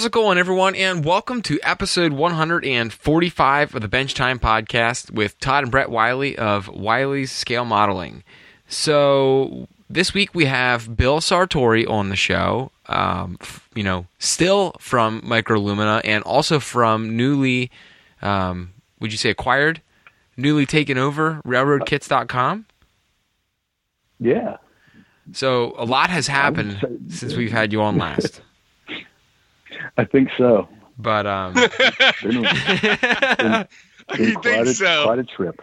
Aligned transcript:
How's 0.00 0.06
it 0.06 0.12
going, 0.12 0.38
everyone? 0.38 0.74
And 0.76 1.04
welcome 1.04 1.42
to 1.42 1.60
episode 1.62 2.14
145 2.14 3.74
of 3.74 3.82
the 3.82 3.86
Bench 3.86 4.14
Time 4.14 4.38
Podcast 4.38 5.10
with 5.10 5.38
Todd 5.40 5.64
and 5.64 5.70
Brett 5.70 5.90
Wiley 5.90 6.38
of 6.38 6.68
Wiley's 6.68 7.30
Scale 7.30 7.66
Modeling. 7.66 8.24
So, 8.66 9.68
this 9.90 10.14
week 10.14 10.34
we 10.34 10.46
have 10.46 10.96
Bill 10.96 11.20
Sartori 11.20 11.86
on 11.86 12.08
the 12.08 12.16
show, 12.16 12.70
um, 12.86 13.36
f- 13.42 13.68
you 13.74 13.82
know, 13.82 14.06
still 14.18 14.74
from 14.80 15.20
Microlumina 15.20 16.00
and 16.02 16.24
also 16.24 16.60
from 16.60 17.14
newly, 17.14 17.70
um, 18.22 18.72
would 19.00 19.12
you 19.12 19.18
say 19.18 19.28
acquired? 19.28 19.82
Newly 20.34 20.64
taken 20.64 20.96
over, 20.96 21.42
railroadkits.com. 21.44 22.64
Yeah. 24.18 24.56
So, 25.32 25.74
a 25.76 25.84
lot 25.84 26.08
has 26.08 26.26
happened 26.26 26.86
since 27.08 27.36
we've 27.36 27.52
had 27.52 27.70
you 27.70 27.82
on 27.82 27.98
last. 27.98 28.40
I 29.96 30.04
think 30.04 30.30
so. 30.38 30.68
But, 30.98 31.26
um, 31.26 31.54
Been, 32.22 32.42
been, 32.42 32.42
been 33.38 33.66
You 34.18 34.32
quite, 34.34 34.42
think 34.42 34.66
a, 34.66 34.74
so? 34.74 35.04
quite 35.04 35.18
a 35.18 35.24
trip. 35.24 35.62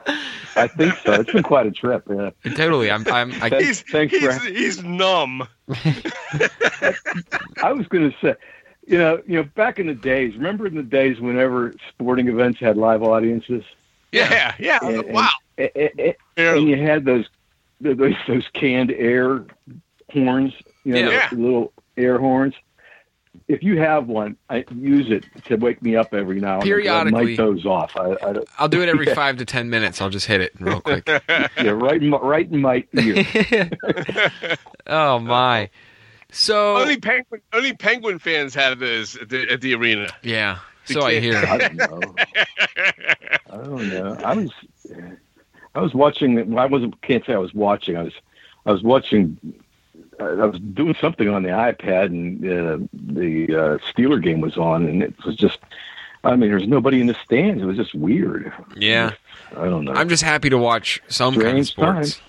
I 0.55 0.67
think 0.67 0.95
so. 1.05 1.13
It's 1.13 1.31
been 1.31 1.44
quite 1.44 1.67
a 1.67 1.71
trip. 1.71 2.03
Yeah. 2.09 2.30
totally, 2.55 2.89
I'm, 2.89 3.05
I'm, 3.11 3.31
I, 3.44 3.49
He's, 3.49 3.81
Thanks 3.81 4.16
he's, 4.17 4.38
for- 4.38 4.45
he's 4.49 4.81
numb. 4.84 5.48
I 7.63 7.72
was 7.72 7.88
going 7.88 8.09
to 8.11 8.17
say, 8.22 8.35
you 8.88 8.98
know, 8.98 9.22
you 9.27 9.35
know, 9.38 9.44
back 9.55 9.80
in 9.80 9.88
the 9.88 9.94
days. 9.94 10.36
Remember 10.36 10.66
in 10.66 10.75
the 10.75 10.84
days 10.84 11.20
whenever 11.20 11.73
sporting 11.89 12.27
events 12.30 12.59
had 12.59 12.77
live 12.77 13.03
audiences, 13.03 13.63
Yeah, 14.11 14.55
yeah. 14.59 14.80
And- 14.81 15.03
and- 15.03 15.13
wow. 15.13 15.30
A- 15.59 15.72
a- 15.77 16.16
a- 16.38 16.58
and 16.58 16.67
you 16.70 16.77
had 16.77 17.03
those 17.05 17.25
those 17.81 18.13
those 18.28 18.47
canned 18.53 18.91
air 18.91 19.44
horns, 20.11 20.53
you 20.84 20.94
know, 20.94 21.09
Yeah. 21.11 21.30
the 21.30 21.36
little 21.36 21.73
air 21.97 22.17
horns. 22.19 22.53
If 23.48 23.64
you 23.64 23.78
have 23.80 24.08
one, 24.08 24.36
I 24.50 24.66
use 24.76 25.09
it 25.09 25.26
to 25.45 25.56
wake 25.56 25.81
me 25.81 25.95
up 25.95 26.14
every 26.14 26.42
now 26.42 26.59
and 26.59 26.62
then. 26.64 26.67
'cause 26.67 26.67
Periodically. 26.67 27.20
I 27.22 27.23
might 27.23 27.38
doze 27.38 27.66
off. 27.66 27.95
I, 27.95 28.12
I 28.12 28.34
don't, 28.34 28.50
I'll 28.59 28.67
do 28.67 28.81
it 28.81 28.90
every 28.90 29.06
Yeah. 29.08 29.14
five 29.14 29.38
to 29.38 29.45
ten 29.45 29.70
minutes. 29.70 30.02
I'll 30.02 30.09
just 30.09 30.26
hit 30.28 30.42
it 30.42 30.52
real 30.59 30.81
quick. 30.81 31.08
yeah, 31.30 31.70
right 31.70 32.02
in 32.02 32.09
my, 32.09 32.18
right 32.18 32.52
in 32.52 32.59
my 32.62 32.84
ear. 32.94 33.70
oh 34.88 35.20
my! 35.20 35.70
So 36.30 36.75
only 36.78 36.98
penguin, 37.00 37.42
only 37.53 37.73
penguin 37.73 38.20
fans 38.20 38.53
have 38.56 38.80
those 38.80 39.16
at 39.16 39.30
the, 39.30 39.50
at 39.50 39.62
the 39.62 39.73
arena. 39.75 40.09
yeah, 40.23 40.58
The 40.88 40.94
so 40.95 41.02
I 41.03 41.20
hear. 41.22 41.38
I 41.38 41.58
don't 41.58 41.75
know. 41.75 42.16
I 43.50 43.56
don't 43.58 43.90
know. 43.90 44.18
I 44.25 44.34
was 44.36 44.52
I 45.73 45.80
was 45.81 45.94
watching. 45.94 46.58
I 46.59 46.66
wasn't. 46.66 47.02
Can't 47.02 47.25
say 47.25 47.34
I 47.34 47.38
was 47.38 47.53
watching. 47.53 47.95
I 47.95 48.03
was 48.03 48.14
I 48.66 48.72
was 48.73 48.84
watching. 48.84 49.38
I 50.19 50.45
was 50.45 50.59
doing 50.59 50.95
something 50.99 51.29
on 51.29 51.43
the 51.43 51.49
iPad, 51.49 52.05
and 52.07 52.43
uh, 52.43 52.87
the 52.93 53.45
uh, 53.55 53.77
Steeler 53.91 54.21
game 54.21 54.41
was 54.41 54.57
on, 54.57 54.85
and 54.85 55.03
it 55.03 55.13
was 55.25 55.35
just. 55.35 55.59
I 56.23 56.35
mean, 56.35 56.49
there's 56.49 56.67
nobody 56.67 56.99
in 56.99 57.07
the 57.07 57.15
stands. 57.23 57.61
It 57.61 57.65
was 57.65 57.77
just 57.77 57.93
weird. 57.93 58.51
Yeah, 58.75 59.11
I 59.55 59.65
don't 59.65 59.85
know. 59.85 59.93
I'm 59.93 60.09
just 60.09 60.23
happy 60.23 60.49
to 60.49 60.57
watch 60.57 61.01
some 61.07 61.35
kind 61.35 61.59
of 61.59 61.67
Strange 61.67 61.67
sports. 61.67 62.15
times. 62.15 62.21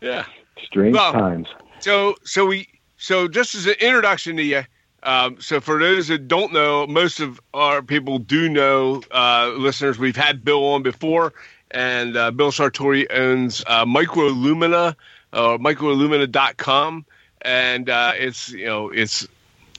Yeah. 0.00 0.24
Strange 0.64 0.94
Well, 0.94 1.12
times. 1.12 1.48
So, 1.80 2.14
so 2.24 2.46
we, 2.46 2.66
so 2.96 3.28
just 3.28 3.54
as 3.54 3.66
an 3.66 3.74
introduction 3.80 4.36
to 4.38 4.42
you. 4.42 4.62
Um, 5.02 5.38
so 5.38 5.60
for 5.60 5.78
those 5.78 6.08
that 6.08 6.26
don't 6.28 6.52
know, 6.52 6.86
most 6.86 7.20
of 7.20 7.38
our 7.52 7.82
people 7.82 8.18
do 8.18 8.48
know, 8.48 9.02
uh, 9.10 9.52
listeners, 9.56 9.98
we've 9.98 10.16
had 10.16 10.42
Bill 10.42 10.64
on 10.64 10.82
before, 10.82 11.34
and 11.72 12.16
uh, 12.16 12.30
Bill 12.30 12.50
Sartori 12.50 13.06
owns 13.14 13.62
uh, 13.66 13.84
Microlumina, 13.84 14.96
uh, 15.34 15.58
microlumina.com, 15.58 17.04
and 17.42 17.90
uh, 17.90 18.12
it's 18.16 18.50
you 18.50 18.66
know 18.66 18.88
it's 18.90 19.26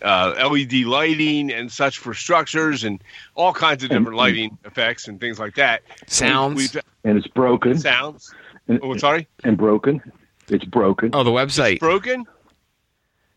uh, 0.01 0.33
LED 0.51 0.73
lighting 0.85 1.51
and 1.51 1.71
such 1.71 1.97
for 1.97 2.13
structures 2.13 2.83
and 2.83 3.01
all 3.35 3.53
kinds 3.53 3.83
of 3.83 3.89
different 3.89 4.15
lighting 4.17 4.57
effects 4.65 5.07
and 5.07 5.19
things 5.19 5.39
like 5.39 5.55
that. 5.55 5.81
Sounds. 6.07 6.55
We've, 6.57 6.83
And 7.03 7.17
it's 7.17 7.27
broken. 7.27 7.77
sounds. 7.79 8.33
And, 8.67 8.79
Oh, 8.83 8.97
sorry, 8.97 9.27
and 9.43 9.57
broken. 9.57 10.01
It's 10.49 10.65
broken. 10.65 11.11
Oh, 11.13 11.23
the 11.23 11.31
website. 11.31 11.79
broken. 11.79 12.25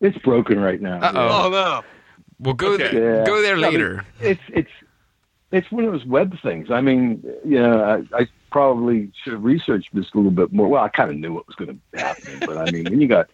It's 0.00 0.18
broken 0.18 0.58
right 0.60 0.80
now. 0.80 0.98
Uh-oh. 1.00 1.46
Oh 1.46 1.50
no. 1.50 1.82
We'll 2.40 2.54
go 2.54 2.74
Okay. 2.74 2.92
there. 2.92 3.20
Yeah. 3.20 3.26
Go 3.26 3.42
there 3.42 3.56
Yeah, 3.56 3.62
but 3.66 3.72
later. 3.72 4.04
it's 4.20 4.40
it's 4.48 4.70
it's 5.50 5.70
one 5.72 5.84
of 5.84 5.92
those 5.92 6.04
web 6.04 6.38
things. 6.40 6.70
I 6.70 6.80
mean, 6.80 7.22
you 7.44 7.60
know, 7.60 8.04
I, 8.12 8.16
I 8.22 8.26
probably 8.58 9.12
should 9.22 9.34
have 9.34 9.44
researched 9.44 9.94
this 9.94 10.06
a 10.12 10.16
little 10.16 10.32
bit 10.32 10.52
more. 10.52 10.66
Well, 10.66 10.82
I 10.82 10.88
kind 10.88 11.10
of 11.10 11.16
knew 11.16 11.32
what 11.32 11.46
was 11.46 11.54
going 11.54 11.80
to 11.92 11.98
happen, 11.98 12.40
but 12.40 12.56
I 12.58 12.70
mean, 12.72 12.84
when 12.90 13.00
you 13.00 13.06
got 13.06 13.30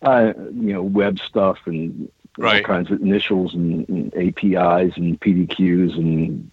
uh, 0.00 0.32
you 0.36 0.72
know 0.72 0.82
web 0.82 1.18
stuff 1.18 1.58
and 1.66 2.10
Right. 2.38 2.62
all 2.62 2.66
kinds 2.66 2.90
of 2.90 3.02
initials 3.02 3.52
and, 3.52 3.86
and 3.90 4.14
APIs 4.14 4.96
and 4.96 5.20
PDQs 5.20 5.94
and 5.98 6.50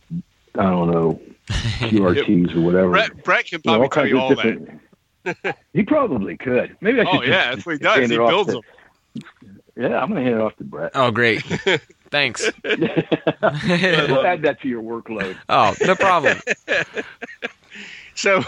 I 0.55 0.63
don't 0.63 0.91
know 0.91 1.21
QRTs 1.47 2.53
or 2.53 2.59
whatever. 2.59 2.89
Brett, 2.89 3.23
Brett 3.23 3.45
can 3.45 3.61
You 3.63 3.71
know, 3.71 3.87
probably 3.87 3.95
tell 3.95 4.07
you 4.07 4.19
all 4.19 4.35
that. 4.35 5.55
he 5.73 5.83
probably 5.83 6.35
could. 6.35 6.75
Maybe 6.81 6.99
I 6.99 7.05
should. 7.05 7.21
Oh 7.21 7.23
yeah, 7.23 7.51
that's 7.51 7.65
what 7.65 7.71
he 7.73 7.79
does. 7.79 8.09
He 8.09 8.17
builds 8.17 8.53
to- 8.53 8.61
them. 9.13 9.61
Yeah, 9.77 10.01
I'm 10.01 10.09
going 10.09 10.21
to 10.25 10.29
hand 10.29 10.35
it 10.35 10.41
off 10.41 10.57
to 10.57 10.65
Brett. 10.65 10.91
Oh, 10.93 11.09
great. 11.11 11.41
Thanks. 12.11 12.51
we'll 12.65 14.25
add 14.25 14.41
that 14.41 14.57
to 14.63 14.67
your 14.67 14.81
workload. 14.83 15.37
oh, 15.47 15.73
no 15.79 15.95
problem. 15.95 16.37
So, 18.19 18.43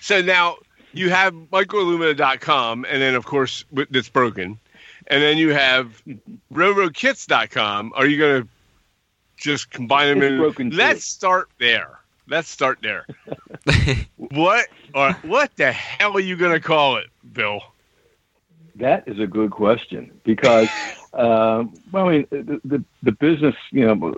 so 0.00 0.22
now 0.22 0.56
you 0.94 1.10
have 1.10 1.34
microlumina.com, 1.34 2.86
and 2.88 3.02
then 3.02 3.14
of 3.14 3.26
course 3.26 3.66
with- 3.70 3.90
that's 3.90 4.08
broken, 4.08 4.58
and 5.08 5.22
then 5.22 5.36
you 5.36 5.50
have 5.52 6.02
railroadkits.com. 6.52 7.92
Are 7.94 8.06
you 8.06 8.18
going 8.18 8.42
to 8.42 8.48
just 9.36 9.70
combine 9.70 10.08
them 10.08 10.22
It's 10.22 10.32
in? 10.32 10.38
broken. 10.38 10.70
Let's 10.70 11.04
start 11.04 11.50
there. 11.58 11.98
Let's 12.28 12.48
start 12.48 12.78
there. 12.82 13.06
what 14.16 14.68
or 14.94 15.12
what 15.22 15.54
the 15.56 15.70
hell 15.70 16.16
are 16.16 16.20
you 16.20 16.36
going 16.36 16.52
to 16.52 16.60
call 16.60 16.96
it, 16.96 17.08
Bill? 17.30 17.60
That 18.76 19.06
is 19.06 19.18
a 19.18 19.26
good 19.26 19.50
question 19.50 20.18
because, 20.24 20.68
um, 21.12 21.74
well, 21.92 22.08
I 22.08 22.12
mean, 22.12 22.26
the, 22.30 22.60
the 22.64 22.84
the 23.02 23.12
business, 23.12 23.56
you 23.70 23.86
know, 23.86 24.14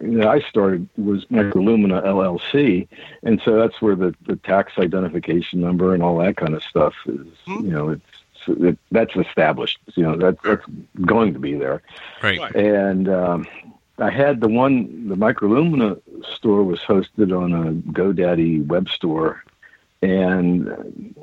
you 0.00 0.18
know, 0.18 0.28
I 0.28 0.40
started 0.40 0.88
was 0.96 1.24
Microlumina 1.26 2.04
LLC, 2.04 2.88
and 3.22 3.40
so 3.44 3.56
that's 3.56 3.80
where 3.80 3.94
the, 3.94 4.14
the 4.26 4.36
tax 4.36 4.72
identification 4.78 5.60
number 5.60 5.94
and 5.94 6.02
all 6.02 6.18
that 6.18 6.36
kind 6.36 6.54
of 6.54 6.62
stuff 6.62 6.94
is. 7.06 7.26
Hmm. 7.46 7.64
You 7.64 7.70
know, 7.70 7.88
it's 7.90 8.02
it, 8.48 8.78
that's 8.90 9.16
established. 9.16 9.78
You 9.94 10.04
know, 10.04 10.16
that, 10.16 10.42
that's 10.42 10.64
going 11.02 11.32
to 11.34 11.38
be 11.38 11.54
there. 11.54 11.82
Right. 12.22 12.38
Right. 12.38 12.54
And 12.54 13.08
um, 13.08 13.46
I 13.98 14.10
had 14.10 14.40
the 14.40 14.48
one, 14.48 15.08
the 15.08 15.14
Microlumina 15.14 16.00
store 16.36 16.64
was 16.64 16.80
hosted 16.80 17.36
on 17.36 17.52
a 17.52 17.72
GoDaddy 17.92 18.66
web 18.66 18.88
store, 18.88 19.44
and 20.02 21.14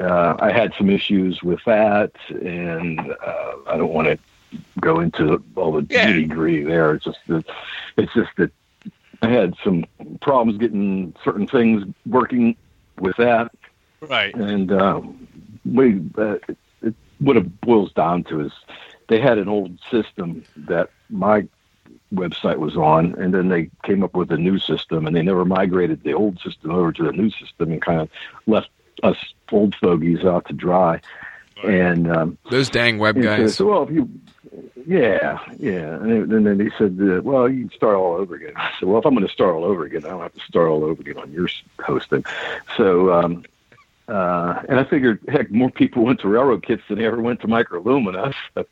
uh, 0.00 0.36
I 0.38 0.52
had 0.52 0.72
some 0.78 0.88
issues 0.88 1.42
with 1.42 1.60
that, 1.66 2.12
and 2.28 3.00
uh, 3.00 3.52
I 3.66 3.76
don't 3.76 3.92
want 3.92 4.08
to 4.08 4.18
go 4.80 5.00
into 5.00 5.42
all 5.56 5.72
the 5.72 5.86
Yeah. 5.90 6.06
nitty 6.06 6.28
gritty 6.28 6.64
there. 6.64 6.94
It's 6.94 7.04
just 7.04 7.18
that 7.28 7.44
it's 7.96 8.12
just 8.14 8.30
that 8.36 8.50
I 9.22 9.28
had 9.28 9.54
some 9.62 9.84
problems 10.20 10.58
getting 10.58 11.14
certain 11.24 11.46
things 11.46 11.84
working 12.06 12.56
with 12.98 13.16
that, 13.16 13.52
Right. 14.00 14.34
and 14.34 14.72
um, 14.72 15.26
we 15.70 16.00
uh, 16.16 16.36
it, 16.82 16.94
what 17.18 17.36
it 17.36 17.60
boils 17.60 17.92
down 17.92 18.24
to 18.24 18.40
is 18.40 18.52
they 19.08 19.20
had 19.20 19.38
an 19.38 19.48
old 19.48 19.78
system 19.90 20.42
that 20.56 20.90
my 21.10 21.46
website 22.14 22.56
was 22.56 22.76
on, 22.76 23.14
and 23.18 23.34
then 23.34 23.48
they 23.48 23.68
came 23.84 24.02
up 24.02 24.14
with 24.14 24.30
a 24.32 24.36
new 24.38 24.58
system, 24.58 25.06
and 25.06 25.14
they 25.14 25.22
never 25.22 25.44
migrated 25.44 26.02
the 26.02 26.14
old 26.14 26.40
system 26.40 26.70
over 26.70 26.92
to 26.92 27.02
the 27.02 27.12
new 27.12 27.30
system, 27.30 27.72
and 27.72 27.82
kind 27.82 28.00
of 28.00 28.08
left 28.46 28.70
us 29.02 29.16
old 29.52 29.74
fogies 29.74 30.24
out 30.24 30.46
to 30.46 30.52
dry. 30.52 31.00
And 31.64 32.10
um, 32.10 32.38
Those 32.50 32.70
dang 32.70 32.98
web 32.98 33.20
guys. 33.20 33.56
so, 33.56 33.66
well, 33.66 33.82
if 33.84 33.90
you, 33.90 34.08
yeah, 34.86 35.38
yeah, 35.58 35.94
and 35.96 36.30
then, 36.30 36.44
then 36.44 36.58
they 36.58 36.70
said, 36.78 36.98
uh, 37.00 37.20
well, 37.22 37.48
you 37.48 37.68
can 37.68 37.76
start 37.76 37.96
all 37.96 38.14
over 38.14 38.34
again. 38.34 38.52
I 38.56 38.72
said, 38.78 38.88
well, 38.88 38.98
if 38.98 39.06
I'm 39.06 39.14
going 39.14 39.26
to 39.26 39.32
start 39.32 39.54
all 39.54 39.64
over 39.64 39.84
again, 39.84 40.04
I 40.04 40.08
don't 40.08 40.22
have 40.22 40.34
to 40.34 40.40
start 40.40 40.68
all 40.68 40.84
over 40.84 41.00
again 41.00 41.18
on 41.18 41.30
your 41.32 41.48
hosting. 41.78 42.24
So, 42.76 43.12
um, 43.12 43.44
uh, 44.08 44.62
and 44.68 44.80
I 44.80 44.84
figured, 44.84 45.20
heck, 45.28 45.50
more 45.50 45.70
people 45.70 46.04
went 46.06 46.20
to 46.20 46.28
Railroad 46.28 46.66
Kits 46.66 46.82
than 46.88 46.98
they 46.98 47.06
ever 47.06 47.20
went 47.20 47.40
to 47.42 47.46
Microlumina. 47.46 48.34
That's 48.54 48.68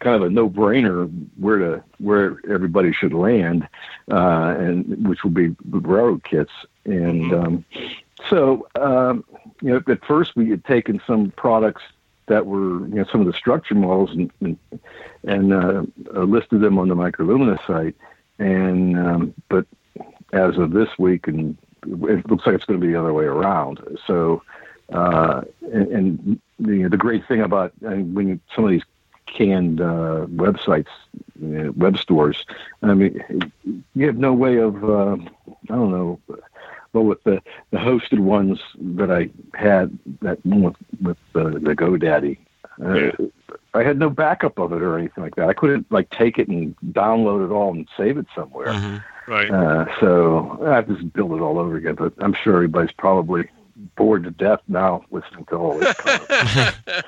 kind 0.00 0.16
of 0.16 0.22
a 0.22 0.30
no-brainer 0.30 1.10
where 1.38 1.58
to 1.58 1.84
where 1.98 2.38
everybody 2.50 2.92
should 2.92 3.12
land, 3.12 3.68
uh, 4.10 4.54
and 4.58 5.06
which 5.06 5.22
would 5.22 5.34
be 5.34 5.54
Railroad 5.70 6.24
Kits. 6.24 6.50
And 6.84 7.32
um, 7.32 7.64
so, 8.28 8.66
um, 8.74 9.24
you 9.60 9.70
know, 9.70 9.82
at 9.86 10.04
first 10.04 10.34
we 10.34 10.50
had 10.50 10.64
taken 10.64 11.00
some 11.06 11.30
products 11.36 11.82
that 12.26 12.46
were 12.46 12.86
you 12.86 12.94
know 12.94 13.04
some 13.10 13.20
of 13.20 13.26
the 13.26 13.32
structure 13.32 13.74
models 13.74 14.10
and 14.10 14.30
and, 14.40 14.58
and 15.24 15.52
uh, 15.52 15.82
uh, 16.14 16.22
listed 16.22 16.60
them 16.60 16.78
on 16.78 16.88
the 16.88 16.94
Microlumina 16.96 17.64
site. 17.66 17.96
And 18.38 18.98
um, 18.98 19.34
but 19.48 19.66
as 20.32 20.56
of 20.56 20.72
this 20.72 20.88
week, 20.98 21.28
and 21.28 21.56
it 21.84 22.28
looks 22.28 22.46
like 22.46 22.54
it's 22.54 22.64
going 22.64 22.80
to 22.80 22.86
be 22.86 22.92
the 22.92 22.98
other 22.98 23.12
way 23.12 23.24
around. 23.24 23.80
So, 24.06 24.42
uh, 24.92 25.42
and, 25.72 25.88
and 25.88 26.40
the 26.58 26.88
the 26.88 26.96
great 26.96 27.26
thing 27.26 27.40
about 27.40 27.72
uh, 27.84 27.90
when 27.90 28.28
you, 28.28 28.40
some 28.54 28.64
of 28.64 28.70
these 28.70 28.82
canned 29.26 29.80
uh, 29.80 30.26
websites, 30.28 30.88
web 31.36 31.98
stores. 31.98 32.44
I 32.82 32.94
mean, 32.94 33.52
you 33.94 34.06
have 34.06 34.18
no 34.18 34.32
way 34.32 34.56
of 34.56 34.82
uh, 34.84 35.16
I 35.70 35.74
don't 35.74 35.90
know. 35.90 36.20
Well, 36.92 37.04
with 37.04 37.22
the 37.24 37.40
the 37.70 37.78
hosted 37.78 38.18
ones 38.18 38.58
that 38.78 39.10
I 39.10 39.30
had, 39.56 39.98
that 40.20 40.44
one 40.44 40.62
with 40.62 40.76
with 41.00 41.18
uh, 41.34 41.50
the 41.58 41.74
GoDaddy, 41.74 42.38
uh, 42.84 42.92
Yeah. 42.94 43.12
I 43.74 43.82
had 43.82 43.98
no 43.98 44.10
backup 44.10 44.58
of 44.58 44.72
it 44.72 44.82
or 44.82 44.98
anything 44.98 45.24
like 45.24 45.34
that. 45.36 45.48
I 45.48 45.54
couldn't 45.54 45.90
like 45.90 46.10
take 46.10 46.38
it 46.38 46.48
and 46.48 46.76
download 46.92 47.44
it 47.44 47.50
all 47.50 47.72
and 47.72 47.88
save 47.96 48.18
it 48.18 48.26
somewhere. 48.34 48.66
Mhm. 48.68 49.04
Right. 49.26 49.50
Uh, 49.50 49.86
so 50.00 50.58
I 50.66 50.74
have 50.74 50.88
to 50.88 50.94
just 50.94 51.12
build 51.14 51.32
it 51.32 51.40
all 51.40 51.58
over 51.58 51.76
again. 51.76 51.94
But 51.94 52.12
I'm 52.18 52.34
sure 52.34 52.56
everybody's 52.56 52.92
probably 52.92 53.48
bored 53.96 54.24
to 54.24 54.30
death 54.30 54.60
now 54.68 55.04
listening 55.10 55.46
to 55.46 55.56
all 55.56 55.78
this. 55.78 55.96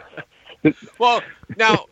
Well, 0.98 1.22
now, 1.58 1.84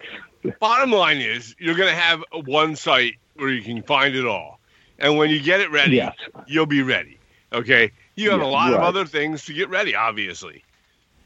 bottom 0.59 0.93
line 0.93 1.19
is 1.19 1.55
you're 1.59 1.75
going 1.75 1.91
to 1.91 2.01
have 2.01 2.25
one 2.47 2.75
site 2.75 3.17
where 3.35 3.51
you 3.51 3.61
can 3.61 3.83
find 3.83 4.15
it 4.15 4.25
all, 4.25 4.61
and 4.99 5.19
when 5.19 5.29
you 5.29 5.43
get 5.43 5.61
it 5.61 5.71
ready, 5.71 5.97
yes. 5.97 6.17
you'll 6.47 6.65
be 6.65 6.81
ready. 6.83 7.19
Okay. 7.53 7.91
You 8.17 8.31
have 8.31 8.41
Yeah, 8.41 8.47
a 8.47 8.49
lot 8.49 8.73
of 8.73 8.81
other 8.81 9.05
things 9.05 9.45
to 9.47 9.53
get 9.53 9.69
ready, 9.69 9.95
obviously. 9.95 10.65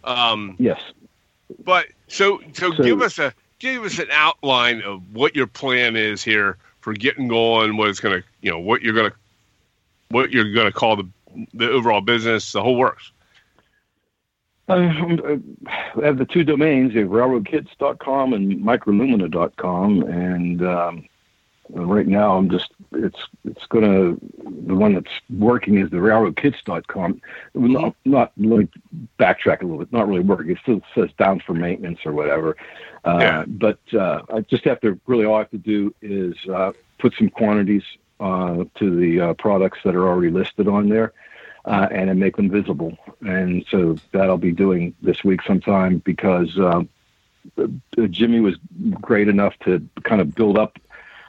Um, 0.05 0.57
Yes. 0.59 0.81
but 1.65 1.87
so, 2.09 2.41
so 2.53 2.73
So- 2.73 2.83
give 2.85 3.03
us 3.03 3.19
a 3.19 3.33
give 3.59 3.85
us 3.85 3.99
an 3.99 4.09
outline 4.11 4.83
of 4.83 5.03
what 5.15 5.35
your 5.35 5.47
plan 5.47 5.97
is 5.97 6.23
here 6.23 6.59
for 6.81 6.93
getting 6.93 7.27
going. 7.29 7.77
What 7.77 7.89
it's 7.89 8.01
going 8.01 8.21
to, 8.21 8.29
you 8.43 8.51
know, 8.51 8.59
what 8.59 8.83
you're 8.83 8.95
going 8.95 9.11
to, 9.11 9.17
what 10.11 10.31
you're 10.31 10.53
going 10.53 10.67
to 10.67 10.73
call 10.73 10.97
the 10.97 11.09
the 11.55 11.69
overall 11.71 12.01
business, 12.01 12.53
the 12.53 12.63
whole 12.63 12.77
works. 12.77 13.13
I 14.69 14.79
have 16.03 16.19
the 16.19 16.27
two 16.29 16.43
domains, 16.45 16.93
railroadkits.com 16.95 18.33
and 18.33 18.61
microlumina.com, 18.63 20.03
and 20.03 20.63
um, 20.67 21.05
right 21.71 22.07
now 22.07 22.37
I'm 22.37 22.51
just 22.51 22.71
it's 22.93 23.19
it's 23.45 23.67
gonna 23.67 24.17
the 24.67 24.75
one 24.75 24.95
that's 24.95 25.11
working 25.31 25.79
is 25.79 25.91
the 25.91 25.97
railroadkits.com. 25.97 27.21
Not, 27.55 27.95
not 28.05 28.33
let 28.37 28.59
me 28.59 28.69
backtrack 29.19 29.63
a 29.63 29.65
little 29.65 29.79
bit. 29.79 29.93
Not 29.93 30.09
really 30.09 30.21
working. 30.21 30.51
It 30.51 30.59
still 30.63 30.81
says 30.95 31.11
down 31.19 31.41
for 31.41 31.55
maintenance 31.55 32.01
or 32.05 32.13
whatever. 32.13 32.57
Uh, 33.05 33.19
Yeah. 33.21 33.45
But 33.47 33.79
uh, 33.93 34.23
I 34.33 34.41
just 34.41 34.65
have 34.65 34.81
to 34.81 34.99
really 35.07 35.25
all 35.25 35.37
I 35.37 35.41
have 35.41 35.51
to 35.51 35.59
do 35.59 35.95
is 36.03 36.35
uh, 36.49 36.73
put 36.99 37.15
some 37.19 37.29
quantities 37.29 37.83
uh, 38.21 38.65
to 38.77 38.97
the 38.97 39.21
uh, 39.21 39.35
products 39.35 39.79
that 39.85 39.95
are 39.95 40.09
already 40.09 40.31
listed 40.31 40.69
on 40.69 40.89
there 40.89 41.13
uh, 41.67 41.89
and 41.91 42.09
then 42.09 42.19
make 42.19 42.37
them 42.37 42.51
visible. 42.51 42.97
And 43.21 43.65
so 43.71 43.97
that 44.13 44.29
I'll 44.29 44.39
be 44.39 44.53
doing 44.53 44.95
this 45.03 45.23
week 45.25 45.43
sometime 45.43 45.99
because 45.99 46.59
Jimmy 48.11 48.41
was 48.41 48.57
great 49.01 49.29
enough 49.29 49.55
to 49.61 49.87
kind 50.03 50.21
of 50.21 50.35
build 50.35 50.59
up 50.59 50.79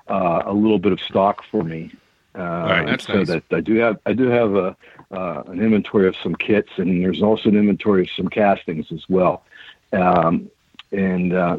uh, 0.09 0.44
a 0.45 0.54
little 0.54 0.80
bit 0.80 0.92
of 0.92 1.00
stock 1.00 1.44
for 1.51 1.63
me. 1.63 1.92
Uh, 2.36 2.39
Right, 2.86 3.01
so 3.01 3.13
nice. 3.13 3.27
that 3.27 3.44
I 3.51 3.62
do 3.62 3.75
have 3.77 3.98
I 4.06 4.13
do 4.13 4.27
have 4.27 4.54
a 4.56 4.75
uh, 5.12 5.44
an 5.48 5.59
inventory 5.59 6.07
of 6.07 6.15
some 6.21 6.36
kits 6.36 6.69
and 6.77 7.04
there's 7.04 7.21
also 7.24 7.50
an 7.50 7.56
inventory 7.56 8.01
of 8.04 8.09
some 8.12 8.27
castings 8.27 8.92
as 8.92 9.04
well. 9.09 9.44
Um, 9.94 10.50
and 10.92 11.33
uh, 11.33 11.57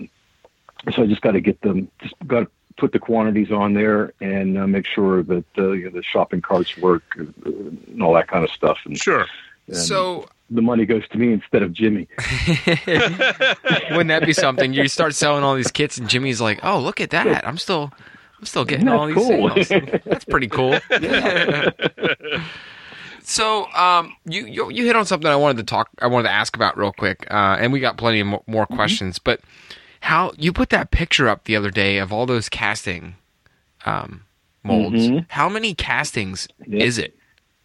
so 0.95 1.03
I 1.03 1.07
just 1.07 1.21
got 1.23 1.33
to 1.33 1.41
get 1.41 1.61
them 1.63 1.91
just 2.01 2.15
got 2.27 2.41
to 2.41 2.49
put 2.77 2.93
the 2.93 2.99
quantities 3.01 3.51
on 3.51 3.75
there 3.75 4.13
and 4.21 4.57
uh, 4.57 4.67
make 4.69 4.87
sure 4.87 5.25
that 5.25 5.45
uh, 5.59 5.71
you 5.73 5.87
know, 5.87 5.91
the 5.91 6.03
shopping 6.05 6.41
carts 6.41 6.77
work 6.79 7.03
uh, 7.19 7.25
and 7.45 8.01
all 8.03 8.15
that 8.15 8.29
kind 8.29 8.45
of 8.45 8.51
stuff. 8.51 8.79
And, 8.85 8.97
Sure. 8.97 9.27
and 9.67 9.77
So 9.77 10.29
the 10.51 10.63
money 10.63 10.87
goes 10.87 11.07
to 11.09 11.19
me 11.19 11.33
instead 11.33 11.63
of 11.65 11.73
Jimmy. 11.73 12.07
wouldn't 12.87 14.09
that 14.09 14.23
be 14.25 14.33
something? 14.33 14.73
You 14.73 14.89
start 14.89 15.15
selling 15.15 15.43
all 15.45 15.55
these 15.55 15.71
kits, 15.73 15.99
and 15.99 16.09
Jimmy's 16.09 16.41
like, 16.41 16.61
"Oh, 16.63 16.79
look 16.81 17.01
at 17.01 17.11
that! 17.11 17.47
I'm 17.47 17.59
still, 17.59 17.93
I'm 18.39 18.47
still 18.47 18.65
getting 18.65 18.89
all 18.89 19.07
these 19.07 19.17
cool. 19.17 19.51
sales. 19.51 19.69
That's 20.05 20.25
pretty 20.25 20.49
cool." 20.49 20.79
so, 23.23 23.71
um, 23.73 24.15
you, 24.25 24.47
you 24.47 24.71
you 24.71 24.87
hit 24.87 24.97
on 24.97 25.07
something 25.07 25.31
I 25.31 25.37
wanted 25.37 25.59
to 25.59 25.65
talk, 25.65 25.89
I 26.01 26.07
wanted 26.07 26.29
to 26.29 26.35
ask 26.35 26.55
about 26.57 26.77
real 26.79 26.93
quick, 26.93 27.27
uh, 27.31 27.57
and 27.61 27.73
we 27.73 27.81
got 27.81 27.97
plenty 27.97 28.21
of 28.21 28.27
mo- 28.29 28.43
more 28.47 28.65
Mm-hmm. 28.67 28.77
questions. 28.77 29.19
But 29.19 29.41
how 30.01 30.33
you 30.39 30.53
put 30.53 30.71
that 30.71 30.91
picture 30.91 31.29
up 31.29 31.45
the 31.45 31.57
other 31.57 31.71
day 31.71 31.99
of 31.99 32.13
all 32.13 32.27
those 32.27 32.49
casting 32.49 33.17
um, 33.85 34.23
molds? 34.63 35.09
Mhm. 35.09 35.27
How 35.29 35.49
many 35.49 35.75
castings 35.75 36.49
Yeah. 36.67 36.85
is 36.85 36.99
it 36.99 37.17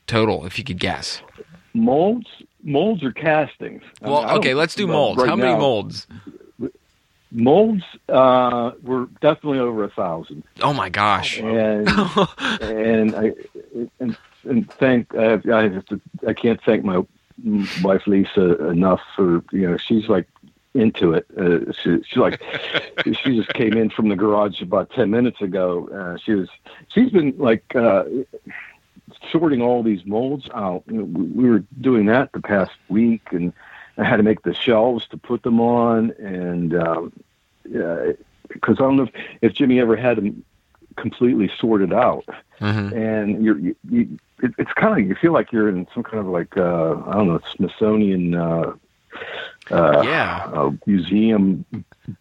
total? 0.08 0.46
If 0.46 0.58
you 0.58 0.64
could 0.64 0.80
guess. 0.80 1.22
Molds, 1.76 2.28
molds 2.64 3.04
or 3.04 3.12
castings. 3.12 3.82
I 4.02 4.06
mean, 4.06 4.14
I 4.14 4.26
Well, 4.26 4.38
okay, 4.38 4.54
let's 4.54 4.76
do 4.76 4.86
molds. 4.88 5.20
right 5.20 5.30
how 5.30 5.36
many 5.36 5.54
now, 5.54 5.60
molds? 5.60 6.08
Molds 7.34 7.84
uh, 8.10 8.72
were 8.84 9.08
definitely 9.22 9.60
over 9.60 9.84
a 9.84 9.90
thousand, 9.90 10.44
Oh 10.62 10.74
my 10.74 10.90
gosh! 10.90 11.40
and 11.40 11.90
and 12.62 13.16
I 13.16 13.34
and, 14.00 14.18
and 14.44 14.72
thank 14.74 15.16
I, 15.16 15.40
I 15.52 15.64
have 15.70 15.86
to 15.88 16.00
I 16.28 16.34
can't 16.34 16.62
thank 16.64 16.86
my 16.86 17.02
wife 17.82 18.06
Lisa 18.06 18.68
enough 18.68 19.02
for 19.16 19.44
you 19.52 19.70
know 19.70 19.78
she's 19.78 20.08
like 20.08 20.28
into 20.76 21.14
it. 21.14 21.26
Uh, 21.38 21.72
she, 21.72 22.04
she's 22.08 22.18
like 22.18 22.42
she 23.04 23.36
just 23.36 23.54
came 23.54 23.74
in 23.74 23.90
from 23.90 24.10
the 24.10 24.16
garage 24.16 24.62
about 24.62 24.92
ten 24.92 25.10
minutes 25.10 25.42
ago. 25.42 25.90
Uh, 25.90 26.18
she 26.24 26.34
was 26.34 26.50
she's 26.90 27.12
been 27.12 27.34
like 27.38 27.64
uh, 27.76 28.04
sorting 29.32 29.62
all 29.62 29.84
these 29.84 30.06
molds 30.06 30.48
out. 30.54 30.84
You 30.88 30.98
know, 30.98 31.04
we 31.04 31.24
we 31.24 31.50
were 31.50 31.64
doing 31.82 32.06
that 32.08 32.32
the 32.34 32.42
past 32.42 32.72
week, 32.90 33.22
and 33.32 33.54
I 33.98 34.04
had 34.04 34.18
to 34.18 34.24
make 34.24 34.42
the 34.44 34.54
shelves 34.54 35.08
to 35.10 35.18
put 35.18 35.44
them 35.44 35.60
on, 35.62 36.12
and 36.20 36.76
um, 36.76 37.14
because 37.64 38.78
I 38.78 38.82
don't 38.82 38.98
know 38.98 39.04
if, 39.04 39.12
if 39.42 39.54
Jimmy 39.54 39.80
ever 39.80 39.96
had 39.96 40.18
them 40.18 40.44
completely 40.96 41.50
sorted 41.58 41.92
out 41.92 42.24
Mhm. 42.60 42.92
and 42.96 43.44
you're 43.44 43.58
you, 43.58 43.76
you 43.90 44.20
it, 44.44 44.54
it's 44.60 44.72
kind 44.74 45.00
of 45.02 45.08
you 45.08 45.16
feel 45.16 45.34
like 45.34 45.52
you're 45.52 45.68
in 45.68 45.88
some 45.92 46.04
kind 46.04 46.20
of 46.20 46.28
like 46.28 46.56
uh 46.56 46.94
i 47.08 47.14
don't 47.14 47.28
know 47.30 47.40
Smithsonian 47.56 48.36
uh 48.36 48.74
uh 49.72 50.04
Yeah. 50.06 50.44
uh, 50.54 50.70
museum 50.86 51.66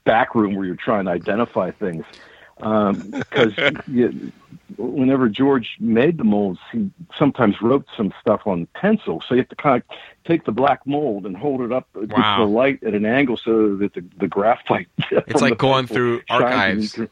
back 0.05 0.35
room 0.35 0.55
where 0.55 0.65
you're 0.65 0.75
trying 0.75 1.05
to 1.05 1.11
identify 1.11 1.71
things 1.71 2.03
um 2.07 2.32
because 3.11 3.53
you, 3.89 4.33
whenever 4.77 5.29
george 5.29 5.77
made 5.81 6.19
the 6.19 6.25
molds 6.25 6.59
he 6.73 6.91
sometimes 7.19 7.61
wrote 7.61 7.87
some 7.97 8.13
stuff 8.21 8.43
on 8.47 8.67
pencil 8.75 9.23
so 9.27 9.35
you 9.35 9.41
have 9.41 9.49
to 9.49 9.57
kind 9.57 9.83
of 9.83 9.97
take 10.25 10.45
the 10.45 10.53
black 10.53 10.87
mold 10.87 11.27
and 11.27 11.37
hold 11.37 11.61
it 11.61 11.73
up 11.73 11.89
against 11.97 12.13
Wow. 12.17 12.39
the 12.39 12.51
light 12.51 12.83
at 12.85 12.95
an 12.95 13.05
angle 13.05 13.37
so 13.37 13.77
that 13.77 13.95
the, 13.95 14.05
the 14.19 14.29
graphite 14.29 14.89
It's 15.11 15.41
like 15.43 15.59
going 15.59 15.87
through 15.87 16.23
shines 16.29 16.31
and 16.31 16.43
you 16.43 16.45
archives. 16.45 16.93
can- 16.93 17.09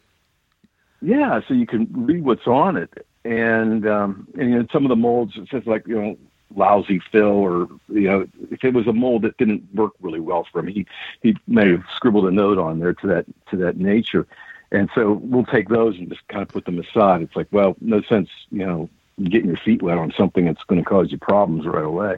yeah, 1.03 1.41
so 1.49 1.55
you 1.55 1.67
can 1.67 1.89
read 1.93 2.25
what's 2.25 2.47
on 2.47 2.77
it, 2.77 3.07
and 3.25 3.87
um, 3.89 4.29
and 4.39 4.51
you 4.51 4.59
know, 4.59 4.67
some 4.71 4.85
of 4.85 4.91
the 4.91 4.97
molds 4.97 5.33
it 5.37 5.49
says 5.51 5.63
like 5.65 5.87
you 5.89 5.99
know 6.01 6.19
lousy 6.55 7.01
fill 7.11 7.27
or 7.29 7.69
you 7.89 8.03
know 8.03 8.27
if 8.51 8.63
it 8.65 8.75
was 8.75 8.87
a 8.87 8.93
mold 8.93 9.23
that 9.23 9.35
didn't 9.39 9.67
work 9.75 9.93
really 10.03 10.21
well 10.21 10.47
for 10.53 10.59
him, 10.61 10.67
he 10.67 10.85
he 11.23 11.35
may 11.47 11.71
have 11.71 11.85
scribbled 11.97 12.27
a 12.27 12.31
note 12.31 12.59
on 12.59 12.81
there 12.81 12.93
to 12.93 13.07
that 13.07 13.25
to 13.51 13.57
that 13.57 13.79
nature, 13.79 14.27
and 14.73 14.89
so 14.95 15.13
we'll 15.13 15.45
take 15.45 15.69
those 15.69 15.97
and 15.99 16.09
just 16.09 16.27
kind 16.29 16.43
of 16.43 16.49
put 16.49 16.65
them 16.65 16.79
aside. 16.79 17.23
It's 17.23 17.37
like 17.37 17.49
well, 17.51 17.77
no 17.81 18.03
sense 18.03 18.29
you 18.51 18.67
know 18.67 18.89
getting 19.25 19.49
your 19.49 19.59
feet 19.59 19.83
wet 19.83 19.99
on 19.99 20.13
something 20.17 20.47
that's 20.47 20.63
going 20.65 20.83
to 20.83 20.89
cause 20.89 21.13
you 21.13 21.19
problems 21.19 21.67
right 21.67 21.85
away. 21.85 22.17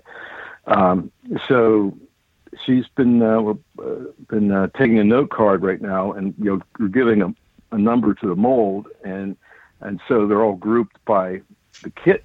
Um, 0.66 1.10
so 1.48 1.96
she's 2.64 2.86
been 2.88 3.22
uh, 3.22 3.40
uh, 3.42 3.54
been 4.28 4.52
uh, 4.52 4.68
taking 4.76 4.98
a 4.98 5.04
note 5.04 5.30
card 5.30 5.62
right 5.62 5.80
now, 5.80 6.12
and 6.12 6.34
you 6.38 6.44
know 6.44 6.60
we're 6.78 6.88
giving 6.88 7.22
a, 7.22 7.34
a 7.72 7.78
number 7.78 8.14
to 8.14 8.28
the 8.28 8.36
mold, 8.36 8.88
and 9.04 9.36
and 9.80 10.00
so 10.08 10.26
they're 10.26 10.42
all 10.42 10.56
grouped 10.56 11.02
by 11.04 11.40
the 11.82 11.90
kit 11.90 12.24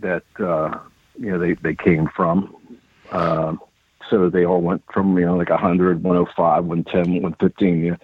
that 0.00 0.24
uh, 0.40 0.78
you 1.18 1.30
know 1.30 1.38
they 1.38 1.54
they 1.54 1.74
came 1.74 2.08
from. 2.08 2.54
Uh, 3.10 3.56
so 4.10 4.28
they 4.30 4.44
all 4.44 4.60
went 4.60 4.82
from 4.92 5.16
you 5.18 5.24
know 5.26 5.36
like 5.36 5.50
100, 5.50 6.02
105, 6.02 6.64
110, 6.64 7.22
115, 7.22 7.84
you 7.84 7.90
know, 7.90 7.96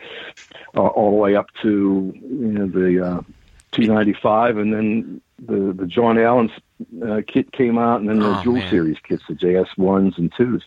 uh, 0.77 0.87
all 0.89 1.11
the 1.11 1.17
way 1.17 1.37
up 1.37 1.47
to 1.63 2.13
you 2.15 2.53
know 2.53 2.67
the 2.67 3.05
uh, 3.07 3.21
295, 3.73 4.59
and 4.59 4.73
then 4.73 5.21
the 5.45 5.73
the 5.73 5.87
John 5.87 6.19
Allen 6.19 6.51
uh, 7.07 7.21
kit 7.27 7.53
came 7.53 7.79
out, 7.79 8.01
and 8.01 8.09
then 8.09 8.19
the 8.21 8.39
Oh, 8.39 8.43
Jewel 8.43 8.57
man. 8.57 8.71
Series 8.71 8.99
kits, 9.07 9.23
the 9.29 9.35
JS 9.35 9.77
ones 9.79 10.15
and 10.17 10.33
twos, 10.37 10.65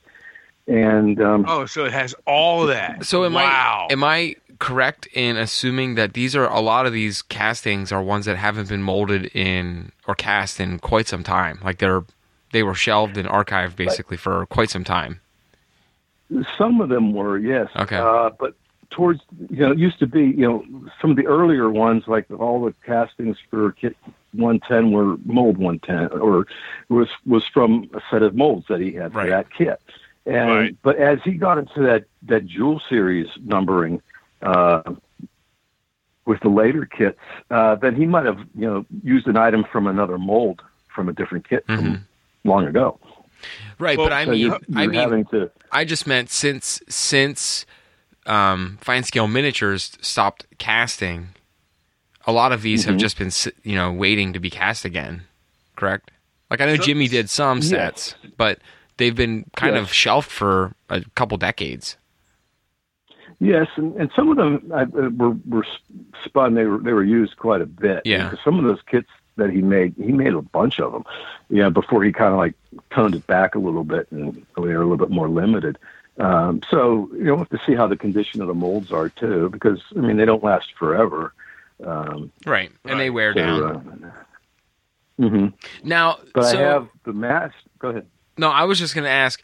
and 0.68 1.22
um, 1.22 1.46
Oh, 1.48 1.66
so 1.66 1.86
it 1.86 1.94
has 1.94 2.16
all 2.26 2.64
of 2.64 2.70
that. 2.70 3.06
So 3.06 3.26
am 3.26 3.34
wow. 3.34 3.88
I 3.90 3.94
am 3.94 4.04
I 4.04 4.36
correct 4.60 5.08
in 5.14 5.38
assuming 5.38 5.94
that 5.96 6.14
these 6.14 6.36
are 6.36 6.46
a 6.48 6.60
lot 6.60 6.88
of 6.88 6.94
these 6.94 7.22
castings 7.22 7.92
are 7.92 8.02
ones 8.02 8.26
that 8.26 8.38
haven't 8.38 8.70
been 8.70 8.82
molded 8.82 9.26
in 9.36 9.92
or 10.08 10.16
cast 10.16 10.60
in 10.60 10.80
quite 10.80 11.08
some 11.08 11.24
time? 11.24 11.60
Like 11.64 11.78
they're 11.78 12.04
they 12.52 12.64
were 12.64 12.76
shelved 12.76 13.18
and 13.18 13.28
archived 13.28 13.76
basically 13.76 14.18
for 14.18 14.46
quite 14.48 14.70
some 14.70 14.84
time. 14.84 15.20
Some 16.58 16.82
of 16.82 16.90
them 16.90 17.14
were, 17.14 17.38
yes. 17.38 17.70
Okay. 17.76 17.96
Uh, 17.98 18.32
but 18.40 18.56
towards, 18.90 19.22
you 19.50 19.58
know, 19.66 19.72
it 19.72 19.78
used 19.78 20.00
to 20.00 20.08
be, 20.08 20.24
you 20.26 20.48
know, 20.48 20.66
some 21.02 21.12
of 21.12 21.18
the 21.18 21.26
earlier 21.28 21.70
ones, 21.70 22.04
like 22.08 22.26
all 22.32 22.64
the 22.66 22.74
castings 22.86 23.38
for 23.50 23.72
Kit 23.74 23.96
110 24.34 24.92
were 24.92 25.18
mold 25.26 25.58
110, 25.58 26.20
or 26.20 26.46
was 26.90 27.08
was 27.26 27.46
from 27.46 27.90
a 27.94 28.02
set 28.12 28.24
of 28.24 28.36
molds 28.36 28.68
that 28.68 28.80
he 28.82 28.92
had 28.94 29.16
Right. 29.16 29.24
for 29.26 29.30
that 29.30 29.50
kit. 29.52 29.82
And 30.26 30.50
Right. 30.50 30.76
but 30.84 30.98
as 30.98 31.20
he 31.24 31.32
got 31.32 31.58
into 31.58 31.82
that 31.84 32.06
that 32.24 32.46
Jewel 32.46 32.82
series 32.90 33.28
numbering, 33.44 34.02
uh, 34.42 34.84
with 36.26 36.42
the 36.42 36.50
later 36.50 36.86
kits, 36.86 37.18
uh, 37.50 37.76
then 37.76 37.96
he 37.96 38.06
might 38.06 38.26
have 38.26 38.40
you 38.54 38.68
know 38.68 38.86
used 39.04 39.28
an 39.28 39.38
item 39.38 39.64
from 39.64 39.88
another 39.88 40.18
mold 40.18 40.62
from 40.90 41.08
a 41.10 41.14
different 41.14 41.48
kit 41.48 41.66
Mm-hmm. 41.68 41.86
from 41.94 42.06
long 42.44 42.66
ago. 42.68 43.00
Right, 43.80 43.98
Well, 43.98 44.08
but 44.08 44.14
I 44.14 44.26
So 44.26 44.32
mean, 44.32 44.40
you're, 44.40 44.56
I 44.76 44.82
you're 44.84 44.92
mean, 44.92 45.00
having 45.00 45.26
to. 45.26 45.52
I 45.72 45.86
just 45.86 46.08
meant 46.08 46.30
since 46.30 46.82
since 46.90 47.66
um, 48.26 48.78
fine 48.82 49.04
scale 49.04 49.28
miniatures 49.28 49.98
stopped 50.02 50.46
casting, 50.58 51.30
a 52.26 52.32
lot 52.32 52.52
of 52.52 52.62
these 52.62 52.86
have 52.86 52.96
Mhm. 52.96 53.00
just 53.00 53.18
been 53.20 53.32
you 53.64 53.76
know 53.76 53.92
waiting 53.94 54.34
to 54.34 54.40
be 54.40 54.50
cast 54.50 54.84
again. 54.86 55.22
Correct? 55.76 56.10
Like 56.50 56.60
I 56.62 56.66
know 56.66 56.76
So- 56.78 56.84
Jimmy 56.84 57.08
did 57.08 57.30
some 57.30 57.58
Yes. 57.60 57.70
sets, 57.70 58.16
but 58.38 58.60
they've 58.98 59.16
been 59.16 59.46
kind 59.56 59.76
Yes. 59.76 59.84
of 59.84 59.94
shelved 59.94 60.30
for 60.32 60.74
a 60.90 61.04
couple 61.16 61.38
decades. 61.38 61.98
Yes, 63.40 63.68
and, 63.76 63.96
and 63.98 64.10
some 64.16 64.30
of 64.32 64.38
them 64.38 64.72
uh, 64.74 64.86
were 65.12 65.36
were 65.48 65.66
spun. 66.26 66.56
They 66.56 66.66
were 66.66 66.80
they 66.80 66.94
were 66.94 67.04
used 67.04 67.38
quite 67.38 67.62
a 67.62 67.68
bit. 67.68 68.02
Yeah. 68.06 68.34
Some 68.44 68.58
of 68.58 68.66
those 68.66 68.80
kits 68.90 69.10
that 69.38 69.50
he 69.50 69.62
made, 69.62 69.96
he 69.98 70.12
made 70.12 70.34
a 70.34 70.42
bunch 70.42 70.80
of 70.80 70.92
them. 70.92 71.04
Yeah, 71.50 71.70
before 71.70 72.04
he 72.04 72.12
kind 72.12 72.34
of 72.34 72.38
like 72.38 72.54
toned 72.92 73.16
it 73.16 73.26
back 73.28 73.56
a 73.56 73.60
little 73.60 73.84
bit, 73.84 74.08
and 74.12 74.46
they 74.56 74.62
were 74.62 74.76
a 74.82 74.88
little 74.88 74.98
bit 74.98 75.10
more 75.10 75.30
limited. 75.30 75.78
Um, 76.20 76.62
so 76.70 77.10
you 77.14 77.24
know, 77.26 77.36
we'll 77.36 77.38
have 77.46 77.50
to 77.50 77.60
see 77.66 77.76
how 77.76 77.88
the 77.88 77.96
condition 77.96 78.42
of 78.42 78.48
the 78.48 78.54
molds 78.54 78.92
are 78.92 79.10
too, 79.10 79.50
because 79.50 79.80
I 79.96 80.00
mean 80.00 80.18
they 80.18 80.26
don't 80.26 80.44
last 80.44 80.68
forever. 80.78 81.34
Um, 81.84 82.32
Right, 82.46 82.72
and 82.86 83.00
they 83.00 83.10
wear 83.12 83.34
so, 83.34 83.40
down. 83.40 84.12
uh, 85.20 85.22
mhm. 85.22 85.54
Now, 85.84 86.18
But 86.34 86.44
so, 86.46 86.58
I 86.58 86.62
have 86.62 86.88
the 87.06 87.14
mask. 87.14 87.54
Go 87.80 87.90
ahead. 87.90 88.08
No, 88.38 88.50
I 88.50 88.64
was 88.64 88.80
just 88.80 88.96
going 88.96 89.04
to 89.06 89.10
ask. 89.12 89.42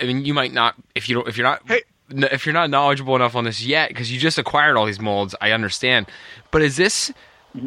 I 0.00 0.04
mean, 0.04 0.24
you 0.24 0.34
might 0.34 0.52
not 0.52 0.74
if 0.94 1.08
you 1.08 1.14
don't 1.14 1.28
if 1.28 1.36
you're 1.38 1.46
not 1.46 1.62
Hey. 1.66 1.82
if 2.10 2.44
you're 2.44 2.52
not 2.52 2.68
knowledgeable 2.68 3.16
enough 3.16 3.34
on 3.34 3.44
this 3.44 3.62
yet 3.64 3.88
because 3.88 4.12
you 4.12 4.18
just 4.20 4.38
acquired 4.38 4.76
all 4.76 4.84
these 4.86 5.00
molds. 5.00 5.34
I 5.40 5.52
understand, 5.52 6.06
but 6.50 6.60
is 6.62 6.76
this 6.76 7.12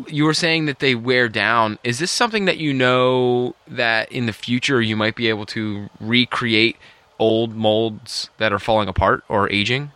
you 0.08 0.26
were 0.26 0.34
saying 0.34 0.66
that 0.66 0.80
they 0.80 0.96
wear 0.96 1.30
down? 1.30 1.80
Is 1.84 2.00
this 2.00 2.12
something 2.12 2.46
that 2.46 2.58
you 2.58 2.74
know 2.74 3.56
that 3.68 4.12
in 4.12 4.26
the 4.26 4.34
future 4.34 4.82
you 4.82 4.96
might 4.96 5.16
be 5.16 5.30
able 5.30 5.46
to 5.48 5.90
recreate 6.00 6.76
old 7.20 7.56
molds 7.56 8.30
that 8.38 8.52
are 8.54 8.60
falling 8.60 8.88
apart 8.90 9.24
or 9.30 9.50
aging 9.50 9.92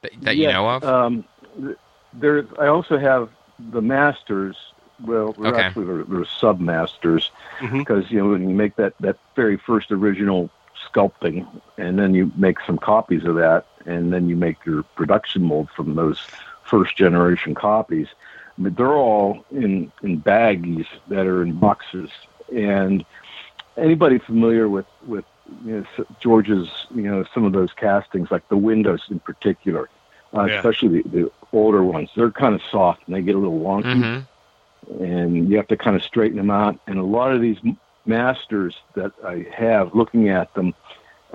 that, 0.00 0.12
that 0.22 0.36
you 0.36 0.48
know 0.48 0.68
of? 0.68 0.84
Um, 0.84 1.24
there, 2.14 2.46
I 2.58 2.66
also 2.68 2.98
have 2.98 3.28
the 3.58 3.82
masters. 3.82 4.56
Well, 5.04 5.32
they're 5.32 5.52
Okay. 5.54 5.62
actually 5.62 5.86
they're, 5.86 6.04
they're 6.04 6.24
sub 6.24 6.60
masters 6.60 7.30
Mhm. 7.58 7.78
because 7.78 8.10
you 8.10 8.18
know 8.20 8.30
when 8.30 8.48
you 8.48 8.54
make 8.54 8.76
that 8.76 8.94
that 9.00 9.16
very 9.36 9.56
first 9.56 9.90
original 9.90 10.50
sculpting, 10.88 11.46
and 11.76 11.98
then 11.98 12.14
you 12.14 12.32
make 12.36 12.58
some 12.66 12.78
copies 12.78 13.24
of 13.24 13.34
that, 13.36 13.66
and 13.86 14.12
then 14.12 14.28
you 14.28 14.36
make 14.36 14.64
your 14.64 14.82
production 14.94 15.42
mold 15.42 15.68
from 15.70 15.94
those 15.94 16.20
first 16.64 16.96
generation 16.96 17.54
copies. 17.54 18.08
They're 18.70 18.94
all 18.94 19.44
in 19.50 19.92
in 20.02 20.20
baggies 20.22 20.86
that 21.08 21.26
are 21.26 21.42
in 21.42 21.52
boxes, 21.58 22.10
and 22.54 23.04
anybody 23.76 24.18
familiar 24.18 24.68
with 24.68 24.86
with 25.06 25.24
you 25.64 25.84
know, 25.98 26.04
George's 26.20 26.68
you 26.94 27.02
know 27.02 27.24
some 27.34 27.44
of 27.44 27.52
those 27.52 27.72
castings, 27.72 28.30
like 28.30 28.46
the 28.48 28.56
windows 28.56 29.02
in 29.10 29.20
particular, 29.20 29.88
uh, 30.34 30.44
Yeah. 30.44 30.56
especially 30.56 31.02
the, 31.02 31.08
the 31.08 31.32
older 31.52 31.82
ones, 31.82 32.10
they're 32.16 32.30
kind 32.30 32.54
of 32.54 32.62
soft 32.70 33.02
and 33.06 33.14
they 33.14 33.22
get 33.22 33.34
a 33.34 33.38
little 33.38 33.60
wonky 33.60 33.92
hmm 33.92 34.20
and 34.98 35.48
you 35.48 35.56
have 35.56 35.68
to 35.68 35.76
kind 35.76 35.94
of 35.94 36.02
straighten 36.02 36.36
them 36.36 36.50
out. 36.50 36.78
And 36.86 36.98
a 36.98 37.04
lot 37.04 37.32
of 37.32 37.40
these 37.40 37.58
masters 38.04 38.76
that 38.94 39.12
I 39.24 39.46
have, 39.54 39.94
looking 39.94 40.28
at 40.28 40.52
them, 40.54 40.74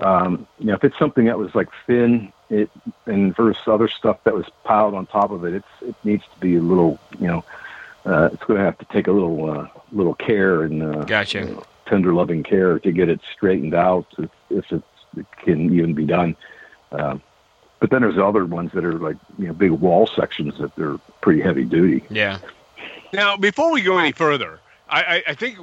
um, 0.00 0.46
you 0.58 0.66
know, 0.66 0.74
if 0.74 0.84
it's 0.84 0.98
something 0.98 1.24
that 1.24 1.38
was 1.38 1.54
like 1.54 1.68
thin, 1.86 2.32
it 2.50 2.70
and 3.06 3.34
versus 3.36 3.62
other 3.66 3.88
stuff 3.88 4.22
that 4.24 4.34
was 4.34 4.46
piled 4.64 4.94
on 4.94 5.06
top 5.06 5.30
of 5.30 5.44
it, 5.44 5.54
it's 5.54 5.68
it 5.82 5.94
needs 6.04 6.24
to 6.34 6.40
be 6.40 6.56
a 6.56 6.60
little, 6.60 6.98
you 7.18 7.26
know, 7.26 7.44
uh, 8.06 8.30
it's 8.32 8.42
going 8.44 8.58
to 8.58 8.64
have 8.64 8.78
to 8.78 8.86
take 8.86 9.06
a 9.06 9.12
little 9.12 9.50
uh, 9.50 9.68
little 9.92 10.14
care 10.14 10.62
and 10.62 10.82
uh, 10.82 11.04
Gotcha. 11.04 11.40
you 11.40 11.44
know, 11.46 11.62
tender 11.86 12.14
loving 12.14 12.42
care 12.42 12.78
to 12.78 12.92
get 12.92 13.08
it 13.08 13.20
straightened 13.32 13.74
out 13.74 14.06
if, 14.18 14.30
if 14.50 14.72
it's, 14.72 14.84
it 15.16 15.26
can 15.38 15.74
even 15.74 15.94
be 15.94 16.04
done. 16.04 16.36
Um, 16.92 17.22
but 17.80 17.90
then 17.90 18.02
there's 18.02 18.18
other 18.18 18.44
ones 18.44 18.72
that 18.72 18.84
are 18.84 18.98
like 18.98 19.16
you 19.38 19.46
know 19.46 19.52
big 19.52 19.70
wall 19.70 20.06
sections 20.06 20.58
that 20.58 20.74
they're 20.76 20.98
pretty 21.20 21.40
heavy 21.40 21.64
duty. 21.64 22.04
Yeah. 22.10 22.38
Now, 23.12 23.36
before 23.36 23.72
we 23.72 23.82
go 23.82 23.98
any 23.98 24.12
further, 24.12 24.60
I, 24.88 25.02
I, 25.02 25.22
I 25.28 25.34
think 25.34 25.58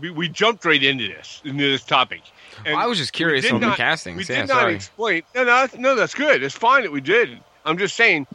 we, 0.00 0.10
we 0.10 0.28
jumped 0.28 0.64
right 0.64 0.82
into 0.82 1.08
this 1.08 1.40
into 1.44 1.70
this 1.70 1.84
topic. 1.84 2.22
And 2.64 2.74
Well, 2.74 2.84
I 2.84 2.86
was 2.86 2.98
just 2.98 3.12
curious 3.12 3.50
on 3.50 3.60
the 3.60 3.68
not- 3.68 3.76
castings. 3.76 4.16
We 4.28 4.34
yeah, 4.34 4.42
did 4.42 4.48
not 4.48 4.60
sorry. 4.60 4.74
explain. 4.74 5.22
No, 5.34 5.40
no, 5.44 5.46
that's- 5.46 5.78
no, 5.78 5.94
that's 5.94 6.14
good. 6.14 6.42
It's 6.42 6.54
fine 6.54 6.82
that 6.82 6.92
we 6.92 7.00
did. 7.00 7.38
I'm 7.64 7.78
just 7.78 7.96
saying 7.96 8.26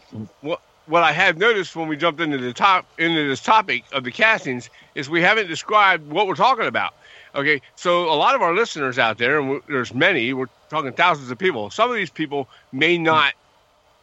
what 0.41 0.61
what 0.87 1.01
I 1.01 1.11
have 1.11 1.37
noticed 1.37 1.75
when 1.75 1.87
we 1.87 1.97
jumped 1.97 2.21
into 2.21 2.37
the 2.37 2.53
top 2.53 2.85
into 2.99 3.27
this 3.27 3.41
topic 3.41 3.83
of 3.91 4.03
the 4.03 4.11
castings 4.11 4.69
is 4.93 5.09
we 5.09 5.21
haven't 5.21 5.47
described 5.47 6.09
what 6.11 6.27
we're 6.27 6.35
talking 6.35 6.65
about. 6.67 6.93
Okay, 7.33 7.59
so 7.75 8.05
a 8.05 8.15
lot 8.15 8.33
of 8.35 8.41
our 8.41 8.53
listeners 8.53 8.97
out 8.99 9.17
there, 9.17 9.39
and 9.39 9.61
there's 9.67 9.93
many, 9.93 10.31
we're 10.31 10.45
talking 10.69 10.93
thousands 10.93 11.29
of 11.31 11.37
people. 11.37 11.69
Some 11.69 11.89
of 11.89 11.95
these 11.97 12.09
people 12.09 12.47
may 12.71 12.97
not, 12.97 13.33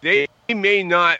they 0.03 0.27
may 0.55 0.83
not 0.83 1.19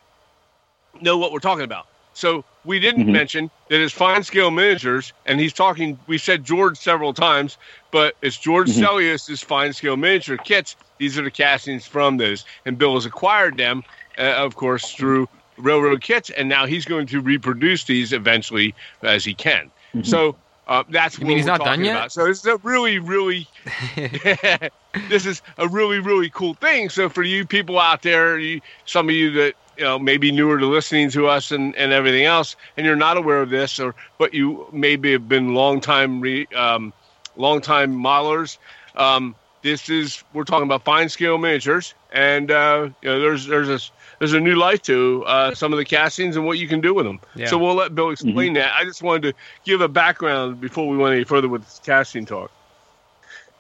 know 1.01 1.17
what 1.17 1.33
we're 1.33 1.39
talking 1.39 1.65
about. 1.65 1.87
So 2.13 2.45
we 2.65 2.79
didn't 2.79 3.07
Mhm. 3.07 3.13
mention 3.13 3.51
that 3.69 3.81
it's 3.81 3.93
fine 3.93 4.23
scale 4.23 4.51
miniatures, 4.51 5.13
and 5.27 5.41
he's 5.41 5.53
talking. 5.53 5.99
We 6.07 6.19
said 6.19 6.45
George 6.45 6.79
several 6.79 7.13
times, 7.13 7.59
but 7.91 8.15
it's 8.23 8.39
George 8.39 8.69
Mhm. 8.69 8.75
Sellios's 8.83 9.43
fine 9.43 9.73
scale 9.73 9.97
miniature 9.97 10.39
kits. 10.39 10.77
These 10.99 11.19
are 11.19 11.23
the 11.23 11.31
castings 11.31 11.87
from 11.87 12.17
those, 12.19 12.45
and 12.65 12.79
Bill 12.79 12.95
has 12.95 13.07
acquired 13.07 13.57
them, 13.57 13.83
uh, 14.19 14.23
of 14.45 14.55
course, 14.55 14.93
through 14.93 15.29
Railroad 15.59 16.03
Kits, 16.03 16.31
and 16.31 16.49
now 16.49 16.67
he's 16.67 16.85
going 16.85 17.07
to 17.09 17.21
reproduce 17.21 17.85
these 17.85 18.13
eventually 18.13 18.75
as 19.03 19.25
he 19.25 19.35
can. 19.35 19.71
Mhm. 19.95 20.07
So 20.07 20.39
uh, 20.67 20.85
that's 20.91 21.19
You 21.19 21.25
what 21.25 21.29
mean 21.29 21.37
he's 21.39 21.47
we're 21.47 21.53
not 21.53 21.59
done 21.59 21.67
talking 21.67 21.85
yet? 21.87 21.97
About. 21.97 22.13
So 22.13 22.27
this 22.27 22.39
is 22.39 22.45
a 22.47 22.57
really, 22.63 22.99
really 22.99 23.49
this 25.09 25.27
is 25.27 25.43
a 25.59 25.69
really 25.69 25.99
really 25.99 26.31
cool 26.31 26.55
thing 26.55 26.89
so 26.91 27.09
for 27.09 27.23
you 27.23 27.47
people 27.47 27.79
out 27.79 28.03
there 28.03 28.39
you, 28.39 28.61
some 28.85 29.09
of 29.09 29.15
you 29.15 29.31
that 29.31 29.55
you 29.77 29.85
know 29.85 29.99
maybe 29.99 30.31
newer 30.31 30.59
to 30.59 30.67
listening 30.67 31.11
to 31.11 31.27
us 31.27 31.51
and, 31.51 31.75
and 31.77 31.93
everything 31.93 32.25
else 32.25 32.57
and 32.77 32.87
you're 32.87 32.97
not 32.97 33.17
aware 33.17 33.41
of 33.43 33.51
this 33.51 33.79
or 33.79 33.95
but 34.19 34.33
you 34.35 34.67
maybe 34.73 35.13
have 35.13 35.29
been 35.29 35.55
long 35.55 35.81
time 35.81 36.21
re, 36.21 36.47
um, 36.55 36.93
long 37.37 37.61
time 37.61 37.93
modelers 37.93 38.59
um, 38.97 39.35
this 39.63 39.89
is 39.89 40.23
we're 40.33 40.45
talking 40.45 40.65
about 40.65 40.85
fine 40.85 41.09
scale 41.09 41.39
miniatures 41.39 41.95
and 42.11 42.51
uh, 42.51 42.89
you 43.03 43.09
know 43.09 43.21
there's 43.21 43.47
there's 43.47 43.69
a 43.69 43.79
there's 44.19 44.33
a 44.33 44.41
new 44.41 44.55
life 44.55 44.83
to 44.83 45.25
uh, 45.27 45.55
some 45.55 45.73
of 45.73 45.79
the 45.79 45.85
castings 45.85 46.37
and 46.37 46.45
what 46.47 46.59
you 46.59 46.69
can 46.69 46.81
do 46.81 46.95
with 46.95 47.05
them. 47.07 47.21
Yeah. 47.35 47.47
So 47.47 47.59
we'll 47.59 47.75
let 47.75 47.95
Bill 47.95 48.11
explain 48.11 48.53
that. 48.55 48.73
I 48.75 48.85
just 48.85 49.03
wanted 49.03 49.23
to 49.33 49.35
give 49.65 49.81
a 49.81 49.89
background 49.89 50.61
before 50.61 50.89
we 50.89 50.97
went 50.97 51.15
any 51.15 51.25
further 51.25 51.49
with 51.49 51.63
this 51.63 51.81
casting 51.85 52.25
talk. 52.27 52.53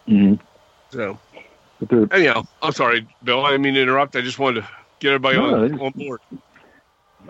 Mhm. 0.09 0.39
So 0.91 1.19
But 1.81 1.89
they're 1.89 2.09
anyhow, 2.13 2.43
I'm 2.61 2.73
sorry, 2.73 3.07
Bill. 3.23 3.45
I 3.45 3.51
didn't 3.51 3.63
mean 3.63 3.75
to 3.75 3.83
interrupt. 3.83 4.17
I 4.17 4.21
just 4.21 4.39
wanted 4.39 4.63
to 4.63 4.69
get 5.03 5.13
everybody 5.13 5.37
No, 5.37 5.65
on, 5.65 5.81
on 5.81 5.93
board. 5.93 6.21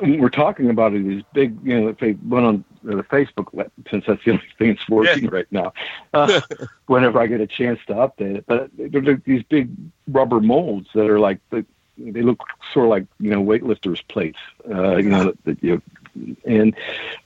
we're 0.01 0.29
talking 0.31 0.71
about 0.71 0.95
it, 0.95 1.05
these 1.07 1.23
big, 1.33 1.59
you 1.65 1.81
know, 1.81 1.89
if 1.89 1.99
they 1.99 2.13
went 2.27 2.47
on 2.47 2.65
the 2.83 3.03
Facebook, 3.05 3.47
since 3.91 4.05
that's 4.07 4.25
the 4.25 4.33
only 4.33 4.43
thing 4.59 4.75
that's 4.75 4.89
working 4.89 5.27
right 5.29 5.47
now, 5.51 5.73
uh, 6.15 6.41
whenever 6.87 7.21
I 7.21 7.27
get 7.27 7.41
a 7.41 7.47
chance 7.47 7.79
to 7.87 7.95
update 7.95 8.37
it. 8.37 8.45
But 8.47 8.71
they're, 8.77 9.01
they're 9.01 9.23
these 9.25 9.43
big 9.45 9.71
rubber 10.09 10.41
molds 10.41 10.89
that 10.95 11.09
are 11.09 11.21
like, 11.21 11.41
the, 11.51 11.65
they 11.99 12.23
look 12.23 12.43
sort 12.73 12.87
of 12.87 12.91
like, 12.91 13.07
you 13.21 13.31
know, 13.31 13.43
weightlifters 13.43 14.07
plates, 14.09 14.39
uh, 14.69 14.97
you 14.97 15.11
know, 15.11 15.25
that, 15.25 15.45
that 15.45 15.63
you, 15.63 15.83
and 16.45 16.75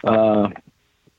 uh, 0.05 0.51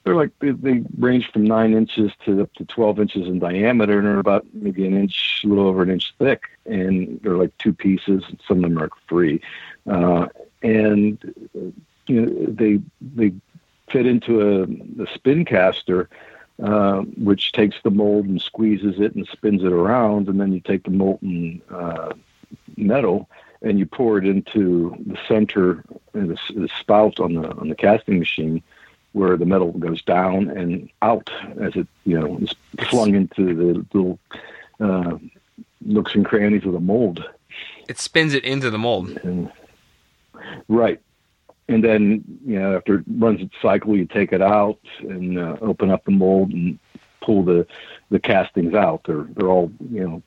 they're 0.07 0.15
like, 0.15 0.31
they, 0.39 0.51
they 0.51 0.83
range 0.97 1.31
from 1.31 1.43
nine 1.45 1.73
inches 1.73 2.11
to 2.25 2.41
up 2.41 2.53
to 2.55 2.65
12 2.65 2.99
inches 2.99 3.27
in 3.27 3.39
diameter 3.39 3.99
and 3.99 4.07
they're 4.07 4.19
about 4.19 4.45
maybe 4.53 4.85
an 4.85 4.95
inch, 4.97 5.41
a 5.43 5.47
little 5.47 5.67
over 5.67 5.83
an 5.83 5.91
inch 5.91 6.13
thick. 6.17 6.43
And 6.65 7.19
they're 7.21 7.37
like 7.37 7.57
two 7.57 7.73
pieces. 7.73 8.23
and 8.27 8.39
Some 8.47 8.63
of 8.63 8.69
them 8.69 8.79
are 8.79 8.89
three. 9.07 9.41
Uh, 9.89 10.27
and 10.63 11.17
you 12.07 12.21
know 12.21 12.45
they 12.47 12.79
they 13.15 13.33
fit 13.89 14.05
into 14.05 14.41
a, 14.41 15.03
a 15.03 15.07
spin 15.13 15.45
caster, 15.45 16.09
uh, 16.63 17.01
which 17.17 17.51
takes 17.51 17.77
the 17.83 17.91
mold 17.91 18.25
and 18.25 18.41
squeezes 18.41 18.99
it 18.99 19.15
and 19.15 19.27
spins 19.27 19.63
it 19.63 19.71
around, 19.71 20.27
and 20.27 20.39
then 20.39 20.51
you 20.51 20.59
take 20.59 20.83
the 20.83 20.91
molten 20.91 21.61
uh, 21.71 22.13
metal 22.75 23.29
and 23.61 23.79
you 23.79 23.85
pour 23.85 24.17
it 24.17 24.25
into 24.25 24.95
the 25.05 25.17
center, 25.27 25.83
uh, 25.89 26.19
the, 26.19 26.37
the 26.55 26.69
spout 26.79 27.19
on 27.19 27.33
the 27.33 27.49
on 27.55 27.69
the 27.69 27.75
casting 27.75 28.19
machine, 28.19 28.61
where 29.17 29.35
the 29.37 29.45
metal 29.45 29.71
goes 29.73 30.01
down 30.01 30.49
and 30.49 30.89
out 31.01 31.29
as 31.59 31.75
it 31.75 31.87
you 32.05 32.19
know 32.19 32.37
is 32.37 32.53
flung 32.89 33.15
into 33.15 33.53
the 33.55 33.85
little 33.93 34.19
uh, 34.79 35.17
nooks 35.81 36.15
and 36.15 36.25
crannies 36.25 36.65
of 36.65 36.73
the 36.73 36.79
mold. 36.79 37.23
It 37.89 37.97
spins 37.99 38.33
it 38.33 38.43
into 38.43 38.69
the 38.69 38.77
mold. 38.77 39.17
And, 39.23 39.51
right. 40.67 40.99
And 41.69 41.83
then, 41.83 42.23
you 42.45 42.59
know, 42.59 42.75
after 42.77 42.95
it 42.99 43.05
runs 43.17 43.41
its 43.41 43.55
cycle, 43.61 43.95
you 43.97 44.05
take 44.05 44.31
it 44.31 44.41
out 44.41 44.79
and 44.99 45.37
uh, 45.39 45.57
open 45.61 45.89
up 45.89 46.05
the 46.05 46.11
mold 46.11 46.51
and 46.51 46.79
pull 47.21 47.43
the, 47.43 47.65
the 48.09 48.19
castings 48.19 48.73
out. 48.73 49.01
They're, 49.05 49.25
they're 49.35 49.49
all, 49.49 49.71
you 49.91 50.07
know, 50.07 50.23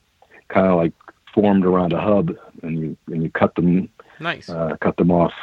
kind 0.49 0.67
of 0.67 0.75
like 0.77 0.93
formed 1.33 1.65
around 1.65 1.93
a 1.93 2.01
hub 2.01 2.35
and 2.61 2.77
you, 2.79 2.97
and 3.07 3.23
you 3.23 3.29
cut 3.31 3.55
them, 3.55 3.89
Nice. 4.19 4.49
uh, 4.49 4.75
cut 4.81 4.97
them 4.97 5.09
off. 5.11 5.33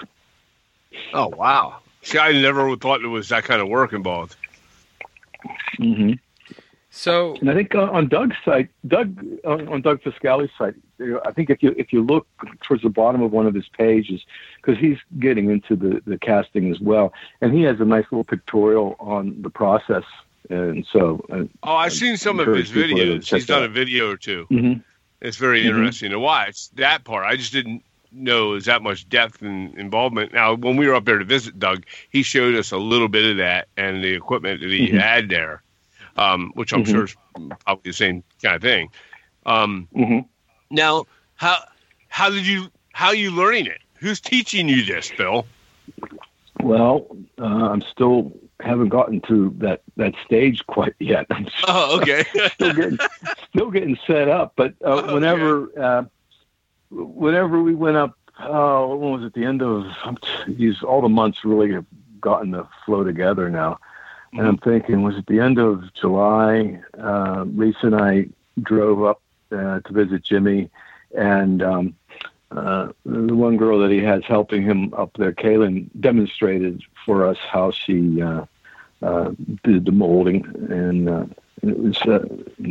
Oh 1.13 1.29
wow! 1.29 1.79
See, 2.03 2.19
I 2.19 2.33
never 2.33 2.77
thought 2.77 3.01
there 3.01 3.11
was 3.11 3.29
that 3.29 3.45
kind 3.45 3.61
of 3.61 3.69
work 3.69 3.93
involved. 3.93 4.37
hmm 5.77 6.13
So 6.91 7.37
And 7.41 7.51
I 7.51 7.55
think 7.55 7.75
uh, 7.75 7.83
on 7.91 8.09
Doug's 8.09 8.37
site, 8.45 8.71
Doug 8.87 9.19
on, 9.45 9.69
on 9.69 9.83
Doug 9.83 10.03
Foscale's 10.03 10.51
site, 10.57 10.75
I 11.25 11.33
think 11.33 11.51
if 11.51 11.63
you 11.63 11.75
if 11.77 11.93
you 11.93 12.03
look 12.03 12.27
towards 12.63 12.83
the 12.83 12.89
bottom 12.89 13.23
of 13.23 13.31
one 13.33 13.47
of 13.47 13.55
his 13.55 13.69
pages, 13.69 14.21
because 14.57 14.79
he's 14.79 14.99
getting 15.19 15.51
into 15.51 15.77
the 15.77 16.03
the 16.07 16.19
casting 16.19 16.71
as 16.73 16.81
well, 16.81 17.13
and 17.41 17.53
he 17.53 17.63
has 17.63 17.79
a 17.81 17.85
nice 17.85 18.05
little 18.11 18.25
pictorial 18.25 18.97
on 18.99 19.41
the 19.43 19.51
process. 19.51 20.05
And 20.51 20.87
so, 20.91 21.25
uh, 21.31 21.45
Oh, 21.63 21.75
I've 21.75 21.93
seen 21.93 22.17
some 22.17 22.41
of 22.41 22.47
his 22.47 22.71
videos. 22.71 23.29
He's 23.33 23.45
done 23.45 23.61
that 23.61 23.67
a 23.67 23.73
video 23.73 24.11
or 24.11 24.17
two. 24.17 24.47
mhm. 24.51 24.83
It's 25.21 25.37
very 25.37 25.63
Mhm. 25.63 25.67
interesting 25.71 26.11
to 26.13 26.19
watch 26.19 26.71
that 26.71 27.05
part. 27.05 27.27
I 27.27 27.37
just 27.37 27.53
didn't 27.53 27.83
know 28.13 28.53
there's 28.53 28.67
that 28.67 28.83
much 28.83 29.09
depth 29.09 29.43
and 29.43 29.77
involvement. 29.79 30.33
Now, 30.33 30.55
when 30.55 30.77
we 30.77 30.87
were 30.87 30.95
up 30.95 31.05
there 31.05 31.19
to 31.19 31.25
visit 31.25 31.59
Doug, 31.59 31.85
he 32.11 32.23
showed 32.23 32.55
us 32.55 32.73
a 32.73 32.79
little 32.79 33.09
bit 33.09 33.31
of 33.31 33.37
that 33.39 33.69
and 33.77 34.03
the 34.03 34.15
equipment 34.15 34.61
that 34.61 34.71
he 34.71 34.89
Mhm. 34.89 35.01
had 35.01 35.29
there, 35.29 35.63
um, 36.17 36.51
which 36.55 36.73
I'm 36.73 36.85
Mhm. 36.85 36.91
sure 36.91 37.05
is 37.05 37.17
probably 37.65 37.91
the 37.91 37.93
same 37.93 38.25
kind 38.43 38.57
of 38.57 38.63
thing. 38.63 38.91
Um, 39.47 39.89
Mhm. 39.95 40.27
now, 40.71 41.07
how 41.37 41.59
how 42.09 42.31
did 42.31 42.47
you 42.47 42.71
how 42.93 43.09
are 43.09 43.15
you 43.15 43.31
learning 43.31 43.67
it? 43.67 43.81
Who's 43.99 44.21
teaching 44.21 44.69
you 44.69 44.85
this, 44.85 45.11
Bill? 45.17 45.47
Well, 46.61 47.07
uh, 47.41 47.45
I'm 47.45 47.83
still 47.83 48.33
haven't 48.61 48.89
gotten 48.89 49.21
to 49.29 49.55
that 49.59 49.83
that 49.97 50.15
stage 50.25 50.67
quite 50.67 50.95
yet. 50.99 51.27
I'm 51.31 51.47
Oh, 51.67 52.01
okay. 52.01 52.25
still 52.55 52.73
getting 52.73 52.99
still 53.55 53.71
getting 53.71 53.97
set 54.07 54.29
up. 54.29 54.55
But 54.57 54.75
uh, 54.85 54.97
Okay. 55.05 55.15
whenever 55.15 55.71
uh, 55.81 56.05
whenever 56.91 57.63
we 57.63 57.75
went 57.75 57.97
up, 57.97 58.17
uh, 58.39 58.85
when 58.87 59.13
was 59.13 59.25
it? 59.25 59.35
The 59.35 59.45
end 59.45 59.63
of 59.63 59.87
these 60.47 60.83
all 60.83 61.01
the 61.01 61.09
months 61.09 61.45
really 61.45 61.73
have 61.73 61.87
gotten 62.21 62.53
to 62.53 62.69
flow 62.85 63.05
together 63.05 63.51
now. 63.51 63.79
And 64.33 64.47
I'm 64.47 64.59
thinking, 64.59 65.03
was 65.03 65.17
it 65.17 65.27
the 65.27 65.41
end 65.41 65.59
of 65.59 65.93
July? 65.95 66.81
Uh, 66.99 67.45
Lisa 67.45 67.87
and 67.87 67.97
I 67.97 68.27
drove 68.61 69.03
up 69.03 69.23
uh, 69.51 69.81
to 69.81 69.93
visit 69.93 70.23
Jimmy, 70.23 70.71
and 71.17 71.63
um, 71.63 71.97
uh, 72.51 72.89
the 73.05 73.35
one 73.35 73.57
girl 73.57 73.79
that 73.81 73.91
he 73.91 74.01
has 74.01 74.23
helping 74.25 74.63
him 74.63 74.93
up 74.95 75.11
there, 75.17 75.33
Kaylin, 75.33 75.89
demonstrated 75.99 76.83
for 77.07 77.27
us 77.27 77.39
how 77.39 77.71
she 77.71 78.21
uh, 78.21 78.45
uh, 79.03 79.31
did 79.65 79.87
the 79.87 79.93
molding, 79.93 80.45
and 80.71 81.09
uh, 81.09 81.27
it 81.63 81.79
was 81.79 82.01
uh, 82.03 82.25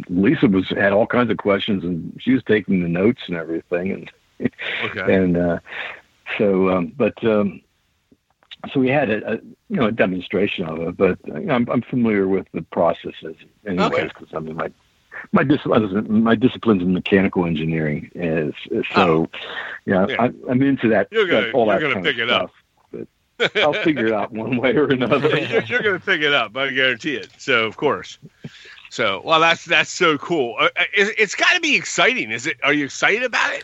Lisa 0.10 0.48
was 0.48 0.70
had 0.70 0.94
all 0.94 1.08
kinds 1.08 1.30
of 1.32 1.38
questions, 1.38 1.84
and 1.84 2.18
she 2.20 2.34
was 2.34 2.44
taking 2.44 2.82
the 2.82 2.90
notes 2.90 3.22
and 3.28 3.36
everything, 3.38 3.92
and 4.40 4.52
okay. 4.86 5.14
and 5.16 5.38
uh, 5.38 5.60
so, 6.38 6.70
um, 6.70 6.94
but 6.96 7.22
um, 7.24 7.62
so 8.72 8.80
we 8.80 8.90
had 8.90 9.10
a, 9.10 9.34
a 9.34 9.36
you 9.70 9.78
know 9.78 9.88
a 9.88 9.92
demonstration 9.92 10.66
of 10.66 10.80
it, 10.80 10.98
but 10.98 11.20
uh, 11.30 11.36
I'm, 11.52 11.70
I'm 11.70 11.82
familiar 11.82 12.28
with 12.28 12.48
the 12.54 12.62
processes 12.64 13.36
anyways 13.66 13.92
Okay. 13.92 14.04
because 14.08 14.34
I 14.34 14.40
mean 14.40 14.56
my 14.56 14.72
my 15.32 15.44
discipline 15.44 16.24
my 16.24 16.36
discipline's 16.36 16.82
in 16.84 16.94
mechanical 16.94 17.46
engineering 17.46 18.12
is, 18.14 18.54
is 18.72 18.86
so 18.94 19.28
yeah, 19.86 20.04
Oh. 20.06 20.10
Yeah. 20.10 20.22
I, 20.22 20.26
I'm 20.50 20.62
into 20.62 20.90
that, 20.90 21.08
You're 21.12 21.28
gonna- 21.28 21.48
that 21.48 21.54
all 21.54 21.66
you're 21.68 21.80
that 21.80 21.94
gonna 21.94 22.04
pick 22.04 22.18
it 22.18 22.30
up. 22.30 22.52
stuff. 22.92 23.08
But 23.40 23.56
I'll 23.58 23.74
figure 23.74 24.08
it 24.08 24.14
out 24.14 24.32
one 24.32 24.58
way 24.58 24.76
or 24.76 24.86
another. 24.92 25.30
you're, 25.40 25.62
you're 25.64 25.82
going 25.84 26.00
to 26.00 26.04
pick 26.04 26.22
it 26.22 26.34
up. 26.34 26.58
I 26.58 26.72
guarantee 26.72 27.14
it. 27.18 27.30
So, 27.38 27.66
of 27.68 27.78
course. 27.78 28.18
So, 28.90 29.22
well, 29.24 29.40
that's 29.40 29.66
that's 29.66 29.92
so 29.92 30.18
cool. 30.18 30.56
Uh, 30.60 30.70
uh, 30.76 30.84
it, 30.94 31.16
it's 31.18 31.36
got 31.36 31.54
to 31.54 31.60
be 31.60 31.76
exciting. 31.76 32.32
Is 32.32 32.48
it? 32.48 32.58
Are 32.64 32.74
you 32.74 32.86
excited 32.86 33.24
about 33.24 33.54
it? 33.54 33.64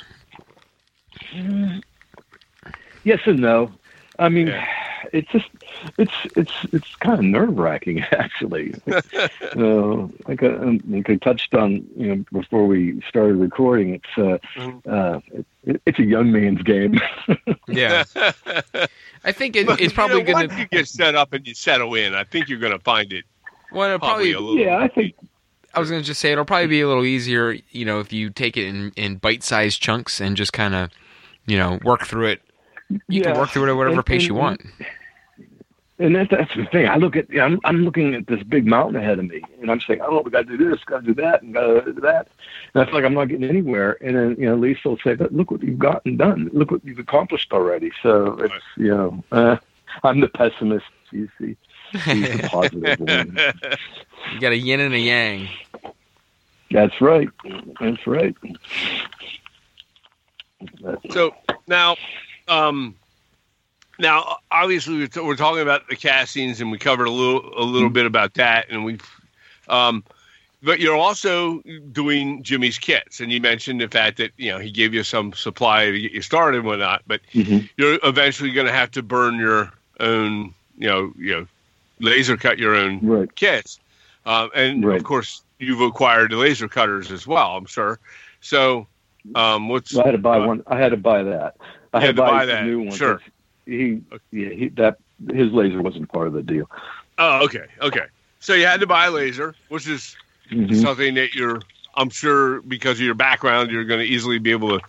yes 3.03 3.19
and 3.25 3.39
no. 3.39 3.71
I 4.19 4.29
mean, 4.29 4.47
Yeah. 4.47 4.67
it's 5.13 5.31
just 5.31 5.49
it's 5.97 6.13
it's 6.35 6.51
it's 6.71 6.95
kind 6.95 7.19
of 7.19 7.25
nerve 7.25 7.57
wracking 7.57 7.99
actually. 8.11 8.73
uh, 8.87 10.07
like, 10.27 10.41
I, 10.43 10.79
like 10.87 11.09
I 11.09 11.15
touched 11.21 11.53
on, 11.53 11.85
you 11.95 12.07
know, 12.15 12.25
before 12.31 12.65
we 12.65 13.01
started 13.07 13.35
recording, 13.35 13.95
it's 13.95 14.17
uh, 14.17 14.37
Mhm. 14.55 14.87
uh, 14.87 15.19
it, 15.65 15.81
it's 15.85 15.99
a 15.99 16.03
young 16.03 16.31
man's 16.31 16.61
game. 16.63 16.99
yeah, 17.67 18.03
I 19.23 19.31
think 19.31 19.55
it, 19.55 19.67
it's 19.79 19.93
probably 19.93 20.19
you 20.19 20.23
know, 20.25 20.33
going 20.33 20.49
to. 20.49 20.57
you 20.57 20.65
get 20.67 20.87
set 20.87 21.15
up 21.15 21.33
and 21.33 21.47
you 21.47 21.53
settle 21.53 21.93
in, 21.95 22.13
I 22.13 22.23
think 22.23 22.49
you're 22.49 22.59
going 22.59 22.73
to 22.73 22.83
find 22.83 23.11
it 23.13 23.25
Well, 23.73 23.87
it'll 23.87 23.99
probably, 23.99 24.33
probably. 24.33 24.33
a 24.33 24.39
little. 24.39 24.57
yeah, 24.57 24.77
I 24.77 24.87
think 24.87 25.15
I 25.73 25.79
was 25.79 25.89
going 25.89 26.01
to 26.01 26.05
just 26.05 26.21
say 26.21 26.31
it'll 26.31 26.45
probably 26.45 26.67
be 26.67 26.81
a 26.81 26.87
little 26.87 27.05
easier, 27.05 27.57
you 27.71 27.85
know, 27.85 27.99
if 27.99 28.13
you 28.13 28.29
take 28.29 28.57
it 28.57 28.67
in 28.67 28.91
in 28.95 29.15
bite-sized 29.17 29.81
chunks 29.81 30.21
and 30.21 30.37
just 30.37 30.53
kind 30.53 30.75
of, 30.75 30.89
you 31.47 31.57
know, 31.57 31.79
work 31.83 32.05
through 32.05 32.27
it. 32.27 32.41
You 32.89 32.99
yeah. 33.07 33.31
can 33.31 33.39
work 33.39 33.49
through 33.49 33.67
it 33.67 33.71
at 33.71 33.77
whatever 33.77 33.97
And- 33.97 34.05
pace 34.05 34.25
you 34.25 34.35
want. 34.35 34.61
And 35.99 36.15
that's 36.15 36.29
that's 36.31 36.53
the 36.55 36.65
thing. 36.65 36.87
I 36.87 36.95
look 36.95 37.15
at 37.15 37.27
I'm 37.39 37.59
I'm 37.63 37.85
looking 37.85 38.15
at 38.15 38.25
this 38.25 38.41
big 38.43 38.65
mountain 38.65 38.99
ahead 38.99 39.19
of 39.19 39.25
me, 39.25 39.41
and 39.61 39.69
I'm 39.69 39.79
saying, 39.79 40.01
oh, 40.01 40.21
we 40.21 40.31
got 40.31 40.47
to 40.47 40.57
do 40.57 40.69
this, 40.69 40.83
got 40.83 41.01
to 41.01 41.05
do 41.05 41.13
that, 41.21 41.43
and 41.43 41.53
got 41.53 41.85
to 41.85 41.93
do 41.93 42.01
that. 42.01 42.29
And 42.73 42.81
I 42.81 42.85
feel 42.85 42.95
like 42.95 43.05
I'm 43.05 43.13
not 43.13 43.25
getting 43.25 43.47
anywhere. 43.47 43.97
And 44.01 44.15
then 44.15 44.35
you 44.39 44.47
know, 44.47 44.55
Lisa 44.55 44.89
will 44.89 44.97
say, 45.03 45.13
but 45.13 45.33
look 45.33 45.51
what 45.51 45.61
you've 45.61 45.77
gotten 45.77 46.17
done. 46.17 46.49
Look 46.51 46.71
what 46.71 46.83
you've 46.83 46.97
accomplished 46.97 47.53
already. 47.53 47.91
So 48.01 48.37
it's 48.39 48.53
you 48.75 48.87
know, 48.87 49.23
uh, 49.31 49.57
I'm 50.03 50.19
the 50.19 50.29
pessimist. 50.29 50.85
You 51.11 51.29
the, 51.39 51.55
she's 51.93 52.41
the 52.41 52.47
positive 52.49 52.99
one. 52.99 53.37
You 54.33 54.39
got 54.39 54.51
a 54.51 54.57
yin 54.57 54.79
and 54.79 54.93
a 54.93 54.99
yang. 54.99 55.49
That's 56.71 56.99
right. 57.01 57.29
That's 57.79 58.07
right. 58.07 58.35
That's- 60.81 61.13
So 61.13 61.35
now, 61.67 61.95
um, 62.47 62.95
now 63.99 64.37
obviously 64.51 64.97
we're, 64.97 65.07
t- 65.07 65.19
we're 65.19 65.35
talking 65.35 65.61
about 65.61 65.87
the 65.87 65.95
castings, 65.95 66.61
and 66.61 66.71
we 66.71 66.77
covered 66.77 67.05
a 67.07 67.11
little 67.11 67.51
a 67.57 67.63
little 67.63 67.89
bit 67.89 68.05
about 68.05 68.33
that, 68.35 68.67
and 68.69 68.83
we, 68.85 68.97
um, 69.67 70.03
but 70.63 70.79
you're 70.79 70.95
also 70.95 71.61
doing 71.91 72.41
Jimmy's 72.43 72.79
kits, 72.79 73.19
and 73.19 73.31
you 73.31 73.41
mentioned 73.41 73.81
the 73.81 73.87
fact 73.89 74.17
that 74.17 74.31
you 74.37 74.49
know 74.51 74.57
he 74.59 74.71
gave 74.71 74.93
you 74.93 75.03
some 75.03 75.33
supply 75.33 75.91
to 75.91 75.99
get 75.99 76.11
you 76.11 76.21
started 76.21 76.59
and 76.59 76.65
whatnot, 76.65 77.03
but 77.05 77.21
mhm. 77.33 77.69
you're 77.77 77.99
eventually 78.03 78.51
going 78.51 78.67
to 78.67 78.73
have 78.73 78.89
to 78.91 79.03
burn 79.03 79.37
your 79.37 79.71
own, 79.99 80.53
you 80.77 80.87
know, 80.87 81.13
you 81.17 81.31
know, 81.33 81.47
laser 82.03 82.37
cut 82.37 82.59
your 82.59 82.75
own 82.75 82.99
Right. 83.01 83.33
kits, 83.35 83.79
um, 84.25 84.51
and 84.53 84.85
Right. 84.85 84.97
of 84.97 85.03
course 85.03 85.43
you've 85.59 85.81
acquired 85.81 86.31
the 86.31 86.37
laser 86.37 86.67
cutters 86.67 87.11
as 87.11 87.25
well. 87.25 87.57
I'm 87.57 87.65
sure. 87.65 87.99
So, 88.41 88.87
um, 89.35 89.69
what's 89.69 89.97
I 89.97 90.05
had 90.05 90.11
to 90.11 90.17
buy 90.17 90.37
uh, 90.39 90.47
one. 90.47 90.63
I 90.67 90.77
had 90.77 90.89
to 90.89 90.97
buy 90.97 91.23
that. 91.23 91.55
I 91.93 91.99
You 91.99 92.07
had 92.07 92.15
to 92.15 92.21
buy, 92.21 92.45
that, 92.45 92.63
a 92.63 92.65
new 92.67 92.81
one. 92.81 92.97
sure. 92.97 93.17
'cause 93.17 93.27
He, 93.65 94.01
yeah, 94.31 94.49
he 94.49 94.69
that 94.69 94.97
his 95.31 95.51
laser 95.51 95.81
wasn't 95.81 96.11
part 96.11 96.27
of 96.27 96.33
the 96.33 96.43
deal. 96.43 96.69
Oh, 97.17 97.45
okay, 97.45 97.65
okay. 97.81 98.05
So 98.39 98.53
you 98.53 98.65
had 98.65 98.81
to 98.81 98.87
buy 98.87 99.05
a 99.05 99.11
laser, 99.11 99.55
which 99.69 99.87
is 99.87 100.15
Mhm. 100.51 100.75
something 100.75 101.13
that 101.13 101.33
you're, 101.33 101.61
I'm 101.95 102.09
sure, 102.09 102.61
because 102.61 102.99
of 102.99 103.05
your 103.05 103.15
background, 103.15 103.71
you're 103.71 103.85
going 103.85 104.01
to 104.01 104.05
easily 104.05 104.39
be 104.39 104.51
able 104.51 104.79
to 104.79 104.85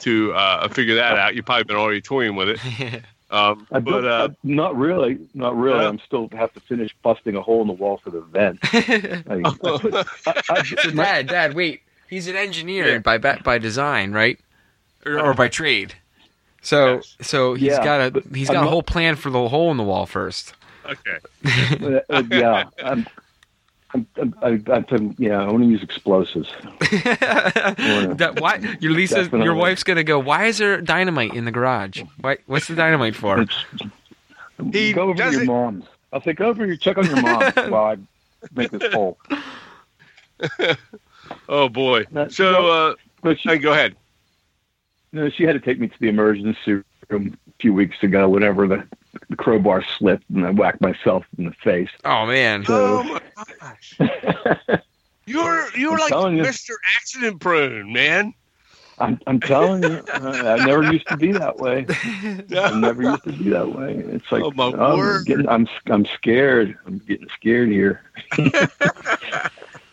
to 0.00 0.32
uh, 0.32 0.66
figure 0.68 0.94
that 0.96 1.18
out. 1.18 1.34
You've 1.34 1.44
probably 1.44 1.64
been 1.64 1.76
already 1.76 2.00
toying 2.00 2.34
with 2.34 2.48
it, 2.48 2.58
um, 3.30 3.66
I 3.72 3.78
but 3.80 4.04
uh, 4.04 4.28
not 4.42 4.76
really, 4.76 5.18
not 5.34 5.56
really. 5.56 5.80
Yeah. 5.82 5.88
I'm 5.88 5.98
still 6.00 6.28
have 6.32 6.52
to 6.54 6.60
finish 6.60 6.94
busting 7.02 7.36
a 7.36 7.42
hole 7.42 7.60
in 7.62 7.68
the 7.68 7.72
wall 7.72 7.98
for 8.02 8.10
the 8.10 8.20
vent. 8.20 8.58
I, 8.72 9.40
I 9.44 9.54
put, 9.78 9.94
I, 9.94 10.04
I, 10.50 10.90
my, 10.94 11.04
Dad, 11.04 11.26
Dad, 11.28 11.54
wait. 11.54 11.82
He's 12.08 12.26
an 12.26 12.34
engineer 12.36 12.94
Yeah. 12.94 12.98
by 12.98 13.18
by 13.18 13.58
design, 13.58 14.12
right? 14.12 14.38
Or, 15.06 15.20
or 15.20 15.34
by 15.34 15.48
trade. 15.48 15.94
So 16.62 16.96
Yes. 16.96 17.16
so 17.20 17.54
he's 17.54 17.68
Yeah, 17.68 17.84
got 17.84 18.00
a 18.00 18.10
but 18.10 18.24
he's 18.34 18.50
I'm 18.50 18.54
got 18.54 18.60
a 18.60 18.64
not- 18.64 18.70
whole 18.70 18.82
plan 18.82 19.16
for 19.16 19.30
the 19.30 19.48
hole 19.48 19.70
in 19.70 19.76
the 19.76 19.84
wall 19.84 20.06
first. 20.06 20.52
okay, 20.84 21.18
uh, 21.80 22.00
uh, 22.10 22.22
yeah, 22.30 22.64
I'm, 22.82 23.06
I'm, 23.92 24.06
I'm, 24.20 24.34
I, 24.42 24.48
I, 24.72 24.84
I'm, 24.90 25.14
yeah, 25.18 25.42
I 25.42 25.46
want 25.50 25.64
to 25.64 25.68
use 25.68 25.82
explosives. 25.82 26.48
that, 26.80 28.36
why 28.38 28.56
your 28.80 28.92
Lisa 28.92 29.16
Definitely. 29.16 29.44
your 29.44 29.54
wife's 29.54 29.82
gonna 29.82 30.04
go? 30.04 30.18
Why 30.18 30.46
is 30.46 30.58
there 30.58 30.80
dynamite 30.80 31.34
in 31.34 31.44
the 31.44 31.50
garage? 31.50 32.02
Why? 32.20 32.38
What's 32.46 32.68
the 32.68 32.76
dynamite 32.76 33.16
for? 33.16 33.46
He 34.72 34.92
go 34.92 35.02
over 35.10 35.14
to 35.14 35.30
your 35.32 35.44
mom's. 35.44 35.84
I'll 36.12 36.22
say 36.22 36.32
go 36.32 36.46
over 36.46 36.66
your 36.66 36.76
check 36.76 36.98
on 36.98 37.06
your 37.06 37.20
mom 37.20 37.52
while 37.68 37.84
I 37.84 37.96
make 38.54 38.70
this 38.70 38.92
hole. 38.92 39.18
oh 41.48 41.68
boy. 41.68 42.04
That- 42.12 42.32
So, 42.32 42.70
uh, 42.70 42.94
But 43.22 43.40
she, 43.40 43.48
hey, 43.48 43.58
go 43.58 43.72
ahead. 43.72 43.96
No, 45.12 45.28
she 45.28 45.42
had 45.44 45.52
to 45.52 45.60
take 45.60 45.80
me 45.80 45.88
to 45.88 45.98
the 46.00 46.08
emergency 46.08 46.82
room 47.08 47.36
a 47.48 47.52
few 47.60 47.74
weeks 47.74 47.96
ago 48.02 48.28
Whatever 48.28 48.68
the, 48.68 48.86
the 49.28 49.36
crowbar 49.36 49.82
slipped 49.98 50.28
and 50.30 50.46
I 50.46 50.50
whacked 50.50 50.80
myself 50.80 51.24
in 51.38 51.44
the 51.44 51.52
face. 51.62 51.90
Oh 52.04 52.26
man. 52.26 52.64
Oh 52.68 53.02
my 53.04 53.44
gosh, 53.60 53.98
you're 55.26 55.68
you're 55.76 55.92
I'm 55.92 55.98
like 55.98 56.08
telling 56.10 56.36
you. 56.36 56.42
Mr. 56.44 56.72
Accident 56.96 57.40
Prone, 57.40 57.92
man. 57.92 58.34
I'm, 58.98 59.18
I'm 59.26 59.40
telling 59.40 59.82
you, 59.82 60.04
uh, 60.12 60.56
I 60.58 60.58
never 60.58 60.84
used 60.92 61.08
to 61.08 61.16
be 61.16 61.32
that 61.32 61.58
way. 61.58 61.86
I 62.54 62.70
never 62.74 63.02
used 63.02 63.24
to 63.24 63.32
be 63.32 63.48
that 63.48 63.72
way. 63.72 63.94
It's 63.96 64.30
like 64.30 64.42
Oh, 64.44 64.50
my 64.50 64.68
I'm 64.68 64.98
word. 64.98 65.24
getting, 65.24 65.48
I'm 65.48 65.66
I'm 65.86 66.04
scared. 66.04 66.76
I'm 66.86 66.98
getting 66.98 67.28
scared 67.34 67.70
here. 67.70 68.02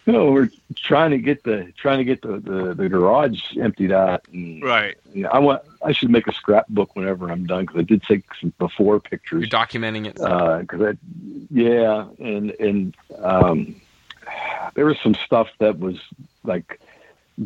no, 0.07 0.31
we're 0.31 0.49
trying 0.75 1.11
to 1.11 1.17
get 1.17 1.43
the 1.43 1.71
trying 1.77 1.97
to 1.97 2.05
get 2.05 2.21
the, 2.21 2.39
the, 2.39 2.73
the 2.73 2.89
garage 2.89 3.57
emptied 3.57 3.91
out. 3.91 4.25
And, 4.31 4.63
Right. 4.63 4.95
you 5.13 5.23
know, 5.23 5.29
I 5.29 5.39
want 5.39 5.61
I 5.83 5.91
should 5.91 6.09
make 6.09 6.27
a 6.27 6.33
scrapbook 6.33 6.95
whenever 6.95 7.29
I'm 7.29 7.45
done 7.45 7.65
because 7.65 7.79
I 7.79 7.83
did 7.83 8.01
take 8.03 8.23
some 8.39 8.53
before 8.57 8.99
pictures. 9.01 9.41
You're 9.41 9.49
documenting 9.49 10.07
it. 10.07 10.15
Because 10.15 10.81
I, 10.81 10.97
yeah, 11.51 12.07
and 12.19 12.51
and 12.51 12.95
um, 13.21 13.75
there 14.75 14.85
was 14.85 14.97
some 15.03 15.13
stuff 15.13 15.49
that 15.59 15.77
was 15.77 15.99
like 16.43 16.79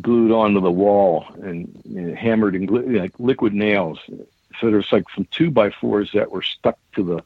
glued 0.00 0.32
onto 0.32 0.60
the 0.60 0.70
wall 0.70 1.26
and 1.42 1.82
you 1.84 2.00
know, 2.00 2.14
hammered 2.14 2.54
and 2.54 2.68
glu- 2.68 2.98
like 2.98 3.12
liquid 3.18 3.52
nails. 3.52 3.98
So 4.60 4.70
there's 4.70 4.92
like 4.92 5.04
some 5.14 5.26
two 5.32 5.50
by 5.50 5.70
fours 5.70 6.12
that 6.12 6.30
were 6.30 6.42
stuck 6.42 6.78
to 6.94 7.02
the 7.02 7.24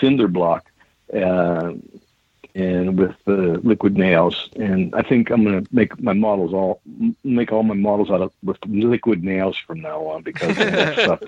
cinder 0.00 0.26
block, 0.26 0.70
uh, 1.14 1.72
and 2.54 2.98
with 2.98 3.14
the 3.24 3.58
liquid 3.64 3.96
nails. 3.96 4.48
And 4.56 4.94
I 4.94 5.02
think 5.02 5.30
I'm 5.30 5.44
gonna 5.44 5.64
make 5.72 6.00
my 6.02 6.12
models 6.12 6.52
all 6.52 6.80
make 7.24 7.52
all 7.52 7.62
my 7.62 7.74
models 7.74 8.10
out 8.10 8.20
of 8.20 8.32
with 8.42 8.58
liquid 8.66 9.24
nails 9.24 9.56
from 9.56 9.80
now 9.80 10.00
on 10.06 10.22
because 10.22 10.50
of 10.50 10.56
that 10.56 10.94
stuff. 10.98 11.20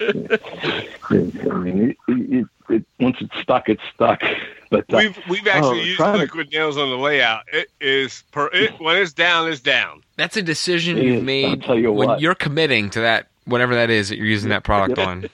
I 1.10 1.14
mean, 1.58 1.90
it, 1.90 1.96
it, 2.08 2.46
it, 2.68 2.84
once 3.00 3.16
it's 3.20 3.36
stuck, 3.40 3.68
it's 3.68 3.82
stuck. 3.94 4.22
But 4.70 4.92
uh, 4.92 4.96
We've 4.98 5.18
we've 5.28 5.46
actually 5.46 5.80
Oh, 5.80 5.84
used 5.84 5.96
trying 5.98 6.14
to- 6.14 6.18
liquid 6.20 6.50
nails 6.52 6.76
on 6.76 6.90
the 6.90 6.98
layout. 6.98 7.44
It 7.52 7.70
is 7.80 8.24
per 8.32 8.48
it 8.52 8.78
when 8.80 8.96
it's 8.96 9.12
down, 9.12 9.48
it's 9.50 9.60
down. 9.60 10.02
That's 10.16 10.36
a 10.36 10.42
decision 10.42 10.96
you've 10.98 11.22
made 11.22 11.44
I'll 11.46 11.56
tell 11.56 11.78
you 11.78 11.92
when 11.92 12.08
what. 12.08 12.20
you're 12.20 12.34
committing 12.34 12.90
to 12.90 13.00
that, 13.02 13.28
whatever 13.44 13.74
that 13.76 13.90
is 13.90 14.08
that 14.08 14.16
you're 14.16 14.26
using 14.26 14.48
that 14.50 14.64
product 14.64 14.98
Yep. 14.98 15.06
on. 15.06 15.30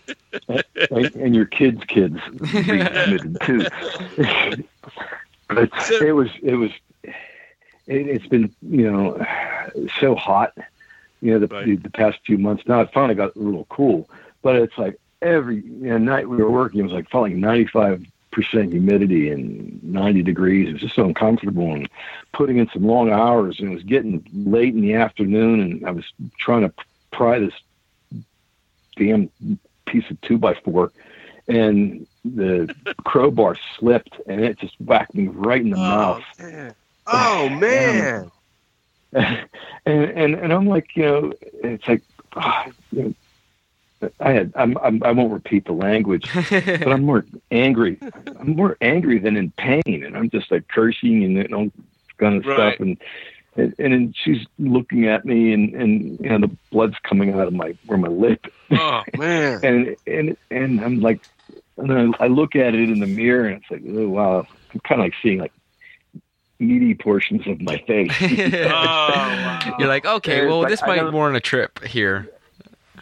and, 0.91 1.15
and 1.17 1.35
your 1.35 1.45
kids' 1.47 1.83
kids 1.85 2.19
be 2.41 2.49
committed 2.63 3.37
too. 3.43 3.67
but 5.55 5.83
So- 5.83 6.05
it 6.05 6.12
was 6.12 6.31
it 6.43 6.55
was 6.55 6.71
it, 7.03 7.12
it's 7.87 8.27
been 8.27 8.55
you 8.62 8.91
know 8.91 9.25
so 10.01 10.15
hot, 10.15 10.53
you 11.21 11.33
know 11.33 11.38
the, 11.41 11.47
Right. 11.49 11.67
the 11.67 11.77
the 11.77 11.91
past 11.91 12.19
few 12.25 12.38
months. 12.38 12.65
Now 12.67 12.81
it 12.81 12.91
finally 12.93 13.15
got 13.15 13.35
a 13.37 13.38
little 13.38 13.67
cool, 13.71 14.09
but 14.43 14.57
it's 14.57 14.77
like 14.79 14.99
every 15.21 15.57
you 15.57 15.88
know, 15.91 15.99
night 15.99 16.29
we 16.29 16.37
were 16.37 16.51
working, 16.51 16.81
it 16.81 16.85
was 16.85 16.93
like 16.93 17.09
felt 17.11 17.23
like 17.25 17.35
ninety 17.35 17.67
five 17.67 18.05
percent 18.33 18.73
humidity 18.73 19.29
and 19.29 19.79
90 19.85 20.23
degrees. 20.23 20.67
It 20.69 20.73
was 20.73 20.81
just 20.81 20.95
so 20.95 21.05
uncomfortable 21.05 21.71
and 21.75 21.87
putting 22.33 22.57
in 22.57 22.67
some 22.71 22.83
long 22.83 23.11
hours 23.11 23.61
and 23.61 23.71
it 23.71 23.75
was 23.75 23.83
getting 23.83 24.25
late 24.33 24.75
in 24.75 24.81
the 24.81 24.95
afternoon 24.95 25.61
and 25.61 25.87
I 25.87 25.91
was 25.91 26.07
trying 26.38 26.62
to 26.62 26.73
pry 27.11 27.38
this 27.38 27.53
damn 28.97 29.29
piece 29.85 30.11
of 30.11 30.19
two 30.23 30.38
by 30.38 30.55
four 30.55 30.93
and 31.47 32.07
the 32.25 32.75
crowbar 33.05 33.57
slipped 33.79 34.15
and 34.27 34.41
it 34.41 34.59
just 34.59 34.75
whacked 34.81 35.15
me 35.15 35.29
right 35.29 35.61
in 35.61 35.71
the 35.71 35.77
mouth. 35.77 36.23
man. 36.39 36.75
Oh 37.07 37.49
man. 37.61 38.31
and, 39.13 39.49
and 39.87 40.35
and 40.35 40.53
I'm 40.53 40.67
like, 40.67 40.87
you 40.95 41.03
know, 41.03 41.33
it's 41.63 41.87
like, 41.87 42.03
ah, 42.37 42.67
you 42.93 43.15
know, 44.03 44.11
I 44.21 44.33
had, 44.33 44.53
I'm, 44.57 44.77
I'm, 44.79 45.03
I 45.05 45.13
won't 45.13 45.33
repeat 45.33 45.65
the 45.67 45.73
language, 45.73 46.27
but 46.35 46.89
I'm 46.89 47.05
more 47.05 47.25
angry. 47.51 47.99
I'm 48.41 48.57
more 48.57 48.77
angry 48.81 49.19
than 49.19 49.37
in 49.37 49.53
pain, 49.59 49.83
and 50.05 50.17
I'm 50.17 50.31
just 50.31 50.51
like 50.51 50.67
cursing 50.69 51.23
and 51.25 51.51
know, 51.51 51.71
kind 52.19 52.37
of 52.37 52.47
Right. 52.47 52.75
stuff, 52.75 52.81
and 52.81 52.97
and 53.57 53.75
and 53.79 53.93
then 53.93 54.15
she's 54.25 54.47
looking 54.59 55.07
at 55.07 55.25
me, 55.25 55.53
and 55.53 55.75
and 55.75 56.19
you 56.21 56.31
know, 56.31 56.39
the 56.39 56.57
blood's 56.71 56.97
coming 57.03 57.35
out 57.35 57.47
of 57.47 57.53
my 57.53 57.77
where 57.87 57.99
my 57.99 58.09
lip, 58.09 58.45
Oh 58.73 59.03
man. 59.17 59.61
and 59.63 59.97
and 60.07 60.37
and 60.51 60.83
I'm 60.83 61.01
like, 61.01 61.21
and 61.77 61.91
then 61.91 62.15
I 62.21 62.27
look 62.29 62.55
at 62.57 62.75
it 62.75 62.89
in 62.89 63.01
the 63.01 63.07
mirror, 63.07 63.47
and 63.47 63.57
it's 63.63 63.71
like, 63.71 63.83
oh 63.89 64.09
wow, 64.09 64.47
I'm 64.73 64.81
kind 64.81 65.01
of 65.01 65.07
like 65.07 65.15
seeing 65.23 65.39
like 65.39 65.53
meaty 66.59 66.95
portions 66.95 67.47
of 67.47 67.61
my 67.61 67.79
face. 67.87 68.11
Oh 68.21 68.69
wow. 68.69 69.77
You're 69.79 69.89
like, 69.89 70.05
okay, 70.07 70.39
It's 70.41 70.49
well, 70.49 70.61
like, 70.61 70.69
this 70.69 70.83
I 70.83 70.87
might 70.87 70.97
don't- 70.97 71.13
warrant 71.13 71.37
a 71.37 71.41
trip 71.41 71.83
here. 71.85 72.31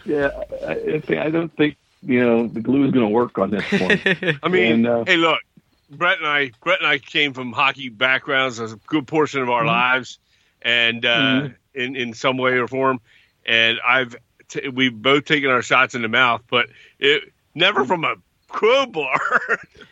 yeah, 0.04 0.30
I, 0.66 1.02
I 1.18 1.30
don't 1.30 1.54
think 1.56 1.76
you 2.02 2.20
know 2.24 2.46
the 2.46 2.60
glue 2.60 2.84
is 2.84 2.92
going 2.92 3.04
to 3.06 3.10
work 3.12 3.38
on 3.38 3.50
this 3.50 3.70
one. 3.72 4.38
I 4.42 4.48
mean, 4.48 4.72
And, 4.72 4.86
uh, 4.86 5.04
hey, 5.06 5.16
look, 5.16 5.40
Brett 5.90 6.18
and 6.18 6.26
I, 6.26 6.52
Brett 6.64 6.78
and 6.78 6.88
I 6.88 6.98
came 6.98 7.34
from 7.34 7.52
hockey 7.52 7.88
backgrounds 7.90 8.58
as 8.60 8.72
a 8.72 8.76
good 8.86 9.06
portion 9.06 9.42
of 9.42 9.50
our 9.50 9.62
Mhm. 9.62 9.66
lives, 9.66 10.18
and 10.62 11.04
uh, 11.04 11.10
Mhm. 11.18 11.54
in 11.74 11.96
in 11.96 12.14
some 12.14 12.38
way 12.38 12.52
or 12.52 12.68
form, 12.68 13.00
and 13.44 13.78
I've 13.86 14.16
t- 14.48 14.68
we've 14.68 14.94
both 14.94 15.24
taken 15.26 15.50
our 15.50 15.62
shots 15.62 15.94
in 15.94 16.02
the 16.02 16.08
mouth, 16.08 16.42
but 16.48 16.68
it 16.98 17.32
never 17.54 17.84
from 17.84 18.04
a 18.04 18.14
crowbar. 18.50 19.20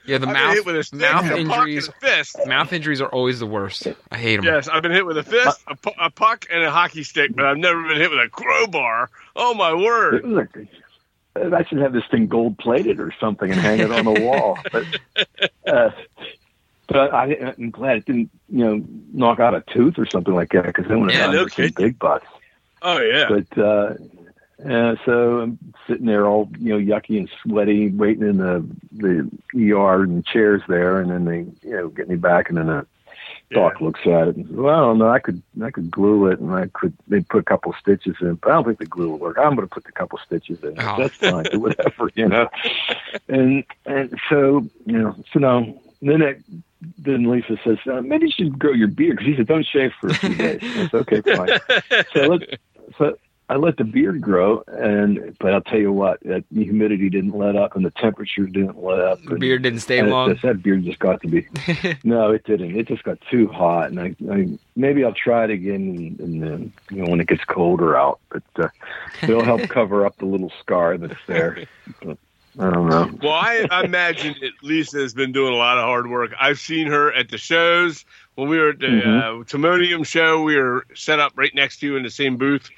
yeah, 0.06 0.18
the 0.18 0.26
I've 0.28 0.32
been 0.32 0.32
mouth 0.32 0.54
hit 0.54 0.66
with 0.66 0.92
a 0.92 0.96
mouth 0.96 1.30
a 1.30 1.36
injuries. 1.38 1.86
and 1.86 1.94
a 1.96 2.06
fist. 2.06 2.36
Mouth 2.46 2.72
injuries 2.72 3.00
are 3.00 3.08
always 3.08 3.38
the 3.40 3.46
worst. 3.46 3.86
I 4.10 4.18
hate 4.18 4.36
them. 4.36 4.44
Yes, 4.44 4.68
I've 4.68 4.82
been 4.82 4.92
hit 4.92 5.06
with 5.06 5.16
a 5.18 5.22
fist, 5.22 5.60
a, 5.66 5.74
pu- 5.76 5.90
a 5.98 6.10
puck, 6.10 6.46
and 6.50 6.62
a 6.62 6.70
hockey 6.70 7.02
stick, 7.04 7.34
but 7.34 7.44
I've 7.46 7.58
never 7.58 7.82
been 7.86 7.96
hit 7.96 8.10
with 8.10 8.20
a 8.20 8.28
crowbar. 8.28 9.10
Oh 9.36 9.54
my 9.54 9.72
word! 9.74 10.24
was 10.24 10.48
I 11.52 11.64
should 11.64 11.78
have 11.78 11.92
this 11.92 12.04
thing 12.10 12.26
gold 12.26 12.58
plated 12.58 12.98
or 13.00 13.12
something 13.20 13.50
and 13.50 13.60
hang 13.60 13.78
it 13.80 13.92
on 13.92 14.04
the 14.04 14.10
wall. 14.20 14.58
But, 14.72 14.84
uh, 15.66 15.90
but 16.88 17.14
I, 17.14 17.54
I'm 17.56 17.70
glad 17.70 17.98
it 17.98 18.06
didn't, 18.06 18.30
you 18.48 18.64
know, 18.64 18.84
knock 19.12 19.38
out 19.38 19.54
a 19.54 19.60
tooth 19.72 19.98
or 19.98 20.06
something 20.06 20.34
like 20.34 20.50
that 20.52 20.64
because 20.66 20.86
then 20.88 21.00
would 21.00 21.10
Yeah, 21.10 21.18
have 21.18 21.30
no 21.32 21.38
done 21.40 21.50
some 21.50 21.56
kidding. 21.68 21.84
big 21.86 21.98
bucks. 21.98 22.26
Oh 22.82 22.98
yeah. 22.98 23.28
But 23.28 23.58
uh, 23.62 23.94
uh, 24.64 24.96
so 25.04 25.40
I'm 25.40 25.58
sitting 25.86 26.06
there 26.06 26.26
all 26.26 26.50
you 26.58 26.70
know 26.70 26.78
yucky 26.78 27.18
and 27.18 27.30
sweaty, 27.42 27.90
waiting 27.90 28.28
in 28.28 28.38
the 28.38 28.66
the 28.92 29.72
ER 29.72 30.02
and 30.02 30.26
chairs 30.26 30.62
there, 30.68 31.00
and 31.00 31.10
then 31.10 31.24
they 31.24 31.68
you 31.68 31.76
know 31.76 31.88
get 31.88 32.08
me 32.08 32.16
back, 32.16 32.48
and 32.48 32.58
then 32.58 32.66
the 32.66 32.86
doc 33.52 33.80
looks 33.80 34.00
at 34.00 34.28
it 34.28 34.36
and 34.36 34.46
says, 34.46 34.56
"Well, 34.56 34.74
I 34.74 34.80
don't 34.80 34.98
know. 34.98 35.10
I 35.10 35.20
could 35.20 35.42
I 35.62 35.70
could 35.70 35.90
glue 35.90 36.26
it, 36.26 36.40
and 36.40 36.52
I 36.52 36.66
could 36.66 36.92
they 37.06 37.20
put 37.20 37.38
a 37.38 37.44
couple 37.44 37.72
stitches 37.80 38.16
in, 38.20 38.34
but 38.34 38.50
I 38.50 38.54
don't 38.54 38.64
think 38.64 38.80
the 38.80 38.86
glue 38.86 39.10
will 39.10 39.18
work. 39.18 39.38
I'm 39.38 39.54
going 39.54 39.68
to 39.68 39.72
put 39.72 39.84
the 39.84 39.92
couple 39.92 40.18
stitches 40.26 40.62
in. 40.64 40.74
Oh. 40.80 40.96
That's 40.98 41.14
fine, 41.14 41.44
do 41.44 41.60
whatever, 41.60 42.10
you 42.14 42.28
know." 42.28 42.48
And 43.28 43.64
and 43.86 44.18
so 44.28 44.66
you 44.86 44.98
know, 44.98 45.14
so 45.32 45.38
now 45.38 45.72
then 46.02 46.22
it, 46.22 46.42
then 46.98 47.30
Lisa 47.30 47.58
says, 47.64 47.78
uh, 47.90 48.00
maybe 48.00 48.26
you 48.26 48.32
should 48.32 48.58
grow 48.58 48.72
your 48.72 48.88
beard 48.88 49.16
because 49.16 49.26
he 49.26 49.36
said, 49.36 49.48
don't 49.48 49.66
shave 49.66 49.92
for 50.00 50.08
a 50.08 50.14
few 50.14 50.34
days. 50.34 50.60
I 50.62 50.88
said, 50.88 50.94
okay, 50.94 51.20
fine. 51.22 51.58
So 52.12 52.22
I 52.22 52.26
let, 52.26 52.60
so 52.96 53.18
I 53.50 53.56
let 53.56 53.78
the 53.78 53.84
beard 53.84 54.20
grow, 54.20 54.62
and 54.66 55.34
but 55.38 55.54
I'll 55.54 55.62
tell 55.62 55.78
you 55.78 55.90
what, 55.90 56.20
that 56.24 56.44
the 56.50 56.64
humidity 56.64 57.08
didn't 57.08 57.34
let 57.36 57.56
up, 57.56 57.76
and 57.76 57.84
the 57.84 57.90
temperature 57.92 58.44
didn't 58.44 58.82
let 58.82 59.00
up. 59.00 59.22
The 59.22 59.30
and- 59.30 59.40
beard 59.40 59.62
didn't 59.62 59.80
stay 59.80 59.98
and 60.00 60.10
long. 60.10 60.28
That, 60.28 60.42
that 60.42 60.62
beard 60.62 60.84
just 60.84 60.98
got 60.98 61.22
to 61.22 61.28
be. 61.28 61.46
no, 62.04 62.30
it 62.32 62.44
didn't. 62.44 62.76
It 62.78 62.86
just 62.88 63.04
got 63.04 63.18
too 63.30 63.48
hot, 63.48 63.90
and 63.90 63.98
I, 64.00 64.14
I 64.30 64.48
maybe 64.76 65.02
I'll 65.02 65.14
try 65.14 65.44
it 65.44 65.50
again, 65.50 66.16
and 66.18 66.42
then 66.42 66.72
you 66.90 67.02
know 67.02 67.10
when 67.10 67.20
it 67.20 67.26
gets 67.26 67.44
colder 67.44 67.96
out. 67.96 68.20
But 68.28 68.42
uh, 68.58 68.68
it'll 69.22 69.44
help 69.44 69.62
cover 69.70 70.04
up 70.04 70.18
the 70.18 70.26
little 70.26 70.52
scar 70.60 70.98
that's 70.98 71.14
there. 71.26 71.64
But, 72.02 72.18
I 72.60 72.70
don't 72.70 72.88
know. 72.88 73.08
Well, 73.22 73.32
I 73.34 73.82
imagine 73.84 74.34
that 74.40 74.50
Lisa 74.62 74.98
has 74.98 75.14
been 75.14 75.30
doing 75.30 75.54
a 75.54 75.56
lot 75.56 75.78
of 75.78 75.84
hard 75.84 76.10
work. 76.10 76.32
I've 76.40 76.58
seen 76.58 76.88
her 76.88 77.12
at 77.14 77.28
the 77.30 77.38
shows. 77.38 78.04
When 78.34 78.48
we 78.48 78.58
were 78.58 78.70
at 78.70 78.78
the 78.80 78.86
Mhm. 78.86 79.40
uh, 79.40 79.44
Timonium 79.44 80.04
show, 80.06 80.42
we 80.42 80.56
were 80.56 80.84
set 80.94 81.18
up 81.20 81.32
right 81.36 81.54
next 81.54 81.78
to 81.80 81.86
you 81.86 81.96
in 81.96 82.02
the 82.02 82.10
same 82.10 82.36
booth. 82.36 82.68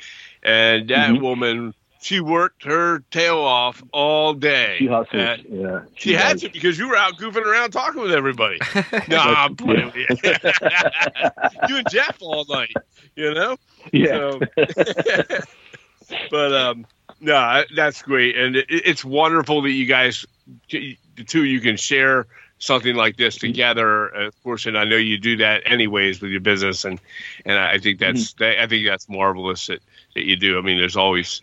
And 0.42 0.88
that 0.88 1.10
Mhm. 1.10 1.20
woman, 1.20 1.74
she 2.02 2.20
worked 2.20 2.64
her 2.64 3.00
tail 3.10 3.38
off 3.38 3.82
all 3.92 4.32
day. 4.32 4.76
She 4.78 4.86
hustles. 4.86 5.20
Uh, 5.22 5.36
yeah, 5.50 5.80
she 5.96 6.14
had 6.14 6.32
does. 6.32 6.42
to 6.42 6.48
because 6.50 6.78
you 6.78 6.88
were 6.88 6.96
out 6.96 7.18
goofing 7.18 7.44
around 7.44 7.72
talking 7.72 8.00
with 8.00 8.12
everybody. 8.12 8.58
no, 9.08 9.18
I'm 9.18 9.54
playing 9.56 9.86
with 9.86 9.96
you. 9.96 10.06
you 11.68 11.76
and 11.76 11.90
Jeff 11.90 12.16
all 12.20 12.46
night, 12.48 12.72
you 13.16 13.34
know? 13.34 13.56
Yeah. 13.92 14.06
So, 14.06 14.40
but 16.30 16.52
um, 16.54 16.86
no, 17.20 17.36
I- 17.36 17.66
that's 17.74 18.02
great, 18.02 18.36
and 18.36 18.56
it, 18.56 18.66
it's 18.68 19.04
wonderful 19.04 19.62
that 19.62 19.70
you 19.70 19.86
guys, 19.86 20.24
the 20.70 20.96
two, 21.26 21.44
you 21.44 21.60
can 21.60 21.76
share 21.76 22.26
something 22.58 22.94
like 22.94 23.16
this 23.16 23.36
together. 23.36 24.06
Of 24.08 24.42
course, 24.42 24.66
and 24.66 24.76
I 24.76 24.84
know 24.84 24.96
you 24.96 25.18
do 25.18 25.36
that 25.38 25.62
anyways 25.66 26.20
with 26.20 26.30
your 26.30 26.40
business, 26.40 26.84
and 26.84 27.00
and 27.44 27.58
I 27.58 27.78
think 27.78 27.98
that's 27.98 28.34
I 28.40 28.66
think 28.66 28.86
that's 28.86 29.08
marvelous 29.08 29.66
that 29.68 29.80
that 30.14 30.24
you 30.24 30.36
do. 30.36 30.58
I 30.58 30.62
mean, 30.62 30.78
there's 30.78 30.96
always 30.96 31.42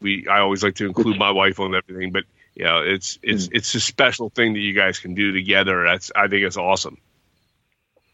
we 0.00 0.26
I 0.28 0.40
always 0.40 0.62
like 0.62 0.76
to 0.76 0.86
include 0.86 1.18
my 1.18 1.30
wife 1.30 1.60
on 1.60 1.74
everything, 1.74 2.12
but 2.12 2.24
you 2.54 2.64
know, 2.64 2.82
it's 2.82 3.18
it's 3.22 3.48
it's 3.52 3.74
a 3.74 3.80
special 3.80 4.30
thing 4.30 4.54
that 4.54 4.60
you 4.60 4.72
guys 4.72 4.98
can 4.98 5.14
do 5.14 5.32
together. 5.32 5.84
That's 5.84 6.10
I 6.14 6.28
think 6.28 6.44
it's 6.44 6.56
awesome. 6.56 6.98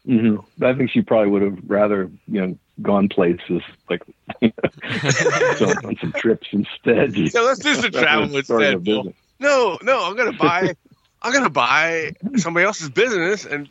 hmm 0.05 0.37
I 0.61 0.73
think 0.73 0.91
she 0.91 1.01
probably 1.01 1.29
would 1.29 1.41
have 1.41 1.59
rather, 1.67 2.11
you 2.27 2.41
know, 2.41 2.57
gone 2.81 3.07
places 3.07 3.61
like 3.89 4.01
so 4.41 5.69
on 5.83 5.95
some 6.01 6.11
trips 6.13 6.47
instead. 6.51 7.15
Yeah, 7.15 7.41
let's 7.41 7.59
do 7.59 7.75
some 7.75 7.91
travel 7.91 8.21
Rather 8.21 8.33
than 8.33 8.43
starting 8.43 8.73
a 8.73 8.77
instead, 8.77 9.15
No, 9.39 9.77
no, 9.81 10.05
I'm 10.05 10.15
gonna 10.15 10.33
buy. 10.33 10.75
I'm 11.21 11.31
gonna 11.31 11.49
buy 11.49 12.13
somebody 12.35 12.65
else's 12.65 12.89
business 12.89 13.45
and 13.45 13.69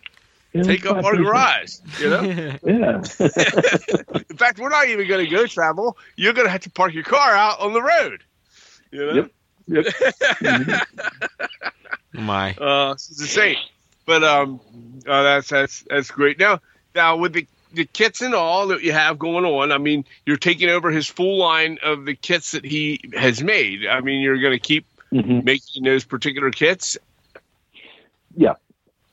Yeah, 0.52 0.62
take 0.64 0.84
up 0.86 1.02
our 1.04 1.16
garage. 1.16 1.76
You 1.98 2.10
know. 2.10 2.22
Yeah. 2.64 2.96
In 4.30 4.36
fact, 4.36 4.58
we're 4.58 4.68
not 4.68 4.88
even 4.88 5.08
gonna 5.08 5.26
go 5.28 5.46
travel. 5.46 5.96
You're 6.16 6.32
gonna 6.34 6.48
have 6.50 6.62
to 6.62 6.70
park 6.70 6.92
your 6.94 7.04
car 7.04 7.30
out 7.32 7.60
on 7.60 7.72
the 7.72 7.82
road. 7.82 8.22
You 8.90 9.06
know. 9.06 9.12
Yep. 9.14 9.30
Yep. 9.68 9.84
Mhm. 10.42 10.80
My. 12.12 12.54
Uh, 12.54 12.92
it's 12.92 13.08
insane. 13.20 13.56
But 14.04 14.24
um, 14.24 14.60
uh, 15.06 15.22
that's 15.22 15.48
that's 15.48 15.84
that's 15.88 16.10
great. 16.10 16.38
Now, 16.38 16.60
now 16.94 17.16
with 17.16 17.32
the 17.32 17.46
the 17.72 17.86
kits 17.86 18.20
and 18.20 18.34
all 18.34 18.68
that 18.68 18.82
you 18.82 18.92
have 18.92 19.18
going 19.18 19.46
on. 19.46 19.72
I 19.72 19.78
mean, 19.78 20.04
you're 20.26 20.36
taking 20.36 20.68
over 20.68 20.90
his 20.90 21.06
full 21.06 21.38
line 21.38 21.78
of 21.82 22.04
the 22.04 22.14
kits 22.14 22.50
that 22.52 22.66
he 22.66 23.00
has 23.14 23.42
made. 23.42 23.86
I 23.86 24.00
mean, 24.02 24.20
you're 24.20 24.38
going 24.38 24.52
to 24.52 24.58
keep 24.58 24.84
Mhm. 25.10 25.42
making 25.42 25.84
those 25.84 26.04
particular 26.04 26.50
kits. 26.50 26.98
Yeah. 28.36 28.54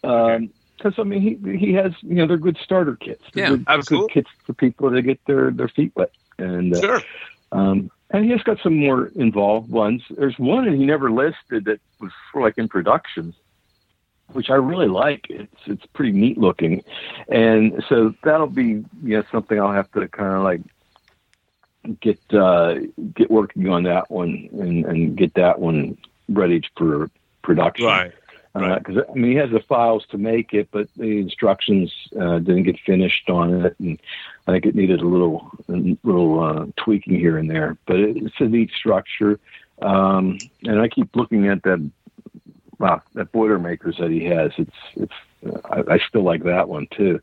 Um 0.04 0.50
'cause 0.80 0.94
I 0.98 1.04
mean, 1.04 1.22
he 1.22 1.58
he 1.58 1.74
has 1.74 1.92
you 2.02 2.16
know 2.16 2.28
they're 2.28 2.38
good 2.38 2.58
starter 2.64 2.96
kits. 2.96 3.24
They're 3.34 3.44
Yeah, 3.44 3.50
good, 3.50 3.66
absolutely. 3.68 4.08
good 4.08 4.14
kits 4.14 4.30
for 4.46 4.54
people 4.54 4.92
to 4.92 5.02
get 5.02 5.20
their 5.28 5.52
their 5.52 5.68
feet 5.70 5.92
wet, 5.96 6.12
and 6.38 6.74
uh, 6.74 6.82
Sure. 6.82 7.04
um, 7.52 7.92
and 8.12 8.26
he 8.26 8.32
has 8.32 8.42
got 8.44 8.60
some 8.64 8.76
more 8.76 9.12
involved 9.16 9.70
ones. 9.70 10.02
There's 10.10 10.38
one 10.40 10.66
that 10.66 10.74
he 10.74 10.86
never 10.86 11.12
listed 11.12 11.66
that 11.66 11.80
was 12.00 12.12
sort 12.32 12.44
of 12.44 12.48
like 12.48 12.58
in 12.58 12.68
production, 12.68 13.34
which 14.34 14.50
I 14.50 14.56
really 14.56 14.88
like. 14.88 15.26
It's 15.30 15.62
it's 15.68 15.86
pretty 15.94 16.12
neat 16.12 16.38
looking, 16.38 16.84
and 17.28 17.84
so 17.90 18.14
that'll 18.24 18.48
be 18.48 18.84
you 19.04 19.18
know 19.18 19.24
something 19.32 19.60
I'll 19.60 19.74
have 19.74 19.92
to 19.92 20.08
kind 20.08 20.34
of 20.34 20.44
like 20.44 20.62
get 22.02 22.20
uh, 22.34 22.76
get 23.16 23.32
working 23.32 23.68
on 23.70 23.84
that 23.84 24.10
one 24.12 24.50
and, 24.54 24.86
and 24.86 25.18
get 25.18 25.34
that 25.36 25.60
one 25.60 25.98
ready 26.28 26.62
for 26.78 27.10
production 27.42 27.86
Right. 27.88 28.12
Right. 28.56 28.84
because 28.84 29.04
I 29.10 29.14
mean 29.14 29.32
he 29.32 29.38
has 29.38 29.52
the 29.52 29.60
files 29.62 30.06
to 30.12 30.18
make 30.18 30.54
it, 30.54 30.70
but 30.72 30.88
the 30.98 31.20
instructions 31.20 31.94
uh, 32.20 32.40
didn't 32.40 32.64
get 32.64 32.80
finished 32.86 33.30
on 33.30 33.66
it, 33.66 33.76
and 33.80 34.00
I 34.48 34.52
think 34.54 34.66
it 34.66 34.76
needed 34.76 35.02
a 35.02 35.08
little 35.08 35.52
a 35.70 35.98
little 36.04 36.40
uh, 36.44 36.66
tweaking 36.84 37.20
here 37.20 37.38
and 37.38 37.50
there. 37.50 37.78
But 37.86 37.98
it, 37.98 38.18
it's 38.18 38.36
a 38.40 38.46
neat 38.46 38.72
structure, 38.72 39.40
um, 39.82 40.40
and 40.64 40.82
I 40.82 40.88
keep 40.88 41.16
looking 41.16 41.48
at 41.48 41.62
that 41.64 41.90
wow 42.80 43.02
that 43.14 43.32
Boilermakers 43.32 43.98
that 44.00 44.10
he 44.10 44.26
has. 44.26 44.52
It's 44.58 44.72
it's 44.96 45.14
uh, 45.46 45.60
I, 45.88 45.94
I 45.96 46.00
still 46.00 46.24
like 46.24 46.44
that 46.44 46.68
one 46.68 46.88
too. 46.92 47.22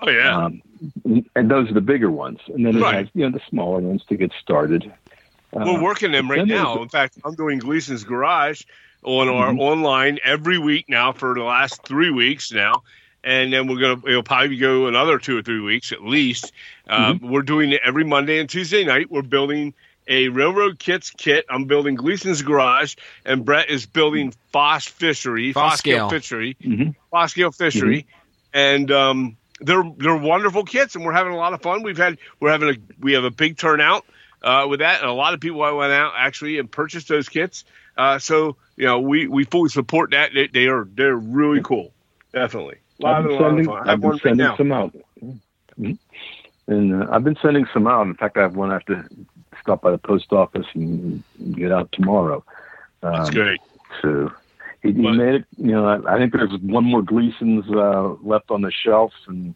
Oh 0.00 0.10
yeah. 0.10 0.44
Um, 0.46 0.60
and 1.36 1.50
those 1.50 1.70
are 1.70 1.74
the 1.74 1.80
bigger 1.80 2.10
ones, 2.10 2.40
and 2.48 2.66
then 2.66 2.78
Right. 2.80 2.96
has 2.96 3.08
you 3.14 3.22
know 3.24 3.30
the 3.30 3.44
smaller 3.48 3.78
ones 3.80 4.04
to 4.08 4.16
get 4.16 4.32
started. 4.42 4.92
We're 5.52 5.62
Uh, 5.62 5.80
working 5.80 6.10
them 6.10 6.28
right 6.28 6.44
now. 6.46 6.82
In 6.82 6.88
fact, 6.88 7.16
I'm 7.24 7.36
doing 7.36 7.58
Gleason's 7.60 8.02
Garage 8.02 8.62
on 9.04 9.28
our 9.28 9.52
Mhm. 9.52 9.60
online 9.60 10.18
every 10.24 10.58
week 10.58 10.86
now 10.88 11.12
for 11.12 11.34
the 11.34 11.42
last 11.42 11.84
three 11.86 12.10
weeks 12.10 12.50
now. 12.52 12.82
And 13.22 13.52
then 13.52 13.68
we're 13.68 13.78
gonna 13.80 14.02
it'll 14.06 14.22
probably 14.22 14.56
go 14.56 14.86
another 14.86 15.18
two 15.18 15.38
or 15.38 15.42
three 15.42 15.60
weeks 15.60 15.92
at 15.92 16.02
least. 16.04 16.52
Um, 16.88 17.18
Mm-hmm. 17.18 17.28
We're 17.30 17.42
doing 17.42 17.70
it 17.72 17.80
every 17.84 18.04
Monday 18.04 18.38
and 18.38 18.48
Tuesday 18.48 18.84
night. 18.84 19.10
We're 19.10 19.22
building 19.22 19.72
a 20.06 20.28
railroad 20.28 20.78
kits 20.78 21.10
kit. 21.10 21.46
I'm 21.48 21.64
building 21.64 21.94
Gleason's 21.94 22.42
Garage, 22.42 22.96
and 23.24 23.42
Brett 23.44 23.70
is 23.70 23.86
building 23.86 24.34
Foss 24.52 24.86
Fishery, 24.86 25.52
Foss 25.54 25.78
Scale 25.78 26.08
Scale. 26.08 26.10
Fishery, 26.10 26.56
mhm. 26.62 26.94
Bosco 27.10 27.50
Fishery, 27.50 28.06
and 28.52 28.90
um, 28.90 29.36
they're 29.60 29.84
they're 29.96 30.16
wonderful 30.16 30.64
kits, 30.64 30.94
and 30.94 31.04
we're 31.06 31.12
having 31.12 31.32
a 31.32 31.36
lot 31.36 31.54
of 31.54 31.62
fun. 31.62 31.82
We've 31.82 31.96
had 31.96 32.18
we're 32.40 32.50
having 32.50 32.68
a 32.68 32.74
we 33.00 33.14
have 33.14 33.24
a 33.24 33.30
big 33.30 33.56
turnout 33.56 34.04
uh, 34.42 34.66
with 34.68 34.80
that, 34.80 35.00
and 35.00 35.08
a 35.08 35.14
lot 35.14 35.32
of 35.32 35.40
people 35.40 35.62
I 35.62 35.70
went 35.70 35.92
out 35.94 36.12
actually 36.18 36.58
and 36.58 36.70
purchased 36.70 37.08
those 37.08 37.30
kits. 37.30 37.64
Uh, 37.96 38.18
so 38.18 38.56
you 38.76 38.86
know 38.86 39.00
we, 39.00 39.26
we 39.26 39.44
fully 39.44 39.68
support 39.68 40.10
that. 40.12 40.32
They, 40.34 40.46
they 40.48 40.66
are 40.68 40.84
they're 40.94 41.16
really 41.16 41.62
cool, 41.62 41.92
definitely. 42.32 42.76
A 43.00 43.02
lot, 43.02 43.14
I've 43.16 43.24
of, 43.24 43.30
been 43.30 43.36
a 43.36 43.40
lot 43.40 43.46
of 43.50 43.56
sending, 43.56 43.70
I've 43.70 44.00
been 44.00 44.00
one 44.00 44.12
right 44.12 44.22
sending 44.22 44.56
some 44.56 44.72
out. 44.72 44.94
Mhm. 45.80 45.98
And 46.66 47.02
uh, 47.02 47.06
I've 47.10 47.24
been 47.24 47.36
sending 47.42 47.66
some 47.74 47.86
out. 47.86 48.06
In 48.06 48.14
fact, 48.14 48.36
I 48.38 48.42
have 48.42 48.56
one 48.56 48.70
I 48.70 48.74
have 48.74 48.84
to 48.86 49.04
stop 49.60 49.82
by 49.82 49.90
the 49.90 49.98
post 49.98 50.32
office 50.32 50.66
and 50.74 51.22
get 51.52 51.72
out 51.72 51.90
tomorrow. 51.92 52.44
That's 53.02 53.28
Um, 53.28 53.34
great. 53.34 53.60
So 54.00 54.30
he, 54.82 54.92
he 54.92 55.00
made 55.10 55.34
it. 55.34 55.44
You 55.58 55.72
know, 55.72 55.86
I, 55.86 56.14
I 56.14 56.18
think 56.18 56.32
there's 56.32 56.56
one 56.60 56.84
more 56.84 57.02
Gleason's 57.02 57.68
uh, 57.70 58.14
left 58.22 58.50
on 58.50 58.62
the 58.62 58.70
shelves, 58.72 59.14
and 59.26 59.54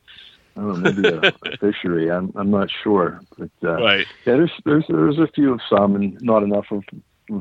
I 0.56 0.60
don't 0.60 0.82
know, 0.82 0.90
maybe 0.92 1.08
a, 1.08 1.32
a 1.44 1.56
fishery. 1.60 2.10
I'm 2.10 2.32
I'm 2.34 2.50
not 2.50 2.68
sure, 2.82 3.20
but 3.38 3.50
uh, 3.62 3.74
Right. 3.82 4.06
yeah, 4.26 4.34
there's 4.36 4.52
there's 4.64 4.84
there's 4.88 5.18
a 5.18 5.28
few 5.28 5.52
of 5.52 5.60
some, 5.70 5.94
and 5.96 6.20
not 6.20 6.42
enough 6.42 6.66
of 6.70 6.82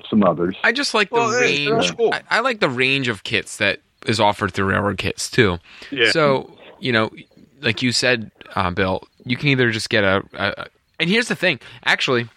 some 0.10 0.24
others. 0.24 0.56
I 0.64 0.72
just 0.72 0.94
like 0.94 1.10
the 1.10 1.16
Well, 1.16 1.32
range. 1.32 1.70
that's 1.70 1.92
cool. 1.92 2.14
I, 2.14 2.22
I 2.30 2.40
like 2.42 2.60
the 2.60 2.70
range 2.70 3.08
of 3.08 3.24
kits 3.24 3.58
that 3.58 3.80
is 4.06 4.20
offered 4.20 4.54
through 4.54 4.66
Railroad 4.66 4.98
Kits 4.98 5.30
too. 5.30 5.60
Yeah. 5.92 6.12
So 6.12 6.52
you 6.80 6.92
know, 6.92 7.10
like 7.62 7.82
you 7.82 7.92
said, 7.92 8.32
uh, 8.56 8.70
Bill, 8.72 9.04
you 9.26 9.36
can 9.38 9.50
either 9.50 9.72
just 9.72 9.90
get 9.90 10.04
a, 10.04 10.24
a. 10.34 10.68
And 11.00 11.10
here's 11.10 11.28
the 11.28 11.36
thing. 11.36 11.60
Actually, 11.86 12.28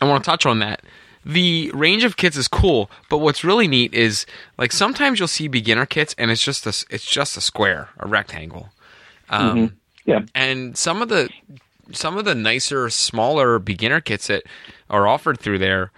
I 0.00 0.06
want 0.08 0.24
to 0.24 0.30
touch 0.30 0.46
on 0.46 0.58
that. 0.60 0.82
The 1.26 1.70
range 1.74 2.04
of 2.04 2.16
kits 2.18 2.36
is 2.36 2.48
cool, 2.48 2.90
but 3.08 3.18
what's 3.18 3.44
really 3.44 3.66
neat 3.66 3.94
is 3.94 4.26
like 4.58 4.72
sometimes 4.72 5.18
you'll 5.18 5.28
see 5.28 5.48
beginner 5.48 5.86
kits 5.86 6.14
and 6.18 6.30
it's 6.30 6.42
just 6.42 6.66
a 6.66 6.68
s- 6.68 6.84
it's 6.90 7.06
just 7.06 7.36
a 7.36 7.40
square, 7.40 7.88
a 7.98 8.06
rectangle. 8.06 8.68
Um, 9.30 9.56
Mhm. 9.56 9.72
Yeah. 10.04 10.20
And 10.34 10.76
some 10.76 11.00
of 11.00 11.08
the 11.08 11.30
some 11.92 12.18
of 12.18 12.24
the 12.26 12.34
nicer, 12.34 12.90
smaller 12.90 13.58
beginner 13.58 14.00
kits 14.02 14.26
that 14.26 14.42
are 14.90 15.06
offered 15.06 15.38
through 15.40 15.58
there 15.58 15.92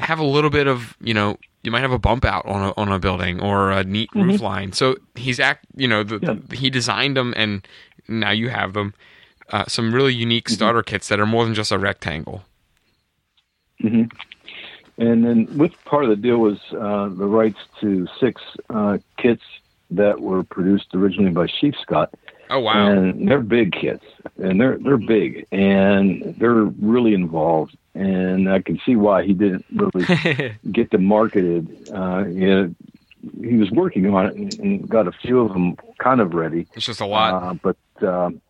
have 0.00 0.18
a 0.18 0.24
little 0.24 0.50
bit 0.50 0.66
of 0.66 0.96
you 1.00 1.14
know 1.14 1.38
you 1.62 1.70
might 1.70 1.80
have 1.82 1.92
a 1.92 1.98
bump 1.98 2.24
out 2.24 2.44
on 2.46 2.62
a 2.62 2.72
on 2.76 2.88
a 2.90 2.98
building 2.98 3.40
or 3.40 3.70
a 3.70 3.84
neat 3.84 4.10
roof 4.14 4.40
line. 4.40 4.72
So 4.72 4.96
he's 5.14 5.38
act 5.40 5.66
you 5.76 5.86
know 5.88 6.02
the, 6.02 6.18
Yeah. 6.22 6.56
he 6.56 6.70
designed 6.70 7.16
them 7.16 7.32
and 7.36 7.66
now 8.08 8.30
you 8.30 8.48
have 8.48 8.72
them. 8.72 8.94
Uh, 9.50 9.64
some 9.66 9.92
really 9.92 10.14
unique 10.14 10.48
starter 10.48 10.82
kits 10.82 11.08
that 11.08 11.18
are 11.18 11.26
more 11.26 11.44
than 11.44 11.54
just 11.54 11.72
a 11.72 11.78
rectangle. 11.78 12.44
hmm 13.80 14.04
And 14.98 15.24
then 15.24 15.48
with 15.56 15.72
part 15.84 16.04
of 16.04 16.10
the 16.10 16.16
deal 16.16 16.38
was 16.38 16.58
uh, 16.72 17.08
the 17.08 17.26
rights 17.26 17.58
to 17.80 18.06
six 18.20 18.40
uh, 18.68 18.98
kits 19.18 19.42
that 19.90 20.20
were 20.20 20.44
produced 20.44 20.94
originally 20.94 21.32
by 21.32 21.46
Chief 21.48 21.74
Scott, 21.82 22.14
Oh 22.50 22.58
wow! 22.58 22.90
and 22.90 23.28
they're 23.28 23.40
big 23.40 23.72
kids, 23.72 24.02
and 24.36 24.60
they're 24.60 24.76
they're 24.78 24.96
big, 24.96 25.46
and 25.52 26.34
they're 26.38 26.64
really 26.64 27.14
involved, 27.14 27.76
and 27.94 28.50
I 28.50 28.60
can 28.60 28.80
see 28.84 28.96
why 28.96 29.24
he 29.24 29.34
didn't 29.34 29.64
really 29.72 30.56
get 30.72 30.90
them 30.90 31.04
marketed. 31.04 31.88
Uh, 31.94 32.24
you 32.26 32.48
know, 32.48 32.74
he 33.40 33.56
was 33.56 33.70
working 33.70 34.12
on 34.12 34.26
it 34.26 34.58
and, 34.58 34.88
got 34.88 35.06
a 35.06 35.12
few 35.12 35.40
of 35.40 35.52
them 35.52 35.76
kind 35.98 36.20
of 36.20 36.34
ready, 36.34 36.66
it's 36.74 36.86
just 36.86 37.00
a 37.00 37.06
lot. 37.06 37.42
uh, 37.42 37.54
but 37.54 38.08
um, 38.08 38.40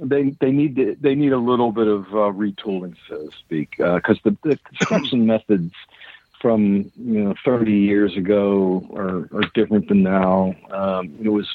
they 0.00 0.34
they 0.40 0.52
need 0.52 0.76
to, 0.76 0.96
they 0.98 1.14
need 1.14 1.32
a 1.32 1.38
little 1.38 1.70
bit 1.70 1.86
of 1.86 2.06
uh, 2.06 2.32
retooling, 2.32 2.96
so 3.08 3.26
to 3.26 3.36
speak, 3.38 3.76
because 3.76 4.18
the, 4.24 4.36
the 4.42 4.56
construction 4.64 5.26
methods 5.26 5.74
from 6.40 6.90
you 6.96 7.24
know 7.24 7.34
30 7.44 7.72
years 7.72 8.16
ago 8.16 8.88
are, 8.94 9.28
are 9.36 9.44
different 9.54 9.88
than 9.88 10.02
now. 10.02 10.54
Um, 10.70 11.14
it 11.22 11.28
was 11.28 11.46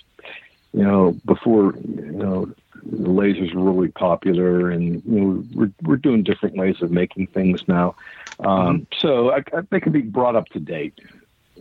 you 0.75 0.83
know 0.83 1.11
before 1.25 1.73
you 1.75 2.11
know 2.11 2.53
lasers 2.91 3.53
were 3.53 3.71
really 3.71 3.87
popular, 3.89 4.69
and 4.71 5.01
you 5.05 5.19
know 5.19 5.43
we're 5.53 5.71
we're 5.83 5.95
doing 5.97 6.23
different 6.23 6.55
ways 6.57 6.81
of 6.81 6.91
making 6.91 7.27
things 7.27 7.61
now. 7.67 7.95
Um, 8.39 8.85
So 9.01 9.31
I, 9.31 9.37
I, 9.37 9.61
they 9.71 9.79
can 9.79 9.93
be 9.93 10.01
brought 10.01 10.35
up 10.35 10.47
to 10.49 10.59
date, 10.59 10.99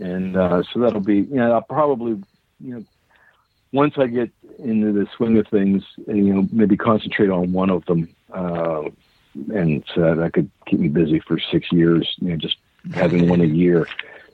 and 0.00 0.36
uh, 0.36 0.62
so 0.72 0.80
that'll 0.80 1.00
be 1.00 1.18
you 1.18 1.36
know 1.36 1.52
I'll 1.52 1.62
probably 1.62 2.22
you 2.60 2.74
know 2.74 2.84
once 3.72 3.94
I 3.98 4.06
get 4.06 4.30
into 4.58 4.92
the 4.92 5.06
swing 5.16 5.36
of 5.36 5.48
things, 5.48 5.82
you 6.06 6.32
know, 6.32 6.48
maybe 6.52 6.76
concentrate 6.76 7.28
on 7.28 7.52
one 7.52 7.70
of 7.70 7.84
them, 7.86 8.08
uh, 8.32 8.84
and 9.52 9.84
so 9.94 10.14
that 10.14 10.32
could 10.32 10.50
keep 10.66 10.78
me 10.78 10.88
busy 10.88 11.18
for 11.18 11.38
six 11.38 11.72
years. 11.72 12.14
You 12.20 12.30
know, 12.30 12.36
just 12.36 12.56
having 12.94 13.28
one 13.28 13.40
a 13.40 13.46
year, 13.46 13.86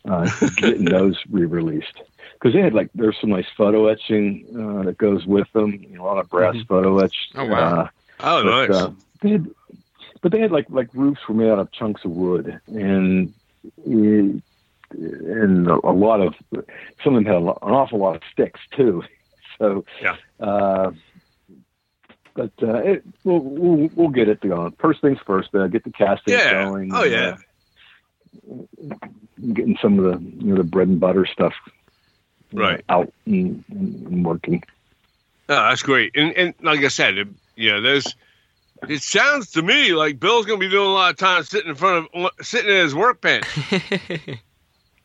uh, 0.06 0.30
getting 0.56 0.84
those 0.84 1.18
re-released. 1.30 2.02
Because 2.40 2.54
they 2.54 2.62
had 2.62 2.72
like 2.72 2.88
there's 2.94 3.16
some 3.20 3.30
nice 3.30 3.46
photo 3.56 3.86
etching 3.88 4.46
uh, 4.56 4.84
that 4.84 4.96
goes 4.96 5.26
with 5.26 5.46
them. 5.52 5.72
You 5.90 5.98
know, 5.98 6.04
a 6.04 6.06
lot 6.06 6.18
of 6.18 6.30
brass 6.30 6.54
Mhm. 6.56 6.66
photo 6.68 6.98
etched. 7.00 7.32
Oh, 7.34 7.44
wow. 7.44 7.80
Uh, 7.82 7.88
Oh, 8.22 8.42
but, 8.42 8.50
nice. 8.68 8.70
uh, 8.82 8.90
they 9.22 9.30
had, 9.32 9.50
but 10.22 10.32
they 10.32 10.40
had 10.40 10.50
like 10.50 10.66
like 10.70 10.88
roofs 10.94 11.20
were 11.28 11.34
made 11.34 11.50
out 11.50 11.58
of 11.58 11.70
chunks 11.72 12.04
of 12.04 12.10
wood, 12.12 12.58
and 12.68 13.32
eh, 13.86 14.40
and 14.92 15.68
a, 15.68 15.90
lot 15.90 16.20
of 16.20 16.34
some 17.04 17.14
of 17.14 17.22
them 17.22 17.24
had 17.26 17.36
an 17.36 17.48
awful 17.48 17.98
lot 17.98 18.16
of 18.16 18.22
sticks 18.32 18.60
too. 18.76 19.02
So 19.58 19.84
Yeah. 20.00 20.16
uh, 20.40 20.92
but 22.32 22.52
uh, 22.62 22.76
it, 22.78 23.04
we'll, 23.24 23.40
we'll 23.40 23.90
we'll 23.94 24.08
get 24.08 24.28
it 24.30 24.40
going. 24.40 24.72
First 24.80 25.02
things 25.02 25.18
first. 25.26 25.54
Uh, 25.54 25.66
get 25.66 25.84
the 25.84 25.90
casting 25.92 26.32
Yeah. 26.32 26.64
going. 26.64 26.90
Oh, 26.94 27.04
yeah. 27.04 27.36
Uh, 28.50 28.94
getting 29.52 29.76
some 29.82 29.98
of 29.98 30.04
the 30.04 30.18
you 30.42 30.50
know 30.52 30.56
the 30.56 30.64
bread 30.64 30.88
and 30.88 30.98
butter 30.98 31.26
stuff 31.26 31.52
you 32.52 32.58
know, 32.58 32.64
Right. 32.68 32.84
out 32.88 33.12
and, 33.26 33.64
and 33.70 34.24
working. 34.24 34.62
No, 35.48 35.56
that's 35.56 35.82
great. 35.82 36.12
And 36.16 36.32
and 36.36 36.54
like 36.62 36.80
I 36.80 36.88
said, 36.88 37.18
it, 37.18 37.28
you 37.56 37.72
know, 37.72 37.80
there's. 37.80 38.14
It 38.88 39.02
sounds 39.02 39.50
to 39.52 39.62
me 39.62 39.92
like 39.92 40.18
Bill's 40.18 40.46
going 40.46 40.58
to 40.58 40.66
be 40.66 40.70
doing 40.70 40.88
a 40.88 40.92
lot 40.92 41.10
of 41.10 41.18
time 41.18 41.42
sitting 41.42 41.68
in 41.68 41.74
front 41.74 42.08
of 42.14 42.30
sitting 42.40 42.70
in 42.70 42.76
his 42.82 42.94
workbench. 42.94 43.46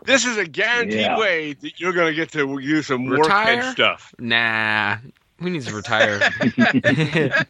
This 0.05 0.23
is 0.23 0.37
a 0.37 0.45
guaranteed 0.45 0.97
Yeah. 0.99 1.17
way 1.17 1.53
that 1.53 1.79
you're 1.79 1.91
going 1.93 2.09
to 2.09 2.13
get 2.13 2.31
to 2.33 2.59
use 2.59 2.85
some 2.85 3.07
Retire? 3.07 3.55
workbench 3.55 3.71
stuff. 3.73 4.13
nah, 4.19 4.97
who 5.39 5.49
needs 5.49 5.65
to 5.65 5.73
retire? 5.73 6.21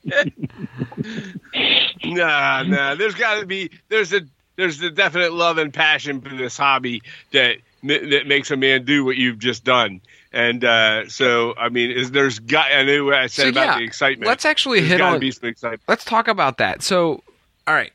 Nah, 2.05 2.63
nah. 2.63 2.95
There's 2.95 3.15
got 3.15 3.39
to 3.41 3.45
be 3.45 3.69
there's 3.89 4.13
a 4.13 4.21
there's 4.55 4.79
the 4.79 4.89
definite 4.89 5.33
love 5.33 5.57
and 5.57 5.73
passion 5.73 6.21
for 6.21 6.29
this 6.35 6.57
hobby 6.57 7.01
that 7.31 7.57
that 7.83 8.23
makes 8.25 8.49
a 8.51 8.57
man 8.57 8.83
do 8.83 9.05
what 9.05 9.15
you've 9.15 9.37
just 9.39 9.63
done. 9.63 10.01
And 10.33 10.65
uh, 10.65 11.07
so, 11.07 11.53
I 11.57 11.69
mean, 11.69 11.91
is 11.91 12.11
there's 12.11 12.39
got 12.39 12.71
I 12.71 12.83
knew 12.83 13.05
what 13.05 13.13
I 13.13 13.27
said 13.27 13.43
So, 13.43 13.49
about 13.49 13.65
yeah, 13.67 13.77
the 13.77 13.83
excitement. 13.83 14.27
Let's 14.27 14.43
actually 14.43 14.79
There's 14.79 14.91
hit 14.93 15.01
on. 15.01 15.19
be 15.19 15.31
some 15.31 15.47
excitement. 15.49 15.83
Let's 15.87 16.03
talk 16.03 16.27
about 16.27 16.57
that. 16.57 16.81
So, 16.81 17.23
all 17.67 17.73
right, 17.73 17.93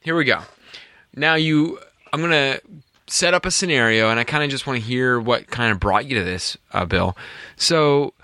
here 0.00 0.16
we 0.16 0.24
go. 0.24 0.40
Now 1.14 1.34
you, 1.34 1.78
I'm 2.12 2.20
gonna 2.20 2.58
set 3.06 3.34
up 3.34 3.46
a 3.46 3.50
scenario, 3.50 4.08
and 4.08 4.18
I 4.18 4.24
kind 4.24 4.42
of 4.42 4.50
just 4.50 4.66
want 4.66 4.80
to 4.80 4.84
hear 4.84 5.20
what 5.20 5.46
kind 5.48 5.70
of 5.70 5.78
brought 5.78 6.06
you 6.06 6.18
to 6.18 6.24
this, 6.24 6.56
uh, 6.72 6.84
Bill. 6.86 7.16
So, 7.56 8.14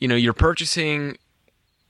you 0.00 0.08
know, 0.08 0.16
you're 0.16 0.32
purchasing 0.32 1.16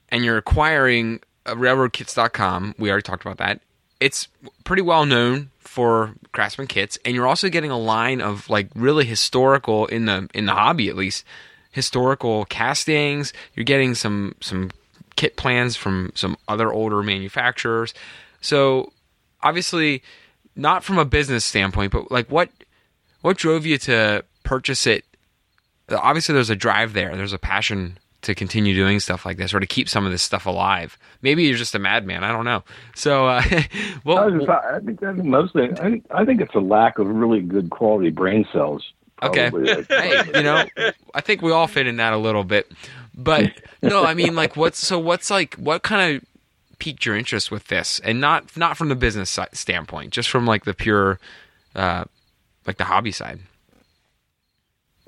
and 0.09 0.23
you're 0.23 0.37
acquiring 0.37 1.21
uh, 1.45 1.55
railroadkits.com. 1.55 2.75
We 2.77 2.89
already 2.91 3.03
talked 3.03 3.25
about 3.25 3.37
that. 3.37 3.61
It's 4.01 4.27
pretty 4.65 4.81
well 4.81 5.05
known 5.05 5.51
for 5.59 6.15
craftsman 6.33 6.67
kits, 6.67 6.99
and 7.05 7.15
you're 7.15 7.27
also 7.27 7.47
getting 7.47 7.71
a 7.71 7.77
line 7.77 8.19
of 8.19 8.49
like 8.49 8.67
really 8.75 9.05
historical 9.05 9.85
in 9.85 10.05
the 10.05 10.27
in 10.33 10.45
the 10.45 10.53
hobby 10.53 10.89
at 10.89 10.97
least 10.97 11.23
historical 11.71 12.45
castings. 12.45 13.31
You're 13.55 13.63
getting 13.63 13.95
some 13.95 14.35
some 14.41 14.71
kit 15.15 15.37
plans 15.37 15.75
from 15.75 16.11
some 16.15 16.35
other 16.47 16.73
older 16.73 17.03
manufacturers. 17.03 17.93
So 18.41 18.91
obviously, 19.41 20.03
not 20.55 20.83
from 20.83 20.97
a 20.97 21.05
business 21.05 21.45
standpoint, 21.45 21.91
but 21.91 22.11
like 22.11 22.29
what 22.29 22.49
what 23.21 23.37
drove 23.37 23.65
you 23.65 23.77
to 23.77 24.25
purchase 24.43 24.87
it? 24.87 25.05
Obviously, 25.89 26.33
there's 26.33 26.49
a 26.49 26.55
drive 26.55 26.93
there. 26.93 27.15
There's 27.15 27.33
a 27.33 27.39
passion 27.39 27.97
to 28.21 28.35
continue 28.35 28.75
doing 28.75 28.99
stuff 28.99 29.25
like 29.25 29.37
this 29.37 29.53
or 29.53 29.59
to 29.59 29.65
keep 29.65 29.89
some 29.89 30.05
of 30.05 30.11
this 30.11 30.21
stuff 30.21 30.45
alive. 30.45 30.97
Maybe 31.21 31.43
you're 31.43 31.57
just 31.57 31.75
a 31.75 31.79
madman. 31.79 32.23
I 32.23 32.31
don't 32.31 32.45
know. 32.45 32.63
So, 32.95 33.27
uh, 33.27 33.41
I, 33.45 33.67
well, 34.03 34.19
I 34.19 34.79
think 34.79 35.03
I 35.03 35.13
think 35.13 35.25
mostly. 35.25 35.71
I 35.71 35.75
think, 35.75 36.05
I 36.11 36.25
think 36.25 36.41
it's 36.41 36.55
a 36.55 36.59
lack 36.59 36.99
of 36.99 37.07
really 37.07 37.41
good 37.41 37.69
quality 37.69 38.09
brain 38.09 38.45
cells. 38.51 38.83
Okay. 39.23 39.49
hey, 39.89 40.23
you 40.35 40.43
know, 40.43 40.65
I 41.13 41.21
think 41.21 41.41
we 41.41 41.51
all 41.51 41.67
fit 41.67 41.87
in 41.87 41.97
that 41.97 42.13
a 42.13 42.17
little 42.17 42.43
bit. 42.43 42.71
But 43.15 43.51
no, 43.81 44.03
I 44.03 44.13
mean, 44.13 44.35
like, 44.35 44.55
what's 44.55 44.85
so? 44.85 44.97
What's 44.97 45.29
like? 45.29 45.55
What 45.55 45.83
kind 45.83 46.15
of 46.15 46.25
piqued 46.79 47.05
your 47.05 47.15
interest 47.15 47.51
with 47.51 47.67
this? 47.67 47.99
And 47.99 48.21
not 48.21 48.55
not 48.57 48.77
from 48.77 48.89
the 48.89 48.95
business 48.95 49.37
standpoint, 49.53 50.11
just 50.11 50.29
from 50.29 50.45
like 50.45 50.65
the 50.65 50.73
pure, 50.73 51.19
uh, 51.75 52.05
like 52.65 52.77
the 52.77 52.85
hobby 52.85 53.11
side. 53.11 53.39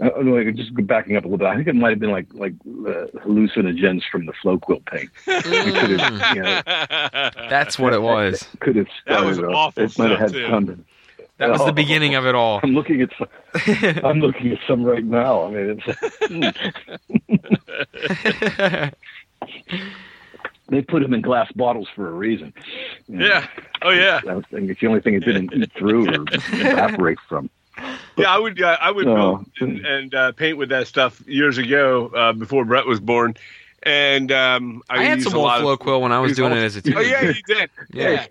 Uh, 0.03 0.09
no, 0.21 0.51
just 0.51 0.71
backing 0.87 1.15
up 1.15 1.23
a 1.23 1.27
little 1.27 1.37
bit. 1.37 1.47
I 1.47 1.55
think 1.55 1.67
it 1.67 1.75
might 1.75 1.91
have 1.91 1.99
been 1.99 2.11
like 2.11 2.27
like 2.33 2.53
uh, 2.65 3.07
hallucinogens 3.25 4.01
from 4.11 4.25
the 4.25 4.33
Floquil 4.43 4.83
paint. 4.85 5.09
We 5.27 5.35
you 6.35 6.43
know, 6.43 6.61
That's 7.49 7.79
what 7.79 7.93
it 7.93 8.01
was. 8.01 8.45
could 8.59 8.75
have 8.75 8.87
That 9.07 9.19
started. 9.19 9.27
was 9.27 9.39
off. 9.39 9.77
awful 9.77 9.83
It 9.83 9.97
might 9.99 10.09
have 10.11 10.19
had 10.19 10.31
too. 10.33 10.47
some. 10.49 10.85
That 11.37 11.49
was 11.49 11.65
the 11.65 11.73
beginning 11.73 12.15
of 12.15 12.25
it 12.25 12.35
all. 12.35 12.59
I'm 12.63 12.73
looking 12.75 13.01
at 13.01 13.09
some, 13.17 13.27
I'm 14.05 14.19
looking 14.19 14.51
at 14.51 14.59
some 14.67 14.83
right 14.83 15.03
now. 15.03 15.45
I 15.45 15.49
mean, 15.51 15.81
it's, 16.29 16.67
they 20.69 20.81
put 20.83 21.01
them 21.01 21.13
in 21.13 21.21
glass 21.21 21.51
bottles 21.53 21.87
for 21.95 22.07
a 22.07 22.11
reason. 22.11 22.53
You 23.07 23.17
know, 23.17 23.25
yeah. 23.25 23.47
Oh 23.81 23.89
yeah. 23.89 24.21
I 24.27 24.35
was 24.35 24.45
it's 24.51 24.79
the 24.79 24.87
only 24.87 25.01
thing 25.01 25.15
it 25.15 25.25
didn't 25.25 25.53
eat 25.53 25.71
through 25.77 26.07
or 26.09 26.23
evaporate 26.31 27.17
from. 27.27 27.49
Yeah, 28.17 28.33
I 28.33 28.37
would. 28.37 28.61
Uh, 28.61 28.77
I 28.79 28.91
would 28.91 29.05
No. 29.05 29.15
build 29.15 29.45
and, 29.59 29.85
and 29.85 30.15
uh, 30.15 30.31
paint 30.33 30.57
with 30.57 30.69
that 30.69 30.87
stuff 30.87 31.21
years 31.27 31.57
ago 31.57 32.07
uh, 32.15 32.33
before 32.33 32.65
Brett 32.65 32.85
was 32.85 32.99
born. 32.99 33.35
And 33.83 34.31
um, 34.31 34.81
I, 34.89 34.99
I 34.99 35.03
had 35.03 35.17
used 35.19 35.29
some 35.29 35.35
a 35.35 35.39
old 35.39 35.45
lot 35.47 35.57
of- 35.57 35.63
flow 35.63 35.77
quill 35.77 36.01
when 36.01 36.11
I 36.11 36.19
was 36.19 36.35
doing 36.35 36.51
all- 36.51 36.57
it 36.57 36.63
as 36.63 36.75
a 36.75 36.81
teenager. 36.81 36.99
Oh 36.99 37.01
yeah, 37.03 37.21
you 37.23 37.33
did. 37.47 37.69
Yeah. 37.93 38.25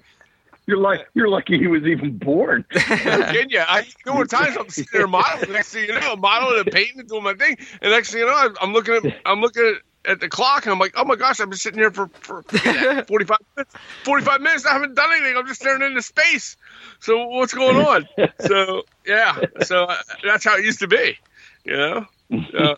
You're 0.65 0.79
like 0.79 1.09
you're 1.15 1.29
lucky 1.29 1.59
he 1.59 1.67
was 1.67 1.83
even 1.83 2.17
born. 2.19 2.65
Didn't? 2.73 3.53
I 3.57 3.85
there 4.05 4.15
were 4.15 4.27
times 4.27 4.57
I'm 4.57 4.69
sitting 4.69 4.91
there 4.93 5.09
modeling. 5.09 5.53
Next 5.53 5.73
thing 5.73 5.87
you 5.88 5.93
know, 5.93 6.12
I'm 6.12 6.21
modeling 6.21 6.61
and 6.61 6.71
painting 6.73 7.01
and 7.01 7.09
doing 7.09 7.25
my 7.25 7.35
thing. 7.35 7.57
And 7.81 7.91
next 7.91 8.12
thing 8.12 8.21
you 8.21 8.27
know, 8.27 8.35
I'm, 8.37 8.55
I'm 8.62 8.73
looking 8.73 8.95
at 8.95 9.21
I'm 9.27 9.41
looking 9.41 9.65
at, 9.67 9.83
at 10.05 10.21
the 10.21 10.29
clock 10.29 10.65
and 10.65 10.73
I'm 10.73 10.79
like, 10.79 10.95
oh 10.97 11.05
my 11.05 11.17
gosh, 11.17 11.41
I've 11.41 11.49
been 11.49 11.59
sitting 11.59 11.79
here 11.79 11.91
for, 11.91 12.09
for 12.09 12.43
that, 12.43 13.05
45 13.09 13.38
minutes. 13.57 13.75
45 14.05 14.41
minutes. 14.41 14.67
I 14.67 14.73
haven't 14.73 14.95
done 14.95 15.12
anything. 15.12 15.37
I'm 15.37 15.47
just 15.47 15.61
staring 15.61 15.83
into 15.83 16.03
space. 16.03 16.57
So 17.01 17.27
what's 17.27 17.55
going 17.55 17.77
on? 17.77 18.09
So 18.41 18.83
yeah. 19.07 19.38
So 19.62 19.85
uh, 19.85 19.97
that's 20.25 20.45
how 20.45 20.57
it 20.57 20.65
used 20.65 20.81
to 20.81 20.88
be. 20.88 21.19
You 21.65 21.77
know. 21.77 22.07
Uh, 22.31 22.75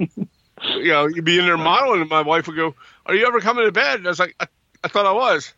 you 0.63 0.89
know, 0.89 1.07
you'd 1.07 1.25
be 1.25 1.39
in 1.39 1.47
there 1.47 1.57
modeling, 1.57 2.01
and 2.03 2.11
my 2.11 2.23
wife 2.23 2.47
would 2.47 2.57
go, 2.57 2.75
"Are 3.07 3.15
you 3.15 3.27
ever 3.27 3.41
coming 3.41 3.65
to 3.65 3.73
bed?" 3.73 3.99
And 3.99 4.07
I 4.07 4.11
was 4.11 4.19
like, 4.19 4.35
"I, 4.41 4.47
I 4.83 4.89
thought 4.89 5.07
I 5.07 5.13
was." 5.13 5.53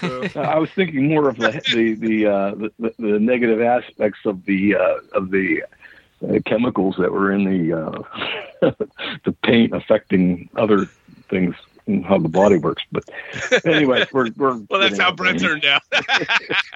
So, 0.00 0.28
I 0.36 0.58
was 0.58 0.70
thinking 0.70 1.08
more 1.08 1.28
of 1.28 1.36
the 1.36 1.60
the 1.72 1.94
the, 1.94 2.26
uh, 2.26 2.54
the, 2.54 2.94
the 2.98 3.18
negative 3.18 3.60
aspects 3.60 4.20
of 4.24 4.44
the 4.44 4.76
uh, 4.76 5.18
of 5.18 5.30
the 5.30 5.62
uh, 6.28 6.38
chemicals 6.46 6.96
that 6.98 7.12
were 7.12 7.32
in 7.32 7.44
the 7.44 7.72
uh, 7.72 8.70
the 9.24 9.32
paint 9.44 9.74
affecting 9.74 10.48
other 10.56 10.86
things 11.28 11.54
and 11.86 12.04
how 12.04 12.18
the 12.18 12.28
body 12.28 12.58
works. 12.58 12.82
But 12.92 13.04
anyway, 13.64 14.06
we're 14.12 14.30
we're 14.36 14.56
well, 14.70 14.80
that's 14.80 14.98
how 14.98 15.10
getting- 15.12 15.38
Brett 15.38 15.40
turned 15.40 15.64
out. 15.64 15.82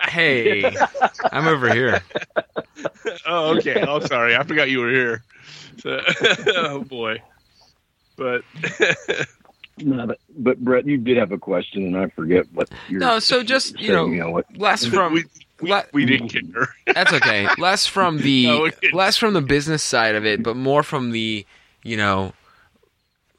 Hey, 0.09 0.65
I'm 1.33 1.47
over 1.49 1.69
here. 1.73 2.01
oh, 3.27 3.57
okay. 3.59 3.85
Oh, 3.87 4.01
sorry. 4.01 4.37
I 4.37 4.43
forgot 4.45 4.71
you 4.71 4.79
were 4.81 4.91
here. 4.91 5.25
So, 5.79 6.01
oh 6.57 6.85
boy. 6.85 7.21
But 8.17 8.43
No, 9.79 10.07
but, 10.07 10.19
but 10.39 10.59
Brett, 10.65 10.87
you 10.87 10.97
did 10.97 11.19
have 11.19 11.33
a 11.33 11.39
question, 11.39 11.85
and 11.85 11.97
I 11.99 12.09
forget 12.09 12.47
what 12.55 12.71
you're. 12.89 13.01
No, 13.01 13.19
so 13.19 13.43
just 13.43 13.79
you 13.79 13.93
know, 13.93 14.07
you 14.07 14.21
know 14.21 14.31
what 14.31 14.47
less 14.57 14.87
from 14.87 15.13
we, 15.13 15.25
we, 15.61 15.71
le- 15.71 15.87
we 15.93 16.05
didn't 16.05 16.33
get 16.33 16.45
her. 16.55 16.69
That's 16.95 17.13
okay. 17.13 17.49
Less 17.59 17.87
from 17.87 18.19
the 18.19 18.47
No, 18.47 18.65
it- 18.67 18.93
less 18.93 19.17
from 19.17 19.35
the 19.35 19.41
business 19.41 19.83
side 19.83 20.15
of 20.15 20.25
it, 20.27 20.43
but 20.43 20.57
more 20.57 20.83
from 20.83 21.11
the 21.13 21.45
you 21.83 21.97
know, 21.97 22.33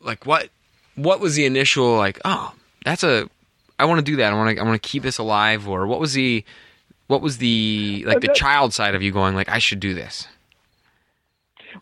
like 0.01 0.25
what 0.25 0.49
what 0.95 1.19
was 1.19 1.35
the 1.35 1.45
initial 1.45 1.95
like? 1.97 2.19
Oh, 2.25 2.53
that's 2.85 3.03
a 3.03 3.29
I 3.79 3.85
want 3.85 3.99
to 3.99 4.03
do 4.11 4.15
that. 4.17 4.33
I 4.33 4.35
want 4.35 4.55
to 4.57 4.61
I 4.61 4.65
want 4.65 4.81
to 4.81 4.89
keep 4.89 5.03
this 5.03 5.17
alive. 5.17 5.67
Or 5.67 5.85
what 5.85 5.99
was 5.99 6.13
the 6.13 6.43
what 7.07 7.21
was 7.21 7.37
the 7.37 8.03
like 8.07 8.21
the 8.21 8.33
child 8.33 8.73
side 8.73 8.95
of 8.95 9.03
you 9.03 9.11
going 9.11 9.35
like 9.35 9.49
I 9.49 9.59
should 9.59 9.79
do 9.79 9.93
this? 9.93 10.27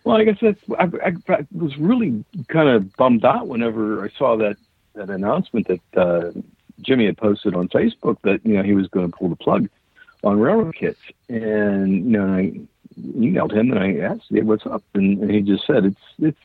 Well, 0.04 0.18
I 0.18 0.24
guess 0.26 0.38
that's. 0.42 0.60
I, 0.78 0.84
I, 1.06 1.34
I 1.34 1.48
was 1.52 1.78
really 1.78 2.24
kind 2.50 2.68
of 2.70 2.94
bummed 2.98 3.24
out 3.24 3.48
whenever 3.48 4.04
I 4.04 4.10
saw 4.18 4.36
that 4.38 4.58
that 4.96 5.10
announcement 5.10 5.68
that 5.68 5.82
uh, 5.98 6.32
Jimmy 6.82 7.06
had 7.06 7.18
posted 7.18 7.56
on 7.56 7.70
Facebook 7.70 8.18
that 8.24 8.42
you 8.46 8.58
know 8.58 8.64
he 8.64 8.74
was 8.74 8.88
going 8.88 9.10
to 9.10 9.18
pull 9.18 9.30
the 9.30 9.36
plug 9.36 9.70
on 10.26 10.40
railroad 10.40 10.76
kits, 10.76 11.00
and 11.30 11.94
you 11.94 12.18
know 12.18 12.28
I 12.28 12.54
emailed 13.00 13.54
him 13.54 13.72
and 13.72 13.80
I 13.80 13.98
asked, 14.06 14.26
hey, 14.30 14.42
"What's 14.42 14.66
up?" 14.66 14.84
And, 14.96 15.22
and 15.22 15.32
he 15.32 15.42
just 15.42 15.66
said 15.68 15.86
it's 15.86 16.02
it's 16.20 16.38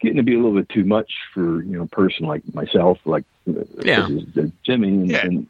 getting 0.00 0.16
to 0.16 0.22
be 0.22 0.34
a 0.34 0.38
little 0.38 0.54
bit 0.54 0.68
too 0.70 0.84
much 0.84 1.12
for 1.34 1.62
you 1.62 1.76
know 1.76 1.82
a 1.82 1.88
person 1.88 2.26
like 2.26 2.42
myself, 2.54 2.98
like 3.04 3.24
uh, 3.48 3.62
Yeah. 3.84 4.08
uh, 4.38 4.42
Jimmy, 4.64 4.88
and, 4.88 5.10
Yeah. 5.10 5.26
and 5.26 5.46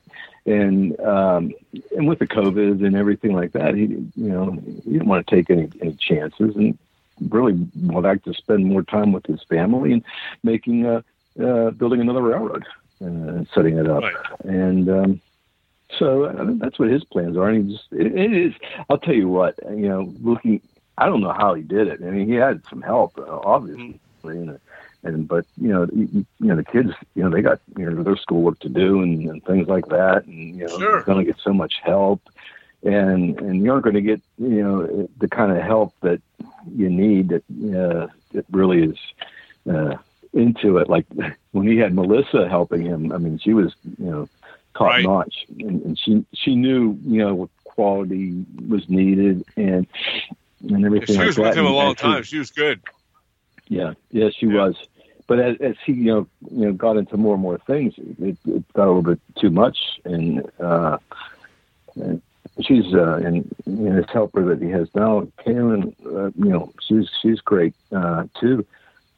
and 0.46 1.01
um, 1.01 1.53
and 1.96 2.09
with 2.09 2.18
the 2.18 2.27
COVID 2.27 2.85
and 2.85 2.96
everything 2.96 3.33
like 3.33 3.53
that, 3.53 3.75
he 3.75 3.83
you 3.85 4.11
know 4.16 4.53
he 4.85 4.92
didn't 4.92 5.09
want 5.09 5.27
to 5.27 5.35
take 5.35 5.51
any 5.51 5.70
any 5.81 5.94
chances 5.94 6.55
and 6.57 6.77
really 7.31 7.55
would 7.83 8.05
like 8.05 8.22
to 8.25 8.35
spend 8.35 8.66
more 8.66 8.83
time 8.83 9.12
with 9.12 9.25
his 9.27 9.42
family 9.49 9.92
and 9.92 10.05
making 10.42 10.87
uh, 10.87 11.01
uh 11.42 11.70
building 11.70 12.01
another 12.01 12.22
railroad 12.22 12.64
and 13.01 13.49
setting 13.55 13.79
it 13.79 13.88
up 13.88 14.03
Right. 14.03 14.14
and 14.44 14.88
um 14.90 15.20
so 15.99 16.25
uh, 16.25 16.44
that's 16.59 16.79
what 16.79 16.88
his 16.90 17.05
plans 17.05 17.37
are 17.37 17.49
and 17.49 17.66
he 17.68 17.77
just 17.77 17.87
it, 17.92 18.14
it 18.16 18.33
is 18.33 18.53
i'll 18.90 18.99
tell 18.99 19.14
you 19.14 19.29
what 19.29 19.55
you 19.70 19.88
know 19.88 20.12
looking 20.22 20.61
i 20.99 21.07
don't 21.07 21.20
know 21.20 21.33
how 21.33 21.55
he 21.55 21.62
did 21.62 21.87
it 21.88 22.01
i 22.03 22.11
mean 22.11 22.27
he 22.29 22.35
had 22.35 22.61
some 22.68 22.83
help 22.83 23.16
uh, 23.18 23.40
obviously 23.44 23.99
and, 24.25 24.59
and 25.05 25.29
but 25.29 25.44
you 25.61 25.68
know 25.68 25.87
you, 25.92 26.09
you 26.12 26.27
you 26.40 26.46
know 26.49 26.57
the 26.57 26.64
kids 26.64 26.90
you 27.14 27.22
know 27.22 27.31
they 27.31 27.42
got 27.42 27.61
you 27.77 27.88
know 27.88 28.03
their 28.03 28.16
schoolwork 28.16 28.59
to 28.61 28.68
do 28.68 29.03
and, 29.03 29.29
and 29.31 29.44
things 29.44 29.68
like 29.68 29.87
that 29.87 30.25
and 30.27 30.59
you 30.59 30.66
know 30.66 30.79
Sure. 30.79 30.92
they're 30.92 31.03
going 31.03 31.25
to 31.25 31.33
get 31.33 31.40
so 31.42 31.53
much 31.53 31.75
help 31.83 32.20
and 32.83 33.38
and 33.40 33.62
you 33.62 33.70
aren't 33.72 33.85
going 33.85 33.94
to 33.94 34.01
get 34.03 34.20
you 34.38 34.62
know 34.62 35.09
the 35.18 35.29
kind 35.29 35.53
of 35.53 35.62
help 35.62 35.94
that 36.03 36.20
you 36.75 36.88
need 36.90 37.29
that 37.29 37.42
uh, 37.79 38.07
that 38.32 38.45
really 38.51 38.82
is 38.82 38.99
uh, 39.72 39.97
into 40.32 40.76
it. 40.78 40.89
Like 40.89 41.07
when 41.53 41.66
he 41.66 41.76
had 41.78 41.95
Melissa 41.95 42.49
helping 42.49 42.82
him, 42.82 43.12
I 43.12 43.18
mean, 43.18 43.39
she 43.39 43.55
was 43.55 43.74
you 43.99 44.11
know 44.11 44.28
top 44.77 44.89
Right. 44.89 45.05
notch, 45.05 45.47
and, 45.59 45.83
and 45.85 45.99
she 45.99 46.24
she 46.35 46.55
knew 46.55 46.99
you 47.05 47.18
know 47.18 47.35
what 47.35 47.51
quality 47.64 48.45
was 48.68 48.89
needed 48.89 49.45
and 49.57 49.87
and 50.68 50.85
everything. 50.85 51.14
She 51.14 51.18
like 51.18 51.27
was 51.27 51.37
that. 51.37 51.43
with 51.49 51.57
him 51.59 51.66
a 51.66 51.70
long 51.70 51.93
actually- 51.93 52.12
time. 52.12 52.22
She 52.24 52.39
was 52.39 52.51
good. 52.51 52.81
yeah, 53.68 53.95
yeah, 54.11 54.31
she 54.31 54.47
Yeah. 54.47 54.66
was. 54.66 54.77
But 55.29 55.41
as, 55.41 55.57
as 55.61 55.74
he, 55.85 55.93
you 55.93 56.05
know, 56.05 56.27
you 56.53 56.66
know, 56.66 56.72
got 56.72 56.97
into 56.97 57.16
more 57.16 57.35
and 57.35 57.43
more 57.43 57.59
things, 57.66 57.95
it, 57.99 58.39
it 58.47 58.72
got 58.74 58.85
a 58.85 58.93
little 58.93 59.03
bit 59.03 59.18
too 59.41 59.51
much. 59.51 59.77
And, 60.05 60.49
uh, 60.61 60.99
and 61.97 62.22
she's, 62.62 62.95
uh, 62.95 63.20
and 63.24 63.53
you 63.66 63.72
know, 63.91 63.97
his 63.97 64.07
helper 64.12 64.45
that 64.55 64.62
he 64.62 64.70
has 64.70 64.89
now, 64.95 65.27
Kaylin, 65.45 65.93
uh, 66.07 66.31
you 66.37 66.51
know, 66.51 66.72
she's 66.81 67.09
she's 67.20 67.41
great 67.41 67.74
uh, 67.91 68.27
too. 68.41 68.64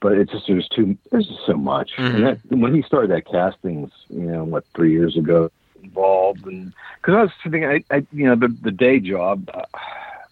But 0.01 0.13
it's 0.13 0.31
just 0.31 0.47
there's 0.47 0.69
too 0.69 0.97
there's 1.11 1.27
just 1.27 1.45
so 1.47 1.57
much. 1.57 1.93
Mhm. 1.97 2.15
And 2.15 2.27
that, 2.27 2.39
when 2.51 2.75
he 2.75 2.83
started 2.83 3.11
that 3.11 3.27
castings, 3.27 3.91
you 4.09 4.21
know, 4.21 4.45
what 4.45 4.65
three 4.75 4.93
years 4.93 5.17
ago, 5.17 5.51
involved, 5.83 6.47
and 6.47 6.73
because 7.01 7.15
I 7.15 7.23
was 7.23 7.31
thinking, 7.43 7.65
I, 7.65 7.85
I, 7.91 8.07
you 8.13 8.27
know, 8.27 8.37
the 8.37 8.49
the 8.63 8.71
day 8.71 9.01
job. 9.01 9.51
Uh, 9.53 9.65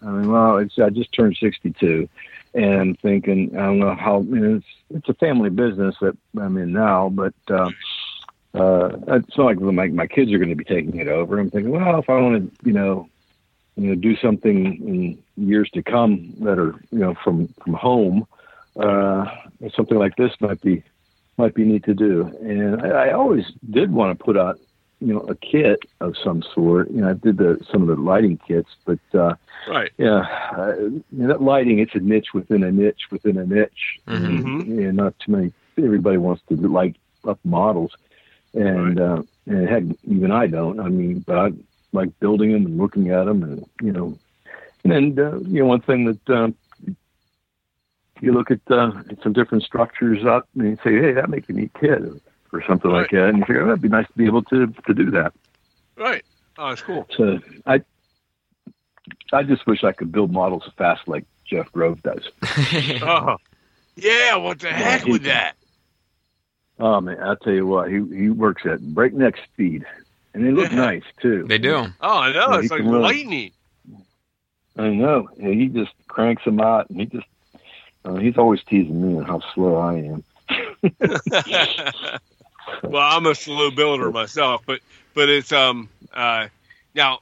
I 0.03 0.11
mean, 0.11 0.31
well, 0.31 0.59
it's 0.59 0.79
I 0.79 0.91
just 0.91 1.13
turned 1.13 1.37
62, 1.39 2.09
and 2.55 2.81
I'm 2.81 2.95
thinking 2.97 3.57
I 3.57 3.67
don't 3.67 3.79
know 3.79 3.95
how 3.95 4.21
you 4.21 4.37
know, 4.37 4.57
it's 4.57 4.67
it's 4.95 5.09
a 5.09 5.15
family 5.15 5.51
business 5.51 5.97
that 6.01 6.17
I'm 6.39 6.57
in 6.59 6.73
now, 6.73 7.09
but 7.09 7.35
uh, 7.51 7.71
uh, 8.55 8.91
it's 9.09 9.37
not 9.37 9.47
like 9.47 9.61
my 9.61 9.89
my 9.89 10.07
kids 10.07 10.33
are 10.33 10.39
going 10.39 10.51
to 10.51 10.55
be 10.55 10.65
taking 10.65 10.97
it 11.01 11.09
over. 11.09 11.39
I'm 11.39 11.51
thinking, 11.51 11.73
well, 11.73 11.99
if 11.99 12.09
I 12.09 12.21
want 12.21 12.55
to, 12.55 12.67
you 12.67 12.73
know, 12.73 13.09
you 13.77 13.89
know, 13.89 13.95
do 13.95 14.17
something 14.17 15.19
in 15.37 15.45
years 15.45 15.71
to 15.71 15.83
come 15.83 16.35
that 16.41 16.59
are 16.59 16.75
you 16.91 16.99
know 16.99 17.15
from 17.25 17.49
from 17.63 17.75
home, 17.75 18.27
uh, 18.79 19.25
something 19.75 19.99
like 19.99 20.17
this 20.17 20.33
might 20.41 20.61
be 20.61 20.83
might 21.39 21.55
be 21.55 21.65
neat 21.65 21.85
to 21.85 21.95
do. 21.95 22.23
And 22.41 22.81
I, 22.83 23.09
I 23.09 23.13
always 23.13 23.45
did 23.71 23.93
want 23.93 24.19
to 24.19 24.25
put 24.25 24.37
out 24.37 24.59
you 25.01 25.13
know 25.13 25.21
a 25.21 25.35
kit 25.35 25.81
of 26.01 26.15
some 26.23 26.43
sort. 26.55 26.91
You 26.91 27.03
know, 27.03 27.11
I 27.11 27.15
did 27.15 27.37
the 27.39 27.59
some 27.71 27.83
of 27.83 27.89
the 27.89 27.97
lighting 28.03 28.39
kits, 28.49 28.71
but 28.85 28.99
uh, 29.15 29.35
right, 29.69 29.91
yeah, 29.99 30.21
uh, 30.57 30.75
that 31.13 31.43
lighting 31.43 31.79
it's 31.79 31.95
a 31.95 31.99
niche 31.99 32.29
within 32.35 32.63
a 32.63 32.73
niche 32.73 33.03
within 33.11 33.37
a 33.39 33.47
niche, 33.47 34.01
Mhm. 34.07 34.61
and, 34.63 34.79
and 34.81 34.97
not 34.97 35.19
too 35.19 35.33
many. 35.33 35.53
Everybody 35.79 36.17
wants 36.17 36.43
to 36.49 36.57
light 36.57 36.97
up 37.29 37.39
models, 37.45 37.93
and 38.55 38.99
uh, 38.99 39.23
and 39.47 39.69
heck, 39.69 39.83
even 40.05 40.31
I 40.33 40.47
don't. 40.47 40.81
I 40.81 40.89
mean, 40.89 41.23
but 41.27 41.39
I 41.39 41.53
like 41.93 42.19
building 42.21 42.53
them 42.53 42.65
and 42.67 42.79
looking 42.79 43.11
at 43.11 43.25
them, 43.25 43.43
and 43.43 43.65
you 43.83 43.93
know, 43.93 44.19
and 44.85 45.19
uh, 45.19 45.39
you 45.41 45.61
know 45.61 45.67
one 45.67 45.83
thing 45.83 46.05
that. 46.07 46.35
Um, 46.35 46.55
you 48.23 48.33
look 48.33 48.51
at, 48.51 48.61
uh, 48.71 48.93
at 49.11 49.23
some 49.23 49.33
different 49.33 49.65
structures 49.65 50.25
up 50.25 50.49
and 50.57 50.65
you 50.71 50.77
say, 50.85 50.93
"Hey, 51.01 51.13
that 51.13 51.29
make 51.31 51.49
a 51.49 51.53
neat 51.53 51.73
kit," 51.79 52.03
or 52.53 52.63
something 52.67 52.91
like 52.91 53.11
that, 53.11 53.29
and 53.29 53.39
you 53.39 53.45
figure, 53.45 53.63
oh, 53.63 53.67
"That'd 53.69 53.83
be 53.83 53.89
nice 53.89 54.07
to 54.07 54.13
be 54.17 54.27
able 54.27 54.43
to 54.45 54.67
to 54.87 54.95
do 54.95 55.11
that." 55.13 55.33
right. 55.97 56.25
Oh, 56.59 56.69
it's 56.71 56.81
cool. 56.83 57.07
So 57.17 57.39
I, 57.67 57.83
I 59.33 59.43
just 59.43 59.67
wish 59.67 59.85
I 59.85 59.93
could 59.93 60.11
build 60.11 60.33
models 60.33 60.69
fast 60.79 61.07
like 61.07 61.25
Jeff 61.45 61.71
Grove 61.73 62.03
does. 62.03 62.29
Oh, 63.03 63.37
yeah. 63.97 64.37
What 64.37 64.61
the 64.61 64.71
heck 64.73 65.03
he- 65.05 65.13
with 65.13 65.25
that? 65.25 65.55
Oh 66.79 67.01
man, 67.01 67.19
I'll 67.23 67.37
tell 67.37 67.53
you 67.55 67.67
what, 67.67 67.91
he 67.91 67.97
he 68.15 68.29
works 68.31 68.63
at 68.67 68.81
breakneck 68.95 69.37
speed, 69.53 69.85
and 70.35 70.45
they 70.47 70.51
look 70.51 70.71
Yeah. 70.71 70.77
nice 70.77 71.03
too. 71.21 71.45
they 71.49 71.59
do. 71.59 71.87
Oh, 72.01 72.19
I 72.19 72.33
know. 72.33 72.53
Yeah, 72.53 72.59
it's 72.61 72.71
like 72.71 72.81
can 72.81 72.91
really- 72.91 73.03
lightning. 73.03 73.51
I 74.79 74.89
know. 74.91 75.29
And 75.39 75.55
he 75.59 75.69
just 75.69 75.93
cranks 76.07 76.45
them 76.45 76.61
out, 76.61 76.91
and 76.91 77.01
he 77.01 77.07
just 77.07 77.27
uh, 78.07 78.17
he's 78.17 78.39
always 78.39 78.61
teasing 78.69 79.01
me 79.01 79.19
on 79.19 79.25
how 79.25 79.41
slow 79.55 79.77
I 79.77 79.95
am. 79.97 80.25
well, 82.83 83.03
I'm 83.03 83.27
a 83.27 83.35
slow 83.35 83.71
builder 83.71 84.11
myself, 84.11 84.63
but 84.67 84.81
but 85.15 85.29
it's 85.29 85.53
um 85.53 85.89
uh 86.13 86.49
now 86.95 87.21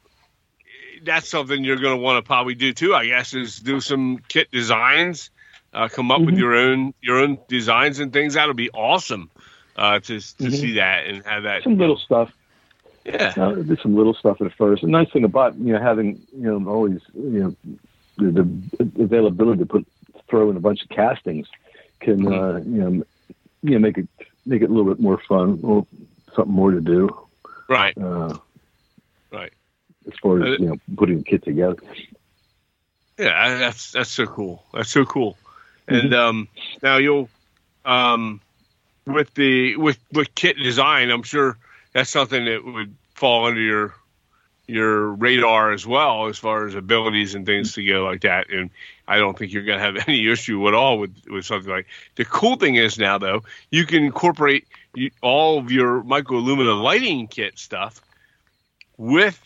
that's 1.03 1.29
something 1.29 1.65
you're 1.65 1.77
going 1.77 1.97
to 1.97 2.03
want 2.03 2.23
to 2.23 2.27
probably 2.27 2.55
do 2.55 2.73
too. 2.73 2.95
I 2.95 3.07
guess 3.07 3.35
is 3.35 3.59
do 3.59 3.81
some 3.81 4.19
kit 4.29 4.51
designs, 4.51 5.31
uh, 5.73 5.89
come 5.89 6.11
up 6.11 6.21
with 6.21 6.35
Mhm. 6.35 6.39
your 6.39 6.55
own 6.55 6.95
your 7.01 7.19
own 7.19 7.39
designs 7.49 7.99
and 7.99 8.13
things. 8.13 8.35
That'll 8.35 8.55
be 8.55 8.71
awesome 8.71 9.31
uh, 9.77 10.01
to 10.01 10.21
to 10.21 10.45
Mhm. 10.45 10.53
see 10.53 10.75
that 10.75 11.07
and 11.07 11.25
have 11.25 11.43
that. 11.45 11.65
Some 11.65 11.79
little 11.79 11.99
stuff. 11.99 12.31
Yeah, 13.05 13.35
Uh, 13.37 13.53
did 13.57 13.79
some 13.83 13.95
little 13.95 14.15
stuff 14.15 14.41
at 14.41 14.53
first. 14.55 14.83
The 14.83 14.89
nice 14.89 15.11
thing 15.13 15.25
about 15.25 15.59
you 15.59 15.73
know 15.75 15.81
having 15.81 16.21
you 16.35 16.59
know 16.59 16.71
always 16.71 17.01
you 17.15 17.41
know 17.43 17.57
the, 18.17 18.31
the 18.79 19.03
availability 19.03 19.59
to 19.61 19.67
put 19.67 19.87
throw 20.35 20.51
in 20.51 20.57
a 20.57 20.61
bunch 20.61 20.83
of 20.83 20.89
castings 20.89 21.47
can 22.01 22.27
uh, 22.27 22.57
you 22.67 22.79
know 22.83 23.05
you 23.63 23.71
know 23.71 23.79
make 23.79 23.97
it 23.99 24.09
make 24.45 24.63
it 24.63 24.69
a 24.69 24.73
little 24.73 24.93
bit 24.93 25.01
more 25.01 25.19
fun, 25.29 25.57
little 25.57 25.87
something 26.35 26.53
more 26.53 26.73
to 26.73 26.81
do. 26.81 27.09
right, 27.69 27.97
Uh, 27.97 28.37
right. 29.33 29.53
as 30.09 30.15
far 30.21 30.43
Uh, 30.43 30.55
as 30.55 30.61
you 30.61 30.67
know 30.67 30.77
putting 30.97 31.19
the 31.19 31.25
kit 31.25 31.45
together. 31.45 31.77
Yeah, 33.17 33.59
that's 33.59 33.93
that's 33.93 34.11
so 34.11 34.27
cool. 34.27 34.65
That's 34.73 34.91
so 34.91 35.05
cool. 35.05 35.39
And 35.87 36.13
um, 36.15 36.49
now 36.83 36.97
you'll 36.97 37.29
um, 37.85 38.41
with 39.07 39.33
the 39.35 39.77
with 39.77 39.99
with 40.13 40.35
kit 40.35 40.57
design, 40.59 41.11
I'm 41.11 41.23
sure 41.23 41.57
that's 41.93 42.11
something 42.11 42.45
that 42.47 42.65
would 42.65 42.93
fall 43.15 43.47
under 43.47 43.61
your 43.61 43.95
your 44.67 45.11
radar 45.11 45.73
as 45.73 45.87
well 45.87 46.27
as 46.27 46.39
far 46.39 46.67
as 46.67 46.75
abilities 46.75 47.35
and 47.35 47.45
things 47.45 47.75
to 47.75 47.87
go 47.87 48.05
like 48.05 48.23
that. 48.23 48.51
And 48.51 48.71
I 49.07 49.19
don't 49.19 49.37
think 49.37 49.53
you're 49.53 49.65
going 49.65 49.79
to 49.79 49.85
have 49.85 49.97
any 50.09 50.29
issue 50.29 50.67
at 50.69 50.75
all 50.75 50.99
with 50.99 51.15
with 51.29 51.45
something 51.45 51.71
like. 51.71 51.87
The 52.17 52.25
cool 52.25 52.57
thing 52.57 52.77
is 52.77 52.99
now 52.99 53.19
though, 53.19 53.43
you 53.71 53.87
can 53.87 54.05
incorporate 54.05 54.67
you, 54.95 55.11
all 55.23 55.59
of 55.59 55.71
your 55.71 56.03
micro 56.03 56.39
lumina 56.39 56.73
lighting 56.73 57.27
kit 57.27 57.59
stuff 57.59 58.01
with 58.97 59.41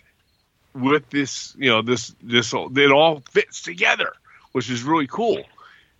with 0.75 1.09
this, 1.11 1.55
you 1.59 1.71
know, 1.71 1.83
this 1.83 2.15
this 2.23 2.53
it 2.53 2.93
all 2.93 3.21
fits 3.31 3.63
together, 3.63 4.13
which 4.53 4.71
is 4.71 4.83
really 4.83 5.07
cool, 5.07 5.43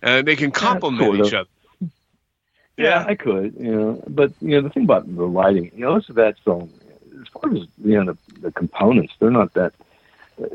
and 0.01 0.27
they 0.27 0.35
can 0.35 0.51
complement 0.51 1.19
of. 1.19 1.25
each 1.25 1.33
other. 1.33 1.49
Yeah, 2.77 3.03
I 3.05 3.15
could, 3.15 3.55
you 3.59 3.75
know, 3.75 4.03
but 4.07 4.31
you 4.39 4.49
know 4.51 4.61
the 4.61 4.69
thing 4.69 4.83
about 4.83 5.13
the 5.13 5.27
lighting, 5.27 5.71
you 5.75 5.81
know, 5.81 5.95
most 5.95 6.09
of 6.09 6.15
that's 6.15 6.39
on 6.45 6.69
as 7.19 7.27
far 7.33 7.51
as 7.51 7.59
you 7.83 8.03
know 8.03 8.13
the, 8.13 8.41
the 8.41 8.51
components, 8.51 9.13
they're 9.19 9.31
not 9.31 9.53
that 9.53 9.73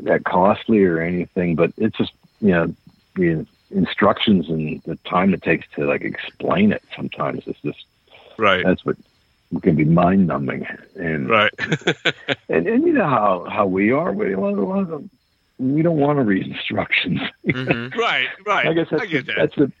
that 0.03 0.25
costly 0.25 0.83
or 0.83 1.01
anything, 1.01 1.55
but 1.55 1.71
it's 1.77 1.97
just 1.97 2.13
you 2.41 2.51
know 2.51 2.75
the 3.15 3.45
instructions 3.71 4.49
and 4.49 4.81
the 4.85 4.97
time 5.09 5.33
it 5.33 5.41
takes 5.41 5.67
to 5.75 5.85
like 5.85 6.01
explain 6.01 6.71
it. 6.71 6.83
Sometimes 6.95 7.43
it's 7.47 7.61
just 7.61 7.85
Right, 8.37 8.65
that's 8.65 8.83
what 8.83 8.97
can 9.61 9.75
be 9.75 9.85
mind 9.85 10.27
numbing, 10.27 10.67
and 10.95 11.29
right, 11.29 11.51
and 12.49 12.67
and 12.67 12.85
you 12.85 12.93
know 12.93 13.07
how 13.07 13.47
how 13.49 13.65
we 13.65 13.91
are, 13.91 14.11
we 14.11 14.33
a 14.33 14.39
lot 14.39 14.53
of, 14.53 14.57
a 14.59 14.65
lot 14.65 14.91
of 14.91 15.09
we 15.57 15.81
don't 15.81 15.97
want 15.97 16.17
to 16.17 16.23
read 16.23 16.47
instructions. 16.47 17.21
hmm 17.49 17.87
right, 17.97 18.27
right. 18.45 18.67
I 18.67 18.73
guess 18.73 18.87
that's 18.91 19.03
I 19.03 19.05
get 19.05 19.27
that. 19.27 19.35
that's 19.37 19.55
the 19.55 19.71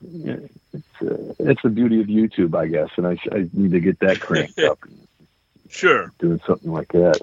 yeah, 0.00 0.36
it's 0.72 1.02
uh, 1.02 1.34
that's 1.38 1.62
the 1.62 1.68
beauty 1.68 2.00
of 2.00 2.06
YouTube, 2.06 2.54
I 2.54 2.66
guess, 2.66 2.90
and 2.96 3.06
I, 3.06 3.18
I 3.32 3.48
need 3.52 3.72
to 3.72 3.80
get 3.80 3.98
that 4.00 4.20
cranked 4.20 4.58
up, 4.70 4.78
Sure. 5.70 6.12
doing 6.18 6.40
something 6.46 6.72
like 6.72 6.92
that. 6.92 7.20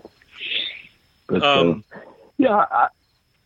But 1.28 1.44
Um, 1.44 1.84
uh, 1.94 2.00
yeah, 2.38 2.66
I, 2.70 2.88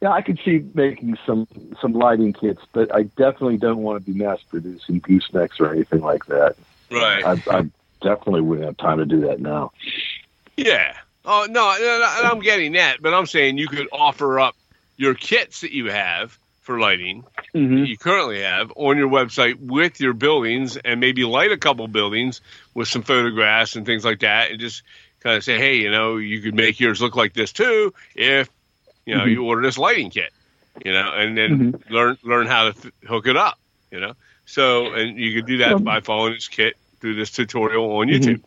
yeah, 0.02 0.12
I 0.12 0.22
could 0.22 0.40
see 0.44 0.64
making 0.74 1.18
some 1.26 1.48
some 1.82 1.94
lighting 1.94 2.34
kits, 2.34 2.62
but 2.72 2.94
I 2.94 3.04
definitely 3.04 3.58
don't 3.58 3.80
want 3.80 4.04
to 4.04 4.12
be 4.12 4.18
mass 4.18 4.40
producing 4.50 5.02
goosenecks 5.02 5.60
or 5.60 5.74
anything 5.74 6.02
like 6.02 6.26
that. 6.28 6.56
Right. 6.92 7.24
I, 7.26 7.58
I 7.58 7.70
definitely 8.02 8.42
wouldn't 8.42 8.66
have 8.66 8.78
time 8.78 9.00
to 9.00 9.06
do 9.06 9.22
that 9.22 9.40
now. 9.40 9.72
Yeah. 10.56 10.96
Oh 11.26 11.46
no, 11.50 11.76
no, 11.80 12.00
no, 12.00 12.14
and 12.18 12.28
I'm 12.28 12.40
getting 12.40 12.74
that, 12.74 13.02
but 13.02 13.14
I'm 13.14 13.26
saying 13.26 13.58
you 13.58 13.68
could 13.68 13.88
offer 13.92 14.40
up 14.40 14.56
your 14.98 15.14
kits 15.14 15.62
that 15.62 15.72
you 15.72 15.90
have 15.92 16.38
for 16.68 16.80
lighting 16.80 17.24
Mm-hmm. 17.56 17.78
that 17.80 17.88
you 17.88 17.98
currently 17.98 18.42
have 18.42 18.72
on 18.76 18.98
your 18.98 19.10
website 19.10 19.56
with 19.58 20.02
your 20.02 20.14
buildings 20.14 20.76
and 20.76 21.00
maybe 21.00 21.24
light 21.24 21.52
a 21.52 21.58
couple 21.58 21.88
buildings 21.88 22.42
with 22.76 22.88
some 22.90 23.02
photographs 23.04 23.76
and 23.78 23.86
things 23.86 24.04
like 24.04 24.20
that 24.20 24.52
and 24.52 24.60
just 24.60 24.84
kind 25.22 25.38
of 25.38 25.44
say, 25.46 25.58
hey, 25.58 25.78
you 25.78 25.90
know, 25.90 26.18
you 26.18 26.42
could 26.42 26.54
make 26.54 26.80
yours 26.80 27.02
look 27.02 27.16
like 27.16 27.34
this 27.34 27.54
too 27.54 27.94
if 28.16 28.50
you 29.06 29.16
know 29.16 29.24
Mhm. 29.24 29.32
you 29.32 29.46
order 29.46 29.62
this 29.62 29.78
lighting 29.78 30.10
kit, 30.12 30.32
you 30.86 30.92
know, 30.92 31.10
and 31.16 31.38
then 31.38 31.82
learn 31.90 32.18
learn 32.22 32.46
how 32.48 32.66
to 32.70 32.74
th- 32.80 32.94
hook 33.08 33.26
it 33.28 33.38
up, 33.38 33.58
you 33.90 34.02
know. 34.02 34.14
So 34.46 34.94
and 34.94 35.18
you 35.18 35.34
could 35.36 35.48
do 35.48 35.58
that 35.60 35.72
Um, 35.76 35.84
by 35.86 36.02
following 36.02 36.34
this 36.34 36.50
kit 36.50 36.76
through 37.00 37.16
this 37.16 37.32
tutorial 37.32 37.90
on. 37.98 38.08
YouTube. 38.08 38.44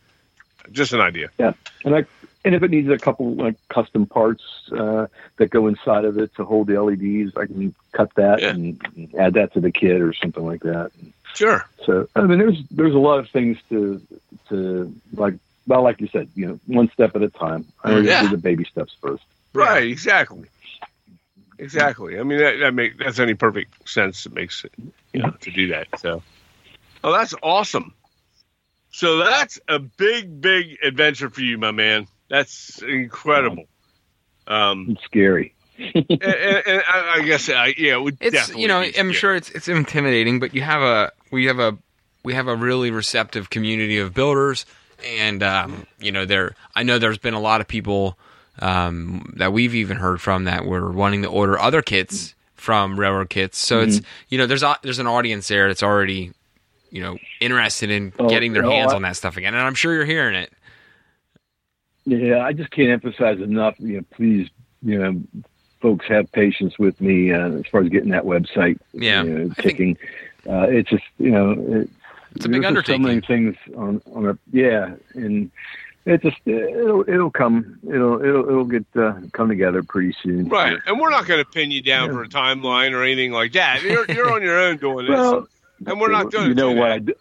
Just 0.71 0.93
an 0.93 1.01
idea. 1.01 1.31
Yeah. 1.39 1.55
And 1.87 1.97
I 1.97 2.05
and 2.45 2.55
if 2.55 2.63
it 2.63 2.71
needs 2.71 2.89
a 2.89 2.99
couple 2.99 3.35
like 3.35 3.57
custom 3.69 4.07
parts 4.07 4.43
uh, 4.73 5.07
that 5.37 5.51
go 5.51 5.67
inside 5.67 6.05
of 6.05 6.17
it 6.19 6.35
to 6.37 6.45
hold 6.45 6.67
the 6.69 6.81
LEDs, 6.83 7.37
I 7.37 7.47
can 7.47 7.75
cut 7.93 8.15
that 8.15 8.41
Yeah. 8.41 8.51
and 8.51 9.15
add 9.19 9.35
that 9.35 9.53
to 9.55 9.61
the 9.61 9.71
kit 9.71 10.01
or 10.01 10.13
something 10.15 10.45
like 10.45 10.63
that. 10.63 10.91
Sure. 11.35 11.65
So 11.85 12.09
I 12.17 12.23
mean, 12.23 12.39
there's 12.39 12.63
there's 12.71 12.95
a 12.95 12.99
lot 12.99 13.19
of 13.19 13.29
things 13.31 13.59
to 13.69 14.01
to 14.49 14.95
like. 15.15 15.35
Well, 15.67 15.83
like 15.85 16.01
you 16.01 16.09
said, 16.09 16.29
you 16.35 16.47
know, 16.47 16.61
one 16.67 16.91
step 16.91 17.15
at 17.15 17.23
a 17.23 17.29
time. 17.29 17.67
I 17.85 17.91
always 17.91 18.07
Yeah. 18.07 18.23
do 18.23 18.29
the 18.31 18.39
baby 18.39 18.65
steps 18.65 18.97
first. 19.01 19.23
Right, 19.53 19.85
exactly. 19.85 20.49
Exactly. 21.59 22.19
I 22.19 22.23
mean 22.23 22.39
that 22.39 22.57
that 22.61 22.75
make 22.75 22.97
that's 22.99 23.19
any 23.19 23.35
perfect 23.35 23.89
sense. 23.89 24.25
It 24.27 24.33
makes 24.33 24.65
it 24.65 24.73
you 25.13 25.21
know 25.23 25.31
to 25.41 25.51
do 25.51 25.69
that. 25.69 25.87
So, 26.01 26.23
oh, 27.05 27.13
that's 27.13 27.35
awesome. 27.43 27.93
So 28.93 29.19
that's 29.19 29.61
a 29.69 29.79
big, 29.79 30.41
big 30.41 30.79
adventure 30.83 31.31
for 31.31 31.43
you, 31.43 31.59
my 31.59 31.71
man. 31.71 32.09
That's 32.31 32.81
incredible. 32.83 33.65
Um, 34.47 34.87
It's 34.91 35.05
scary. 35.05 35.55
and, 35.79 36.07
and, 36.11 36.23
and 36.67 36.83
I, 36.87 37.15
I 37.17 37.23
guess 37.23 37.49
I 37.49 37.75
yeah, 37.79 37.95
it 37.95 38.03
would 38.03 38.19
It's 38.21 38.33
definitely 38.35 38.63
you 38.63 38.69
know 38.69 38.83
be 38.83 38.99
I'm 38.99 39.13
sure 39.13 39.35
it's 39.35 39.51
it's 39.51 39.69
intimidating, 39.69 40.39
but 40.41 40.55
you 40.55 40.63
have 40.63 40.83
a 40.83 41.13
we 41.31 41.47
have 41.47 41.59
a 41.59 41.77
we 42.23 42.35
have 42.35 42.49
a 42.49 42.55
really 42.57 42.91
receptive 42.91 43.49
community 43.51 43.99
of 43.99 44.13
builders, 44.15 44.67
and 45.05 45.43
um, 45.43 45.87
you 45.99 46.13
know 46.13 46.25
there 46.27 46.55
I 46.75 46.83
know 46.83 46.99
there's 46.99 47.17
been 47.19 47.33
a 47.35 47.41
lot 47.41 47.61
of 47.63 47.69
people 47.69 48.19
um, 48.59 49.33
that 49.37 49.53
we've 49.55 49.75
even 49.75 49.97
heard 49.97 50.21
from 50.21 50.45
that 50.45 50.67
were 50.67 50.91
wanting 50.93 51.23
to 51.23 51.29
order 51.29 51.59
other 51.59 51.81
kits 51.83 52.35
from 52.57 53.01
Railroad 53.01 53.31
Kits. 53.31 53.57
So 53.57 53.81
it's 53.81 54.03
you 54.29 54.37
know 54.37 54.47
there's 54.47 54.63
a, 54.63 54.77
there's 54.83 54.99
an 54.99 55.07
audience 55.07 55.49
there 55.49 55.69
that's 55.69 55.83
already 55.83 56.33
you 56.91 57.01
know 57.01 57.17
interested 57.41 57.91
in 57.91 58.13
Oh, 58.19 58.29
getting 58.29 58.53
their 58.53 58.63
no, 58.63 58.71
hands 58.71 58.93
I- 58.93 58.97
on 58.97 59.03
that 59.03 59.17
stuff 59.17 59.39
again, 59.39 59.55
and 59.55 59.63
I'm 59.67 59.75
sure 59.75 59.95
you're 59.95 60.05
hearing 60.05 60.35
it. 60.37 60.53
Yeah, 62.05 62.45
I 62.45 62.53
just 62.53 62.71
can't 62.71 62.91
emphasize 62.91 63.41
enough. 63.41 63.75
You 63.79 63.99
know, 63.99 64.05
please, 64.13 64.49
you 64.83 64.99
know, 64.99 65.23
folks 65.81 66.07
have 66.07 66.31
patience 66.33 66.79
with 66.79 67.01
me 67.01 67.33
uh, 67.33 67.51
as 67.51 67.67
far 67.67 67.83
as 67.83 67.89
getting 67.89 68.11
that 68.11 68.25
website. 68.25 68.79
Yeah, 68.93 69.23
you 69.23 69.31
know, 69.31 69.55
ticking. 69.59 69.97
Uh, 70.49 70.67
it's 70.69 70.91
just 70.91 71.05
you 71.19 71.31
know, 71.31 71.53
it, 71.53 71.91
it's 72.35 72.45
a 72.47 72.49
big 72.49 72.65
undertaking. 72.65 73.03
So 73.03 73.09
many 73.09 73.21
things 73.21 73.57
on 73.77 74.01
on 74.15 74.29
a 74.29 74.39
yeah, 74.53 74.95
and 75.15 75.51
it 76.07 76.23
just 76.23 76.39
it'll 76.47 77.09
it'll 77.09 77.31
come 77.31 77.79
it'll 77.87 78.25
it'll 78.25 78.49
it'll 78.49 78.65
get 78.65 78.87
uh, 78.97 79.15
come 79.33 79.49
together 79.49 79.83
pretty 79.83 80.15
soon. 80.23 80.49
Right, 80.49 80.79
and 80.87 80.99
we're 80.99 81.11
not 81.11 81.27
going 81.27 81.45
to 81.45 81.51
pin 81.51 81.71
you 81.71 81.83
down 81.83 82.09
yeah. 82.09 82.15
for 82.15 82.23
a 82.23 82.29
timeline 82.29 82.93
or 82.93 83.03
anything 83.03 83.33
like 83.33 83.53
that. 83.53 83.83
You're 83.83 84.07
you're 84.11 84.33
on 84.33 84.43
your 84.43 84.59
own 84.59 84.79
doing 84.79 85.07
this, 85.07 85.15
well, 85.15 85.47
and 85.87 86.01
we're 86.01 86.11
not 86.11 86.31
doing. 86.31 86.49
You 86.49 86.55
know 86.55 86.73
what? 86.73 86.93
I 86.93 86.99
do, 87.01 87.15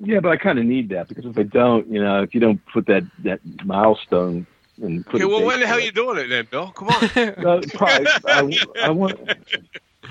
yeah, 0.00 0.20
but 0.20 0.30
I 0.30 0.36
kind 0.36 0.58
of 0.58 0.64
need 0.64 0.88
that 0.90 1.08
because 1.08 1.24
if 1.24 1.38
I 1.38 1.42
don't, 1.42 1.86
you 1.88 2.02
know, 2.02 2.22
if 2.22 2.34
you 2.34 2.40
don't 2.40 2.60
put 2.66 2.86
that 2.86 3.04
that 3.24 3.40
milestone 3.64 4.46
and 4.82 5.04
put 5.06 5.16
okay, 5.16 5.24
well, 5.24 5.44
when 5.44 5.60
the 5.60 5.66
hell 5.66 5.78
are 5.78 5.80
you 5.80 5.92
doing 5.92 6.18
it 6.18 6.28
then, 6.28 6.46
Bill? 6.50 6.70
Come 6.72 6.88
on. 6.88 7.04
uh, 7.16 7.62
probably, 7.74 8.06
I, 8.26 8.64
I 8.82 8.90
want 8.90 9.18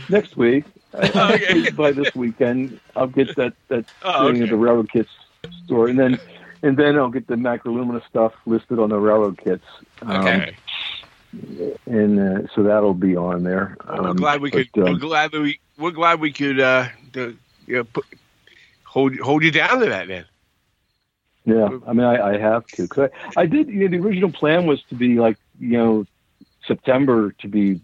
next 0.09 0.37
week. 0.37 0.65
okay. 0.93 1.71
by 1.71 1.91
this 1.91 2.13
weekend, 2.13 2.79
I'll 2.95 3.07
get 3.07 3.35
that 3.35 3.53
that 3.69 3.85
oh, 4.03 4.27
thing 4.27 4.35
okay. 4.35 4.43
at 4.43 4.49
the 4.49 4.55
railroad 4.55 4.91
kits 4.91 5.09
store, 5.65 5.87
and 5.87 5.97
then 5.97 6.19
and 6.61 6.77
then 6.77 6.97
I'll 6.97 7.09
get 7.09 7.27
the 7.27 7.35
macrolumina 7.35 8.05
stuff 8.07 8.33
listed 8.45 8.79
on 8.79 8.89
the 8.89 8.99
railroad 8.99 9.37
kits. 9.37 9.65
Okay. 10.03 10.49
Um, 10.49 10.53
and 11.87 12.19
uh, 12.19 12.47
so 12.53 12.63
that'll 12.63 12.93
be 12.93 13.15
on 13.15 13.43
there. 13.43 13.75
Um, 13.87 14.03
we're 14.03 14.13
glad 14.13 14.41
we 14.41 14.51
could. 14.51 14.69
Um, 14.77 14.83
we're 14.83 14.95
glad 14.95 15.31
that 15.31 15.41
we. 15.41 15.59
We're 15.77 15.91
glad 15.91 16.19
we 16.19 16.31
could. 16.31 16.59
Uh, 16.59 16.89
the, 17.13 17.35
you 17.65 17.77
know, 17.77 17.83
put, 17.85 18.05
hold 18.93 19.17
hold 19.17 19.43
you 19.43 19.51
down 19.51 19.79
to 19.79 19.87
that 19.87 20.07
man. 20.07 20.25
Yeah, 21.45 21.67
I 21.87 21.93
mean, 21.93 22.05
I, 22.05 22.33
I 22.33 22.37
have 22.37 22.65
to 22.67 22.83
because 22.83 23.09
I, 23.35 23.41
I 23.41 23.45
did. 23.47 23.67
You 23.67 23.89
know, 23.89 23.97
the 23.97 24.05
original 24.05 24.31
plan 24.31 24.65
was 24.65 24.81
to 24.83 24.95
be 24.95 25.15
like 25.15 25.37
you 25.59 25.77
know 25.77 26.05
September 26.67 27.31
to 27.39 27.47
be 27.47 27.81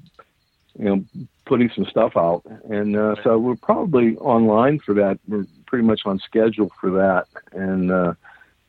you 0.78 0.86
know 0.86 1.04
putting 1.46 1.70
some 1.72 1.86
stuff 1.86 2.16
out, 2.16 2.44
and 2.70 2.96
uh, 2.96 3.16
so 3.24 3.38
we're 3.40 3.56
probably 3.56 4.16
online 4.18 4.80
for 4.80 4.94
that. 4.94 5.20
We're 5.28 5.48
pretty 5.66 5.84
much 5.84 6.02
on 6.06 6.20
schedule 6.20 6.72
for 6.80 6.92
that, 6.92 7.28
and 7.52 7.92
uh, 7.92 8.14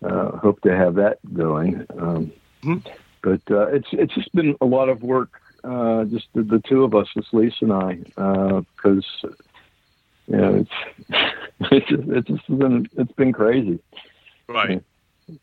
uh, 0.03 0.37
hope 0.39 0.63
to 0.63 0.75
have 0.75 0.95
that 0.95 1.19
going. 1.35 1.87
Um, 1.99 2.33
mm-hmm. 2.63 2.79
But 3.23 3.43
uh, 3.51 3.67
it's 3.67 3.89
it's 3.93 4.15
just 4.15 4.35
been 4.35 4.57
a 4.63 4.67
lot 4.67 4.89
of 4.89 5.03
work, 5.03 5.41
uh, 5.63 6.05
just 6.05 6.27
the, 6.33 6.43
the 6.43 6.59
two 6.59 6.85
of 6.85 6.95
us, 6.95 7.07
just 7.15 7.35
Lisa 7.35 7.67
and 7.67 7.73
I, 7.73 8.63
because 8.75 9.07
uh, 9.25 9.29
you 10.31 10.37
know 10.37 10.55
it's 10.55 10.71
it's 11.73 11.89
just, 11.89 12.09
it's 12.09 12.29
just 12.29 12.59
been 12.59 12.89
it's 12.97 13.13
been 13.13 13.33
crazy. 13.33 13.81
Right. 14.49 14.71
And 14.71 14.85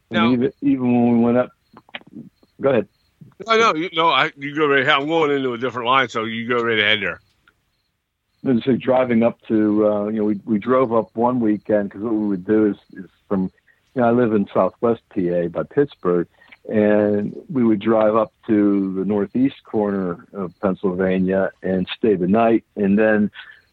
now, 0.09 0.31
even 0.31 0.51
even 0.61 0.81
when 0.81 1.17
we 1.17 1.25
went 1.25 1.38
up, 1.38 1.51
go 2.59 2.69
ahead. 2.69 2.88
I 3.47 3.57
know, 3.57 3.75
you 3.75 3.89
know, 3.93 4.09
I 4.09 4.31
you 4.38 4.55
go 4.55 4.67
right 4.67 4.81
ahead. 4.81 4.93
I'm 4.93 5.07
going 5.07 5.31
into 5.31 5.53
a 5.53 5.57
different 5.57 5.88
line, 5.88 6.09
so 6.09 6.23
you 6.23 6.47
go 6.47 6.63
right 6.63 6.79
ahead 6.79 7.01
there. 7.01 7.21
And 8.43 8.63
so 8.63 8.75
driving 8.75 9.23
up 9.23 9.39
to, 9.47 9.88
uh, 9.88 10.07
you 10.07 10.19
know, 10.19 10.25
we 10.25 10.39
we 10.45 10.59
drove 10.59 10.93
up 10.93 11.15
one 11.15 11.39
weekend 11.39 11.89
because 11.89 12.03
what 12.03 12.13
we 12.13 12.27
would 12.27 12.45
do 12.45 12.67
is, 12.67 12.77
is 12.93 13.09
from, 13.27 13.51
you 13.93 14.01
know, 14.01 14.07
I 14.07 14.11
live 14.11 14.33
in 14.33 14.47
Southwest 14.53 15.01
PA 15.09 15.47
by 15.47 15.63
Pittsburgh, 15.63 16.27
and 16.69 17.35
we 17.49 17.63
would 17.63 17.79
drive 17.79 18.15
up 18.15 18.33
to 18.47 18.93
the 18.95 19.05
northeast 19.05 19.63
corner 19.63 20.25
of 20.33 20.53
Pennsylvania 20.61 21.51
and 21.61 21.88
stay 21.97 22.15
the 22.15 22.27
night, 22.27 22.63
and 22.75 22.97
then 22.97 23.31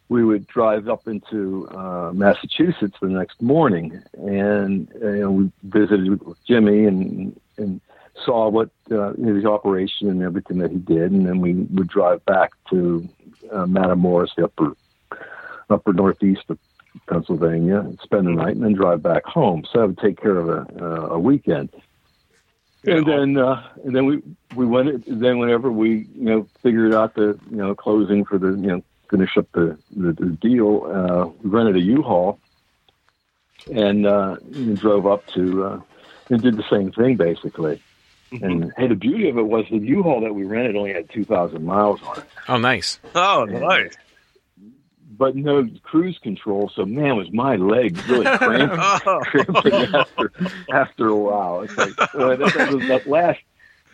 we 0.09 0.23
would 0.23 0.45
drive 0.47 0.87
up 0.87 1.07
into 1.07 1.67
uh, 1.69 2.11
Massachusetts 2.13 2.97
the 3.01 3.07
next 3.07 3.41
morning, 3.41 4.01
and 4.13 4.87
you 5.01 5.19
know, 5.19 5.31
we 5.31 5.51
visited 5.63 6.23
with 6.23 6.43
Jimmy 6.45 6.85
and 6.85 7.39
and 7.57 7.81
saw 8.23 8.49
what 8.49 8.69
uh, 8.91 9.13
his 9.13 9.45
operation 9.45 10.09
and 10.09 10.21
everything 10.21 10.59
that 10.59 10.71
he 10.71 10.77
did, 10.77 11.11
and 11.11 11.25
then 11.25 11.41
we 11.41 11.53
would 11.53 11.87
drive 11.87 12.23
back 12.25 12.51
to 12.69 13.07
uh, 13.51 13.65
Matamoras, 13.65 14.29
the 14.35 14.45
upper 14.45 14.75
upper 15.69 15.93
northeast 15.93 16.43
of 16.49 16.59
Pennsylvania, 17.09 17.79
and 17.79 17.99
spend 18.01 18.27
the 18.27 18.31
night, 18.31 18.55
and 18.55 18.63
then 18.63 18.73
drive 18.73 19.01
back 19.01 19.25
home. 19.25 19.65
So 19.71 19.81
I 19.81 19.85
would 19.85 19.97
take 19.97 20.21
care 20.21 20.37
of 20.37 20.49
a, 20.49 20.83
uh, 20.83 21.07
a 21.15 21.19
weekend. 21.19 21.69
And 22.87 23.05
then, 23.05 23.37
uh, 23.37 23.67
and 23.83 23.95
then 23.95 24.05
we 24.05 24.21
we 24.55 24.65
went. 24.65 25.03
Then 25.07 25.39
whenever 25.39 25.71
we 25.71 26.07
you 26.15 26.23
know 26.23 26.47
figured 26.61 26.93
out 26.93 27.15
the 27.15 27.39
you 27.49 27.57
know 27.57 27.73
closing 27.73 28.23
for 28.23 28.37
the 28.37 28.49
you 28.49 28.67
know 28.67 28.83
finish 29.09 29.37
up 29.37 29.47
the 29.53 29.77
the, 29.95 30.13
the 30.13 30.29
deal, 30.41 30.83
uh, 30.85 31.25
we 31.41 31.49
rented 31.49 31.75
a 31.77 31.81
U-Haul 31.81 32.39
and, 33.71 34.05
uh, 34.05 34.37
and 34.53 34.77
drove 34.77 35.07
up 35.07 35.25
to 35.33 35.63
uh, 35.63 35.81
and 36.29 36.41
did 36.41 36.57
the 36.57 36.65
same 36.69 36.91
thing 36.91 37.15
basically. 37.15 37.81
Mm-hmm. 38.31 38.43
And 38.43 38.73
hey, 38.77 38.87
the 38.87 38.95
beauty 38.95 39.29
of 39.29 39.37
it 39.37 39.43
was 39.45 39.65
the 39.69 39.77
U-Haul 39.77 40.21
that 40.21 40.33
we 40.33 40.43
rented 40.43 40.75
only 40.75 40.93
had 40.93 41.09
two 41.09 41.23
thousand 41.23 41.63
miles 41.63 42.01
on 42.03 42.19
it. 42.19 42.25
Oh, 42.47 42.57
nice! 42.57 42.99
Oh, 43.13 43.45
nice. 43.45 43.93
But 45.17 45.35
no 45.35 45.69
cruise 45.83 46.17
control, 46.21 46.69
so 46.75 46.85
man, 46.85 47.15
was 47.15 47.31
my 47.31 47.55
legs 47.55 48.05
really 48.09 48.25
cramping, 48.37 48.79
oh. 49.05 49.21
cramping 49.23 49.95
after 49.95 50.31
after 50.69 51.07
a 51.07 51.15
while. 51.15 51.61
It's 51.61 51.77
like 51.77 52.13
well, 52.13 52.35
that, 52.35 52.53
that, 52.55 52.73
was, 52.73 52.87
that 52.87 53.07
last, 53.07 53.39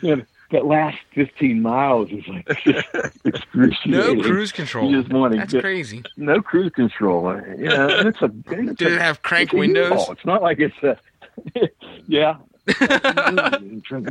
you 0.02 0.16
know, 0.16 0.24
that 0.52 0.66
last 0.66 0.98
15 1.14 1.62
miles 1.62 2.10
is 2.12 2.28
like 2.28 2.48
excruciating. 3.26 3.92
No 3.92 4.22
cruise 4.22 4.52
control. 4.52 4.90
You 4.90 5.02
just 5.02 5.14
want 5.14 5.34
to 5.34 5.40
That's 5.40 5.54
get, 5.54 5.62
crazy. 5.62 6.04
No 6.18 6.42
cruise 6.42 6.72
control. 6.72 7.36
You 7.58 7.70
know, 7.70 7.90
and 7.90 8.10
it's 8.10 8.22
a. 8.22 8.32
It's 8.52 8.76
Did 8.76 8.92
a, 8.92 8.96
it 8.96 9.02
have 9.02 9.22
crank 9.22 9.54
windows? 9.54 10.08
It's 10.10 10.26
not 10.26 10.42
like 10.42 10.60
it's 10.60 10.76
a. 10.84 10.98
yeah. 12.08 12.38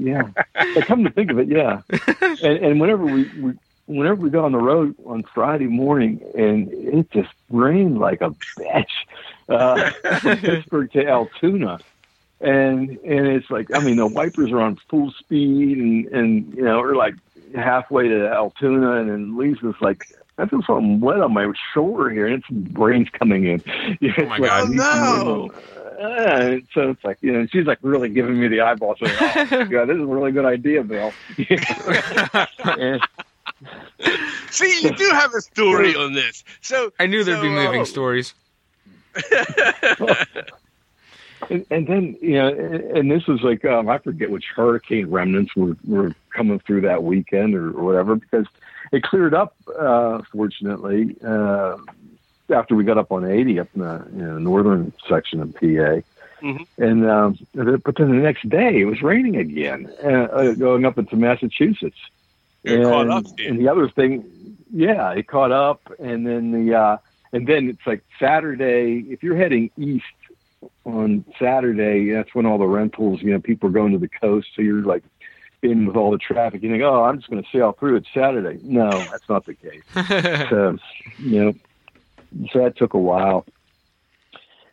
yeah. 0.01 0.29
But 0.75 0.87
come 0.87 1.05
to 1.05 1.11
think 1.11 1.31
of 1.31 1.39
it, 1.39 1.49
yeah. 1.49 1.83
And, 2.43 2.59
and 2.59 2.81
whenever 2.81 3.05
we, 3.05 3.25
we 3.41 3.53
whenever 3.87 4.17
we 4.17 4.31
got 4.31 4.45
on 4.45 4.53
the 4.53 4.59
road 4.59 4.95
on 5.05 5.23
Friday 5.23 5.67
morning, 5.67 6.21
and 6.37 6.69
it 6.73 7.11
just 7.11 7.31
rained 7.51 7.99
like 7.99 8.21
a 8.21 8.31
bitch 8.59 8.87
uh, 9.49 9.91
from 10.19 10.39
Pittsburgh 10.39 10.93
to 10.93 11.07
Altoona 11.07 11.81
and 12.41 12.91
and 13.05 13.27
it's 13.27 13.51
like 13.51 13.75
I 13.75 13.81
mean 13.81 13.97
the 13.97 14.07
wipers 14.07 14.51
are 14.51 14.61
on 14.61 14.77
full 14.89 15.13
speed 15.13 15.79
and 15.79 16.07
and 16.07 16.55
you 16.55 16.63
know 16.63 16.81
we're 16.81 16.95
like 16.95 17.15
halfway 17.55 18.09
to 18.09 18.29
Altoona 18.29 19.01
and 19.01 19.11
then 19.11 19.37
Lisa's 19.37 19.75
like 19.81 20.07
I 20.39 20.47
feel 20.47 20.63
something 20.63 21.01
wet 21.01 21.21
on 21.21 21.35
my 21.35 21.53
shoulder 21.75 22.09
here 22.09 22.27
and 22.27 22.37
it's 22.37 22.49
brains 22.49 23.09
coming 23.11 23.47
in. 23.47 23.63
Yeah, 24.01 24.13
oh 24.19 24.25
my 24.25 24.39
like, 24.39 24.51
god! 24.51 24.71
no. 24.71 25.51
Uh, 26.01 26.61
so 26.73 26.91
it's 26.91 27.05
like 27.05 27.19
you 27.21 27.31
know 27.33 27.47
she's 27.53 27.67
like 27.67 27.79
really 27.83 28.09
giving 28.09 28.41
me 28.41 28.49
the 28.49 28.63
eyeball 28.63 28.97
saying, 28.97 29.15
"Oh, 29.21 29.65
God, 29.71 29.89
this 29.89 29.97
is 29.97 30.03
a 30.03 30.07
really 30.07 30.33
good 30.33 30.47
idea, 30.47 30.83
Bill." 30.83 31.13
and, 32.65 33.03
See, 34.51 34.81
you 34.83 34.91
do 34.97 35.11
have 35.11 35.35
a 35.35 35.43
story 35.43 35.95
on 35.95 36.15
this. 36.15 36.43
So 36.63 36.91
I 36.99 37.05
knew 37.05 37.23
there'd 37.23 37.39
so, 37.39 37.43
be 37.43 37.51
moving 37.51 37.83
uh, 37.83 37.85
stories. 37.85 38.33
And, 41.49 41.65
and 41.71 41.87
then 41.87 42.17
you 42.21 42.35
know, 42.35 42.49
and, 42.49 42.85
and 42.99 43.11
this 43.11 43.27
was 43.27 43.43
like 43.43 43.65
um, 43.65 43.89
I 43.89 43.99
forget 43.99 44.31
which 44.31 44.47
hurricane 44.55 45.11
remnants 45.11 45.57
were 45.57 45.77
were 45.87 46.15
coming 46.31 46.59
through 46.61 46.83
that 46.83 47.03
weekend 47.03 47.55
or, 47.55 47.71
or 47.71 47.85
whatever 47.85 48.17
because 48.17 48.47
it 48.93 49.03
cleared 49.03 49.35
up 49.35 49.55
uh, 49.79 50.21
fortunately 50.33 51.17
uh, 51.25 51.77
after 52.51 52.75
we 52.75 52.85
got 52.85 52.99
up 52.99 53.13
on 53.13 53.25
80 53.25 53.61
up 53.61 53.69
in 53.75 53.81
the 53.81 54.07
you 54.13 54.23
know, 54.23 54.39
northern 54.39 54.93
section 55.09 55.41
of 55.41 55.55
PA. 55.55 56.03
Mm-hmm. 56.43 56.83
And 56.83 57.11
um, 57.11 57.39
but 57.55 57.97
then 57.97 58.11
the 58.11 58.23
next 58.23 58.49
day 58.49 58.81
it 58.81 58.87
was 58.87 59.03
raining 59.03 59.37
again, 59.37 59.93
uh, 60.03 60.09
uh 60.09 60.55
going 60.55 60.85
up 60.87 60.99
into 60.99 61.17
Massachusetts. 61.17 61.99
It 62.65 62.81
and, 62.81 63.11
up, 63.11 63.25
and 63.39 63.59
the 63.59 63.69
other 63.69 63.89
thing, 63.89 64.57
yeah, 64.73 65.13
it 65.13 65.27
caught 65.27 65.53
up, 65.53 65.93
and 65.99 66.27
then 66.27 66.51
the 66.51 66.75
uh, 66.75 66.97
and 67.33 67.47
then 67.47 67.69
it's 67.69 67.87
like 67.87 68.03
Saturday. 68.19 69.05
If 69.11 69.23
you're 69.23 69.37
heading 69.37 69.71
east 69.77 70.05
on 70.85 71.25
Saturday, 71.39 72.13
that's 72.13 72.35
when 72.35 72.47
all 72.47 72.59
the 72.59 72.67
rentals, 72.67 73.23
you 73.23 73.33
know, 73.33 73.41
people 73.41 73.69
are 73.69 73.73
going 73.73 73.93
to 73.93 73.99
the 73.99 74.09
coast. 74.09 74.49
So 74.55 74.63
you're 74.63 74.83
like 74.83 75.03
in 75.63 75.87
with 75.87 75.97
all 75.97 76.11
the 76.11 76.19
traffic. 76.19 76.63
You 76.63 76.71
think, 76.71 76.83
oh, 76.83 77.05
I'm 77.05 77.19
just 77.19 77.31
going 77.31 77.43
to 77.43 77.49
sail 77.51 77.73
through. 77.73 77.97
It's 77.97 78.09
Saturday. 78.13 78.61
No, 78.63 78.91
that's 78.91 79.29
not 79.29 79.47
the 79.47 79.55
case. 79.55 79.83
so, 80.51 80.79
you 81.19 81.45
know, 81.45 81.55
so 82.53 82.61
that 82.61 82.77
took 82.77 82.95
a 82.95 82.99
while. 82.99 83.47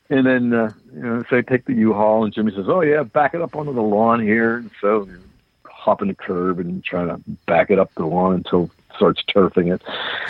And 0.09 0.25
then, 0.25 0.53
uh, 0.53 0.71
you 0.93 1.01
know, 1.01 1.23
so 1.29 1.37
I 1.37 1.41
take 1.41 1.65
the 1.65 1.73
U-Haul 1.73 2.23
and 2.23 2.33
Jimmy 2.33 2.53
says, 2.55 2.65
oh, 2.69 2.81
yeah, 2.81 3.03
back 3.03 3.33
it 3.33 3.41
up 3.41 3.55
onto 3.55 3.73
the 3.73 3.81
lawn 3.81 4.21
here. 4.21 4.57
And 4.57 4.71
so 4.79 5.05
you 5.05 5.13
know, 5.13 5.19
hopping 5.65 6.07
the 6.07 6.15
curb 6.15 6.59
and 6.59 6.83
trying 6.83 7.07
to 7.07 7.21
back 7.45 7.69
it 7.69 7.79
up 7.79 7.93
the 7.95 8.05
lawn 8.05 8.35
until 8.35 8.65
it 8.65 8.71
starts 8.95 9.21
turfing 9.23 9.73
it. 9.73 9.81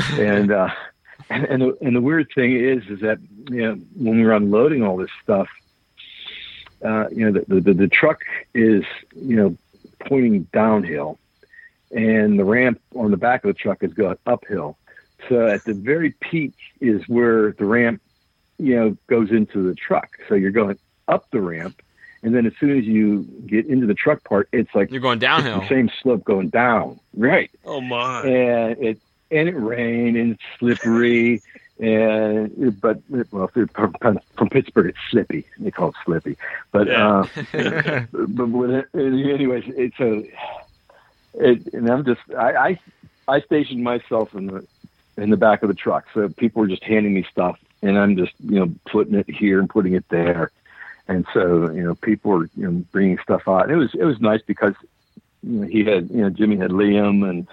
and, 0.20 0.52
uh, 0.52 0.70
and 1.30 1.46
and 1.46 1.62
the, 1.62 1.78
and 1.82 1.96
the 1.96 2.02
weird 2.02 2.28
thing 2.34 2.56
is, 2.56 2.84
is 2.90 3.00
that 3.02 3.20
you 3.50 3.62
know 3.62 3.74
when 3.96 4.18
we 4.18 4.24
were 4.24 4.34
unloading 4.34 4.84
all 4.84 4.98
this 4.98 5.10
stuff, 5.24 5.48
uh, 6.84 7.06
you 7.12 7.30
know 7.30 7.44
the, 7.48 7.62
the 7.62 7.74
the 7.74 7.88
truck 7.88 8.22
is 8.54 8.84
you 9.16 9.36
know 9.36 9.58
pointing 10.00 10.44
downhill, 10.54 11.18
and 11.92 12.40
the 12.40 12.46
ramp 12.46 12.82
on 12.96 13.12
the 13.12 13.18
back 13.18 13.44
of 13.44 13.50
the 13.50 13.54
truck 13.54 13.84
is 13.84 13.94
going 13.94 14.18
uphill. 14.26 14.78
So 15.28 15.48
at 15.48 15.64
the 15.66 15.74
very 15.74 16.12
peak 16.12 16.54
is 16.80 17.08
where 17.08 17.52
the 17.54 17.66
ramp, 17.66 18.02
you 18.60 18.76
know, 18.76 18.98
goes 19.08 19.32
into 19.32 19.68
the 19.68 19.74
truck. 19.74 20.10
So 20.30 20.36
you're 20.36 20.52
going 20.52 20.78
up 21.08 21.30
the 21.32 21.42
ramp, 21.42 21.82
and 22.22 22.36
then 22.36 22.46
as 22.46 22.54
soon 22.60 22.78
as 22.78 22.86
you 22.86 23.24
get 23.48 23.66
into 23.66 23.88
the 23.88 23.96
truck 23.96 24.24
part, 24.24 24.48
it's 24.52 24.74
like 24.76 24.92
You're 24.92 25.02
going 25.02 25.20
downhill. 25.20 25.62
the 25.62 25.68
same 25.68 25.90
slope 26.02 26.24
going 26.24 26.50
down, 26.50 27.00
right? 27.16 27.50
Oh 27.66 27.82
my. 27.82 28.22
And 28.22 28.78
it 28.84 29.02
and 29.32 29.48
it 29.50 29.56
rained 29.56 30.18
and 30.18 30.32
it's 30.34 30.44
slippery. 30.60 31.42
And 31.80 32.82
but 32.82 33.02
well, 33.32 33.52
from, 33.76 34.20
from 34.36 34.50
Pittsburgh, 34.50 34.88
it's 34.88 34.98
slippy. 35.12 35.46
They 35.60 35.70
call 35.70 35.90
it 35.90 35.96
slippy. 36.06 36.36
But 36.72 36.88
Yeah. 36.88 37.26
uh, 37.54 38.06
but 38.12 38.50
when 38.50 38.72
it, 38.72 38.88
anyways, 38.96 39.66
it's 39.68 40.00
a. 40.00 40.24
It, 41.36 41.74
and 41.74 41.88
I'm 41.88 42.04
just 42.04 42.22
I, 42.36 42.54
I 42.56 42.80
I 43.28 43.42
stationed 43.42 43.84
myself 43.84 44.34
in 44.34 44.48
the 44.48 44.68
in 45.18 45.30
the 45.30 45.38
back 45.38 45.62
of 45.62 45.70
the 45.70 45.76
truck, 45.76 46.06
so 46.14 46.30
people 46.30 46.62
were 46.62 46.68
just 46.68 46.84
handing 46.84 47.14
me 47.14 47.26
stuff, 47.32 47.60
and 47.84 47.98
I'm 47.98 48.16
just 48.18 48.34
you 48.40 48.60
know 48.60 48.74
putting 48.92 49.14
it 49.14 49.30
here 49.30 49.60
and 49.60 49.70
putting 49.70 49.94
it 49.94 50.06
there, 50.10 50.52
and 51.08 51.28
so 51.34 51.70
you 51.72 51.84
know 51.84 51.94
people 51.96 52.32
were 52.32 52.50
you 52.56 52.72
know 52.72 52.84
bringing 52.92 53.20
stuff 53.22 53.48
out. 53.48 53.64
And 53.64 53.72
it 53.72 53.78
was 53.78 53.94
it 53.94 54.04
was 54.04 54.20
nice 54.20 54.42
because 54.48 54.74
you 55.44 55.60
know, 55.62 55.68
he 55.68 55.84
had 55.86 56.10
you 56.10 56.22
know 56.22 56.30
Jimmy 56.32 56.58
had 56.58 56.72
Liam 56.72 57.28
and 57.30 57.48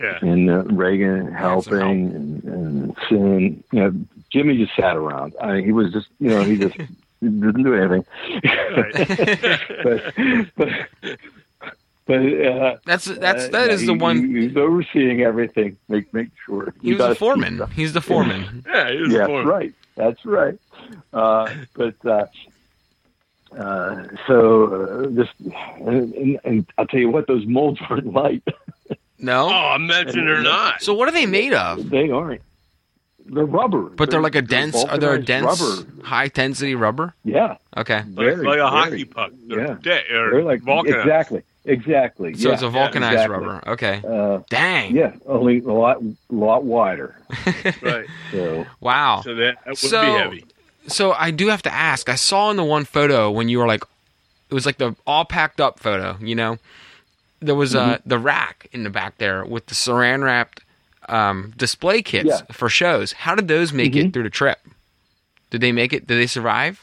Yeah. 0.00 0.18
and 0.22 0.50
uh, 0.50 0.62
Reagan 0.64 1.32
Had 1.32 1.62
some 1.62 1.72
helping 1.78 2.14
and, 2.14 2.44
and 2.44 2.96
Sin. 3.08 3.64
You 3.72 3.80
know, 3.80 3.92
Jimmy 4.30 4.58
just 4.58 4.74
sat 4.76 4.96
around. 4.96 5.34
I 5.40 5.52
mean, 5.54 5.64
he 5.64 5.72
was 5.72 5.92
just 5.92 6.08
you 6.20 6.28
know 6.30 6.42
he 6.42 6.56
just 6.56 6.76
didn't 7.22 7.62
do 7.62 7.74
anything. 7.74 8.04
but 9.84 10.14
but 10.56 11.18
but 12.06 12.20
uh, 12.44 12.76
That's 12.84 13.04
that's 13.06 13.44
uh, 13.46 13.48
that 13.52 13.70
is 13.70 13.80
he- 13.80 13.86
the 13.86 13.94
one. 13.94 14.28
he- 14.34 14.46
he's 14.48 14.56
overseeing 14.56 15.22
everything. 15.22 15.76
Make 15.88 16.12
make 16.12 16.28
sure 16.44 16.72
He 16.82 16.90
was 16.90 16.98
gotta 16.98 17.10
the 17.10 17.14
see 17.14 17.18
foreman. 17.20 17.56
stuff. 17.56 17.72
He's 17.72 17.92
the 17.92 18.00
foreman. 18.00 18.64
Yeah, 18.68 18.90
he 18.92 18.98
was 19.00 19.12
Yeah, 19.12 19.22
a 19.24 19.26
foreman. 19.26 19.46
right. 19.48 19.72
That's 19.96 20.24
right. 20.26 20.58
Uh, 21.12 21.52
but 21.74 21.94
uh, 22.04 22.26
uh, 23.56 24.04
so 24.26 24.72
uh, 24.72 25.06
just 25.08 25.32
and, 25.80 26.12
and, 26.14 26.40
and 26.44 26.66
I'll 26.76 26.86
tell 26.86 27.00
you 27.00 27.08
what, 27.10 27.26
those 27.26 27.46
molds 27.46 27.80
weren't 27.88 28.12
light. 28.12 28.42
No. 29.18 29.46
Oh, 29.46 29.50
I 29.50 29.78
mentioned 29.78 30.28
or 30.28 30.42
not. 30.42 30.82
So 30.82 30.94
what 30.94 31.08
are 31.08 31.12
they 31.12 31.26
made 31.26 31.52
of? 31.54 31.88
They 31.90 32.10
aren't. 32.10 32.42
They're 33.28 33.44
rubber. 33.44 33.82
But 33.90 34.10
they're 34.10 34.20
like 34.20 34.36
a 34.36 34.42
dense. 34.42 34.76
Are 34.84 34.98
they 34.98 35.06
a 35.08 35.18
dense, 35.18 35.60
rubber? 35.60 36.02
high 36.04 36.28
density 36.28 36.74
rubber? 36.76 37.12
Yeah, 37.24 37.56
Okay. 37.76 37.96
like, 37.96 38.06
very, 38.14 38.36
like 38.36 38.58
a 38.58 38.58
very. 38.58 38.60
hockey 38.60 39.04
puck. 39.04 39.32
They're, 39.48 39.60
yeah. 39.66 39.74
de- 39.82 40.04
They're 40.08 40.42
like 40.44 40.60
vulcanized. 40.62 41.00
exactly, 41.06 41.42
exactly. 41.64 42.34
So 42.34 42.48
yeah, 42.48 42.54
it's 42.54 42.62
a 42.62 42.68
vulcanized 42.70 43.14
exactly. 43.14 43.36
rubber. 43.46 43.68
Okay. 43.70 44.00
Uh, 44.08 44.42
Dang. 44.48 44.94
yeah, 44.94 45.14
only 45.26 45.58
a 45.58 45.72
lot, 45.72 46.00
lot 46.30 46.62
wider. 46.64 47.16
Right. 47.82 48.06
So 48.30 48.64
Wow. 48.80 49.22
So 49.24 49.34
that, 49.34 49.56
that 49.64 49.66
would 49.70 49.78
So- 49.78 50.02
be 50.02 50.18
heavy. 50.18 50.44
So 50.86 51.10
I 51.12 51.32
do 51.32 51.48
have 51.48 51.62
to 51.62 51.72
ask. 51.74 52.08
I 52.08 52.14
saw 52.14 52.48
in 52.52 52.56
the 52.56 52.62
one 52.62 52.84
photo 52.84 53.28
when 53.32 53.48
you 53.48 53.58
were 53.58 53.66
like, 53.66 53.82
it 54.50 54.54
was 54.54 54.66
like 54.66 54.78
the 54.78 54.94
all 55.04 55.24
packed 55.24 55.60
up 55.60 55.80
photo. 55.80 56.16
You 56.20 56.36
know, 56.36 56.58
there 57.40 57.54
was 57.54 57.74
uh, 57.74 57.84
Mm-hmm. 57.96 58.08
the 58.08 58.18
rack 58.18 58.68
in 58.72 58.82
the 58.84 58.90
back 58.90 59.18
there 59.18 59.44
with 59.44 59.66
the 59.66 59.74
saran 59.74 60.22
wrapped 60.24 60.62
um, 61.08 61.52
display 61.56 62.02
kits 62.02 62.28
Yeah. 62.28 62.40
for 62.52 62.68
shows. 62.68 63.12
How 63.12 63.34
did 63.34 63.48
those 63.48 63.72
make 63.72 63.94
it 63.94 64.06
Mhm. 64.06 64.12
through 64.12 64.22
the 64.24 64.30
trip? 64.30 64.58
Did 65.50 65.60
they 65.60 65.70
make 65.72 65.92
it? 65.92 66.06
Did 66.06 66.18
they 66.18 66.26
survive? 66.26 66.82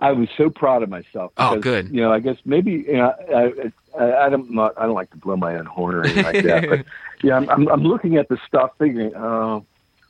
I 0.00 0.12
was 0.12 0.28
so 0.36 0.50
proud 0.50 0.82
of 0.82 0.90
myself. 0.90 1.32
Oh, 1.38 1.58
good. 1.58 1.88
You 1.88 2.02
know, 2.02 2.12
I 2.12 2.20
guess 2.20 2.36
maybe 2.44 2.72
you 2.72 2.94
know, 2.94 3.14
I, 3.34 4.02
I, 4.02 4.26
I 4.26 4.28
don't 4.28 4.50
not, 4.50 4.74
I 4.76 4.84
don't 4.84 4.94
like 4.94 5.10
to 5.12 5.16
blow 5.16 5.36
my 5.36 5.54
own 5.56 5.64
horn 5.66 5.94
or 5.94 6.04
anything 6.04 6.24
like 6.24 6.42
that, 6.44 6.68
but 6.68 6.84
yeah, 7.22 7.36
I'm, 7.36 7.48
I'm, 7.48 7.68
I'm 7.68 7.82
looking 7.84 8.16
at 8.16 8.28
the 8.28 8.36
stuff, 8.46 8.72
thinking, 8.78 9.14
oh, 9.16 9.64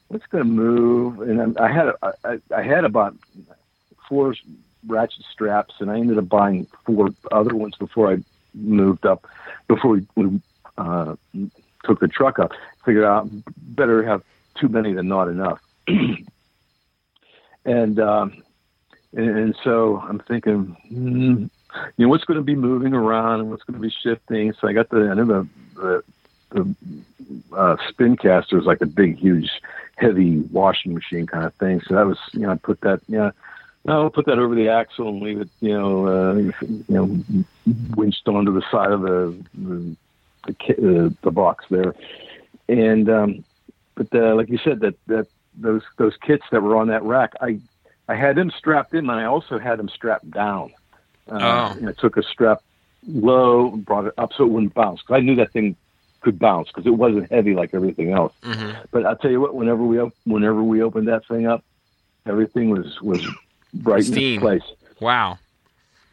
what's 0.09 0.27
going 0.27 0.43
to 0.45 0.51
move? 0.51 1.21
And 1.21 1.41
I'm, 1.41 1.57
I 1.61 1.71
had 1.71 1.89
a, 1.89 1.95
I, 2.25 2.39
I 2.57 2.63
had 2.63 2.85
about 2.85 3.15
four 4.09 4.35
ratchet 4.89 5.25
straps, 5.31 5.75
and 5.79 5.91
I 5.91 5.99
ended 6.01 6.19
up 6.19 6.29
buying 6.29 6.67
four 6.85 7.11
other 7.31 7.55
ones 7.55 7.77
before 7.79 8.11
I 8.13 8.17
moved 8.55 9.07
up, 9.07 9.27
before 9.69 10.01
we, 10.17 10.41
uh, 10.79 11.17
took 11.85 12.01
the 12.01 12.09
truck 12.09 12.39
up. 12.39 12.53
Figured 12.85 13.05
out 13.05 13.29
better 13.57 14.03
have 14.03 14.23
too 14.55 14.69
many 14.69 14.93
than 14.93 15.09
not 15.09 15.29
enough. 15.29 15.61
and 17.65 18.01
um, 18.01 18.43
and, 19.13 19.39
and 19.39 19.57
so 19.63 19.99
I'm 19.99 20.19
thinking, 20.21 20.77
hmm, 20.89 21.47
you 21.97 22.07
know, 22.07 22.09
what's 22.09 22.25
going 22.25 22.39
to 22.39 22.45
be 22.45 22.55
moving 22.55 22.95
around 22.95 23.41
and 23.41 23.51
what's 23.51 23.63
going 23.65 23.81
to 23.81 23.87
be 23.87 23.95
shifting. 24.03 24.53
So 24.61 24.69
I 24.69 24.73
got 24.73 24.89
the 24.91 25.09
I 25.11 25.15
know 25.15 25.25
the 25.25 25.49
the, 25.75 26.05
the 26.51 27.57
uh, 27.57 27.77
spin 27.89 28.17
caster 28.17 28.59
is 28.59 28.65
like 28.65 28.81
a 28.81 28.87
big, 28.87 29.19
huge, 29.19 29.51
heavy 29.97 30.39
washing 30.53 30.95
machine 30.95 31.27
kind 31.27 31.45
of 31.45 31.55
thing. 31.55 31.81
So 31.87 31.95
that 31.95 32.07
was 32.07 32.19
you 32.33 32.41
know 32.41 32.51
I 32.51 32.57
put 32.57 32.81
that 32.83 33.01
yeah. 33.09 33.31
No, 33.87 34.03
I'll 34.05 34.11
put 34.11 34.27
that 34.27 34.39
over 34.39 34.55
the 34.55 34.69
axle 34.69 35.09
and 35.09 35.21
leave 35.23 35.41
it, 35.41 35.49
you 35.61 35.69
know, 35.77 36.07
uh, 36.07 36.35
you 36.37 36.85
know, 36.89 37.19
winched 37.97 38.27
onto 38.27 38.53
the 38.55 38.63
side 38.71 38.91
of 38.93 39.03
the 39.03 39.37
the, 39.55 39.97
the, 40.47 41.07
uh, 41.07 41.11
the 41.23 41.31
box 41.31 41.65
there, 41.71 41.95
and 42.69 43.09
um, 43.11 43.45
but 43.95 44.07
uh, 44.15 44.35
like 44.35 44.49
you 44.49 44.59
said, 44.59 44.81
that 44.81 44.95
that 45.07 45.27
those 45.59 45.83
those 45.99 46.17
kits 46.17 46.45
that 46.51 46.63
were 46.63 46.77
on 46.77 46.89
that 46.89 47.03
rack, 47.03 47.35
I 47.43 47.61
I 48.09 48.15
had 48.15 48.37
them 48.37 48.51
strapped 48.57 48.95
in, 48.95 49.01
and 49.01 49.11
I 49.11 49.25
also 49.25 49.59
had 49.59 49.79
them 49.79 49.89
strapped 49.89 50.31
down. 50.31 50.73
Uh, 51.31 51.39
Oh. 51.73 51.79
and 51.79 51.89
I 51.89 51.93
took 51.93 52.17
a 52.19 52.23
strap 52.23 52.63
low 53.07 53.73
and 53.73 53.85
brought 53.85 54.07
it 54.07 54.15
up 54.19 54.33
so 54.35 54.45
it 54.45 54.51
wouldn't 54.51 54.75
bounce. 54.75 55.01
'Cause 55.03 55.17
I 55.17 55.21
knew 55.21 55.35
that 55.37 55.53
thing 55.53 55.75
could 56.21 56.39
bounce 56.39 56.69
because 56.69 56.87
it 56.87 56.91
wasn't 56.97 57.31
heavy 57.31 57.55
like 57.55 57.73
everything 57.75 58.13
else. 58.13 58.33
hmm 58.43 58.73
But 58.91 59.05
I'll 59.07 59.17
tell 59.17 59.31
you 59.31 59.41
what, 59.41 59.55
whenever 59.55 59.83
we 59.83 59.99
op- 60.01 60.15
whenever 60.25 60.63
we 60.63 60.83
opened 60.83 61.09
that 61.09 61.27
thing 61.27 61.47
up, 61.47 61.63
everything 62.27 62.71
was 62.71 63.01
was 63.03 63.27
right 63.83 63.99
in 64.05 64.13
Pristine. 64.13 64.41
place. 64.41 64.63
Wow. 65.01 65.39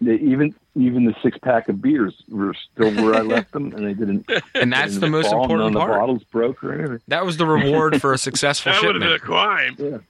They, 0.01 0.15
even 0.15 0.55
even 0.75 1.05
the 1.05 1.13
six 1.21 1.37
pack 1.37 1.67
of 1.69 1.81
beers 1.81 2.15
were 2.29 2.53
still 2.53 2.91
where 2.95 3.13
I 3.15 3.21
left 3.21 3.51
them, 3.51 3.73
and 3.73 3.85
they 3.85 3.93
didn't. 3.93 4.29
And 4.55 4.71
that's 4.73 4.93
didn't 4.93 5.01
the 5.01 5.09
most 5.09 5.29
fall, 5.29 5.43
important 5.43 5.73
None 5.73 5.81
of 5.83 5.87
the 5.89 5.93
bottles 5.99 6.23
broke 6.25 6.63
or 6.63 6.73
anything. 6.73 6.99
That 7.07 7.25
was 7.25 7.37
the 7.37 7.45
reward 7.45 8.01
for 8.01 8.13
a 8.13 8.17
successful 8.17 8.71
show. 8.73 8.81
That 8.81 8.87
would 8.87 9.01
have 9.01 9.09
been 9.09 9.13
a 9.13 9.19
crime. 9.19 9.75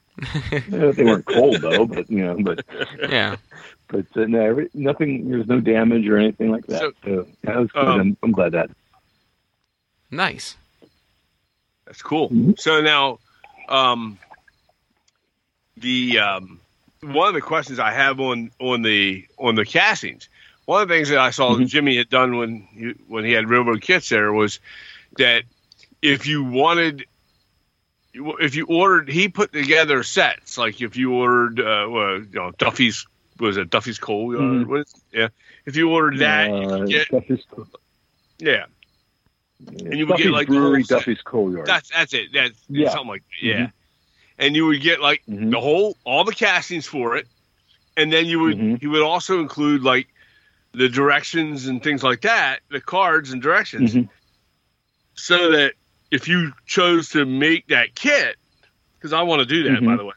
Yeah, 0.69 0.91
they 0.91 1.03
weren't 1.03 1.25
cold 1.25 1.61
though, 1.61 1.85
but 1.85 2.09
you 2.11 2.23
know, 2.23 2.37
but 2.41 2.63
Yeah. 3.09 3.37
but 3.87 4.05
uh, 4.15 4.25
no, 4.25 4.39
every, 4.41 4.69
nothing. 4.73 5.29
There's 5.31 5.47
no 5.47 5.59
damage 5.59 6.07
or 6.07 6.17
anything 6.17 6.51
like 6.51 6.67
that. 6.67 6.79
So- 6.79 6.91
So, 7.03 7.27
yeah, 7.43 7.51
that 7.53 7.57
was 7.59 7.71
good. 7.71 7.83
Um, 7.87 7.99
I'm, 8.01 8.17
I'm 8.21 8.31
glad 8.31 8.51
that. 8.51 8.69
Nice. 10.11 10.57
That's 11.85 12.01
cool. 12.03 12.29
Mhm. 12.29 12.59
So 12.59 12.81
now, 12.81 13.19
um, 13.69 14.19
the 15.77 16.19
um, 16.19 16.59
one 17.03 17.27
of 17.27 17.33
the 17.33 17.41
questions 17.41 17.79
I 17.79 17.91
have 17.91 18.19
on 18.19 18.51
on 18.59 18.81
the 18.83 19.25
on 19.37 19.55
the 19.55 19.65
castings. 19.65 20.29
One 20.65 20.83
of 20.83 20.87
the 20.87 20.93
things 20.93 21.09
that 21.09 21.17
I 21.17 21.31
saw 21.31 21.55
Mhm. 21.55 21.67
Jimmy 21.67 21.97
had 21.97 22.09
done 22.09 22.37
when 22.37 22.67
he, 22.73 22.93
when 23.07 23.25
he 23.25 23.31
had 23.31 23.49
Railroad 23.49 23.81
Kits 23.81 24.09
there 24.09 24.31
was 24.31 24.59
that 25.17 25.43
if 26.01 26.27
you 26.27 26.43
wanted, 26.43 27.05
if 28.13 28.55
you 28.55 28.65
ordered, 28.67 29.09
he 29.09 29.27
put 29.29 29.51
together 29.51 30.03
sets. 30.03 30.57
Like 30.57 30.79
if 30.81 30.95
you 30.95 31.13
ordered, 31.13 31.59
uh, 31.59 31.87
well, 31.89 32.19
you 32.19 32.27
know, 32.33 32.51
Duffy's 32.51 33.05
was 33.39 33.57
it 33.57 33.71
Duffy's 33.71 33.97
Coal? 33.97 34.29
Mhm. 34.29 34.67
What 34.67 34.81
is, 34.81 34.93
yeah. 35.11 35.29
If 35.65 35.75
you 35.75 35.89
ordered 35.89 36.19
that, 36.19 36.49
you 36.49 36.55
uh, 36.55 36.77
could 36.79 36.89
get 36.89 37.09
Duffy's, 37.09 37.43
yeah. 38.37 38.65
yeah, 39.59 39.93
you 39.95 40.05
would 40.05 40.17
get, 40.17 40.27
like, 40.31 40.47
Brewery. 40.47 40.83
Duffy's 40.83 41.21
Coal 41.23 41.51
Yard. 41.51 41.65
That's 41.65 41.89
that's 41.89 42.13
it. 42.13 42.31
That's 42.31 42.53
Yeah. 42.69 42.89
something 42.91 43.07
like 43.07 43.23
that. 43.41 43.45
yeah. 43.47 43.69
And 44.37 44.55
you 44.55 44.65
would 44.65 44.81
get 44.81 45.01
like 45.01 45.21
Mhm. 45.29 45.51
the 45.51 45.59
whole 45.59 45.97
all 46.03 46.23
the 46.23 46.33
castings 46.33 46.87
for 46.87 47.15
it, 47.15 47.27
and 47.95 48.11
then 48.11 48.25
you 48.25 48.39
would 48.39 48.57
Mhm. 48.57 48.79
he 48.79 48.87
would 48.87 49.01
also 49.03 49.39
include 49.39 49.83
like 49.83 50.07
the 50.73 50.89
directions 50.89 51.67
and 51.67 51.83
things 51.83 52.01
like 52.01 52.21
that, 52.21 52.61
the 52.69 52.81
cards 52.81 53.31
and 53.31 53.41
directions, 53.41 53.93
Mhm. 53.93 54.09
so 55.15 55.51
that 55.51 55.73
if 56.09 56.27
you 56.27 56.53
chose 56.65 57.09
to 57.09 57.25
make 57.25 57.67
that 57.67 57.93
kit, 57.93 58.37
because 58.97 59.13
I 59.13 59.21
want 59.23 59.41
to 59.41 59.45
do 59.45 59.63
that 59.63 59.83
by 59.83 59.93
Mhm. 59.93 59.97
the 59.97 60.05
way, 60.05 60.13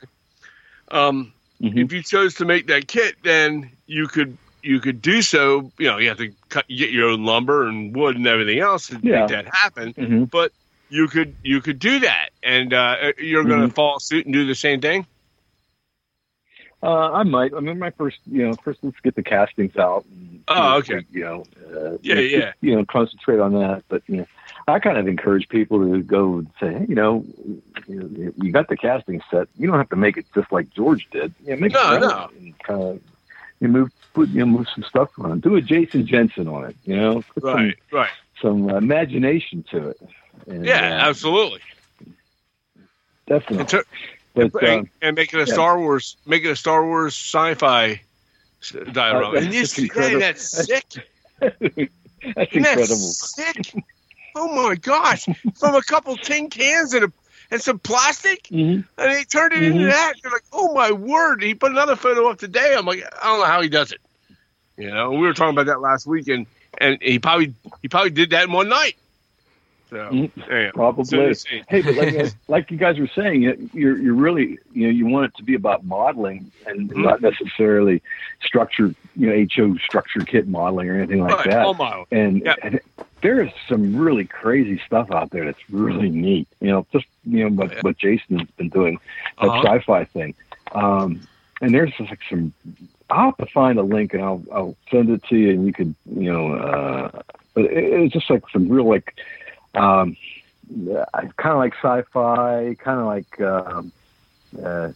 um, 0.90 1.32
Mhm. 1.60 1.84
if 1.84 1.92
you 1.92 2.02
chose 2.02 2.34
to 2.34 2.44
make 2.44 2.68
that 2.68 2.86
kit, 2.88 3.16
then 3.22 3.70
you 3.86 4.06
could 4.06 4.38
you 4.62 4.80
could 4.80 5.02
do 5.02 5.20
so. 5.20 5.70
You 5.78 5.88
know, 5.88 5.98
you 5.98 6.08
have 6.08 6.16
to 6.18 6.32
cut, 6.48 6.66
get 6.68 6.90
your 6.90 7.10
own 7.10 7.24
lumber 7.26 7.66
and 7.68 7.94
wood 7.94 8.16
and 8.16 8.26
everything 8.26 8.60
else 8.60 8.86
to 8.86 8.98
Yeah. 9.02 9.20
make 9.20 9.28
that 9.28 9.54
happen 9.54 9.92
Mhm. 9.92 10.30
but 10.30 10.52
you 10.94 11.08
could 11.08 11.34
you 11.42 11.60
could 11.60 11.78
do 11.80 11.98
that, 12.00 12.30
and 12.42 12.72
uh, 12.72 13.12
you're 13.18 13.44
going 13.44 13.60
to 13.62 13.66
Mm-hmm. 13.66 13.74
follow 13.74 13.98
suit 13.98 14.24
and 14.26 14.32
do 14.32 14.46
the 14.46 14.54
same 14.54 14.80
thing. 14.80 15.06
Uh, 16.82 17.10
I 17.12 17.22
might. 17.22 17.52
I 17.54 17.60
mean, 17.60 17.78
my 17.78 17.90
first, 17.90 18.18
you 18.30 18.46
know, 18.46 18.56
first 18.62 18.78
let's 18.82 19.00
get 19.02 19.14
the 19.14 19.22
castings 19.22 19.76
out. 19.76 20.04
And, 20.04 20.42
Oh, 20.48 20.76
okay. 20.78 21.04
You 21.10 21.24
know, 21.24 21.46
uh, 21.74 21.96
Yeah, 22.02 22.16
yeah. 22.16 22.38
just, 22.40 22.56
you 22.60 22.76
know, 22.76 22.84
concentrate 22.84 23.40
on 23.40 23.54
that. 23.54 23.84
But 23.88 24.02
you 24.06 24.18
know, 24.18 24.26
I 24.68 24.78
kind 24.78 24.98
of 24.98 25.08
encourage 25.08 25.48
people 25.48 25.78
to 25.80 26.02
go 26.02 26.38
and 26.38 26.50
say, 26.60 26.72
hey, 26.74 26.86
you 26.88 26.94
know, 26.94 27.24
you, 27.88 28.34
you 28.36 28.52
got 28.52 28.68
the 28.68 28.76
casting 28.76 29.22
set. 29.30 29.48
You 29.56 29.66
don't 29.66 29.78
have 29.78 29.88
to 29.88 29.96
make 29.96 30.18
it 30.18 30.26
just 30.34 30.52
like 30.52 30.68
George 30.70 31.08
did. 31.10 31.34
Yeah, 31.42 31.54
make 31.56 31.72
No, 31.72 31.94
it 31.96 32.00
no. 32.00 32.28
and 32.38 32.58
kind 32.58 32.82
of 32.82 33.00
you 33.60 33.68
move, 33.68 33.90
put, 34.12 34.28
you 34.28 34.40
know, 34.40 34.46
move 34.46 34.66
some 34.74 34.84
stuff 34.84 35.08
on. 35.18 35.40
Do 35.40 35.56
a 35.56 35.62
Jason 35.62 36.06
Jensen 36.06 36.46
on 36.48 36.66
it. 36.66 36.76
You 36.84 36.96
know, 36.96 37.22
put 37.34 37.44
Right, 37.44 37.74
right. 37.90 38.10
some 38.42 38.68
some 38.68 38.70
imagination 38.76 39.64
to 39.70 39.88
it. 39.88 40.00
And, 40.46 40.66
Yeah, 40.66 40.80
uh, 40.80 41.08
absolutely. 41.08 41.60
definitely. 43.26 43.58
And, 43.60 43.68
to- 43.68 43.84
But 44.34 44.62
and, 44.62 44.80
um, 44.80 44.90
and 45.00 45.16
make 45.16 45.32
it 45.32 45.36
a 45.36 45.46
yeah. 45.46 45.52
Star 45.54 45.78
Wars, 45.78 46.16
making 46.26 46.50
a 46.50 46.56
Star 46.56 46.84
Wars 46.84 47.14
sci-fi 47.14 48.00
diorama. 48.92 49.36
Uh, 49.36 49.40
and 49.40 49.52
you 49.52 49.60
that's 49.60 49.72
see 49.72 49.84
incredible. 49.84 50.20
that's 50.20 50.66
sick. 50.66 50.84
That's 52.34 52.50
Isn't 52.52 52.62
incredible. 52.62 52.96
that 52.96 53.14
sick? 53.14 53.74
Oh 54.34 54.48
my 54.68 54.74
gosh! 54.76 55.26
From 55.56 55.74
a 55.74 55.82
couple 55.82 56.16
tin 56.16 56.48
cans 56.48 56.94
and 56.94 57.04
a 57.04 57.12
and 57.50 57.60
some 57.60 57.78
plastic, 57.78 58.46
hmm 58.48 58.80
and 58.96 59.12
he 59.18 59.24
turned 59.24 59.52
it 59.52 59.62
into 59.62 59.84
Mhm. 59.84 59.90
that. 59.90 60.14
You're 60.22 60.32
like, 60.32 60.44
oh 60.52 60.72
my 60.72 60.90
word! 60.90 61.42
He 61.42 61.54
put 61.54 61.70
another 61.72 61.96
photo 61.96 62.28
up 62.30 62.38
today. 62.38 62.74
I'm 62.76 62.86
like, 62.86 63.04
I 63.22 63.26
don't 63.26 63.40
know 63.40 63.44
how 63.46 63.60
he 63.60 63.68
does 63.68 63.92
it. 63.92 64.00
You 64.78 64.90
know, 64.90 65.12
we 65.12 65.18
were 65.18 65.34
talking 65.34 65.54
about 65.54 65.66
that 65.66 65.80
last 65.80 66.06
week, 66.06 66.28
and 66.28 66.46
and 66.78 66.98
he 67.02 67.18
probably 67.18 67.54
he 67.82 67.88
probably 67.88 68.10
did 68.10 68.30
that 68.30 68.44
in 68.44 68.52
one 68.52 68.68
night. 68.70 68.96
So 69.94 70.10
Mhm. 70.10 70.74
Probably. 70.74 71.34
So. 71.34 71.48
Hey, 71.68 71.82
but 71.82 71.94
like, 71.94 72.32
like 72.48 72.70
you 72.72 72.76
guys 72.76 72.98
were 72.98 73.06
saying, 73.14 73.42
you're 73.72 73.96
you're 73.96 74.14
really 74.14 74.58
you 74.72 74.86
know 74.86 74.92
you 74.92 75.06
want 75.06 75.26
it 75.26 75.36
to 75.36 75.44
be 75.44 75.54
about 75.54 75.84
modeling 75.84 76.50
and 76.66 76.90
Mhm. 76.90 77.04
not 77.04 77.20
necessarily 77.20 78.02
structured 78.42 78.96
you 79.16 79.28
know 79.28 79.46
HO 79.54 79.76
structure 79.78 80.24
kit 80.24 80.48
modeling 80.48 80.90
or 80.90 80.96
anything 80.98 81.20
like 81.20 81.36
Right, 81.38 81.46
that. 81.46 81.64
all. 81.64 82.06
And, 82.10 82.42
Yep. 82.44 82.58
and 82.62 82.80
there 83.22 83.40
is 83.40 83.50
some 83.68 83.94
really 83.94 84.24
crazy 84.24 84.80
stuff 84.84 85.10
out 85.12 85.30
there 85.30 85.44
that's 85.44 85.62
really 85.70 86.10
neat. 86.10 86.48
You 86.60 86.68
know, 86.70 86.86
just 86.92 87.06
you 87.24 87.44
know 87.48 87.50
what, 87.54 87.70
Yeah. 87.70 87.80
what 87.82 87.96
Jason's 87.96 88.50
been 88.56 88.70
doing 88.70 88.98
that 89.40 89.48
Uh-huh. 89.48 89.62
sci-fi 89.78 90.04
thing. 90.06 90.34
Um, 90.74 91.20
and 91.60 91.72
there's 91.72 91.92
just 91.96 92.10
like 92.10 92.18
some. 92.28 92.52
I'll 93.10 93.26
have 93.26 93.36
to 93.36 93.46
find 93.46 93.78
a 93.78 93.82
link 93.82 94.12
and 94.12 94.22
I'll 94.24 94.42
I'll 94.52 94.76
send 94.90 95.08
it 95.10 95.22
to 95.28 95.36
you 95.36 95.50
and 95.50 95.66
you 95.66 95.72
could 95.72 95.94
you 96.18 96.32
know. 96.32 96.54
Uh, 96.54 97.22
but 97.54 97.66
it, 97.66 97.84
it's 98.02 98.12
just 98.12 98.28
like 98.28 98.42
some 98.52 98.68
real 98.68 98.88
like. 98.88 99.14
Um, 99.74 100.16
kind 101.36 101.52
of 101.52 101.58
like 101.58 101.74
sci-fi, 101.74 102.76
kind 102.78 103.00
of 103.00 103.06
like. 103.06 103.40
Um, 103.40 103.92
uh, 104.62 104.92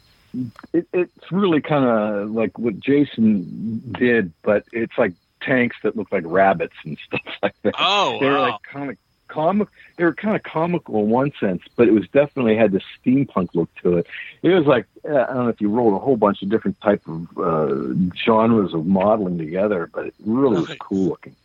it, 0.72 0.86
it's 0.92 1.32
really 1.32 1.60
kind 1.60 1.84
of 1.84 2.30
like 2.30 2.58
what 2.58 2.78
Jason 2.78 3.82
did, 3.98 4.32
but 4.42 4.64
it's 4.72 4.96
like 4.98 5.14
tanks 5.40 5.76
that 5.82 5.96
look 5.96 6.10
like 6.12 6.24
rabbits 6.26 6.74
and 6.84 6.98
stuff 7.06 7.20
like 7.42 7.54
that. 7.62 7.74
Oh, 7.78 8.18
they're 8.20 8.32
wow. 8.32 8.50
like 8.50 8.62
kind 8.62 8.90
of 8.90 8.96
comic. 9.28 9.68
They 9.96 10.04
were 10.04 10.14
kind 10.14 10.36
of 10.36 10.42
comical 10.42 11.00
in 11.00 11.08
one 11.08 11.32
sense, 11.38 11.62
but 11.76 11.88
it 11.88 11.92
was 11.92 12.08
definitely 12.08 12.56
had 12.56 12.72
this 12.72 12.82
steampunk 13.04 13.54
look 13.54 13.72
to 13.82 13.98
it. 13.98 14.06
It 14.42 14.50
was 14.50 14.66
like 14.66 14.86
uh, 15.08 15.14
I 15.14 15.26
don't 15.26 15.44
know 15.44 15.48
if 15.48 15.60
you 15.60 15.70
rolled 15.70 15.94
a 15.94 15.98
whole 15.98 16.16
bunch 16.16 16.42
of 16.42 16.48
different 16.48 16.80
type 16.80 17.02
of 17.06 17.38
uh, 17.38 17.94
genres 18.24 18.74
of 18.74 18.86
modeling 18.86 19.38
together, 19.38 19.90
but 19.92 20.06
it 20.06 20.14
really 20.24 20.60
was 20.60 20.74
cool 20.80 21.08
looking. 21.10 21.36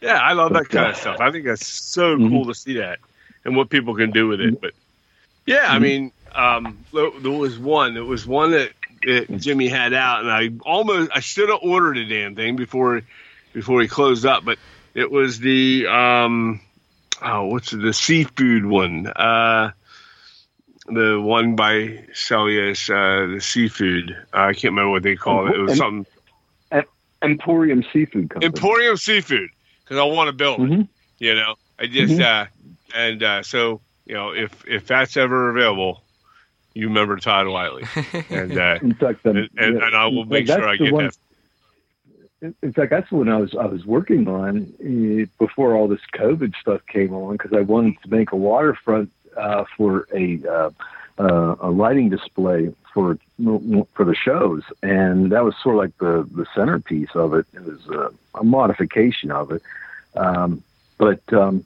Yeah, 0.00 0.14
I 0.14 0.32
love 0.32 0.52
that 0.54 0.68
kind 0.68 0.86
uh, 0.86 0.90
of 0.90 0.96
stuff. 0.96 1.20
I 1.20 1.30
think 1.30 1.44
that's 1.44 1.66
so 1.66 2.16
Mhm. 2.16 2.30
cool 2.30 2.46
to 2.46 2.54
see 2.54 2.74
that 2.74 2.98
and 3.44 3.56
what 3.56 3.70
people 3.70 3.94
can 3.94 4.10
do 4.10 4.28
with 4.28 4.40
it. 4.40 4.60
But 4.60 4.72
yeah, 5.46 5.66
I 5.68 5.78
Mhm. 5.78 5.82
mean, 5.82 6.12
um, 6.34 6.84
there 6.92 7.30
was 7.32 7.58
one. 7.58 7.96
It 7.96 8.00
was 8.00 8.26
one 8.26 8.52
that, 8.52 8.72
that 9.02 9.36
Jimmy 9.38 9.68
had 9.68 9.92
out, 9.92 10.20
and 10.20 10.30
I 10.30 10.50
almost 10.64 11.10
I 11.14 11.20
should 11.20 11.48
have 11.50 11.60
ordered 11.62 11.98
a 11.98 12.06
damn 12.06 12.34
thing 12.34 12.56
before 12.56 13.02
before 13.52 13.82
he 13.82 13.88
closed 13.88 14.24
up. 14.24 14.44
But 14.44 14.58
it 14.94 15.10
was 15.10 15.38
the 15.38 15.86
um, 15.86 16.60
oh, 17.20 17.46
what's 17.46 17.70
the 17.70 17.92
seafood 17.92 18.64
one? 18.64 19.06
Uh, 19.06 19.72
the 20.86 21.20
one 21.20 21.56
by 21.56 22.06
Sellios, 22.14 22.88
uh, 22.88 23.34
the 23.34 23.40
seafood. 23.40 24.12
Uh, 24.32 24.38
I 24.38 24.52
can't 24.54 24.72
remember 24.72 24.90
what 24.90 25.02
they 25.02 25.16
call 25.16 25.46
it. 25.46 25.56
It 25.56 25.60
was 25.60 25.76
something 25.76 26.06
Emporium 27.22 27.84
Seafood 27.92 28.30
Company. 28.30 28.46
Emporium 28.46 28.96
Seafood 28.96 29.50
because 29.90 30.00
I 30.00 30.04
want 30.04 30.28
to 30.28 30.32
build 30.32 30.60
it. 30.60 30.70
Mhm. 30.70 30.88
You 31.18 31.34
know, 31.34 31.56
I 31.78 31.86
just 31.86 32.14
Mhm. 32.14 32.22
uh, 32.22 32.46
and 32.94 33.22
uh, 33.22 33.42
so 33.42 33.80
you 34.06 34.14
know 34.14 34.30
if 34.32 34.64
if 34.66 34.86
that's 34.86 35.16
ever 35.16 35.50
available, 35.50 36.00
you 36.74 36.86
remember 36.86 37.16
Todd 37.16 37.48
Wiley, 37.48 37.84
and 38.30 38.56
uh, 38.56 38.78
In 38.80 38.94
fact, 38.94 39.26
um, 39.26 39.36
and, 39.36 39.48
and, 39.58 39.76
yeah, 39.78 39.86
and 39.86 39.96
I 39.96 40.06
will 40.06 40.24
make 40.26 40.46
sure 40.46 40.62
I 40.62 40.76
that's 40.76 40.78
the 40.78 40.84
get 40.84 40.92
one- 40.94 41.04
that. 41.06 41.16
In 42.42 42.54
in 42.62 42.72
fact, 42.72 42.90
that's 42.90 43.10
when 43.10 43.28
I 43.28 43.36
was 43.36 43.54
I 43.56 43.66
was 43.66 43.84
working 43.84 44.28
on 44.28 44.72
uh, 44.80 45.26
before 45.44 45.74
all 45.74 45.88
this 45.88 46.00
COVID 46.14 46.54
stuff 46.60 46.80
came 46.86 47.12
on 47.12 47.32
because 47.36 47.52
I 47.52 47.60
wanted 47.60 48.00
to 48.04 48.10
make 48.10 48.30
a 48.32 48.36
waterfront 48.36 49.10
uh, 49.36 49.64
for 49.76 50.06
a 50.14 50.40
uh, 51.20 51.22
uh, 51.22 51.56
a 51.60 51.70
lighting 51.70 52.08
display 52.08 52.72
for 52.94 53.18
for 53.94 54.04
the 54.04 54.14
shows, 54.14 54.62
and 54.82 55.32
that 55.32 55.44
was 55.44 55.54
sort 55.62 55.76
of 55.76 55.80
like 55.80 55.98
the 55.98 56.28
the 56.34 56.46
centerpiece 56.54 57.10
of 57.14 57.34
it. 57.34 57.46
It 57.52 57.62
was 57.62 57.88
uh, 57.88 58.10
a 58.34 58.44
modification 58.44 59.30
of 59.30 59.52
it, 59.52 59.62
um, 60.16 60.62
but 60.98 61.20
um, 61.32 61.64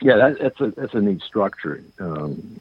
yeah, 0.00 0.16
that, 0.16 0.38
that's 0.40 0.60
a 0.60 0.70
that's 0.72 0.94
a 0.94 1.00
neat 1.00 1.22
structure, 1.22 1.82
um, 2.00 2.60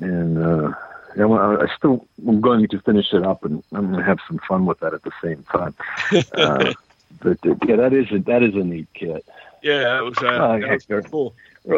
and. 0.00 0.38
Uh, 0.38 0.72
yeah, 1.16 1.24
well, 1.24 1.60
I 1.60 1.66
still 1.76 2.06
I'm 2.28 2.40
going 2.40 2.68
to 2.68 2.80
finish 2.82 3.12
it 3.12 3.24
up, 3.24 3.44
and 3.44 3.64
I'm 3.72 3.86
going 3.86 3.98
to 3.98 4.04
have 4.04 4.20
some 4.28 4.38
fun 4.46 4.64
with 4.64 4.78
that 4.78 4.94
at 4.94 5.02
the 5.02 5.10
same 5.20 5.42
time. 5.50 5.74
Uh, 6.32 6.72
but 7.20 7.44
uh, 7.44 7.56
yeah, 7.66 7.74
that 7.74 7.92
is 7.92 8.12
a, 8.12 8.20
that 8.20 8.44
is 8.44 8.54
a 8.54 8.58
neat 8.58 8.86
kit. 8.94 9.26
Yeah, 9.60 9.80
that 9.80 10.04
was, 10.04 10.18
uh, 10.18 10.26
Oh, 10.26 10.60
that 10.60 10.88
was 10.88 11.06
cool. 11.10 11.34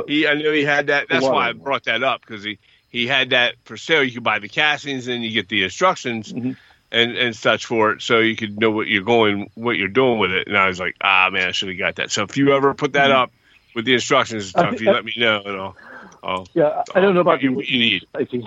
He, 0.06 0.28
I 0.28 0.34
knew 0.34 0.52
he 0.52 0.64
had 0.64 0.88
that. 0.88 1.08
That's 1.08 1.24
why 1.24 1.48
I 1.48 1.52
brought 1.52 1.84
that 1.84 2.02
up 2.02 2.20
because 2.20 2.44
he 2.44 2.58
he 2.92 3.06
had 3.06 3.30
that 3.30 3.56
for 3.64 3.76
sale. 3.76 4.04
You 4.04 4.12
could 4.12 4.22
buy 4.22 4.38
the 4.38 4.48
castings 4.48 5.08
and 5.08 5.24
you 5.24 5.30
get 5.32 5.48
the 5.48 5.64
instructions 5.64 6.32
Mhm. 6.32 6.56
and 6.92 7.16
and 7.16 7.34
such 7.34 7.66
for 7.66 7.92
it, 7.92 8.02
so 8.02 8.18
you 8.20 8.36
could 8.36 8.58
know 8.58 8.70
what 8.70 8.86
you're 8.86 9.02
going, 9.02 9.50
what 9.54 9.76
you're 9.78 9.88
doing 9.88 10.18
with 10.18 10.30
it. 10.30 10.46
And 10.46 10.56
I 10.56 10.68
was 10.68 10.78
like, 10.78 10.94
ah, 11.02 11.30
man, 11.32 11.48
I 11.48 11.52
should 11.52 11.70
have 11.70 11.78
got 11.78 11.96
that. 11.96 12.10
So 12.10 12.22
if 12.24 12.36
you 12.36 12.54
ever 12.54 12.74
put 12.74 12.92
that 12.92 13.10
Mhm. 13.10 13.14
up 13.14 13.32
with 13.74 13.86
the 13.86 13.94
instructions 13.94 14.54
and 14.54 14.66
I 14.66 14.76
you 14.76 14.92
let 14.92 15.04
me 15.04 15.14
know, 15.16 15.42
and 15.44 15.56
I'll. 15.56 15.76
I'll 16.22 16.48
Yeah, 16.54 16.82
I 16.94 17.00
don't 17.00 17.14
know 17.14 17.20
about 17.20 17.32
what 17.32 17.42
you, 17.42 17.52
what 17.54 17.68
you 17.68 17.78
need. 17.78 18.06
if 18.14 18.28
he, 18.28 18.46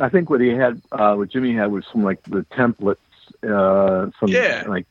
I 0.00 0.08
think 0.08 0.28
what 0.28 0.40
he 0.40 0.48
had, 0.48 0.82
uh, 0.90 1.14
what 1.14 1.30
Jimmy 1.30 1.54
had 1.54 1.70
was 1.70 1.84
some 1.92 2.02
like 2.02 2.18
the 2.26 2.44
templates, 2.52 2.96
uh, 3.42 4.10
some 4.18 4.30
Yeah. 4.30 4.64
like 4.66 4.86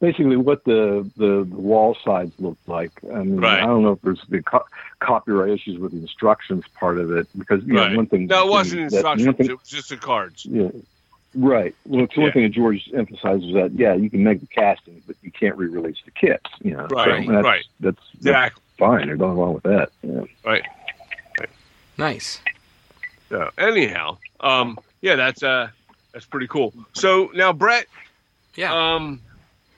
basically 0.00 0.36
what 0.36 0.64
the, 0.64 1.08
the 1.16 1.44
the 1.48 1.56
wall 1.56 1.96
sides 2.04 2.32
looked 2.38 2.68
like. 2.68 2.92
I 3.12 3.18
mean, 3.18 3.36
Right. 3.40 3.62
I 3.62 3.66
don't 3.66 3.82
know 3.82 3.92
if 3.92 4.02
there's 4.02 4.22
the 4.28 4.42
co- 4.42 4.66
copyright 5.00 5.50
issues 5.50 5.78
with 5.78 5.92
the 5.92 5.98
instructions 5.98 6.64
part 6.78 6.98
of 6.98 7.10
it 7.12 7.26
because 7.36 7.64
you 7.64 7.76
Right. 7.76 7.90
know 7.90 7.96
one 7.96 8.06
thing. 8.06 8.26
No, 8.26 8.46
it 8.46 8.50
wasn't 8.50 8.90
that- 8.90 8.96
instructions. 8.96 9.36
Thing, 9.36 9.46
It 9.50 9.58
was 9.58 9.68
just 9.68 9.88
the 9.88 9.96
cards. 9.96 10.44
yeah, 10.46 10.68
right. 11.34 11.74
Well, 11.86 12.04
it's 12.04 12.16
one 12.16 12.32
thing 12.32 12.42
that 12.42 12.50
George 12.50 12.90
emphasizes 12.94 13.52
that 13.54 13.72
yeah, 13.74 13.94
you 13.94 14.10
can 14.10 14.22
make 14.22 14.40
the 14.40 14.46
castings, 14.46 15.02
but 15.06 15.16
you 15.22 15.30
can't 15.30 15.56
re-release 15.56 15.98
the 16.04 16.10
kits. 16.10 16.50
You 16.62 16.72
know, 16.72 16.86
Right, 16.86 17.24
So 17.26 17.32
that's, 17.32 17.44
right. 17.44 17.64
That's, 17.80 17.96
that's 17.96 18.14
Exactly. 18.16 18.62
fine. 18.78 19.06
There's 19.06 19.18
nothing 19.18 19.36
wrong 19.36 19.54
with 19.54 19.62
that. 19.64 19.90
Yeah. 20.02 20.60
nice. 21.96 22.40
So 23.28 23.50
anyhow, 23.58 24.18
um, 24.40 24.78
yeah, 25.00 25.16
that's 25.16 25.42
uh, 25.42 25.68
that's 26.12 26.24
pretty 26.26 26.46
cool. 26.48 26.72
So 26.94 27.30
now, 27.34 27.52
Brett, 27.52 27.86
Yeah. 28.56 28.72
um, 28.94 29.20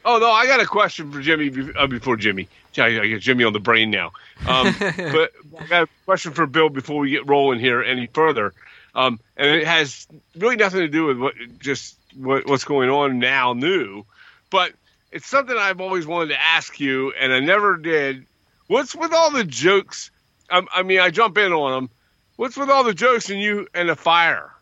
oh 0.05 0.19
no, 0.19 0.31
I 0.31 0.47
got 0.47 0.61
a 0.61 0.67
question 0.67 1.11
for 1.13 1.21
Jimmy 1.21 1.73
uh, 1.77 1.87
before 1.87 2.17
Jimmy. 2.17 2.49
I 2.79 3.01
I 3.01 3.07
get 3.07 3.21
Jimmy 3.21 3.45
on 3.45 3.53
the 3.53 3.61
brain 3.61 3.91
now. 3.91 4.13
Um, 4.47 4.75
but 4.81 5.33
I 5.59 5.67
got 5.69 5.83
a 5.85 5.89
question 6.05 6.33
for 6.33 6.47
Bill 6.47 6.69
before 6.69 7.01
we 7.01 7.11
get 7.11 7.29
rolling 7.29 7.61
here 7.61 7.83
any 7.83 8.07
further. 8.07 8.53
Um, 8.95 9.21
and 9.37 9.49
it 9.57 9.67
has 9.67 10.07
really 10.37 10.57
nothing 10.57 10.81
to 10.81 10.89
do 10.89 11.07
with 11.07 11.19
what 11.19 11.35
just 11.59 11.97
what, 12.17 12.47
what's 12.47 12.65
going 12.65 12.91
on 12.91 13.19
now, 13.19 13.53
new, 13.53 14.05
but 14.51 14.73
it's 15.13 15.27
something 15.27 15.57
I've 15.57 15.81
always 15.81 16.07
wanted 16.07 16.31
to 16.31 16.41
ask 16.41 16.79
you, 16.81 17.13
and 17.13 17.33
I 17.33 17.41
never 17.41 17.77
did. 17.77 18.27
What's 18.67 18.95
with 18.95 19.13
all 19.13 19.31
the 19.31 19.45
jokes? 19.45 20.11
I, 20.51 20.63
I 20.75 20.83
mean, 20.83 21.01
I 21.01 21.11
jump 21.11 21.39
in 21.39 21.53
on 21.53 21.73
them. 21.73 21.91
What's 22.37 22.57
with 22.57 22.71
all 22.71 22.85
the 22.85 22.95
jokes 22.95 23.31
and 23.31 23.41
you 23.41 23.69
and 23.75 23.89
the 23.89 23.97
fire? 23.97 24.53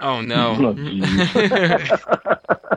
Oh 0.00 0.20
no. 0.20 0.56
Oh, 0.60 0.74
geez. 0.74 1.06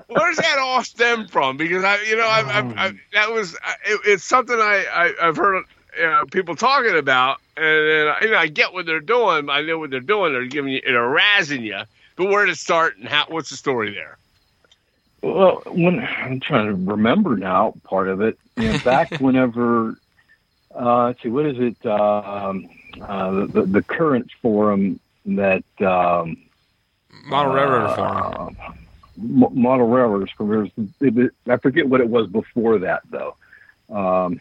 Where's 0.08 0.38
that 0.38 0.58
all 0.60 0.84
stem 0.84 1.28
from? 1.28 1.58
Because 1.58 1.84
I, 1.84 2.02
you 2.04 2.16
know, 2.16 2.28
I, 2.28 2.42
I, 2.42 2.88
I 2.88 2.92
that 3.14 3.32
was 3.32 3.56
I- 3.64 3.76
it, 3.86 4.02
it's 4.06 4.24
something 4.24 4.56
I, 4.58 4.86
I 4.94 5.28
I've 5.28 5.38
heard 5.38 5.64
uh, 6.04 6.26
people 6.32 6.56
talking 6.56 6.96
about, 6.98 7.38
and 7.58 7.66
then 7.66 8.14
you 8.22 8.30
know 8.32 8.38
I 8.38 8.48
get 8.48 8.74
what 8.74 8.86
they're 8.86 9.00
doing. 9.00 9.50
I 9.50 9.62
know 9.62 9.78
what 9.80 9.90
they're 9.90 10.00
doing. 10.00 10.34
They're 10.34 10.46
giving 10.46 10.74
you, 10.74 10.82
they're 10.86 11.02
razzing 11.02 11.62
you. 11.64 11.82
But 12.16 12.28
where 12.28 12.46
to 12.46 12.56
start 12.56 12.98
and 12.98 13.08
how? 13.08 13.26
What's 13.28 13.50
the 13.50 13.58
story 13.58 13.92
there? 13.94 14.18
Well, 15.22 15.62
when 15.68 16.00
I'm 16.00 16.40
trying 16.42 16.68
to 16.68 16.74
remember 16.92 17.38
now 17.38 17.74
part 17.84 18.08
of 18.08 18.22
it, 18.22 18.38
you 18.58 18.72
know, 18.72 18.80
back 18.84 19.12
whenever, 19.20 19.96
uh, 20.76 21.06
let's 21.06 21.24
see, 21.24 21.30
what 21.30 21.46
is 21.46 21.56
it? 21.60 21.86
Um, 21.86 22.70
uh, 23.02 23.46
the, 23.48 23.64
the 23.66 23.82
current 23.82 24.30
forum 24.42 25.00
that 25.26 25.64
um, 25.82 26.38
Model 27.24 27.54
railroad 27.54 27.96
forum. 27.96 28.58
uh, 28.60 28.72
mo- 29.18 29.52
model. 29.54 29.88
There's- 30.40 30.72
it- 31.02 31.32
I 31.48 31.58
forget 31.58 31.88
what 31.88 32.02
it 32.02 32.10
was 32.10 32.28
before 32.28 32.80
that 32.80 33.02
though. 33.10 33.36
Um, 33.90 34.34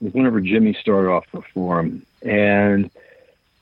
it 0.00 0.04
was 0.04 0.14
whenever 0.14 0.40
Jimmy 0.40 0.72
started 0.74 1.08
off 1.10 1.26
the 1.32 1.42
forum, 1.54 2.02
and 2.22 2.90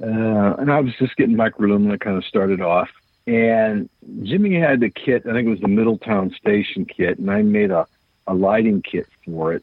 uh, 0.03 0.55
and 0.59 0.71
I 0.71 0.81
was 0.81 0.95
just 0.97 1.17
getting 1.17 1.37
microluminal 1.37 1.99
kind 2.01 2.17
of 2.17 2.25
started 2.25 2.61
off. 2.61 2.89
And 3.27 3.89
Jimmy 4.23 4.55
had 4.59 4.81
the 4.81 4.89
kit, 4.91 5.25
I 5.27 5.33
think 5.33 5.47
it 5.47 5.51
was 5.51 5.61
the 5.61 5.69
Middletown 5.69 6.31
Station 6.31 6.85
kit, 6.87 7.19
and 7.19 7.31
I 7.31 7.43
made 7.43 7.71
a, 7.71 7.87
a 8.27 8.35
lighting 8.35 8.81
kit 8.81 9.07
for 9.25 9.53
it. 9.53 9.63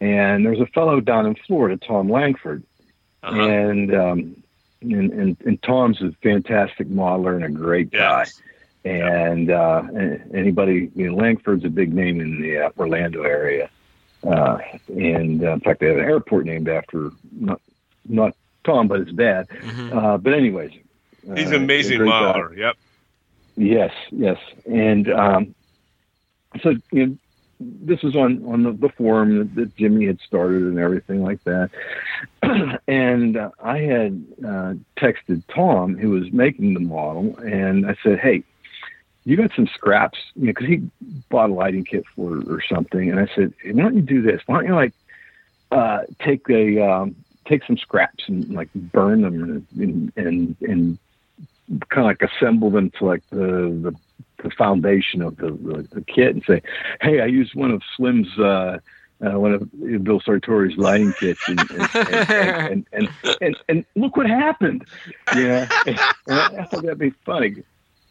And 0.00 0.44
there's 0.46 0.60
a 0.60 0.66
fellow 0.66 1.00
down 1.00 1.26
in 1.26 1.34
Florida, 1.34 1.76
Tom 1.84 2.08
Langford, 2.10 2.62
Uh-huh. 3.24 3.40
and, 3.40 3.94
um, 3.94 4.36
and 4.82 5.12
and 5.12 5.36
and 5.44 5.62
Tom's 5.62 6.00
a 6.02 6.12
fantastic 6.22 6.88
modeler 6.88 7.36
and 7.36 7.44
a 7.44 7.48
great 7.48 7.90
guy. 7.90 8.20
Yes. 8.20 8.42
And 8.84 9.50
uh, 9.50 9.82
anybody, 10.32 10.92
you 10.94 11.08
know, 11.10 11.16
Langford's 11.16 11.64
a 11.64 11.68
big 11.68 11.92
name 11.92 12.20
in 12.20 12.40
the 12.40 12.58
uh, 12.58 12.70
Orlando 12.78 13.22
area. 13.24 13.68
Uh, 14.22 14.58
and 14.88 15.42
uh, 15.42 15.52
in 15.52 15.60
fact, 15.60 15.80
they 15.80 15.88
have 15.88 15.98
an 15.98 16.04
airport 16.04 16.46
named 16.46 16.68
after 16.68 17.10
not 17.32 17.60
not 18.08 18.36
Tom, 18.64 18.86
but 18.88 19.00
his 19.00 19.14
dad. 19.14 19.48
Mm-hmm. 19.48 19.98
Uh, 19.98 20.18
but 20.18 20.34
anyways, 20.34 20.72
He's 21.34 21.46
uh, 21.46 21.56
an 21.56 21.64
amazing 21.64 21.98
great 21.98 22.10
guy. 22.10 22.32
modeler. 22.32 22.56
Yep. 22.56 22.76
Yes, 23.56 23.92
yes, 24.10 24.38
and 24.70 25.10
um, 25.10 25.54
so 26.62 26.74
you 26.92 27.06
know, 27.06 27.16
this 27.60 28.02
was 28.02 28.14
on 28.16 28.44
on 28.46 28.62
the, 28.62 28.72
the 28.72 28.88
forum 28.90 29.38
that, 29.38 29.54
that 29.54 29.76
Jimmy 29.76 30.06
had 30.06 30.20
started 30.20 30.62
and 30.62 30.78
everything 30.78 31.22
like 31.22 31.42
that. 31.44 31.70
and 32.88 33.36
uh, 33.36 33.50
I 33.62 33.78
had 33.78 34.24
uh, 34.44 34.74
texted 34.96 35.42
Tom, 35.54 35.96
who 35.96 36.10
was 36.10 36.32
making 36.32 36.74
the 36.74 36.80
model, 36.80 37.36
and 37.38 37.86
I 37.86 37.96
said, 38.02 38.18
"Hey, 38.18 38.42
you 39.24 39.36
got 39.36 39.50
some 39.54 39.66
scraps?" 39.68 40.18
You 40.34 40.46
know, 40.46 40.52
because 40.52 40.68
he 40.68 40.90
bought 41.30 41.50
a 41.50 41.54
lighting 41.54 41.84
kit 41.84 42.04
for 42.14 42.38
or 42.48 42.62
something. 42.68 43.10
And 43.10 43.20
I 43.20 43.26
said, 43.34 43.54
hey, 43.62 43.72
"Why 43.72 43.82
don't 43.82 43.96
you 43.96 44.02
do 44.02 44.22
this? 44.22 44.42
Why 44.46 44.56
don't 44.56 44.66
you 44.66 44.74
like 44.74 44.92
uh, 45.70 46.02
take 46.20 46.48
a 46.50 46.80
um, 46.80 47.16
take 47.46 47.64
some 47.64 47.78
scraps 47.78 48.24
and 48.28 48.48
like 48.50 48.68
burn 48.74 49.22
them 49.22 49.66
and 49.78 50.12
and 50.16 50.56
and 50.60 50.98
kind 51.88 52.00
of 52.00 52.04
like 52.04 52.22
assemble 52.22 52.70
them 52.70 52.90
to 52.90 53.04
like 53.04 53.22
the 53.30 53.36
the, 53.82 53.96
the 54.42 54.50
foundation 54.50 55.22
of 55.22 55.36
the, 55.36 55.50
the 55.92 56.02
kit 56.02 56.34
and 56.34 56.44
say, 56.46 56.62
hey, 57.00 57.20
I 57.20 57.26
used 57.26 57.54
one 57.54 57.70
of 57.70 57.82
Slim's." 57.96 58.38
Uh, 58.38 58.78
uh, 59.24 59.40
one 59.40 59.54
of 59.54 60.04
Bill 60.04 60.20
Sartori's 60.20 60.76
lighting 60.76 61.12
kits, 61.14 61.40
and 61.48 61.58
and, 61.70 62.86
and, 62.92 63.08
and, 63.40 63.56
and, 63.66 63.84
look 63.94 64.14
what 64.14 64.26
happened. 64.26 64.86
Yeah, 65.34 65.66
I 66.28 66.66
thought 66.70 66.82
that'd 66.82 66.98
be 66.98 67.14
funny 67.24 67.62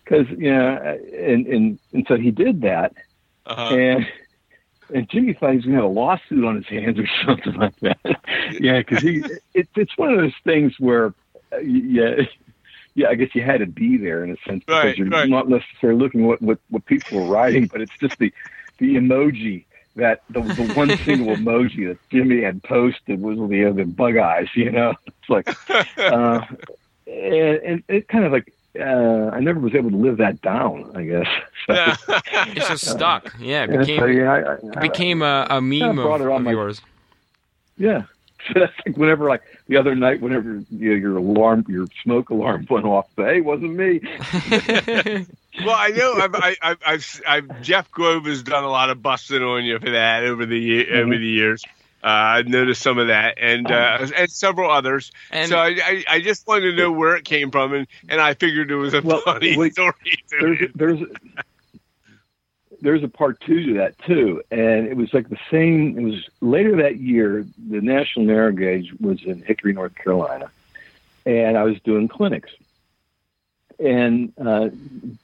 because 0.04 0.28
know, 0.30 0.98
and 1.14 1.46
and 1.46 1.80
and 1.94 2.06
so 2.08 2.16
he 2.16 2.32
did 2.32 2.62
that, 2.62 2.94
Uh-huh. 3.46 3.76
and 3.76 4.08
and 4.96 5.10
Jimmy 5.10 5.34
thought 5.34 5.52
he 5.52 5.58
was 5.58 5.66
gonna 5.66 5.78
have 5.78 5.86
a 5.86 5.88
lawsuit 5.90 6.44
on 6.44 6.56
his 6.56 6.68
hands 6.68 6.98
or 6.98 7.08
something 7.26 7.54
like 7.54 7.80
that. 7.82 8.00
yeah, 8.60 8.80
because 8.80 9.04
he 9.04 9.24
it, 9.54 9.68
it's 9.76 9.96
one 10.00 10.12
of 10.12 10.18
those 10.18 10.34
things 10.44 10.74
where 10.80 11.14
uh, 11.54 11.58
yeah. 11.60 12.24
Yeah, 12.96 13.10
I 13.10 13.16
guess 13.16 13.36
you 13.36 13.42
had 13.44 13.60
to 13.60 13.66
be 13.66 13.98
there 13.98 14.24
in 14.24 14.32
a 14.32 14.38
sense 14.48 14.64
because 14.66 14.84
Right, 14.86 14.98
you're 14.98 15.08
right. 15.10 15.28
not 15.30 15.50
necessarily 15.50 16.00
looking 16.00 16.26
what, 16.26 16.42
what 16.42 16.60
what 16.70 16.86
people 16.86 17.20
were 17.20 17.28
writing, 17.28 17.68
but 17.68 17.82
it's 17.82 17.92
just 18.00 18.18
the 18.20 18.34
the 18.78 18.96
emoji 18.96 19.66
that 19.98 20.24
the, 20.30 20.42
the 20.42 20.74
one 20.74 20.98
single 21.00 21.36
emoji 21.36 21.88
that 21.90 21.98
Jimmy 22.10 22.42
had 22.42 22.64
posted 22.64 23.22
was 23.22 23.38
the 23.38 23.72
the 23.76 23.84
bug 23.86 24.16
eyes. 24.18 24.48
You 24.56 24.72
know, 24.72 24.94
it's 25.08 25.30
like 25.30 25.50
uh, 26.00 26.42
and, 27.06 27.60
and 27.64 27.84
it 27.90 28.08
kind 28.08 28.24
of 28.26 28.32
like 28.32 28.52
uh, 28.80 29.30
I 29.34 29.40
never 29.42 29.60
was 29.60 29.76
able 29.76 29.90
to 29.92 29.98
live 29.98 30.18
that 30.18 30.42
down. 30.42 30.92
I 30.96 31.04
guess. 31.04 31.28
So, 31.68 31.74
Yeah. 31.74 31.96
It's 32.56 32.68
just 32.70 32.88
stuck. 32.88 33.34
Yeah, 33.40 33.64
it 33.66 33.72
yeah, 33.72 33.78
became 33.80 34.00
so, 34.00 34.06
yeah, 34.06 34.32
I, 34.32 34.40
I, 34.40 34.54
it 34.56 34.80
became 34.82 35.22
a, 35.22 35.48
a 35.50 35.62
meme 35.62 35.96
brought 35.98 36.22
of, 36.22 36.28
it 36.28 36.30
on 36.32 36.36
of 36.38 36.42
my- 36.44 36.52
yours. 36.52 36.82
Yeah. 37.78 38.04
So 38.48 38.60
that's 38.60 38.74
like 38.86 38.96
whenever, 38.98 39.28
like 39.28 39.42
the 39.68 39.78
other 39.78 39.96
night, 39.96 40.22
whenever 40.22 40.62
you 40.70 40.90
know, 40.90 40.96
your 40.96 41.18
alarm, 41.18 41.66
your 41.68 41.88
smoke 42.04 42.30
alarm 42.30 42.68
went 42.70 42.86
off. 42.86 43.08
Say, 43.16 43.24
hey, 43.24 43.38
it 43.38 43.46
wasn't 43.46 43.76
me. 43.76 44.02
Well, 45.58 45.74
I 45.74 45.88
know 45.92 46.16
I've, 46.16 46.36
I, 46.36 46.56
I've, 46.62 46.78
I've, 46.86 47.22
I've, 47.26 47.62
Jeff 47.62 47.90
Grove 47.90 48.26
has 48.26 48.44
done 48.44 48.66
a 48.66 48.70
lot 48.70 48.90
of 48.90 49.02
busting 49.02 49.42
on 49.42 49.64
you 49.64 49.80
for 49.80 49.92
that 49.92 50.24
over 50.26 50.46
the 50.46 50.60
ye- 50.60 50.84
Mm-hmm. 50.86 50.98
over 50.98 51.18
the 51.18 51.26
years. 51.26 51.64
Uh, 52.04 52.08
I've 52.08 52.48
noticed 52.48 52.82
some 52.82 52.98
of 53.00 53.08
that, 53.08 53.38
and 53.40 53.72
uh, 53.72 54.06
and 54.18 54.30
several 54.30 54.70
others. 54.70 55.14
And- 55.32 55.48
so 55.50 55.58
I, 55.58 55.70
I, 55.82 56.04
I 56.10 56.20
just 56.20 56.46
wanted 56.46 56.72
to 56.72 56.76
know 56.76 56.92
where 56.92 57.16
it 57.16 57.24
came 57.24 57.52
from, 57.52 57.74
and, 57.74 57.88
and 58.10 58.20
I 58.20 58.34
figured 58.34 58.70
it 58.70 58.76
was 58.76 58.94
a 58.94 59.02
Well, 59.02 59.22
funny 59.22 59.56
wait, 59.58 59.72
story. 59.76 59.94
There's 60.30 60.60
there's 60.76 61.00
there's 62.86 63.04
a 63.04 63.08
part 63.08 63.40
two 63.42 63.66
to 63.68 63.74
that 63.76 63.98
too, 64.00 64.42
and 64.52 64.88
it 64.88 64.96
was 64.96 65.14
like 65.14 65.30
the 65.30 65.40
same. 65.50 65.98
It 65.98 66.04
was 66.04 66.30
later 66.42 66.76
that 66.78 66.98
year. 66.98 67.46
The 67.70 67.82
National 67.82 68.26
Narrow 68.26 68.52
Gauge 68.52 68.94
was 69.00 69.24
in 69.24 69.42
Hickory, 69.42 69.74
North 69.74 69.96
Carolina, 69.96 70.52
and 71.26 71.58
I 71.58 71.64
was 71.64 71.80
doing 71.82 72.08
clinics. 72.08 72.52
And 73.78 74.32
uh, 74.40 74.70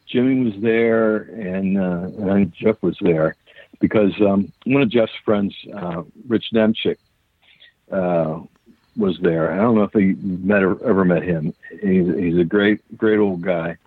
Jimmy 0.08 0.44
was 0.52 0.62
there, 0.62 1.18
and, 1.18 1.78
uh, 1.78 2.32
and 2.32 2.54
Jeff 2.54 2.82
was 2.84 2.98
there 3.00 3.38
because 3.80 4.20
um, 4.22 4.52
one 4.66 4.82
of 4.82 4.90
Jeff's 4.90 5.16
friends, 5.24 5.56
uh, 5.74 6.04
Rich 6.28 6.50
Demchick, 6.54 6.98
uh, 7.92 8.42
was 8.98 9.18
there. 9.20 9.54
I 9.54 9.58
don't 9.58 9.76
know 9.76 9.84
if 9.84 9.96
you 9.96 10.18
met 10.22 10.64
or 10.64 10.72
ever 10.86 11.06
met 11.06 11.24
him. 11.24 11.54
He's, 11.70 12.14
he's 12.14 12.38
a 12.38 12.44
great, 12.44 12.82
great 12.98 13.20
old 13.20 13.42
guy, 13.42 13.78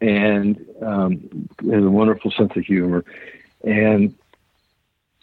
and 0.00 0.64
um, 0.82 1.48
has 1.70 1.84
a 1.84 1.90
wonderful 1.90 2.30
sense 2.30 2.56
of 2.56 2.64
humor. 2.64 3.04
And 3.64 4.14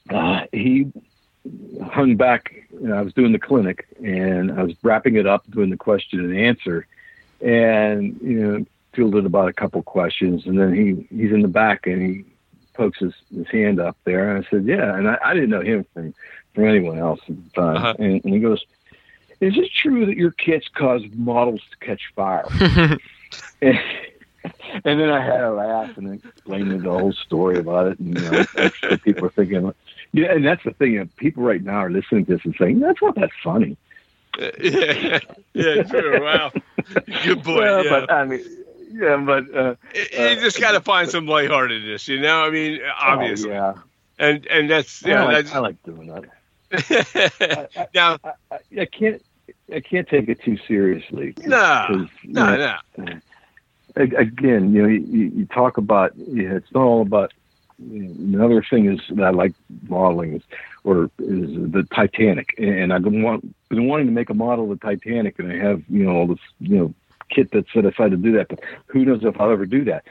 uh, 0.09 0.45
he 0.51 0.91
hung 1.83 2.15
back. 2.15 2.53
You 2.71 2.87
know, 2.87 2.95
I 2.95 3.01
was 3.01 3.13
doing 3.13 3.31
the 3.31 3.39
clinic, 3.39 3.87
and 4.03 4.51
I 4.51 4.63
was 4.63 4.75
wrapping 4.83 5.15
it 5.15 5.25
up, 5.25 5.49
doing 5.49 5.69
the 5.69 5.77
question 5.77 6.19
and 6.19 6.37
answer, 6.37 6.85
and 7.41 8.19
you 8.21 8.39
know, 8.39 8.65
fielded 8.93 9.25
about 9.25 9.47
a 9.49 9.53
couple 9.53 9.81
questions, 9.83 10.45
and 10.45 10.59
then 10.59 10.73
he 10.73 11.07
he's 11.15 11.31
in 11.31 11.41
the 11.41 11.47
back 11.47 11.87
and 11.87 12.01
he 12.01 12.25
pokes 12.73 12.99
his, 12.99 13.13
his 13.35 13.47
hand 13.47 13.79
up 13.79 13.97
there, 14.03 14.35
and 14.35 14.45
I 14.45 14.49
said, 14.49 14.65
"Yeah," 14.65 14.95
and 14.95 15.07
I, 15.09 15.17
I 15.23 15.33
didn't 15.33 15.49
know 15.49 15.61
him 15.61 15.85
from 15.93 16.13
from 16.53 16.65
anyone 16.65 16.99
else 16.99 17.19
at 17.27 17.35
the 17.43 17.49
time, 17.61 17.75
Uh-huh. 17.77 17.93
and, 17.99 18.23
and 18.23 18.33
he 18.33 18.39
goes. 18.39 18.63
Is 19.39 19.55
it 19.55 19.69
true 19.71 20.07
that 20.07 20.17
your 20.17 20.31
kits 20.31 20.67
cause 20.67 21.03
models 21.13 21.61
to 21.69 21.85
catch 21.85 22.11
fire? 22.15 22.45
and, 23.61 23.79
and 24.85 24.99
then 24.99 25.09
I 25.09 25.23
had 25.23 25.41
a 25.41 25.51
laugh 25.51 25.97
and 25.97 26.21
explained 26.23 26.81
the 26.81 26.91
whole 26.91 27.13
story 27.13 27.59
about 27.59 27.87
it. 27.87 27.99
And 27.99 28.19
you 28.19 28.31
know, 28.31 28.97
people 28.97 29.25
are 29.25 29.31
thinking, 29.31 29.73
yeah, 30.11 30.31
and 30.33 30.45
that's 30.45 30.63
the 30.63 30.71
thing. 30.71 30.93
You 30.93 30.99
know, 31.01 31.09
people 31.17 31.43
right 31.43 31.63
now 31.63 31.77
are 31.77 31.89
listening 31.89 32.25
to 32.25 32.35
this 32.35 32.45
and 32.45 32.55
saying, 32.57 32.79
"That's 32.79 33.01
not 33.01 33.15
that 33.15 33.29
funny." 33.43 33.77
yeah, 34.37 35.19
yeah, 35.53 35.83
true. 35.83 36.23
Wow, 36.23 36.51
good 37.23 37.43
boy. 37.43 37.57
Well, 37.57 37.83
yeah. 37.83 37.89
But 37.89 38.11
I 38.11 38.25
mean, 38.25 38.43
yeah, 38.91 39.17
but 39.17 39.55
uh, 39.55 39.75
you 39.93 40.41
just 40.41 40.59
got 40.59 40.71
to 40.71 40.81
find 40.81 41.09
some 41.09 41.27
lightheartedness, 41.27 42.07
you 42.07 42.19
know. 42.19 42.43
I 42.43 42.49
mean, 42.49 42.79
obviously, 42.99 43.51
oh, 43.51 43.53
yeah, 43.53 43.73
and 44.19 44.45
and 44.47 44.69
that's 44.69 45.05
I, 45.05 45.09
yeah. 45.09 45.23
like, 45.23 45.35
that's, 45.35 45.55
I 45.55 45.59
like 45.59 45.83
doing 45.83 46.07
that. 46.07 47.89
now, 47.93 48.17
I, 48.23 48.31
I, 48.51 48.81
I 48.81 48.85
can't, 48.85 49.23
I 49.73 49.79
can't 49.79 50.07
take 50.07 50.29
it 50.29 50.41
too 50.41 50.57
seriously. 50.67 51.33
no, 51.45 52.07
no, 52.23 52.77
no. 52.97 53.19
Again, 54.01 54.73
you 54.73 54.81
know, 54.81 54.87
you, 54.87 55.31
you 55.35 55.45
talk 55.45 55.77
about 55.77 56.15
you 56.17 56.49
know, 56.49 56.55
it's 56.57 56.71
not 56.73 56.83
all 56.83 57.01
about. 57.01 57.33
You 57.79 58.09
know, 58.09 58.39
another 58.45 58.63
thing 58.67 58.91
is 58.91 58.99
that 59.11 59.23
I 59.23 59.29
like 59.29 59.53
modeling 59.87 60.33
is, 60.33 60.41
or 60.83 61.11
is 61.19 61.71
the 61.71 61.85
Titanic, 61.93 62.55
and 62.57 62.91
I've 62.91 63.03
been, 63.03 63.21
want, 63.21 63.55
been 63.69 63.87
wanting 63.87 64.07
to 64.07 64.11
make 64.11 64.31
a 64.31 64.33
model 64.33 64.71
of 64.71 64.79
the 64.79 64.85
Titanic, 64.87 65.37
and 65.37 65.51
I 65.51 65.57
have 65.57 65.83
you 65.87 66.03
know 66.03 66.11
all 66.11 66.27
this 66.27 66.39
you 66.59 66.77
know 66.77 66.93
kit 67.29 67.51
that's 67.51 67.71
set 67.71 67.85
aside 67.85 68.11
to 68.11 68.17
do 68.17 68.31
that, 68.31 68.47
but 68.49 68.61
who 68.87 69.05
knows 69.05 69.23
if 69.23 69.39
I'll 69.39 69.51
ever 69.51 69.67
do 69.67 69.83
that. 69.85 70.05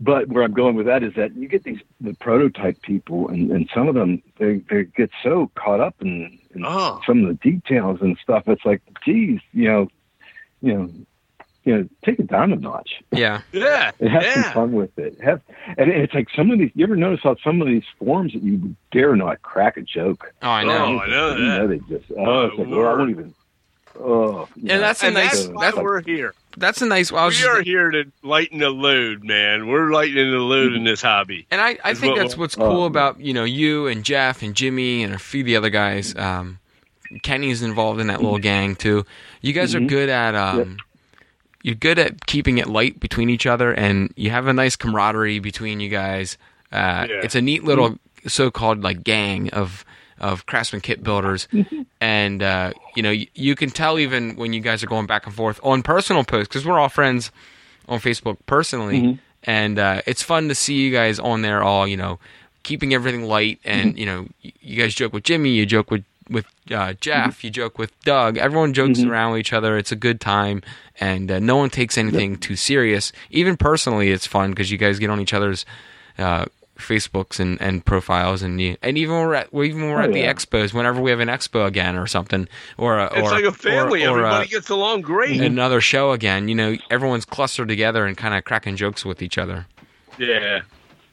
But 0.00 0.28
where 0.28 0.44
I'm 0.44 0.52
going 0.52 0.76
with 0.76 0.86
that 0.86 1.02
is 1.02 1.14
that 1.14 1.34
you 1.34 1.48
get 1.48 1.64
these 1.64 1.80
the 2.00 2.14
prototype 2.14 2.80
people, 2.82 3.28
and, 3.28 3.50
and 3.50 3.68
some 3.74 3.88
of 3.88 3.96
them 3.96 4.22
they 4.38 4.58
they 4.70 4.84
get 4.84 5.10
so 5.24 5.50
caught 5.56 5.80
up 5.80 5.96
in, 6.00 6.38
in 6.54 6.62
Oh. 6.64 7.00
some 7.04 7.24
of 7.24 7.28
the 7.28 7.50
details 7.50 7.98
and 8.00 8.16
stuff. 8.22 8.44
It's 8.46 8.64
like, 8.64 8.80
geez, 9.04 9.40
you 9.52 9.66
know, 9.66 9.88
you 10.62 10.74
know, 10.74 10.90
you 11.68 11.76
know, 11.76 11.88
take 12.04 12.18
it 12.18 12.26
down 12.28 12.52
a 12.52 12.56
notch 12.56 13.02
yeah. 13.12 13.42
Yeah, 13.52 13.90
and 14.00 14.08
have 14.08 14.24
some 14.44 14.52
fun 14.52 14.72
with 14.72 14.98
it. 14.98 15.20
Have 15.20 15.42
and 15.76 15.90
it's 15.90 16.14
like 16.14 16.28
some 16.34 16.50
of 16.50 16.58
these. 16.58 16.70
You 16.74 16.84
ever 16.84 16.96
notice 16.96 17.20
how 17.22 17.36
some 17.44 17.60
of 17.60 17.68
these 17.68 17.84
forms 17.98 18.32
that 18.32 18.42
you 18.42 18.74
dare 18.90 19.14
not 19.16 19.42
crack 19.42 19.76
a 19.76 19.82
joke? 19.82 20.32
Oh, 20.42 20.48
I 20.48 20.64
know. 20.64 20.84
Oh, 20.86 20.98
I 21.00 21.06
know 21.08 21.36
You 21.36 21.46
that. 21.46 21.68
they 21.68 21.96
just 21.98 22.10
oh, 22.18 22.46
it's 22.46 22.58
like, 22.58 22.68
well, 22.68 22.86
I 22.88 22.94
won't 22.94 23.10
even. 23.10 23.34
Oh, 24.00 24.48
And 24.56 24.80
that's 24.82 25.02
a 25.02 25.06
And 25.06 25.14
nice- 25.16 25.30
that's 25.32 25.44
so- 25.46 25.52
why 25.52 25.64
that's- 25.66 25.82
we're 25.82 26.02
here. 26.02 26.32
That's 26.56 26.80
a 26.82 26.86
nice. 26.86 27.10
Well, 27.12 27.22
I 27.22 27.26
was 27.26 27.36
We 27.36 27.42
just- 27.44 27.58
are 27.58 27.62
here 27.62 27.90
to 27.90 28.04
lighten 28.22 28.58
the 28.58 28.70
load, 28.70 29.24
man. 29.24 29.66
We're 29.68 29.90
lightening 29.92 30.30
the 30.30 30.38
load 30.38 30.72
in 30.72 30.84
this 30.84 31.02
hobby. 31.02 31.46
And 31.50 31.60
I, 31.60 31.78
I 31.84 31.94
think 31.94 32.14
what- 32.16 32.22
that's 32.22 32.36
what's 32.36 32.56
oh. 32.58 32.60
cool 32.60 32.86
about 32.86 33.20
you 33.20 33.32
know 33.34 33.44
you 33.44 33.86
and 33.88 34.04
Jeff 34.04 34.42
and 34.42 34.54
Jimmy 34.54 35.02
and 35.02 35.14
a 35.14 35.18
few 35.18 35.40
of 35.40 35.46
the 35.46 35.56
other 35.56 35.70
guys. 35.70 36.14
Um, 36.16 36.58
Kenny's 37.22 37.62
involved 37.62 38.00
in 38.00 38.08
that 38.08 38.20
little 38.22 38.38
gang 38.38 38.76
too. 38.76 39.04
You 39.40 39.52
guys 39.52 39.74
are 39.74 39.80
Mhm. 39.80 39.88
good 39.88 40.08
at 40.10 40.34
um, 40.34 40.76
you're 41.62 41.74
good 41.74 41.98
at 41.98 42.26
keeping 42.26 42.58
it 42.58 42.68
light 42.68 43.00
between 43.00 43.28
each 43.30 43.46
other, 43.46 43.72
and 43.72 44.12
you 44.16 44.30
have 44.30 44.46
a 44.46 44.52
nice 44.52 44.76
camaraderie 44.76 45.38
between 45.40 45.80
you 45.80 45.88
guys. 45.88 46.36
Uh, 46.72 47.06
Yeah. 47.08 47.20
It's 47.24 47.34
a 47.34 47.42
neat 47.42 47.64
little 47.64 47.98
so-called 48.26 48.82
like 48.82 49.02
gang 49.04 49.50
of 49.50 49.84
of 50.20 50.46
craftsman 50.46 50.80
kit 50.80 51.02
builders, 51.04 51.46
and 52.00 52.42
uh, 52.42 52.72
you 52.96 53.02
know 53.02 53.10
you, 53.10 53.26
you 53.34 53.54
can 53.54 53.70
tell 53.70 53.98
even 53.98 54.34
when 54.36 54.52
you 54.52 54.60
guys 54.60 54.82
are 54.82 54.86
going 54.88 55.06
back 55.06 55.26
and 55.26 55.34
forth 55.34 55.60
on 55.62 55.82
personal 55.82 56.24
posts 56.24 56.48
because 56.48 56.66
we're 56.66 56.78
all 56.78 56.88
friends 56.88 57.30
on 57.88 57.98
Facebook 58.00 58.36
personally, 58.46 59.00
Mhm. 59.00 59.18
and 59.44 59.78
uh, 59.78 60.02
it's 60.06 60.22
fun 60.22 60.48
to 60.48 60.54
see 60.54 60.74
you 60.74 60.90
guys 60.92 61.18
on 61.20 61.42
there 61.42 61.62
all 61.62 61.86
you 61.86 61.96
know 61.96 62.18
keeping 62.64 62.92
everything 62.92 63.22
light 63.24 63.58
and 63.64 63.96
you 63.98 64.04
know 64.04 64.26
y- 64.44 64.52
you 64.60 64.76
guys 64.82 64.94
joke 64.94 65.12
with 65.12 65.22
Jimmy, 65.24 65.50
you 65.50 65.64
joke 65.64 65.90
with 65.90 66.04
with 66.30 66.46
uh, 66.70 66.92
Jeff, 67.00 67.42
you 67.44 67.50
joke 67.50 67.78
with 67.78 67.92
Doug. 68.04 68.36
Everyone 68.36 68.72
jokes 68.74 68.98
Mhm. 69.00 69.10
around 69.10 69.32
with 69.32 69.40
each 69.40 69.52
other. 69.52 69.76
It's 69.78 69.92
a 69.92 69.96
good 69.96 70.20
time, 70.20 70.62
and 71.00 71.30
uh, 71.30 71.38
no 71.38 71.56
one 71.56 71.70
takes 71.70 71.96
anything 71.98 72.36
too 72.36 72.56
serious. 72.56 73.12
Even 73.30 73.56
personally, 73.56 74.10
it's 74.10 74.26
fun 74.26 74.50
because 74.50 74.70
you 74.70 74.78
guys 74.78 74.98
get 74.98 75.10
on 75.10 75.20
each 75.20 75.32
other's 75.34 75.64
uh, 76.18 76.44
Facebooks 76.78 77.40
and, 77.40 77.60
and 77.60 77.84
profiles, 77.84 78.42
and 78.42 78.60
you, 78.60 78.76
and 78.82 78.96
even 78.98 79.14
when 79.16 79.26
we're 79.26 79.34
at 79.34 79.48
even 79.52 79.90
we're 79.90 80.00
Oh, 80.00 80.04
at 80.04 80.12
the 80.12 80.22
expos, 80.22 80.72
whenever 80.72 81.00
we 81.00 81.10
have 81.10 81.18
an 81.20 81.28
expo 81.28 81.66
again 81.66 81.96
or 81.96 82.06
something, 82.06 82.46
or 82.76 82.98
a, 82.98 83.06
It's 83.06 83.16
or 83.28 83.30
like 83.32 83.44
a 83.44 83.52
family. 83.52 84.04
or, 84.04 84.10
or, 84.10 84.18
Everybody 84.18 84.48
gets 84.48 84.68
along 84.68 85.00
great. 85.02 85.40
another 85.40 85.80
show 85.80 86.12
again. 86.12 86.46
You 86.48 86.54
know, 86.54 86.76
everyone's 86.90 87.24
clustered 87.24 87.66
together 87.68 88.06
and 88.06 88.16
kind 88.16 88.32
of 88.34 88.44
cracking 88.44 88.76
jokes 88.76 89.04
with 89.04 89.22
each 89.22 89.38
other. 89.38 89.66
Yeah, 90.18 90.60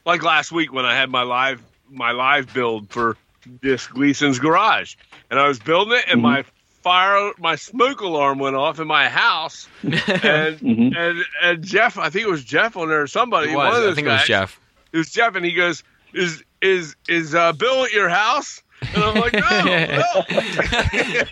like 0.05 0.21
last 0.23 0.51
week 0.51 0.71
when 0.73 0.85
I 0.85 0.93
had 0.95 1.09
my 1.09 1.23
live 1.23 1.61
my 1.91 2.11
live 2.11 2.53
build 2.53 2.89
for 2.89 3.17
this 3.61 3.87
Gleason's 3.87 4.39
garage, 4.39 4.95
and 5.29 5.39
I 5.39 5.47
was 5.47 5.59
building 5.59 5.97
it, 5.97 6.05
and 6.09 6.19
Mhm. 6.19 6.23
my 6.23 6.43
fire 6.83 7.31
my 7.39 7.55
smoke 7.55 8.01
alarm 8.01 8.37
went 8.39 8.55
off 8.55 8.79
in 8.79 8.87
my 8.87 9.09
house, 9.09 9.67
and 9.83 10.59
Mhm. 10.59 10.95
and 10.95 11.25
and 11.41 11.63
Jeff, 11.63 11.97
I 11.97 12.09
think 12.09 12.27
it 12.27 12.31
was 12.31 12.43
Jeff 12.43 12.77
on 12.77 12.89
there, 12.89 13.01
or 13.01 13.07
somebody, 13.07 13.51
It 13.51 13.55
one 13.55 13.67
was. 13.67 13.77
of 13.77 13.83
those 13.83 13.91
I 13.93 13.95
think 13.95 14.07
guys, 14.07 14.19
it 14.19 14.21
was 14.21 14.27
Jeff. 14.27 14.59
It 14.93 14.97
was 14.97 15.11
Jeff, 15.11 15.35
and 15.35 15.45
he 15.45 15.53
goes, 15.53 15.83
"Is 16.13 16.43
is 16.61 16.95
is 17.07 17.33
uh, 17.35 17.53
Bill 17.53 17.85
at 17.85 17.93
your 17.93 18.09
house?" 18.09 18.61
And 18.93 19.03
I'm 19.03 19.15
like, 19.15 19.33
"No, 19.33 19.39
no." 19.39 20.23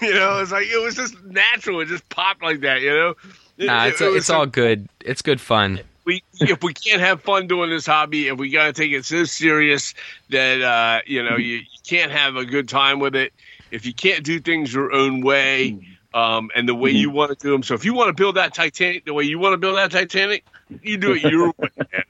you 0.00 0.14
know, 0.14 0.38
it's 0.40 0.52
like 0.52 0.66
it 0.66 0.82
was 0.82 0.94
just 0.94 1.22
natural. 1.24 1.80
It 1.80 1.86
just 1.86 2.08
popped 2.08 2.42
like 2.42 2.60
that. 2.60 2.80
You 2.80 2.90
know. 2.92 3.14
It- 3.58 3.66
Nah, 3.66 3.86
it's 3.86 4.00
it 4.00 4.06
was 4.06 4.16
it's 4.16 4.30
all 4.30 4.46
good. 4.46 4.88
It's 5.04 5.22
good 5.22 5.40
fun. 5.40 5.80
We 6.04 6.22
if 6.40 6.62
we 6.62 6.72
can't 6.74 7.00
have 7.00 7.22
fun 7.22 7.46
doing 7.46 7.70
this 7.70 7.86
hobby, 7.86 8.28
if 8.28 8.38
we 8.38 8.50
got 8.50 8.66
to 8.66 8.72
take 8.72 8.92
it 8.92 9.04
so 9.04 9.24
serious 9.24 9.94
that 10.30 10.62
uh, 10.62 11.00
you 11.06 11.22
know 11.22 11.36
you, 11.36 11.56
you 11.56 11.80
can't 11.88 12.12
have 12.12 12.36
a 12.36 12.44
good 12.44 12.68
time 12.68 12.98
with 12.98 13.14
it, 13.14 13.32
if 13.70 13.86
you 13.86 13.94
can't 13.94 14.24
do 14.24 14.40
things 14.40 14.72
your 14.72 14.92
own 14.92 15.20
way 15.20 15.76
um, 16.14 16.50
and 16.54 16.68
the 16.68 16.74
way 16.74 16.90
you 16.90 17.10
want 17.10 17.30
to 17.30 17.36
do 17.46 17.52
them. 17.52 17.62
So 17.62 17.74
if 17.74 17.84
you 17.84 17.94
want 17.94 18.08
to 18.08 18.14
build 18.14 18.36
that 18.36 18.54
Titanic 18.54 19.04
the 19.04 19.14
way 19.14 19.24
you 19.24 19.38
want 19.38 19.52
to 19.54 19.58
build 19.58 19.76
that 19.76 19.90
Titanic, 19.90 20.44
you 20.82 20.96
do 20.96 21.12
it 21.12 21.22
your 21.22 21.46
way. 21.46 21.70
man. 21.92 22.02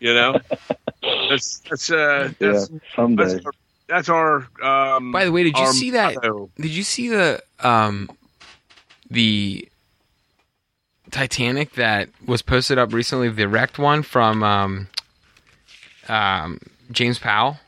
You 0.00 0.14
know, 0.14 0.40
that's 1.28 1.60
that's 1.68 1.90
uh, 1.90 2.30
Yeah, 2.40 2.64
someday. 2.94 3.24
that's 3.24 3.44
our, 3.44 3.52
that's 3.88 4.08
our 4.08 4.36
um, 4.96 5.12
By 5.12 5.24
the 5.24 5.32
way, 5.32 5.44
did 5.44 5.58
you 5.58 5.66
see 5.66 5.90
that? 5.92 6.14
motto. 6.14 6.50
Did 6.56 6.70
you 6.70 6.82
see 6.82 7.08
the 7.08 7.42
um 7.60 8.08
the 9.10 9.68
Titanic 11.14 11.74
that 11.74 12.08
was 12.26 12.42
posted 12.42 12.76
up 12.76 12.92
recently? 12.92 13.28
The 13.28 13.46
wrecked 13.48 13.78
one 13.78 14.02
from 14.02 14.42
um 14.42 14.88
um 16.08 16.58
James 16.90 17.18
Powell. 17.18 17.58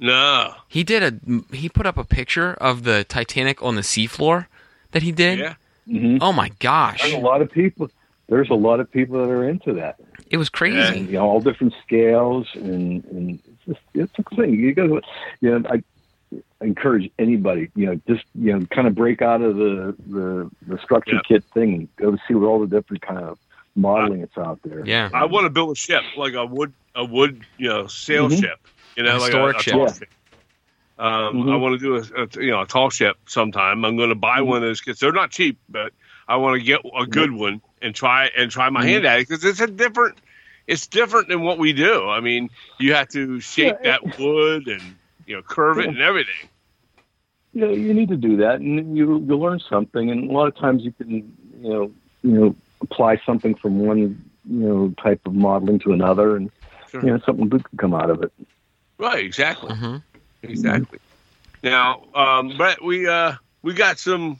No, 0.00 0.54
He 0.68 0.82
did 0.84 1.02
a 1.02 1.54
he 1.54 1.68
put 1.68 1.86
up 1.86 1.96
a 1.96 2.04
picture 2.04 2.54
of 2.54 2.82
the 2.84 3.04
Titanic 3.04 3.62
on 3.62 3.74
the 3.74 3.80
seafloor 3.82 4.46
that 4.92 5.02
he 5.02 5.12
did. 5.12 5.38
yeah, 5.38 5.54
Mhm. 5.88 6.18
Oh 6.20 6.32
my 6.32 6.50
gosh, 6.58 7.00
There's 7.02 7.14
a 7.14 7.18
lot 7.18 7.42
of 7.42 7.50
people. 7.50 7.90
There's 8.28 8.50
a 8.50 8.54
lot 8.54 8.80
of 8.80 8.90
people 8.90 9.18
that 9.20 9.30
are 9.30 9.48
into 9.48 9.72
that. 9.74 9.96
it 10.30 10.36
was 10.36 10.48
crazy. 10.48 10.78
and 10.98 11.06
you 11.08 11.14
know 11.14 11.26
all 11.28 11.40
different 11.40 11.74
scales 11.84 12.48
and 12.54 13.04
and 13.06 13.38
it's 13.46 13.64
just 13.66 13.80
it's 13.94 14.12
a 14.18 14.36
thing. 14.36 14.54
You 14.54 14.74
go, 14.74 15.00
you 15.40 15.50
know, 15.58 15.68
I 15.70 15.82
encourage 16.60 17.10
anybody, 17.18 17.70
you 17.74 17.86
know, 17.86 18.00
just 18.08 18.24
you 18.34 18.52
know, 18.52 18.66
kind 18.74 18.86
of 18.86 18.94
break 18.94 19.22
out 19.22 19.42
of 19.42 19.56
the 19.56 19.94
the, 20.06 20.50
the 20.66 20.78
structure 20.82 21.14
Yeah. 21.14 21.20
kit 21.26 21.44
thing 21.54 21.74
and 21.74 21.88
go 21.96 22.16
see 22.26 22.34
what 22.34 22.46
all 22.46 22.60
the 22.60 22.66
different 22.66 23.02
kind 23.02 23.18
of 23.20 23.38
modeling 23.76 24.20
that's 24.20 24.38
out 24.38 24.60
there. 24.64 24.86
Yeah. 24.86 25.10
I 25.12 25.24
want 25.26 25.44
to 25.46 25.50
build 25.50 25.72
a 25.72 25.74
ship 25.74 26.02
like 26.16 26.34
a 26.34 26.46
wood 26.46 26.72
a 26.94 27.04
wood 27.04 27.44
you 27.58 27.68
know 27.68 27.86
sail 27.86 28.28
Mhm. 28.28 28.40
ship. 28.40 28.58
You 28.96 29.02
know, 29.02 29.16
A 29.16 29.18
like 29.18 29.32
historic 29.32 29.56
a, 29.56 29.58
a 29.58 29.62
ship. 29.62 29.74
Yeah. 29.76 29.92
ship. 29.92 30.08
Um, 30.96 31.34
Mhm. 31.42 31.52
I 31.52 31.56
want 31.56 31.80
to 31.80 31.84
do 31.84 31.96
a, 31.96 32.22
a 32.22 32.28
you 32.44 32.50
know 32.52 32.62
a 32.62 32.66
tall 32.66 32.90
ship 32.90 33.16
sometime. 33.26 33.84
I'm 33.84 33.96
going 33.96 34.10
to 34.10 34.14
buy 34.14 34.38
Mhm. 34.40 34.46
one 34.46 34.56
of 34.58 34.62
those 34.62 34.80
kits. 34.80 35.00
They're 35.00 35.12
not 35.12 35.30
cheap, 35.32 35.58
but 35.68 35.92
I 36.28 36.36
want 36.36 36.58
to 36.60 36.64
get 36.64 36.80
a 36.96 37.06
good 37.06 37.32
one 37.32 37.60
and 37.82 37.94
try 37.94 38.30
and 38.36 38.50
try 38.50 38.70
my 38.70 38.82
Mhm. 38.84 38.88
hand 38.88 39.06
at 39.06 39.18
it 39.20 39.28
because 39.28 39.44
it's 39.44 39.60
a 39.60 39.66
different. 39.66 40.16
It's 40.66 40.86
different 40.86 41.28
than 41.28 41.42
what 41.42 41.58
we 41.58 41.74
do. 41.74 42.08
I 42.08 42.20
mean, 42.20 42.48
you 42.80 42.94
have 42.94 43.08
to 43.08 43.38
shape 43.40 43.74
Yeah, 43.82 43.90
that 44.00 44.18
wood 44.18 44.68
and 44.68 44.96
you 45.26 45.36
know 45.36 45.42
curve 45.42 45.78
it 45.78 45.84
Yeah. 45.84 45.90
and 45.90 46.00
everything. 46.00 46.48
you 47.52 47.60
know, 47.60 47.70
you 47.72 47.94
need 47.94 48.08
to 48.08 48.16
do 48.16 48.36
that, 48.38 48.56
and 48.60 48.96
you 48.96 49.18
you 49.20 49.36
learn 49.36 49.60
something. 49.60 50.10
And 50.10 50.30
a 50.30 50.32
lot 50.32 50.48
of 50.48 50.56
times 50.56 50.82
you 50.82 50.92
can, 50.92 51.10
you 51.10 51.68
know, 51.70 51.92
you 52.22 52.30
know, 52.30 52.56
apply 52.80 53.20
something 53.24 53.54
from 53.54 53.78
one, 53.80 53.98
you 53.98 54.18
know, 54.44 54.94
type 55.02 55.20
of 55.26 55.34
modeling 55.34 55.78
to 55.80 55.92
another, 55.92 56.36
and 56.36 56.50
Sure. 56.90 57.02
you 57.04 57.10
know, 57.10 57.18
something 57.24 57.48
good 57.48 57.68
can 57.68 57.78
come 57.78 57.94
out 57.94 58.10
of 58.10 58.22
it. 58.22 58.32
Right, 58.98 59.24
exactly, 59.24 59.74
hmm 59.74 59.96
exactly. 60.42 60.98
Now, 61.62 62.04
um, 62.14 62.56
Brett, 62.56 62.82
we 62.84 63.06
uh, 63.08 63.34
we 63.62 63.72
got 63.74 63.98
some. 63.98 64.38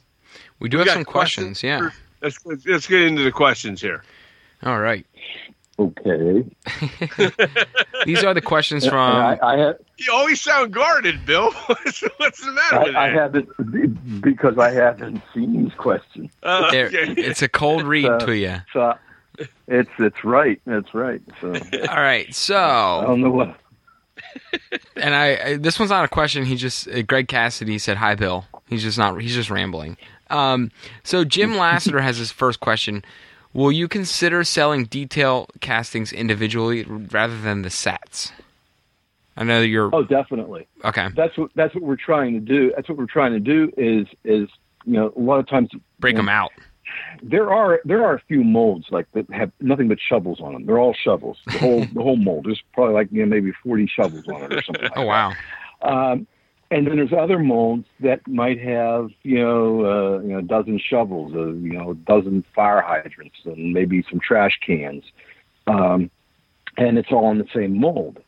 We 0.59 0.69
do 0.69 0.77
we 0.77 0.79
have 0.81 0.87
got 0.87 0.93
some 0.93 1.05
questions. 1.05 1.63
Yeah. 1.63 1.89
Let's 2.21 2.37
let's 2.45 2.87
get 2.87 3.01
into 3.01 3.23
the 3.23 3.31
questions 3.31 3.81
here. 3.81 4.03
All 4.63 4.79
right. 4.79 5.05
Okay. 5.77 6.45
These 8.05 8.23
are 8.23 8.33
the 8.33 8.41
questions 8.41 8.85
from. 8.87 8.95
I, 9.15 9.37
I 9.41 9.57
had 9.57 9.77
You 9.97 10.13
always 10.13 10.41
sound 10.41 10.71
guarded, 10.73 11.25
Bill. 11.25 11.51
what's, 11.65 12.01
what's 12.17 12.45
the 12.45 12.51
matter 12.53 12.79
with 12.85 12.95
I, 12.95 13.07
I 13.07 13.09
that? 13.09 13.15
haven't 13.19 14.21
because 14.21 14.57
I 14.57 14.71
haven't 14.71 15.21
seen 15.33 15.63
these 15.63 15.73
questions. 15.73 16.31
Uh, 16.43 16.71
There, 16.71 16.87
okay. 16.87 17.13
it's 17.17 17.41
a 17.41 17.49
cold 17.49 17.83
read 17.83 18.05
Uh, 18.05 18.19
to 18.19 18.35
you. 18.37 18.55
So 18.71 18.93
it's 19.67 19.89
it's 19.99 20.23
right. 20.23 20.61
That's 20.65 20.93
right. 20.93 21.21
So 21.41 21.47
All 21.49 22.01
right. 22.01 22.27
I 22.27 22.31
So, 22.31 23.03
don't 23.07 23.21
know 23.21 23.31
what. 23.31 23.57
and 24.95 25.13
I, 25.15 25.25
I 25.45 25.57
this 25.57 25.77
one's 25.79 25.91
not 25.91 26.05
a 26.05 26.09
question. 26.09 26.45
He 26.45 26.55
just 26.55 26.87
uh, 26.87 27.01
Greg 27.01 27.27
Cassidy 27.27 27.77
said 27.79 27.97
hi, 27.97 28.15
Bill. 28.15 28.45
He's 28.67 28.81
just 28.83 28.97
not. 28.97 29.19
He's 29.21 29.35
just 29.35 29.49
rambling. 29.49 29.97
Um. 30.29 30.71
So 31.03 31.23
Jim 31.25 31.55
Lassiter 31.57 31.99
has 31.99 32.17
his 32.17 32.31
first 32.31 32.59
question. 32.59 33.03
Will 33.55 33.71
you 33.71 33.87
consider 33.87 34.43
selling 34.43 34.83
detail 34.83 35.47
castings 35.61 36.11
individually 36.11 36.83
rather 36.83 37.39
than 37.39 37.61
the 37.61 37.69
sets? 37.69 38.33
I 39.37 39.45
know 39.45 39.61
you're 39.61 39.89
Oh, 39.95 40.03
definitely. 40.03 40.67
okay. 40.83 41.07
That's 41.15 41.37
what 41.37 41.51
that's 41.55 41.73
what 41.73 41.83
we're 41.83 41.95
trying 41.95 42.33
to 42.33 42.39
do. 42.41 42.73
That's 42.75 42.89
what 42.89 42.97
we're 42.97 43.05
trying 43.05 43.31
to 43.31 43.39
do. 43.39 43.71
Is 43.77 44.07
is 44.25 44.49
you 44.85 44.93
know 44.93 45.13
a 45.15 45.19
lot 45.19 45.39
of 45.39 45.47
times 45.47 45.69
Break 45.99 46.11
you 46.11 46.17
know, 46.17 46.19
them 46.23 46.29
out. 46.29 46.51
there 47.23 47.49
are 47.51 47.79
there 47.85 48.03
are 48.05 48.15
a 48.15 48.21
few 48.27 48.43
molds 48.43 48.87
like 48.91 49.07
that 49.13 49.29
have 49.31 49.51
nothing 49.61 49.87
but 49.87 49.99
shovels 50.05 50.41
on 50.41 50.51
them. 50.53 50.65
They're 50.65 50.79
all 50.79 50.93
shovels. 50.93 51.37
The 51.53 51.57
whole 51.59 51.85
the 51.93 52.01
whole 52.01 52.17
mold. 52.17 52.45
There's 52.47 52.61
probably 52.73 52.93
like 52.93 53.07
you 53.11 53.21
know 53.21 53.27
maybe 53.29 53.53
forty 53.63 53.87
shovels 53.87 54.25
on 54.27 54.43
it 54.43 54.53
or 54.53 54.61
something. 54.63 54.83
Like 54.89 54.97
Oh 54.97 55.03
wow. 55.05 55.31
Um, 55.81 56.27
and 56.71 56.85
then 56.87 56.97
there's 56.97 57.13
other 57.13 57.39
molds 57.39 57.87
that 57.99 58.25
might 58.27 58.59
have 58.59 59.09
you 59.23 59.39
know 59.39 59.85
uh, 59.85 60.19
you 60.21 60.29
know 60.33 60.39
a 60.39 60.43
dozen 60.43 60.79
shovels, 60.79 61.33
uh, 61.35 61.47
you 61.47 61.73
know 61.73 61.91
a 61.91 61.95
dozen 61.95 62.43
fire 62.55 62.81
hydrants, 62.81 63.37
and 63.45 63.73
maybe 63.73 64.03
some 64.09 64.19
trash 64.19 64.57
cans, 64.65 65.03
um, 65.67 66.09
and 66.77 66.97
it's 66.97 67.11
all 67.11 67.31
in 67.31 67.37
the 67.37 67.47
same 67.53 67.79
mold. 67.79 68.19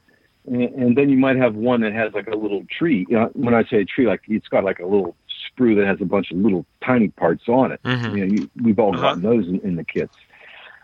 And, 0.45 0.61
and 0.63 0.97
then 0.97 1.09
you 1.09 1.17
might 1.17 1.37
have 1.37 1.55
one 1.55 1.81
that 1.81 1.93
has 1.93 2.13
like 2.13 2.27
a 2.27 2.35
little 2.35 2.63
tree. 2.77 3.05
You 3.09 3.17
know, 3.19 3.29
when 3.33 3.53
I 3.53 3.63
say 3.65 3.83
tree, 3.85 4.07
like 4.07 4.21
it's 4.27 4.47
got 4.47 4.63
like 4.63 4.79
a 4.79 4.85
little 4.85 5.15
sprue 5.49 5.75
that 5.77 5.87
has 5.87 5.97
a 6.01 6.05
bunch 6.05 6.31
of 6.31 6.37
little 6.37 6.65
tiny 6.85 7.09
parts 7.09 7.43
on 7.47 7.71
it. 7.71 7.81
hmm 7.83 8.13
You 8.13 8.19
know, 8.19 8.25
you, 8.25 8.49
we've 8.63 8.79
all 8.79 8.93
Uh-huh. 8.93 9.01
gotten 9.01 9.21
those 9.23 9.47
in, 9.47 9.59
in 9.61 9.75
the 9.75 9.83
kits. 9.83 10.13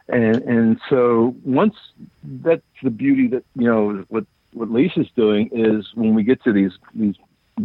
And 0.09 0.41
and 0.43 0.79
so 0.89 1.35
once 1.45 1.75
that's 2.23 2.61
the 2.83 2.89
beauty 2.89 3.27
that 3.29 3.43
you 3.55 3.67
know 3.67 4.03
what 4.09 4.25
what 4.53 4.69
Lisa's 4.69 5.07
doing 5.15 5.49
is 5.53 5.87
when 5.95 6.13
we 6.13 6.23
get 6.23 6.43
to 6.43 6.51
these 6.51 6.71
these 6.93 7.15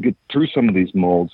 get 0.01 0.17
through 0.31 0.47
some 0.49 0.69
of 0.69 0.75
these 0.75 0.95
molds 0.95 1.33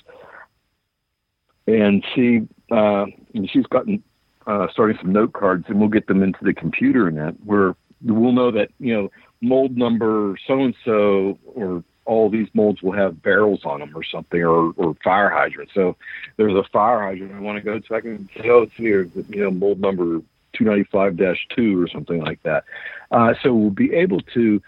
and 1.67 2.03
see 2.15 2.41
uh, 2.71 3.05
she's 3.47 3.65
gotten 3.67 4.03
uh, 4.47 4.67
starting 4.71 4.97
some 5.01 5.11
note 5.11 5.33
cards 5.33 5.65
and 5.67 5.79
we'll 5.79 5.89
get 5.89 6.07
them 6.07 6.21
into 6.23 6.43
the 6.43 6.53
computer 6.53 7.07
and 7.07 7.17
that 7.17 7.35
where 7.43 7.75
we'll 8.03 8.31
know 8.31 8.51
that 8.51 8.69
you 8.79 8.93
know 8.93 9.11
mold 9.41 9.75
number 9.75 10.37
so 10.47 10.61
and 10.61 10.75
so 10.85 11.37
or 11.45 11.83
all 12.05 12.29
these 12.29 12.47
molds 12.53 12.81
will 12.81 12.91
have 12.91 13.21
barrels 13.21 13.61
on 13.65 13.79
them 13.79 13.91
or 13.95 14.03
something 14.03 14.41
or, 14.41 14.71
or 14.77 14.95
fire 15.03 15.29
hydrants. 15.29 15.73
So 15.73 15.97
there's 16.37 16.53
a 16.53 16.63
fire 16.71 17.01
hydrant 17.01 17.33
I 17.33 17.39
want 17.39 17.57
to 17.57 17.63
go 17.63 17.79
to. 17.79 17.95
I 17.95 18.01
can 18.01 18.29
say, 18.37 18.49
oh, 18.49 18.63
it's 18.63 18.75
here, 18.75 19.09
you 19.29 19.43
know, 19.43 19.51
mold 19.51 19.79
number 19.79 20.21
295-2 20.55 21.83
or 21.83 21.87
something 21.87 22.21
like 22.21 22.41
that. 22.43 22.63
Uh, 23.11 23.33
so 23.41 23.53
we'll 23.53 23.71
be 23.71 23.93
able 23.93 24.21
to, 24.21 24.61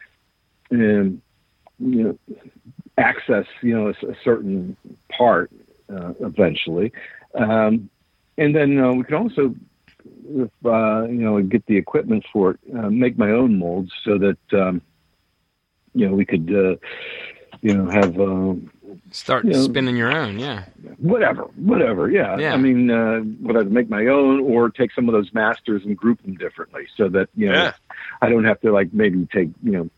um, 0.71 1.21
you 1.79 2.03
know, 2.03 2.17
access, 2.97 3.45
you 3.61 3.73
know, 3.75 3.87
a, 3.87 4.11
a 4.11 4.15
certain 4.23 4.75
part 5.15 5.51
uh, 5.93 6.13
eventually. 6.19 6.91
Um, 7.35 7.89
and 8.37 8.55
then 8.55 8.79
uh, 8.79 8.93
we 8.93 9.03
can 9.03 9.15
also, 9.15 9.55
if, 10.29 10.49
uh, 10.65 11.03
you 11.07 11.19
know, 11.21 11.41
get 11.41 11.65
the 11.65 11.77
equipment 11.77 12.25
for 12.31 12.51
it, 12.51 12.59
uh, 12.75 12.89
make 12.89 13.17
my 13.17 13.31
own 13.31 13.57
molds 13.57 13.91
so 14.03 14.17
that, 14.17 14.37
um, 14.53 14.81
you 15.93 16.07
know, 16.07 16.15
we 16.15 16.25
could, 16.25 16.49
uh, 16.53 16.75
you 17.61 17.73
know, 17.75 17.89
have 17.89 18.19
um, 18.19 18.71
Start 19.11 19.45
You 19.45 19.51
know- 19.51 19.61
spinning 19.63 19.95
your 19.97 20.11
own. 20.11 20.39
Yeah. 20.39 20.65
whatever, 20.97 21.43
whatever. 21.55 22.09
Yeah. 22.09 22.37
Yeah. 22.37 22.53
I 22.53 22.57
mean, 22.57 22.89
uh, 22.89 23.19
whether 23.19 23.63
to 23.63 23.69
make 23.69 23.89
my 23.89 24.07
own 24.07 24.39
or 24.41 24.69
take 24.69 24.91
some 24.93 25.07
of 25.09 25.13
those 25.13 25.33
masters 25.33 25.83
and 25.85 25.95
group 25.95 26.21
them 26.23 26.35
differently 26.35 26.87
so 26.95 27.07
that, 27.09 27.29
you 27.35 27.47
know, 27.47 27.53
Yeah. 27.53 27.73
I 28.21 28.29
don't 28.29 28.45
have 28.45 28.59
to 28.61 28.71
like 28.71 28.93
maybe 28.93 29.27
take, 29.31 29.49
you 29.63 29.71
know, 29.71 29.89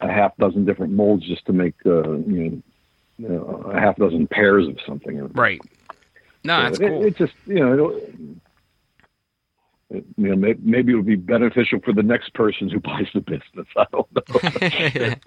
a 0.00 0.08
half 0.08 0.36
dozen 0.36 0.64
different 0.64 0.92
molds 0.92 1.26
just 1.26 1.44
to 1.46 1.52
make 1.52 1.74
uh, 1.86 2.10
you 2.10 2.62
know 3.18 3.62
a 3.72 3.80
half 3.80 3.96
dozen 3.96 4.26
pairs 4.26 4.66
of 4.66 4.78
something. 4.86 5.28
Right. 5.32 5.60
No, 6.44 6.62
that's 6.62 6.78
it, 6.78 6.88
cool. 6.88 7.04
It 7.04 7.16
just 7.16 7.34
you 7.46 7.60
know. 7.60 7.88
It, 9.90 10.04
you 10.18 10.28
know, 10.28 10.36
maybe, 10.36 10.60
maybe 10.62 10.92
it'll 10.92 11.02
be 11.02 11.16
beneficial 11.16 11.80
for 11.82 11.94
the 11.94 12.02
next 12.02 12.34
person 12.34 12.68
who 12.68 12.78
buys 12.80 13.08
the 13.14 13.20
business. 13.20 13.66
I 13.74 13.86
don't 13.90 15.26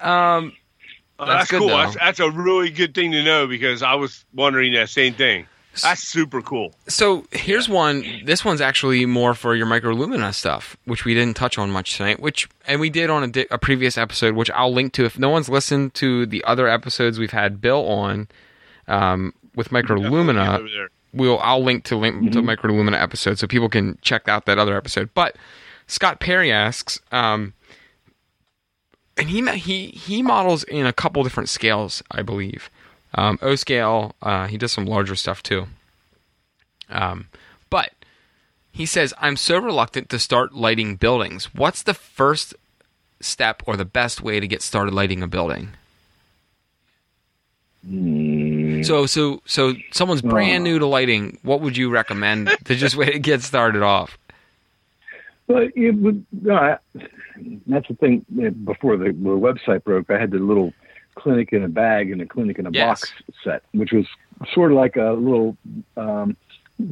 um, 0.10 0.52
Oh, 1.18 1.26
That's 1.26 1.42
that's 1.42 1.50
good, 1.52 1.58
cool. 1.60 1.68
That's, 1.68 1.94
that's 1.94 2.20
a 2.20 2.30
really 2.30 2.70
good 2.70 2.94
thing 2.94 3.12
to 3.12 3.22
know 3.22 3.46
because 3.46 3.82
I 3.82 3.94
was 3.94 4.24
wondering 4.34 4.72
that 4.72 4.88
same 4.88 5.14
thing. 5.14 5.46
That's 5.82 6.02
super 6.06 6.40
cool. 6.42 6.74
so 6.88 7.26
here's 7.32 7.68
one. 7.68 8.04
This 8.24 8.44
one's 8.44 8.60
actually 8.60 9.06
more 9.06 9.34
for 9.34 9.54
your 9.54 9.66
microlumina 9.66 10.32
stuff, 10.34 10.76
which 10.84 11.04
we 11.04 11.14
didn't 11.14 11.36
touch 11.36 11.58
on 11.58 11.70
much 11.70 11.96
tonight. 11.96 12.20
Which 12.20 12.48
and 12.66 12.80
we 12.80 12.90
did 12.90 13.10
on 13.10 13.24
a, 13.24 13.28
di- 13.28 13.46
a 13.50 13.58
previous 13.58 13.98
episode, 13.98 14.34
which 14.34 14.50
I'll 14.52 14.72
link 14.72 14.92
to. 14.94 15.04
If 15.04 15.18
no 15.18 15.28
one's 15.30 15.48
listened 15.48 15.94
to 15.94 16.26
the 16.26 16.44
other 16.44 16.68
episodes 16.68 17.18
we've 17.18 17.30
had 17.32 17.60
Bill 17.60 17.86
on 17.88 18.28
um, 18.88 19.32
with 19.54 19.70
microlumina, 19.70 20.88
we'll 21.12 21.38
I'll 21.40 21.62
link 21.62 21.84
to 21.84 21.96
link 21.96 22.32
to 22.32 22.40
Mhm. 22.42 22.56
microlumina 22.56 23.00
episode 23.00 23.38
so 23.38 23.46
people 23.46 23.68
can 23.68 23.98
check 24.02 24.28
out 24.28 24.46
that 24.46 24.58
other 24.58 24.76
episode. 24.76 25.10
But 25.14 25.36
Scott 25.86 26.18
Perry 26.20 26.50
asks, 26.52 27.00
um, 27.12 27.52
and 29.16 29.28
he 29.30 29.40
ma- 29.42 29.52
he 29.52 29.86
he 29.88 30.22
models 30.22 30.64
in 30.64 30.86
a 30.86 30.92
couple 30.92 31.22
different 31.22 31.48
scales, 31.48 32.02
I 32.10 32.22
believe. 32.22 32.68
Um, 33.16 33.38
o 33.42 33.54
scale. 33.54 34.14
Uh, 34.22 34.46
he 34.46 34.58
does 34.58 34.72
some 34.72 34.86
larger 34.86 35.14
stuff 35.14 35.42
too. 35.42 35.66
Um, 36.90 37.28
but 37.70 37.92
he 38.72 38.86
says, 38.86 39.14
I'm 39.20 39.36
so 39.36 39.58
reluctant 39.58 40.08
to 40.10 40.18
start 40.18 40.54
lighting 40.54 40.96
buildings. 40.96 41.54
What's 41.54 41.82
the 41.82 41.94
first 41.94 42.54
step 43.20 43.62
or 43.66 43.76
the 43.76 43.84
best 43.84 44.20
way 44.20 44.40
to 44.40 44.46
get 44.48 44.62
started 44.62 44.92
lighting 44.94 45.22
a 45.22 45.28
building? 45.28 45.70
Mm, 47.88 48.84
So 48.84 49.06
so 49.06 49.42
so 49.44 49.74
someone's 49.92 50.22
brand 50.22 50.64
new 50.64 50.78
to 50.78 50.86
lighting. 50.86 51.38
What 51.42 51.60
would 51.60 51.76
you 51.76 51.90
recommend 51.90 52.50
to 52.64 52.74
just 52.74 52.96
way 53.00 53.10
to 53.12 53.18
get 53.18 53.42
started 53.42 53.82
off? 53.82 54.16
But 55.46 55.76
it 55.76 55.90
would, 55.96 56.24
I, 56.50 56.78
that's 57.66 57.86
the 57.88 57.94
thing. 58.00 58.24
uh, 58.42 58.48
Before 58.50 58.96
the, 58.96 59.06
the 59.06 59.12
website 59.12 59.84
broke, 59.84 60.10
I 60.10 60.18
had 60.18 60.30
the 60.30 60.38
little 60.38 60.72
clinic 61.14 61.52
in 61.52 61.62
a 61.64 61.68
bag 61.68 62.10
and 62.10 62.20
a 62.20 62.26
clinic 62.26 62.58
in 62.58 62.66
a 62.66 62.70
Yes. 62.70 63.00
box 63.00 63.12
set, 63.42 63.62
which 63.72 63.92
was 63.92 64.06
sort 64.52 64.72
of 64.72 64.76
like 64.76 64.96
a 64.96 65.12
little, 65.12 65.56
um, 65.96 66.36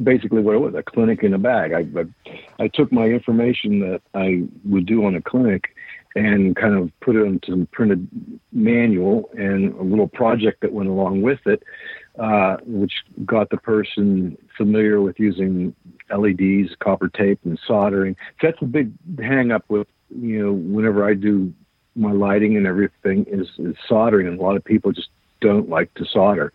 basically 0.03 0.41
what 0.41 0.55
it 0.55 0.59
was, 0.59 0.73
a 0.75 0.83
clinic 0.83 1.23
in 1.23 1.33
a 1.33 1.37
bag. 1.37 1.73
I, 1.73 1.85
I, 1.99 2.63
I 2.63 2.67
took 2.67 2.91
my 2.91 3.05
information 3.05 3.79
that 3.79 4.01
I 4.13 4.43
would 4.65 4.85
do 4.85 5.05
on 5.05 5.15
a 5.15 5.21
clinic 5.21 5.75
and 6.15 6.55
kind 6.55 6.75
of 6.75 6.91
put 7.01 7.15
it 7.15 7.23
into 7.23 7.51
some 7.51 7.65
printed 7.71 8.07
manual 8.51 9.29
and 9.35 9.73
a 9.79 9.83
little 9.83 10.07
project 10.07 10.61
that 10.61 10.71
went 10.71 10.89
along 10.89 11.21
with 11.21 11.39
it, 11.47 11.63
uh, 12.19 12.57
which 12.65 12.93
got 13.25 13.49
the 13.49 13.57
person 13.57 14.37
familiar 14.55 15.01
with 15.01 15.19
using 15.19 15.75
LEDs, 16.15 16.75
copper 16.79 17.09
tape, 17.09 17.39
and 17.45 17.59
soldering. 17.65 18.15
So 18.39 18.47
that's 18.47 18.61
a 18.61 18.65
big 18.65 18.91
hang 19.19 19.51
up 19.51 19.65
with 19.69 19.87
you 20.15 20.45
know 20.45 20.53
whenever 20.53 21.07
I 21.07 21.15
do 21.15 21.51
my 21.95 22.11
lighting 22.11 22.57
and 22.57 22.65
everything 22.67 23.25
is, 23.29 23.47
is 23.57 23.75
soldering, 23.87 24.27
and 24.27 24.39
a 24.39 24.43
lot 24.43 24.55
of 24.55 24.63
people 24.63 24.91
just 24.91 25.09
don't 25.41 25.69
like 25.69 25.93
to 25.95 26.05
solder. 26.05 26.51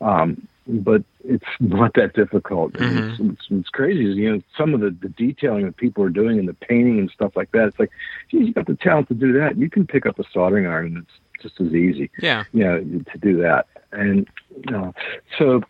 Um, 0.00 0.46
but 0.68 1.02
it's 1.24 1.44
not 1.60 1.94
that 1.94 2.14
difficult. 2.14 2.72
Mhm. 2.74 3.10
It's, 3.10 3.20
it's, 3.20 3.46
it's 3.50 3.68
crazy. 3.68 4.04
You 4.04 4.36
know, 4.36 4.42
some 4.56 4.74
of 4.74 4.80
the, 4.80 4.90
the 5.00 5.08
detailing 5.08 5.66
that 5.66 5.76
people 5.76 6.02
are 6.04 6.08
doing 6.10 6.38
and 6.38 6.48
the 6.48 6.54
painting 6.54 6.98
and 6.98 7.10
stuff 7.10 7.32
like 7.36 7.50
that. 7.52 7.68
It's 7.68 7.78
like, 7.78 7.90
geez, 8.30 8.48
you 8.48 8.52
got 8.52 8.66
the 8.66 8.76
talent 8.76 9.08
to 9.08 9.14
do 9.14 9.32
that. 9.34 9.56
You 9.56 9.70
can 9.70 9.86
pick 9.86 10.06
up 10.06 10.18
a 10.18 10.24
soldering 10.32 10.66
iron, 10.66 10.86
and 10.86 10.96
it's 10.98 11.42
just 11.42 11.60
as 11.60 11.74
easy 11.74 12.10
Yeah. 12.18 12.44
you 12.52 12.64
know, 12.64 12.78
to 12.80 13.18
do 13.18 13.36
that. 13.42 13.66
And 13.92 14.26
know, 14.70 14.94
so 15.38 15.62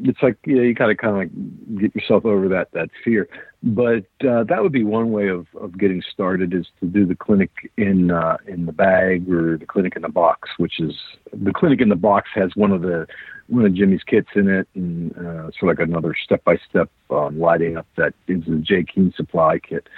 it's 0.00 0.22
like 0.22 0.36
you 0.44 0.56
know, 0.56 0.62
you 0.62 0.74
got 0.74 0.86
to 0.86 0.94
kind 0.94 1.12
of 1.12 1.18
like 1.18 1.80
get 1.80 1.94
yourself 1.94 2.24
over 2.24 2.48
that 2.48 2.70
that 2.72 2.90
fear. 3.04 3.28
But 3.62 4.06
uh, 4.26 4.44
that 4.44 4.62
would 4.62 4.72
be 4.72 4.84
one 4.84 5.10
way 5.10 5.28
of, 5.28 5.46
of 5.60 5.76
getting 5.76 6.00
started 6.12 6.54
is 6.54 6.66
to 6.80 6.86
do 6.86 7.04
the 7.04 7.16
clinic 7.16 7.50
in 7.76 8.10
uh, 8.10 8.36
in 8.46 8.66
the 8.66 8.72
bag 8.72 9.30
or 9.30 9.58
the 9.58 9.66
clinic 9.66 9.96
in 9.96 10.02
the 10.02 10.08
box, 10.08 10.50
which 10.58 10.78
is 10.80 10.94
the 11.32 11.52
clinic 11.52 11.80
in 11.80 11.88
the 11.88 11.96
box 11.96 12.28
has 12.34 12.54
one 12.54 12.72
of 12.72 12.82
the 12.82 13.06
one 13.48 13.64
of 13.64 13.74
Jimmy's 13.74 14.02
kits 14.04 14.28
in 14.34 14.48
it, 14.48 14.68
and 14.74 15.16
uh, 15.16 15.50
sort 15.58 15.62
of 15.62 15.78
like 15.78 15.88
another 15.88 16.14
step 16.22 16.44
by 16.44 16.58
step 16.68 16.90
lighting 17.10 17.76
up 17.76 17.86
that 17.96 18.14
is 18.26 18.44
the 18.46 18.56
J 18.56 18.84
Keen 18.84 19.12
supply 19.16 19.58
kit 19.58 19.88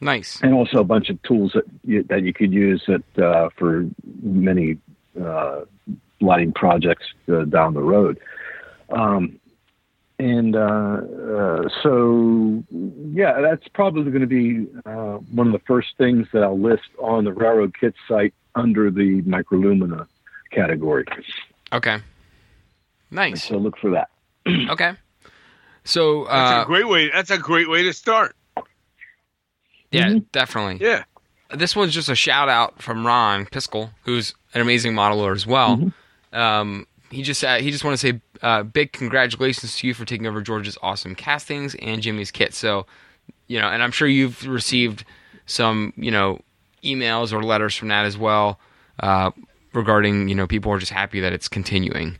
Nice. 0.00 0.40
and 0.42 0.54
also 0.54 0.78
a 0.78 0.84
bunch 0.84 1.10
of 1.10 1.20
tools 1.22 1.52
that 1.54 1.64
you, 1.84 2.02
that 2.04 2.22
you 2.22 2.32
could 2.32 2.52
use 2.52 2.82
that 2.86 3.22
uh, 3.22 3.50
for 3.56 3.86
many 4.22 4.78
uh, 5.20 5.62
lighting 6.20 6.52
projects 6.52 7.06
uh, 7.30 7.44
down 7.44 7.74
the 7.74 7.82
road. 7.82 8.18
Um, 8.90 9.39
and 10.20 10.54
uh, 10.54 10.60
uh, 10.60 11.68
so, 11.82 12.62
yeah, 13.12 13.40
that's 13.40 13.66
probably 13.68 14.04
going 14.10 14.20
to 14.20 14.26
be 14.26 14.66
uh, 14.86 15.18
one 15.32 15.46
of 15.46 15.52
the 15.52 15.62
first 15.66 15.88
things 15.98 16.26
that 16.32 16.42
I'll 16.42 16.58
list 16.60 16.88
on 16.98 17.24
the 17.24 17.32
Railroad 17.32 17.74
Kit 17.78 17.94
site 18.06 18.34
under 18.54 18.90
the 18.90 19.22
Microlumina 19.22 20.06
category. 20.52 21.04
Okay. 21.72 21.98
Nice. 23.10 23.44
So 23.44 23.56
look 23.56 23.76
for 23.78 23.90
that. 23.90 24.10
Okay. 24.70 24.92
So 25.84 26.24
That's 26.24 26.52
uh, 26.60 26.62
a 26.62 26.66
great 26.66 26.86
way. 26.88 27.10
That's 27.10 27.30
a 27.30 27.38
great 27.38 27.68
way 27.68 27.82
to 27.84 27.92
start. 27.92 28.36
yeah, 29.90 30.08
Mhm. 30.10 30.26
definitely. 30.32 30.84
Yeah. 30.86 31.04
This 31.54 31.74
one's 31.74 31.92
just 31.94 32.08
a 32.08 32.14
shout 32.14 32.48
out 32.48 32.80
from 32.82 33.04
Ron 33.06 33.46
Piskel, 33.46 33.90
who's 34.04 34.34
an 34.54 34.60
amazing 34.60 34.92
modeler 34.92 35.34
as 35.34 35.46
well. 35.46 35.76
Mhm. 35.78 35.92
Um, 36.38 36.86
he 37.10 37.22
just 37.22 37.42
uh, 37.44 37.56
he 37.56 37.70
just 37.70 37.84
want 37.84 37.98
to 37.98 37.98
say 37.98 38.20
uh, 38.42 38.62
big 38.62 38.92
congratulations 38.92 39.76
to 39.78 39.86
you 39.86 39.94
for 39.94 40.04
taking 40.04 40.26
over 40.26 40.40
George's 40.40 40.78
awesome 40.82 41.14
castings 41.14 41.74
and 41.76 42.00
Jimmy's 42.02 42.30
kit. 42.30 42.54
So, 42.54 42.86
you 43.48 43.60
know, 43.60 43.68
and 43.68 43.82
I'm 43.82 43.90
sure 43.90 44.06
you've 44.08 44.46
received 44.46 45.04
some 45.46 45.92
you 45.96 46.10
know 46.10 46.40
emails 46.84 47.32
or 47.32 47.42
letters 47.42 47.74
from 47.76 47.88
that 47.88 48.06
as 48.06 48.16
well 48.16 48.58
uh, 49.00 49.30
regarding 49.72 50.28
you 50.28 50.34
know 50.34 50.46
people 50.46 50.72
are 50.72 50.78
just 50.78 50.92
happy 50.92 51.20
that 51.20 51.32
it's 51.32 51.48
continuing. 51.48 52.16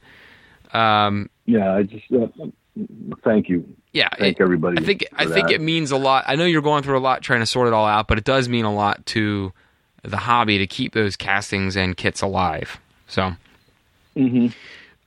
Um, 0.72 1.30
Yeah, 1.46 1.74
I 1.74 1.82
just 1.84 2.04
uh, 2.12 2.26
thank 3.24 3.48
you. 3.48 3.66
yeah, 3.92 4.08
Thank 4.18 4.38
it- 4.38 4.42
everybody. 4.42 4.78
I 4.80 4.84
think 4.84 5.04
I 5.14 5.24
for 5.26 5.32
think 5.34 5.48
that. 5.48 5.54
it 5.54 5.60
means 5.60 5.90
a 5.90 5.96
lot. 5.96 6.24
I 6.26 6.36
know 6.36 6.44
you're 6.44 6.62
going 6.62 6.82
through 6.82 6.98
a 6.98 7.00
lot 7.00 7.22
trying 7.22 7.40
to 7.40 7.46
sort 7.46 7.66
it 7.68 7.72
all 7.74 7.86
out, 7.86 8.06
but 8.08 8.18
it 8.18 8.24
does 8.24 8.48
mean 8.48 8.64
a 8.64 8.72
lot 8.74 9.04
to 9.06 9.52
the 10.02 10.16
hobby 10.16 10.58
to 10.58 10.66
keep 10.66 10.94
those 10.94 11.16
castings 11.16 11.76
and 11.76 11.96
kits 11.96 12.22
alive. 12.22 12.80
So, 13.06 13.32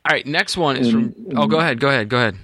all 0.06 0.18
Mhm. 0.18 0.26
next 0.26 0.58
one 0.58 0.78
is 0.78 0.92
from. 0.92 1.14
Oh, 1.36 1.48
go 1.48 1.60
ahead, 1.60 1.80
go 1.80 1.90
ahead, 1.90 2.10
go 2.10 2.18
ahead. 2.18 2.36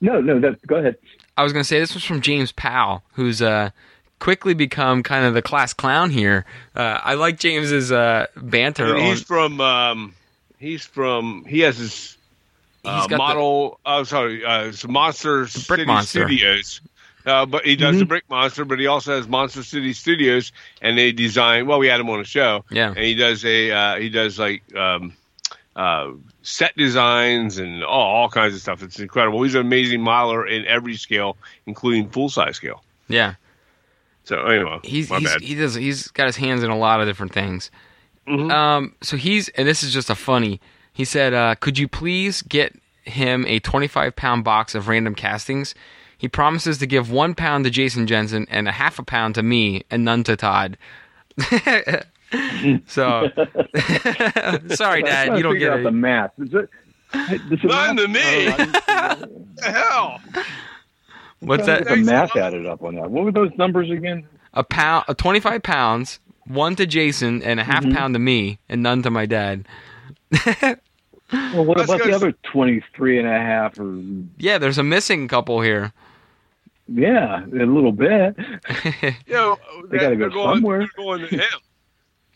No, 0.00 0.20
no, 0.20 0.38
that, 0.40 0.64
go 0.66 0.76
ahead. 0.76 0.96
I 1.36 1.42
was 1.42 1.52
going 1.52 1.62
to 1.62 1.66
say 1.68 1.78
this 1.80 1.94
was 1.94 2.04
from 2.04 2.20
James 2.20 2.52
Powell, 2.52 3.02
who's 3.14 3.42
uh, 3.42 3.70
quickly 4.18 4.54
become 4.54 5.02
kind 5.02 5.24
of 5.24 5.34
the 5.34 5.42
class 5.42 5.72
clown 5.72 6.10
here. 6.10 6.44
Uh, 6.76 7.00
I 7.02 7.14
like 7.14 7.38
James's 7.38 7.90
uh, 7.92 8.26
banter. 8.36 8.86
And 8.86 8.94
on, 8.96 9.02
he's 9.02 9.22
from. 9.22 9.60
Um, 9.60 10.14
he's 10.58 10.84
from. 10.84 11.44
He 11.48 11.60
has 11.60 11.78
his 11.78 12.16
He's 12.84 12.90
uh, 12.92 13.00
got 13.02 13.08
the- 13.10 13.16
model. 13.18 13.80
Oh, 13.84 14.04
sorry, 14.04 14.44
uh, 14.44 14.66
it's 14.66 14.86
Monster 14.86 15.40
Brick 15.42 15.50
City 15.50 15.84
Monster. 15.84 16.20
Studios. 16.26 16.80
Uh, 17.26 17.44
but 17.44 17.66
he 17.66 17.76
does 17.76 17.98
the 17.98 18.04
Mhm. 18.04 18.08
Brick 18.08 18.24
Monster, 18.30 18.64
but 18.64 18.78
he 18.78 18.86
also 18.86 19.16
has 19.16 19.28
Monster 19.28 19.62
City 19.62 19.92
Studios, 19.92 20.50
and 20.80 20.96
they 20.96 21.12
design. 21.12 21.66
Well, 21.66 21.78
we 21.80 21.88
had 21.88 22.00
him 22.00 22.08
on 22.08 22.20
a 22.20 22.24
show, 22.24 22.64
yeah, 22.70 22.88
and 22.88 22.98
he 22.98 23.14
does 23.16 23.44
a 23.44 23.70
uh, 23.70 23.96
he 23.98 24.08
does 24.08 24.38
like 24.38 24.62
um, 24.76 25.12
uh, 25.76 26.12
set 26.48 26.76
designs 26.76 27.58
and 27.58 27.84
all, 27.84 28.16
all 28.22 28.28
kinds 28.28 28.54
of 28.54 28.60
stuff. 28.60 28.82
It's 28.82 28.98
incredible. 28.98 29.42
He's 29.42 29.54
an 29.54 29.60
amazing 29.60 30.00
modeler 30.00 30.50
in 30.50 30.64
every 30.66 30.96
scale, 30.96 31.36
including 31.66 32.08
full 32.10 32.28
size 32.28 32.56
scale. 32.56 32.82
yeah. 33.08 33.34
So 34.24 34.44
anyway, 34.44 34.78
He's, 34.84 35.08
my 35.08 35.20
he's 35.20 35.32
bad. 35.32 35.40
he 35.40 35.54
does 35.54 35.74
he's 35.74 36.08
got 36.08 36.26
his 36.26 36.36
hands 36.36 36.62
in 36.62 36.68
a 36.70 36.76
lot 36.76 37.00
of 37.00 37.06
different 37.06 37.32
things. 37.32 37.70
Mhm. 38.28 38.52
Um, 38.52 38.94
so 39.00 39.16
he's, 39.16 39.48
and 39.50 39.66
this 39.66 39.82
is 39.82 39.90
just 39.92 40.10
a 40.10 40.14
funny. 40.14 40.60
He 40.92 41.06
said, 41.06 41.32
uh, 41.32 41.54
"Could 41.54 41.78
you 41.78 41.88
please 41.88 42.42
get 42.42 42.78
him 43.04 43.46
a 43.46 43.58
25 43.60 44.16
pound 44.16 44.44
box 44.44 44.74
of 44.74 44.86
random 44.86 45.14
castings? 45.14 45.74
He 46.18 46.28
promises 46.28 46.76
to 46.78 46.86
give 46.86 47.10
one 47.10 47.34
pound 47.34 47.64
to 47.64 47.70
Jason 47.70 48.06
Jensen 48.06 48.46
and 48.50 48.68
a 48.68 48.72
half 48.72 48.98
a 48.98 49.02
pound 49.02 49.34
to 49.36 49.42
me, 49.42 49.84
and 49.90 50.04
none 50.04 50.24
to 50.24 50.36
Todd." 50.36 50.76
so, 52.86 53.30
sorry, 54.74 55.00
I'm 55.00 55.04
Dad, 55.04 55.36
you 55.36 55.42
don't 55.42 55.58
get 55.58 55.72
out 55.72 55.80
it. 55.80 55.82
the 55.84 55.90
math. 55.90 56.32
Is 56.38 56.52
it? 56.54 56.68
hey, 57.12 57.38
None 57.64 57.96
math- 57.96 57.96
to 57.96 58.08
me. 58.08 58.20
Oh, 58.20 58.52
I 58.52 58.56
didn't 58.56 58.74
see 58.74 58.80
that. 58.86 59.18
What 59.30 59.56
the 59.56 59.70
hell? 59.72 60.20
What's 61.40 61.66
that? 61.66 61.84
The 61.88 61.96
math 61.96 62.36
added 62.36 62.66
up 62.66 62.82
on 62.82 62.96
that. 62.96 63.10
What 63.10 63.24
were 63.24 63.32
those 63.32 63.50
numbers 63.56 63.90
again? 63.90 64.26
A 64.54 64.62
pound, 64.64 65.04
a 65.08 65.14
25 65.14 65.62
pounds, 65.62 66.18
one 66.46 66.74
to 66.76 66.86
Jason, 66.86 67.42
and 67.42 67.60
a 67.60 67.64
half 67.64 67.84
Mhm. 67.84 67.94
pound 67.94 68.14
to 68.14 68.18
me, 68.18 68.58
and 68.68 68.82
none 68.82 69.02
to 69.02 69.10
my 69.10 69.24
dad. 69.26 69.66
Well, 71.32 71.64
what 71.64 71.76
Let's 71.78 71.90
about 71.90 72.04
the 72.04 72.10
s- 72.10 72.14
other 72.16 72.32
23 72.52 73.18
and 73.18 73.28
a 73.28 73.32
half 73.38 73.78
or 73.78 74.00
Yeah, 74.38 74.58
there's 74.58 74.78
a 74.78 74.82
missing 74.82 75.28
couple 75.28 75.60
here. 75.60 75.92
yeah, 76.88 77.44
a 77.44 77.46
little 77.66 77.92
bit. 77.92 78.34
You 79.26 79.34
know, 79.34 79.58
They 79.90 79.98
gotta 79.98 80.16
go 80.16 80.30
going, 80.30 80.56
somewhere. 80.56 80.88
Going 80.96 81.20
to 81.20 81.26
him. 81.36 81.42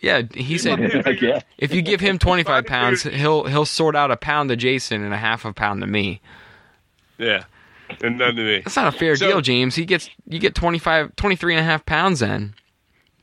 Yeah, 0.02 0.22
he 0.34 0.58
said 0.58 0.80
if 1.58 1.72
you 1.72 1.80
give 1.80 2.00
him 2.00 2.18
25 2.18 2.66
pounds, 2.66 3.04
he'll 3.04 3.44
he'll 3.44 3.64
sort 3.64 3.94
out 3.94 4.10
a 4.10 4.16
pound 4.16 4.50
to 4.50 4.56
Jason 4.56 5.02
and 5.04 5.14
a 5.14 5.16
half 5.16 5.44
a 5.44 5.52
pound 5.52 5.80
to 5.80 5.86
me. 5.86 6.20
Yeah, 7.18 7.44
and 8.02 8.18
none 8.18 8.34
to 8.34 8.42
me. 8.42 8.58
That's 8.64 8.74
not 8.74 8.92
a 8.92 8.98
fair 8.98 9.14
So- 9.14 9.28
deal, 9.28 9.40
James. 9.40 9.76
He 9.76 9.84
gets 9.84 10.10
you 10.26 10.40
get 10.40 10.56
25 10.56 11.14
23 11.14 11.54
and 11.54 11.60
a 11.60 11.64
half 11.64 11.86
pounds 11.86 12.18
then 12.18 12.54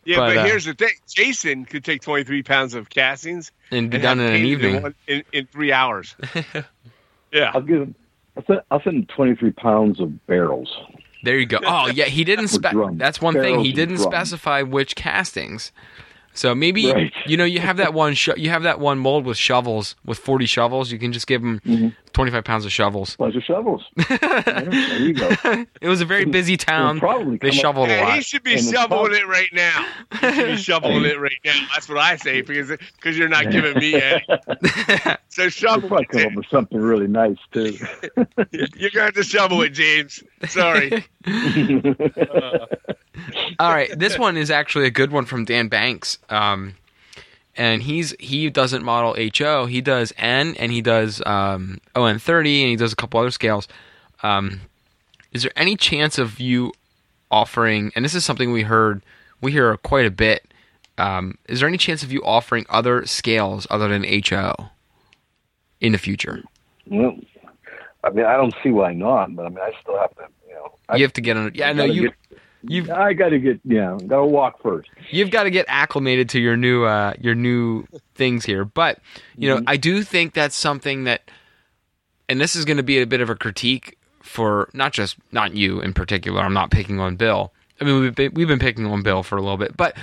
Yeah, 0.06 0.18
But, 0.18 0.28
but, 0.28 0.38
uh, 0.38 0.44
here's 0.46 0.64
the 0.66 0.74
thing: 0.74 0.94
Jason 1.14 1.66
could 1.66 1.84
take 1.84 2.02
23 2.02 2.44
pounds 2.44 2.74
of 2.74 2.90
castings 2.90 3.52
and 3.72 3.92
be 3.92 3.98
and 3.98 4.04
done 4.04 4.20
in 4.22 4.28
an 4.28 4.32
painted 4.32 4.48
evening. 4.48 4.82
one 4.82 4.96
in, 5.06 5.24
in 5.34 5.48
three 5.48 5.74
hours. 5.74 6.16
yeah, 7.34 7.52
I'll 7.54 7.62
give 7.62 7.82
him. 7.82 7.96
I'll 8.38 8.46
send, 8.46 8.62
I'll 8.72 8.82
send 8.82 8.96
him 8.96 9.06
23 9.08 9.52
pounds 9.52 10.00
of 10.00 10.26
barrels. 10.28 10.74
There 11.24 11.38
you 11.38 11.46
go. 11.46 11.60
Oh, 11.66 11.88
yeah, 11.88 12.06
he 12.06 12.24
didn't 12.24 12.44
With 12.54 12.64
spec. 12.64 12.74
That's 12.94 13.22
one 13.22 13.34
thing. 13.34 13.60
He 13.60 13.74
didn't 13.74 13.98
specify 13.98 14.62
which 14.62 14.96
castings. 14.96 15.74
So 16.40 16.56
maybe 16.56 16.84
Right. 16.92 17.12
you 17.26 17.36
know 17.40 17.44
you 17.56 17.60
have 17.60 17.78
that 17.84 17.94
one 17.94 18.14
sho- 18.16 18.38
you 18.44 18.50
have 18.50 18.64
that 18.64 18.80
one 18.80 18.98
mold 18.98 19.26
with 19.26 19.38
shovels 19.38 19.96
with 20.06 20.18
40 20.20 20.46
shovels. 20.46 20.90
You 20.94 20.98
can 21.04 21.12
just 21.12 21.28
give 21.28 21.42
them 21.42 21.60
Mm-hmm. 21.66 21.90
25 22.20 22.44
pounds 22.44 22.66
of 22.66 22.72
shovels. 22.74 23.16
Bunch 23.16 23.34
of 23.38 23.44
shovels. 23.44 23.82
Yeah, 23.96 24.18
there 24.42 25.00
you 25.00 25.14
go. 25.14 25.30
It 25.80 25.88
was 25.88 26.02
a 26.02 26.06
very 26.06 26.26
busy 26.26 26.58
town. 26.58 27.00
probably 27.00 27.38
They 27.38 27.50
come 27.52 27.58
up- 27.58 27.62
shoveled 27.62 27.88
a 27.90 27.94
Yeah, 27.96 28.04
lot. 28.04 28.16
he 28.18 28.22
should 28.22 28.44
be 28.44 28.56
And 28.56 28.62
shoveling 28.66 29.14
it 29.16 29.26
right 29.26 29.48
now. 29.54 29.86
He 30.20 30.34
should 30.34 30.46
be 30.48 30.58
shoveling 30.62 31.06
it 31.06 31.18
right 31.18 31.40
now. 31.46 31.56
That's 31.74 31.88
what 31.88 31.98
I 31.98 32.18
say 32.18 32.42
because 32.42 32.68
because 32.98 33.18
you're 33.18 33.30
not 33.30 33.50
giving 33.52 33.78
me 33.78 33.96
any. 34.02 34.26
So 35.32 35.44
We'll 35.44 35.50
shovel 35.52 35.88
probably 35.88 36.06
come 36.08 36.26
up 36.26 36.34
with 36.36 36.48
something 36.48 36.78
really 36.82 37.08
nice 37.08 37.38
too. 37.54 37.78
You're 38.52 38.90
gonna 38.90 39.06
have 39.06 39.14
to 39.14 39.24
shovel 39.24 39.62
it, 39.62 39.70
James. 39.70 40.22
Sorry. 40.48 41.06
All 43.60 43.70
right, 43.72 43.98
this 43.98 44.18
one 44.18 44.36
is 44.36 44.52
actually 44.52 44.86
a 44.88 44.92
good 44.92 45.12
one 45.14 45.24
from 45.26 45.46
Dan 45.46 45.68
Banks. 45.70 46.18
Um, 46.30 46.76
and 47.60 47.84
he's 47.84 48.16
he 48.20 48.50
doesn't 48.50 48.84
model 48.84 49.16
HO, 49.38 49.66
he 49.68 49.82
does 49.82 50.14
N 50.18 50.56
and 50.58 50.72
he 50.72 50.82
does 50.82 51.22
um, 51.26 51.80
ON30 51.94 52.62
and 52.62 52.70
he 52.70 52.76
does 52.78 52.94
a 52.94 52.96
couple 52.96 53.20
other 53.20 53.32
scales. 53.32 53.68
Um, 54.24 54.62
is 55.34 55.44
there 55.44 55.52
any 55.56 55.76
chance 55.76 56.18
of 56.18 56.40
you 56.40 56.72
offering? 57.30 57.92
And 57.96 58.04
this 58.06 58.16
is 58.16 58.24
something 58.26 58.52
we 58.54 58.64
heard 58.64 59.04
we 59.42 59.52
hear 59.52 59.76
quite 59.78 60.06
a 60.06 60.12
bit. 60.12 60.46
Um, 60.98 61.38
is 61.48 61.60
there 61.60 61.68
any 61.70 61.78
chance 61.78 62.02
of 62.02 62.12
you 62.12 62.22
offering 62.24 62.66
other 62.70 63.06
scales 63.06 63.68
other 63.70 63.88
than 63.90 64.04
HO 64.26 64.70
in 65.82 65.92
the 65.92 65.98
future? 65.98 66.44
well, 66.88 67.16
I 68.04 68.10
mean, 68.12 68.26
I 68.26 68.38
don't 68.38 68.56
see 68.64 68.70
why 68.72 68.94
not, 68.94 69.36
but 69.36 69.46
I 69.46 69.50
mean, 69.50 69.60
I 69.60 69.72
still 69.82 69.98
have 70.00 70.16
to, 70.16 70.24
you 70.48 70.54
know. 70.54 70.72
I, 70.88 70.96
You 70.96 71.04
have 71.04 71.14
to 71.14 71.22
get 71.22 71.36
on. 71.36 71.52
Yeah, 71.54 71.70
I 71.70 71.74
no, 71.74 71.84
you 71.84 72.04
get- 72.04 72.40
you've 72.64 72.90
I 72.90 73.14
got 73.14 73.30
to 73.30 73.40
get, 73.40 73.60
yeah, 73.64 73.98
got 74.08 74.18
to 74.22 74.26
walk 74.26 74.62
first. 74.62 74.90
you've 75.10 75.32
got 75.32 75.44
to 75.44 75.50
get 75.52 75.66
acclimated 75.68 76.30
to 76.30 76.40
your 76.40 76.58
new 76.58 76.84
uh, 76.86 77.14
your 77.20 77.36
new 77.36 77.86
things 78.16 78.46
here. 78.46 78.66
But 78.66 79.00
you 79.38 79.50
know, 79.50 79.62
I 79.68 79.78
do 79.78 80.04
think 80.04 80.34
that's 80.34 80.56
something 80.56 81.04
that, 81.06 81.30
and 82.28 82.40
this 82.40 82.56
is 82.56 82.66
going 82.66 82.78
to 82.78 82.84
be 82.84 83.00
a 83.02 83.08
bit 83.08 83.22
of 83.22 83.30
a 83.30 83.36
critique 83.36 83.98
for 84.22 84.70
not 84.74 84.94
just 84.94 85.16
not 85.32 85.56
you 85.56 85.82
in 85.82 85.94
particular. 85.94 86.42
I'm 86.42 86.54
not 86.54 86.72
picking 86.72 87.00
on 87.00 87.16
Bill. 87.16 87.52
I 87.82 87.86
mean, 87.86 88.02
we've 88.02 88.16
been, 88.16 88.34
we've 88.34 88.48
been 88.48 88.60
picking 88.60 88.86
on 88.86 89.02
Bill 89.04 89.24
for 89.24 89.38
a 89.38 89.42
little 89.42 89.56
bit, 89.58 89.78
but 89.78 89.96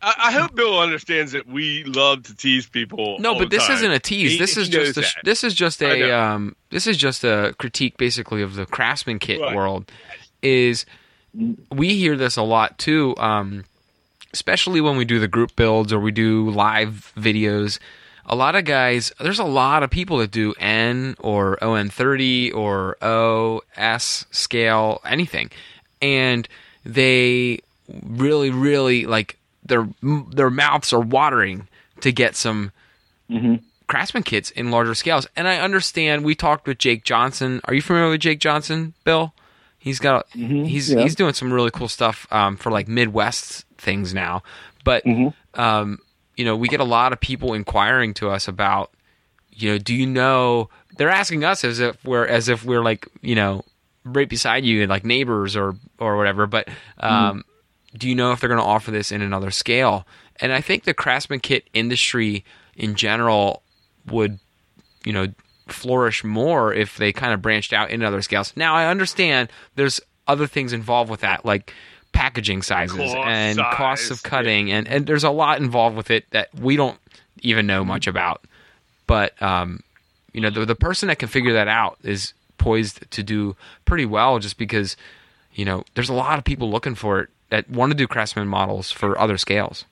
I, 0.00 0.14
I 0.26 0.32
hope 0.32 0.54
Bill 0.54 0.78
understands 0.80 1.32
that 1.32 1.46
we 1.46 1.84
love 1.84 2.22
to 2.24 2.34
tease 2.34 2.66
people. 2.68 3.18
no, 3.18 3.34
all 3.34 3.38
but 3.38 3.50
the 3.50 3.56
this 3.56 3.66
time. 3.66 3.76
isn't 3.76 3.90
a 3.90 3.98
tease. 3.98 4.32
He- 4.32 4.38
this 4.38 4.56
is 4.56 4.68
he 4.68 4.72
just 4.72 4.96
a, 4.96 5.04
this 5.24 5.44
is 5.44 5.52
just 5.54 5.82
a 5.82 6.10
um, 6.12 6.56
this 6.70 6.86
is 6.86 6.96
just 6.96 7.24
a 7.24 7.54
critique 7.58 7.96
basically 7.98 8.40
of 8.42 8.54
the 8.54 8.64
craftsman 8.64 9.18
kit 9.18 9.40
Right. 9.40 9.54
world. 9.54 9.90
Is 10.40 10.86
we 11.34 11.94
hear 11.96 12.16
this 12.16 12.36
a 12.36 12.42
lot 12.42 12.78
too, 12.78 13.14
um, 13.18 13.64
especially 14.32 14.80
when 14.80 14.96
we 14.96 15.04
do 15.04 15.18
the 15.18 15.28
group 15.28 15.56
builds 15.56 15.92
or 15.92 16.00
we 16.00 16.10
do 16.10 16.50
live 16.50 17.12
videos. 17.16 17.78
A 18.26 18.36
lot 18.36 18.54
of 18.54 18.64
guys, 18.64 19.10
there's 19.20 19.38
a 19.38 19.44
lot 19.44 19.82
of 19.82 19.90
people 19.90 20.18
that 20.18 20.30
do 20.30 20.54
N 20.58 21.16
or 21.18 21.56
ON30 21.62 22.54
or 22.54 22.96
OS 23.02 24.26
scale, 24.30 25.00
anything, 25.04 25.50
and 26.02 26.46
they 26.84 27.60
really, 28.04 28.50
really 28.50 29.06
like 29.06 29.38
their 29.64 29.88
their 30.02 30.50
mouths 30.50 30.92
are 30.92 31.00
watering 31.00 31.68
to 32.00 32.12
get 32.12 32.36
some 32.36 32.72
craftsman 33.86 34.22
kits 34.22 34.50
in 34.50 34.70
larger 34.70 34.94
scales. 34.94 35.26
And 35.34 35.48
I 35.48 35.58
understand. 35.58 36.24
We 36.24 36.34
talked 36.34 36.66
with 36.66 36.78
Jake 36.78 37.04
Johnson. 37.04 37.60
Are 37.64 37.74
you 37.74 37.82
familiar 37.82 38.10
with 38.10 38.20
Jake 38.20 38.40
Johnson, 38.40 38.92
Bill? 39.04 39.32
He's 39.78 39.98
got 39.98 40.28
he's 40.30 40.92
yeah. 40.92 41.02
he's 41.02 41.14
doing 41.14 41.34
some 41.34 41.52
really 41.52 41.70
cool 41.70 41.88
stuff 41.88 42.26
um, 42.30 42.56
for 42.56 42.70
like 42.70 42.88
Midwest 42.88 43.64
things 43.78 44.12
now. 44.12 44.42
But 44.84 45.04
um, 45.54 45.98
you 46.36 46.44
know, 46.44 46.56
we 46.56 46.68
get 46.68 46.80
a 46.80 46.84
lot 46.84 47.12
of 47.12 47.20
people 47.20 47.54
inquiring 47.54 48.14
to 48.14 48.30
us 48.30 48.48
about, 48.48 48.92
you 49.50 49.72
know, 49.72 49.78
do 49.78 49.94
you 49.94 50.06
know? 50.06 50.68
They're 50.96 51.10
asking 51.10 51.44
us 51.44 51.64
as 51.64 51.78
if 51.78 52.04
we're 52.04 52.26
as 52.26 52.48
if 52.48 52.64
we're 52.64 52.82
like 52.82 53.06
you 53.22 53.34
know 53.34 53.64
right 54.04 54.28
beside 54.28 54.64
you 54.64 54.82
and 54.82 54.90
like 54.90 55.04
neighbors 55.04 55.56
or 55.56 55.76
or 55.98 56.16
whatever. 56.16 56.46
But 56.46 56.68
um, 56.98 57.44
do 57.96 58.08
you 58.08 58.14
know 58.14 58.32
if 58.32 58.40
they're 58.40 58.48
going 58.48 58.60
to 58.60 58.66
offer 58.66 58.90
this 58.90 59.12
in 59.12 59.22
another 59.22 59.50
scale? 59.50 60.06
And 60.40 60.52
I 60.52 60.60
think 60.60 60.84
the 60.84 60.94
craftsman 60.94 61.40
kit 61.40 61.68
industry 61.72 62.44
in 62.76 62.94
general 62.94 63.62
would, 64.06 64.38
you 65.04 65.12
know, 65.12 65.26
flourish 65.72 66.24
more 66.24 66.72
if 66.72 66.96
they 66.96 67.12
kind 67.12 67.32
of 67.32 67.42
branched 67.42 67.72
out 67.72 67.90
into 67.90 68.06
other 68.06 68.22
scales. 68.22 68.52
Now 68.56 68.74
I 68.74 68.86
understand 68.86 69.50
there's 69.74 70.00
other 70.26 70.46
things 70.46 70.72
involved 70.72 71.10
with 71.10 71.20
that, 71.20 71.44
like 71.44 71.72
packaging 72.12 72.62
sizes 72.62 72.96
Cost 72.96 73.16
and 73.16 73.56
size, 73.56 73.74
costs 73.74 74.10
of 74.10 74.22
cutting, 74.22 74.70
and 74.70 74.88
and 74.88 75.06
there's 75.06 75.24
a 75.24 75.30
lot 75.30 75.60
involved 75.60 75.96
with 75.96 76.10
it 76.10 76.28
that 76.30 76.48
we 76.54 76.76
don't 76.76 76.98
even 77.40 77.66
know 77.66 77.84
much 77.84 78.06
about. 78.06 78.44
But 79.06 79.40
um, 79.42 79.82
you 80.32 80.40
know, 80.40 80.50
the 80.50 80.66
the 80.66 80.74
person 80.74 81.08
that 81.08 81.18
can 81.18 81.28
figure 81.28 81.54
that 81.54 81.68
out 81.68 81.98
is 82.02 82.34
poised 82.58 83.10
to 83.10 83.22
do 83.22 83.56
pretty 83.84 84.04
well, 84.04 84.38
just 84.38 84.58
because 84.58 84.96
you 85.54 85.64
know 85.64 85.84
there's 85.94 86.10
a 86.10 86.14
lot 86.14 86.38
of 86.38 86.44
people 86.44 86.70
looking 86.70 86.94
for 86.94 87.20
it 87.20 87.28
that 87.50 87.68
want 87.70 87.90
to 87.90 87.96
do 87.96 88.06
craftsman 88.06 88.48
models 88.48 88.90
for 88.90 89.18
other 89.18 89.38
scales. 89.38 89.84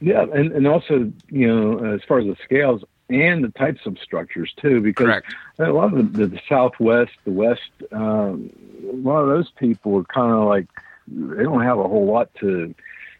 Yeah, 0.00 0.24
and 0.32 0.52
and 0.52 0.66
also 0.66 1.12
you 1.28 1.46
know 1.46 1.94
as 1.94 2.00
far 2.06 2.18
as 2.18 2.26
the 2.26 2.36
scales 2.44 2.82
and 3.10 3.44
the 3.44 3.48
types 3.50 3.80
of 3.86 3.98
structures 3.98 4.52
too, 4.60 4.80
because 4.80 5.04
Correct. 5.06 5.34
a 5.58 5.70
lot 5.70 5.92
of 5.96 6.12
the, 6.14 6.26
the 6.26 6.40
Southwest, 6.48 7.12
the 7.24 7.32
West, 7.32 7.60
um, 7.92 8.50
a 8.90 8.96
lot 8.96 9.20
of 9.20 9.28
those 9.28 9.50
people 9.58 9.98
are 9.98 10.04
kind 10.04 10.32
of 10.32 10.46
like 10.48 10.66
they 11.08 11.42
don't 11.42 11.62
have 11.62 11.78
a 11.78 11.88
whole 11.88 12.06
lot 12.06 12.30
to 12.40 12.74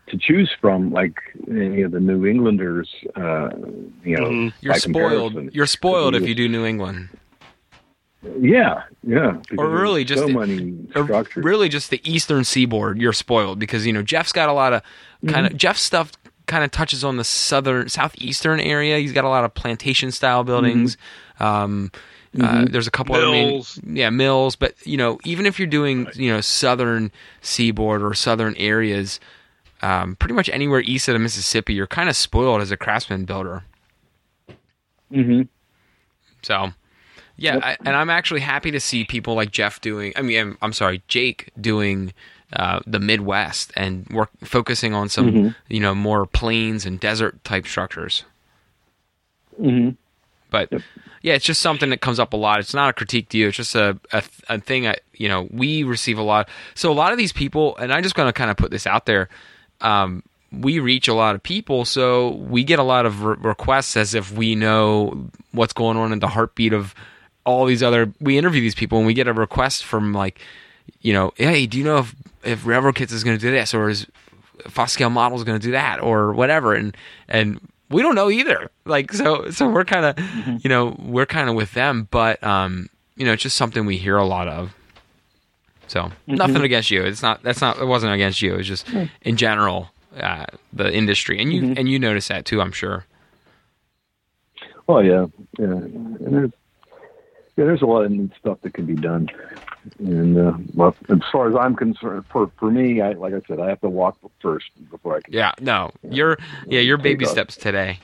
to 0.07 0.17
choose 0.19 0.51
from, 0.61 0.91
like 0.91 1.15
you 1.47 1.83
know 1.83 1.89
the 1.89 2.01
New 2.01 2.27
Englanders. 2.27 2.89
Uh, 3.15 3.51
you 4.05 4.17
know, 4.17 4.25
Mhm. 4.29 4.53
You're 4.61 4.75
spoiled. 4.75 5.33
comparison. 5.35 5.51
You're 5.53 5.67
spoiled 5.67 6.15
if 6.17 6.27
you 6.27 6.35
do 6.35 6.49
New 6.49 6.65
England. 6.65 7.09
Yeah, 8.39 8.83
yeah. 9.03 9.39
Or 9.57 9.69
really 9.71 10.05
just 10.05 10.21
so 10.21 10.27
the- 10.27 10.35
many 10.39 10.77
structures. 10.91 11.43
really 11.43 11.69
just 11.71 11.89
the 11.91 12.01
eastern 12.05 12.45
seaboard 12.45 13.01
you're 13.01 13.15
spoiled 13.15 13.59
because 13.59 13.87
you 13.87 13.95
know 13.95 14.03
jeff's 14.03 14.33
got 14.33 14.51
a 14.51 14.53
lot 14.53 14.75
of 14.75 14.83
kind 15.27 15.47
of 15.47 15.57
jeff's 15.57 15.81
stuff 15.81 16.12
kind 16.51 16.65
of 16.65 16.73
touches 16.73 17.05
on 17.05 17.17
the 17.17 17.23
southern 17.25 17.89
southeastern 17.89 18.59
area. 18.59 18.99
He's 18.99 19.13
got 19.13 19.25
a 19.25 19.29
lot 19.29 19.45
of 19.45 19.55
plantation 19.55 20.11
style 20.11 20.43
buildings. 20.43 20.97
Um, 21.39 21.93
uh, 22.39 22.67
there's 22.69 22.87
a 22.87 22.91
couple 22.91 23.15
other 23.15 23.31
main, 23.31 23.49
Mills. 23.49 23.81
yeah 23.87 24.11
mills. 24.11 24.57
But 24.57 24.75
you 24.85 24.97
know 24.97 25.19
even 25.25 25.47
if 25.47 25.59
you're 25.59 25.69
doing 25.69 26.09
you 26.15 26.31
know 26.31 26.41
southern 26.41 27.13
seaboard 27.41 28.03
or 28.03 28.15
southern 28.15 28.57
areas 28.57 29.21
um, 29.83 30.17
pretty 30.17 30.35
much 30.35 30.49
anywhere 30.51 30.81
east 30.81 31.09
of 31.09 31.15
the 31.15 31.19
mississippi 31.19 31.73
you're 31.73 31.87
kind 31.87 32.09
of 32.09 32.17
spoiled 32.17 32.61
as 32.61 32.71
a 32.71 32.77
craftsman 32.77 33.25
builder. 33.25 33.63
Hmm 35.11 35.43
So, 36.43 36.73
yeah, 37.37 37.59
I, 37.63 37.77
and 37.85 37.97
I'm 37.97 38.11
actually 38.11 38.41
happy 38.41 38.71
to 38.71 38.81
see 38.81 39.05
people 39.05 39.35
like 39.35 39.51
Jeff 39.51 39.81
doing. 39.81 40.13
I 40.17 40.23
mean, 40.23 40.39
I'm, 40.41 40.59
I'm 40.63 40.73
sorry, 40.73 41.03
Jake 41.09 41.51
doing 41.61 42.13
uh, 42.53 42.81
the 42.87 42.99
Midwest 43.01 43.73
and 43.77 44.07
work 44.09 44.31
focusing 44.43 44.95
on 44.95 45.09
some, 45.09 45.55
you 45.69 45.81
know, 45.81 45.95
more 45.95 46.27
plains 46.27 46.87
and 46.87 46.99
desert 47.01 47.43
type 47.45 47.67
structures. 47.67 48.25
hmm 49.57 49.91
But 50.51 50.73
yeah, 51.23 51.35
it's 51.35 51.45
just 51.45 51.61
something 51.63 51.91
that 51.91 52.01
comes 52.01 52.19
up 52.19 52.33
a 52.33 52.37
lot. 52.37 52.61
It's 52.61 52.75
not 52.75 52.91
a 52.91 52.93
critique 52.93 53.29
to 53.31 53.39
you. 53.39 53.49
It's 53.49 53.57
just 53.57 53.75
a 53.75 53.99
a, 54.13 54.23
a 54.49 54.61
thing. 54.61 54.87
I, 54.89 54.97
you 55.15 55.29
know, 55.29 55.49
we 55.51 55.85
receive 55.85 56.19
a 56.19 56.23
lot. 56.23 56.49
So 56.75 56.91
a 56.91 56.95
lot 56.95 57.13
of 57.13 57.19
these 57.19 57.33
people, 57.33 57.77
and 57.77 57.93
I'm 57.93 58.03
just 58.03 58.15
going 58.15 58.29
to 58.29 58.33
kind 58.33 58.51
of 58.51 58.57
put 58.57 58.71
this 58.71 58.87
out 58.87 59.07
there. 59.07 59.29
Um, 59.81 60.23
we 60.53 60.81
reach 60.81 61.07
a 61.07 61.15
lot 61.15 61.37
of 61.37 61.43
people, 61.43 61.85
so 61.85 62.31
we 62.31 62.65
get 62.65 62.79
a 62.81 62.83
lot 62.83 63.07
of 63.07 63.23
re- 63.23 63.37
requests 63.39 63.97
as 63.97 64.15
if 64.15 64.33
we 64.33 64.57
know 64.57 65.29
what's 65.53 65.73
going 65.73 65.97
on 65.97 66.13
in 66.13 66.19
the 66.19 66.27
heartbeat 66.27 66.73
of 66.73 66.95
all 67.45 67.65
these 67.67 67.83
other. 67.83 68.13
We 68.21 68.37
interview 68.37 68.61
these 68.61 68.75
people, 68.75 68.99
and 68.99 69.07
we 69.07 69.15
get 69.15 69.29
a 69.29 69.33
request 69.33 69.85
from 69.85 70.13
like, 70.13 70.41
you 71.01 71.12
know, 71.12 71.33
hey, 71.37 71.67
do 71.67 71.79
you 71.79 71.85
know 71.85 71.99
if 71.99 72.15
if 72.45 72.67
Railroad 72.67 72.95
Kits 72.95 73.12
is 73.12 73.25
going 73.25 73.37
to 73.37 73.41
do 73.41 73.51
this, 73.51 73.75
or 73.75 73.89
is 73.89 74.07
Foscale 74.65 75.11
Model 75.11 75.37
is 75.39 75.45
going 75.45 75.59
to 75.59 75.65
do 75.67 75.73
that, 75.73 76.01
or 76.01 76.33
whatever, 76.33 76.75
and 76.75 76.97
and 77.29 77.61
we 77.91 78.03
don't 78.03 78.15
know 78.15 78.31
either. 78.31 78.71
Like 78.85 79.12
so, 79.12 79.51
so 79.51 79.69
we're 79.69 79.85
kind 79.85 80.05
of, 80.07 80.65
you 80.65 80.69
know, 80.71 80.97
we're 81.01 81.27
kind 81.27 81.49
of 81.49 81.55
with 81.57 81.73
them, 81.73 82.09
but 82.11 82.43
um, 82.45 82.89
you 83.17 83.25
know, 83.27 83.33
it's 83.33 83.43
just 83.43 83.57
something 83.57 83.85
we 83.87 83.97
hear 83.97 84.17
a 84.17 84.27
lot 84.27 84.49
of. 84.49 84.75
So 85.89 86.11
nothing 86.27 86.62
against 86.62 86.91
you. 86.91 87.03
It's 87.03 87.23
not. 87.23 87.43
That's 87.43 87.61
not. 87.61 87.79
It 87.79 87.85
wasn't 87.87 88.12
against 88.15 88.41
you. 88.43 88.55
It's 88.55 88.69
just 88.69 88.87
in 89.23 89.37
general. 89.37 89.91
uh, 90.19 90.45
the 90.73 90.93
industry, 90.93 91.41
and 91.41 91.53
you 91.53 91.62
Mhm. 91.62 91.79
and 91.79 91.89
you 91.89 91.97
notice 91.99 92.27
that 92.29 92.45
too, 92.45 92.61
I'm 92.61 92.73
sure. 92.73 93.07
Oh 94.89 94.99
yeah, 94.99 95.27
yeah. 95.59 95.65
And 95.67 96.19
there's 96.35 96.51
yeah, 97.57 97.65
there's 97.65 97.83
a 97.83 97.87
lot 97.87 98.05
of 98.05 98.12
stuff 98.39 98.59
that 98.62 98.75
can 98.75 98.87
be 98.87 98.95
done. 98.95 99.29
And 99.98 100.36
uh, 100.39 100.52
well, 100.74 100.94
as 101.09 101.19
far 101.32 101.48
as 101.48 101.57
I'm 101.57 101.74
concerned, 101.74 102.24
for 102.31 102.51
for 102.59 102.70
me, 102.70 103.01
I 103.01 103.12
like 103.12 103.32
I 103.35 103.40
said, 103.48 103.61
I 103.61 103.69
have 103.69 103.81
to 103.81 103.89
walk 103.89 104.19
first 104.40 104.66
before 104.90 105.16
I 105.16 105.20
can. 105.23 105.32
Yeah, 105.32 105.52
no, 105.61 105.90
you're 106.09 106.39
yeah, 106.66 106.81
your 106.81 106.98
baby 106.98 107.20
Take 107.24 107.28
off. 107.28 107.32
steps 107.32 107.57
today. 107.57 107.98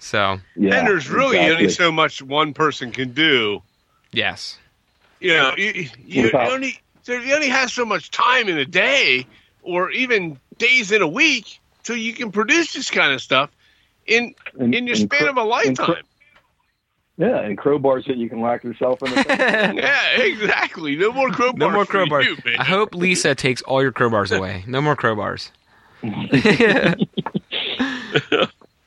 So 0.00 0.38
Yeah, 0.56 0.74
and 0.76 0.86
there's 0.88 1.08
really 1.08 1.36
exactly. 1.36 1.56
only 1.56 1.68
so 1.70 1.90
much 1.92 2.22
one 2.22 2.52
person 2.54 2.90
can 2.92 3.12
do. 3.12 3.62
yes, 4.12 4.58
You 5.20 5.34
know, 5.34 5.54
you, 5.56 5.88
you 6.04 6.22
Without- 6.24 6.52
only 6.52 6.78
so 7.02 7.12
you 7.14 7.34
only 7.34 7.48
have 7.48 7.70
so 7.70 7.84
much 7.84 8.10
time 8.10 8.48
in 8.48 8.58
a 8.58 8.64
day, 8.66 9.26
or 9.62 9.90
even 9.92 10.38
days 10.58 10.90
in 10.92 11.02
a 11.02 11.08
week, 11.08 11.60
till 11.84 11.96
you 11.96 12.12
can 12.12 12.32
produce 12.32 12.72
this 12.72 12.90
kind 12.90 13.12
of 13.12 13.22
stuff 13.22 13.50
in 14.06 14.34
And- 14.58 14.74
in 14.74 14.86
your 14.86 14.96
and 14.96 15.04
span 15.04 15.20
cro- 15.20 15.30
of 15.30 15.36
a 15.36 15.44
lifetime. 15.44 16.02
Yeah, 17.18 17.40
and 17.40 17.56
crowbars 17.56 18.06
that 18.08 18.16
you 18.18 18.28
can 18.28 18.40
lock 18.40 18.62
yourself 18.62 19.02
in 19.02 19.10
yeah, 19.76 20.18
exactly. 20.20 20.96
No 20.96 21.12
more 21.12 21.30
crowbars. 21.30 21.56
no 21.56 21.70
more 21.70 21.84
for 21.86 22.04
crowbars. 22.04 22.24
you. 22.24 22.36
I 22.58 22.64
hope 22.64 22.94
Lisa 22.94 23.34
takes 23.34 23.62
all 23.62 23.80
your 23.82 23.92
crowbars 23.92 24.36
away. 24.36 24.64
No 24.66 24.82
more 24.82 24.94
crowbars. 24.96 25.50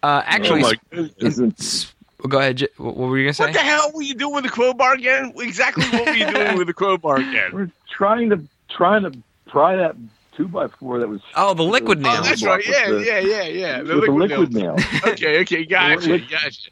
uh, 0.04 0.22
actually, 0.26 0.62
Oh 0.62 0.64
my 0.64 0.74
sp- 0.78 1.18
goodness. 1.20 1.94
Go 2.28 2.38
ahead. 2.40 2.68
What 2.78 2.96
were 2.98 3.18
you 3.18 3.26
gonna 3.26 3.34
say? 3.34 3.46
What 3.46 3.54
the 3.54 3.60
hell 3.60 3.92
were 3.94 4.02
you 4.02 4.14
doing 4.14 4.36
with 4.36 4.44
the 4.44 4.50
crowbar 4.50 4.94
again? 4.94 5.34
Exactly 5.38 5.86
what 5.86 6.06
were 6.06 6.14
you 6.14 6.30
doing 6.30 6.58
with 6.58 6.68
the 6.68 6.74
crowbar 6.74 7.18
again? 7.18 7.52
We're 7.54 7.72
trying 7.90 8.30
to 8.30 8.42
trying 8.70 9.04
to 9.04 9.18
pry 9.48 9.76
that 9.78 9.96
two 10.36 10.48
by 10.50 10.68
four 10.68 11.00
that 11.00 11.08
was. 11.08 11.22
Oh, 11.36 11.54
the 11.54 11.64
liquid 11.64 12.00
Oh, 12.00 12.02
nail. 12.02 12.18
Oh, 12.20 12.24
that's 12.24 12.44
right. 12.44 12.64
Yeah, 12.68 12.90
the- 12.92 13.04
yeah, 13.06 13.20
yeah, 13.20 13.44
yeah. 13.44 13.82
The 13.84 13.96
with 13.96 14.06
the 14.06 14.12
liquid 14.12 14.54
liquid 14.54 14.54
nail. 14.54 14.76
Okay, 15.14 15.40
okay, 15.42 15.64
gotcha, 15.66 16.10
Liquid- 16.10 16.30
gotcha. 16.30 16.70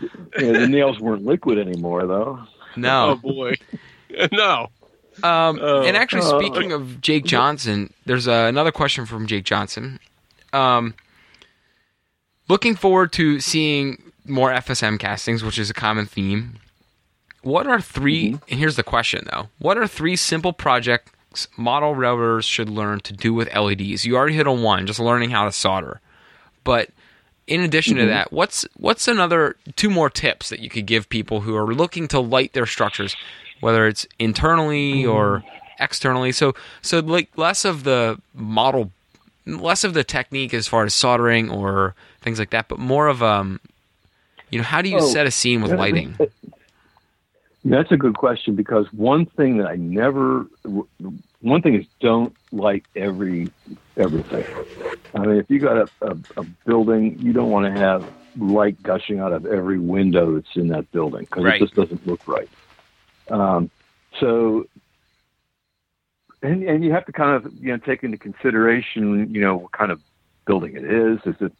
Yeah, 0.00 0.52
the 0.52 0.68
nails 0.68 1.00
weren't 1.00 1.24
liquid 1.24 1.58
anymore, 1.58 2.06
though. 2.06 2.38
Oh 2.40 2.46
no. 2.76 3.14
boy, 3.22 3.54
no. 4.32 4.68
Um, 5.22 5.58
Oh. 5.62 5.82
and 5.82 5.96
actually, 5.96 6.22
Oh. 6.24 6.38
speaking 6.38 6.72
of 6.72 7.00
Jake 7.00 7.24
Johnson, 7.24 7.92
there's 8.04 8.28
uh, 8.28 8.46
another 8.48 8.70
question 8.72 9.06
from 9.06 9.26
Jake 9.26 9.44
Johnson. 9.44 9.98
Um, 10.52 10.94
looking 12.48 12.76
forward 12.76 13.12
to 13.14 13.40
seeing 13.40 14.02
more 14.26 14.50
FSM 14.52 14.98
castings, 14.98 15.42
which 15.42 15.58
is 15.58 15.70
a 15.70 15.74
common 15.74 16.06
theme. 16.06 16.56
What 17.42 17.66
are 17.66 17.80
3 17.80 18.32
Mm-hmm. 18.32 18.44
And 18.50 18.60
here's 18.60 18.76
the 18.76 18.82
question, 18.82 19.26
though: 19.32 19.48
What 19.58 19.78
are 19.78 19.86
three 19.86 20.16
simple 20.16 20.52
projects 20.52 21.48
model 21.56 21.94
railroaders 21.94 22.44
should 22.44 22.68
learn 22.68 23.00
to 23.00 23.12
do 23.12 23.32
with 23.32 23.54
LEDs? 23.54 24.04
You 24.04 24.16
already 24.16 24.34
hit 24.34 24.46
on 24.48 24.62
one, 24.62 24.86
just 24.86 24.98
learning 25.00 25.30
how 25.30 25.44
to 25.44 25.52
solder. 25.52 26.00
But 26.64 26.90
in 27.46 27.60
addition 27.60 27.96
Mm-hmm. 27.96 28.06
to 28.06 28.06
that, 28.06 28.32
what's 28.32 28.66
what's 28.76 29.08
another 29.08 29.56
two 29.76 29.90
more 29.90 30.10
tips 30.10 30.48
that 30.50 30.60
you 30.60 30.68
could 30.68 30.86
give 30.86 31.08
people 31.08 31.40
who 31.42 31.54
are 31.56 31.72
looking 31.74 32.08
to 32.08 32.20
light 32.20 32.52
their 32.52 32.66
structures, 32.66 33.16
whether 33.60 33.86
it's 33.86 34.06
internally 34.18 35.04
Mm-hmm. 35.04 35.10
or 35.10 35.44
externally? 35.78 36.32
So 36.32 36.54
so 36.82 37.00
like 37.00 37.28
less 37.36 37.64
of 37.64 37.84
the 37.84 38.20
model, 38.34 38.90
less 39.46 39.84
of 39.84 39.94
the 39.94 40.04
technique 40.04 40.52
as 40.54 40.66
far 40.68 40.84
as 40.84 40.94
soldering 40.94 41.50
or 41.50 41.94
things 42.20 42.38
like 42.38 42.50
that, 42.50 42.68
but 42.68 42.78
more 42.78 43.08
of 43.08 43.22
um, 43.22 43.60
you 44.50 44.58
know, 44.58 44.64
how 44.64 44.82
do 44.82 44.88
you 44.88 45.00
Oh, 45.00 45.06
set 45.12 45.26
a 45.26 45.30
scene 45.30 45.62
with 45.62 45.72
lighting? 45.72 46.16
That's 47.64 47.90
a 47.90 47.96
good 47.96 48.14
question 48.14 48.54
because 48.54 48.92
one 48.92 49.26
thing 49.26 49.58
that 49.58 49.66
I 49.66 49.74
never, 49.74 50.46
one 51.46 51.62
thing 51.62 51.74
is 51.74 51.86
don't 52.00 52.34
light 52.52 52.84
every 52.96 53.50
everything. 53.96 54.44
I 55.14 55.20
mean, 55.20 55.36
if 55.38 55.46
you 55.48 55.60
got 55.60 55.76
a, 55.76 55.88
a, 56.02 56.16
a 56.36 56.44
building, 56.66 57.18
you 57.20 57.32
don't 57.32 57.50
want 57.50 57.66
to 57.66 57.80
have 57.80 58.06
light 58.38 58.82
gushing 58.82 59.20
out 59.20 59.32
of 59.32 59.46
every 59.46 59.78
window 59.78 60.34
that's 60.34 60.56
in 60.56 60.68
that 60.68 60.90
building 60.92 61.24
because 61.24 61.44
Right. 61.44 61.60
it 61.60 61.64
just 61.64 61.74
doesn't 61.74 62.06
look 62.06 62.20
right. 62.26 62.50
Um, 63.30 63.70
so, 64.20 64.66
and 66.42 66.62
and 66.64 66.84
you 66.84 66.92
have 66.92 67.06
to 67.06 67.12
kind 67.12 67.36
of 67.36 67.52
you 67.60 67.68
know 67.68 67.78
take 67.78 68.02
into 68.02 68.18
consideration 68.18 69.32
you 69.32 69.40
know 69.40 69.56
what 69.56 69.72
kind 69.72 69.90
of 69.90 70.00
building 70.46 70.76
it 70.76 70.84
is. 70.84 71.18
Is 71.26 71.40
it 71.40 71.52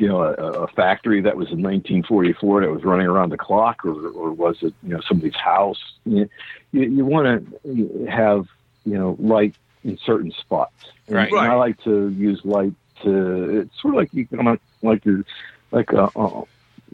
you 0.00 0.08
know, 0.08 0.22
a, 0.22 0.32
a 0.32 0.68
factory 0.68 1.20
that 1.22 1.36
was 1.36 1.48
in 1.48 1.62
1944 1.62 2.62
that 2.62 2.70
was 2.70 2.84
running 2.84 3.06
around 3.06 3.30
the 3.30 3.36
clock, 3.38 3.84
or, 3.84 4.08
or 4.08 4.32
was 4.32 4.56
it, 4.62 4.74
you 4.82 4.90
know, 4.90 5.00
somebody's 5.06 5.36
house? 5.36 5.78
You, 6.04 6.28
you, 6.72 6.82
you 6.82 7.04
want 7.04 7.46
to 7.64 8.06
have, 8.06 8.46
you 8.84 8.98
know, 8.98 9.16
light 9.18 9.54
in 9.84 9.98
certain 10.04 10.32
spots. 10.32 10.74
And, 11.06 11.16
Right. 11.16 11.32
and 11.32 11.38
I 11.38 11.54
like 11.54 11.82
to 11.84 12.10
use 12.10 12.40
light 12.44 12.72
to, 13.02 13.60
it's 13.60 13.80
sort 13.80 13.94
of 13.94 13.98
like 13.98 14.10
you 14.12 14.26
can, 14.26 14.58
like 14.82 15.04
you're, 15.04 15.24
like 15.70 15.92
uh, 15.92 16.08
uh, 16.16 16.42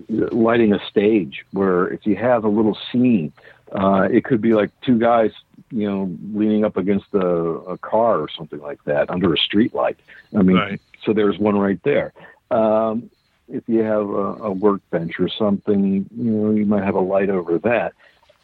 lighting 0.08 0.72
a 0.72 0.80
stage 0.88 1.44
where 1.52 1.88
if 1.88 2.04
you 2.06 2.16
have 2.16 2.44
a 2.44 2.48
little 2.48 2.76
scene, 2.90 3.32
uh, 3.72 4.08
it 4.10 4.24
could 4.24 4.40
be 4.40 4.52
like 4.54 4.70
two 4.82 4.98
guys, 4.98 5.30
you 5.70 5.88
know, 5.88 6.10
leaning 6.32 6.64
up 6.64 6.76
against 6.76 7.06
a, 7.14 7.18
a 7.26 7.78
car 7.78 8.18
or 8.18 8.28
something 8.36 8.60
like 8.60 8.82
that 8.84 9.10
under 9.10 9.32
a 9.32 9.38
street 9.38 9.74
light. 9.74 9.98
I 10.36 10.42
mean, 10.42 10.56
Right. 10.56 10.80
so 11.04 11.12
there's 11.12 11.38
one 11.38 11.56
right 11.56 11.80
there. 11.84 12.12
Um, 12.50 13.10
if 13.48 13.64
you 13.66 13.80
have 13.80 14.08
a, 14.08 14.44
a 14.44 14.52
workbench 14.52 15.14
or 15.18 15.28
something, 15.28 16.08
you 16.16 16.30
know, 16.30 16.50
you 16.50 16.64
might 16.64 16.84
have 16.84 16.94
a 16.94 17.00
light 17.00 17.30
over 17.30 17.58
that. 17.58 17.92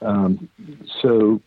Um, 0.02 0.48
so, 1.02 1.40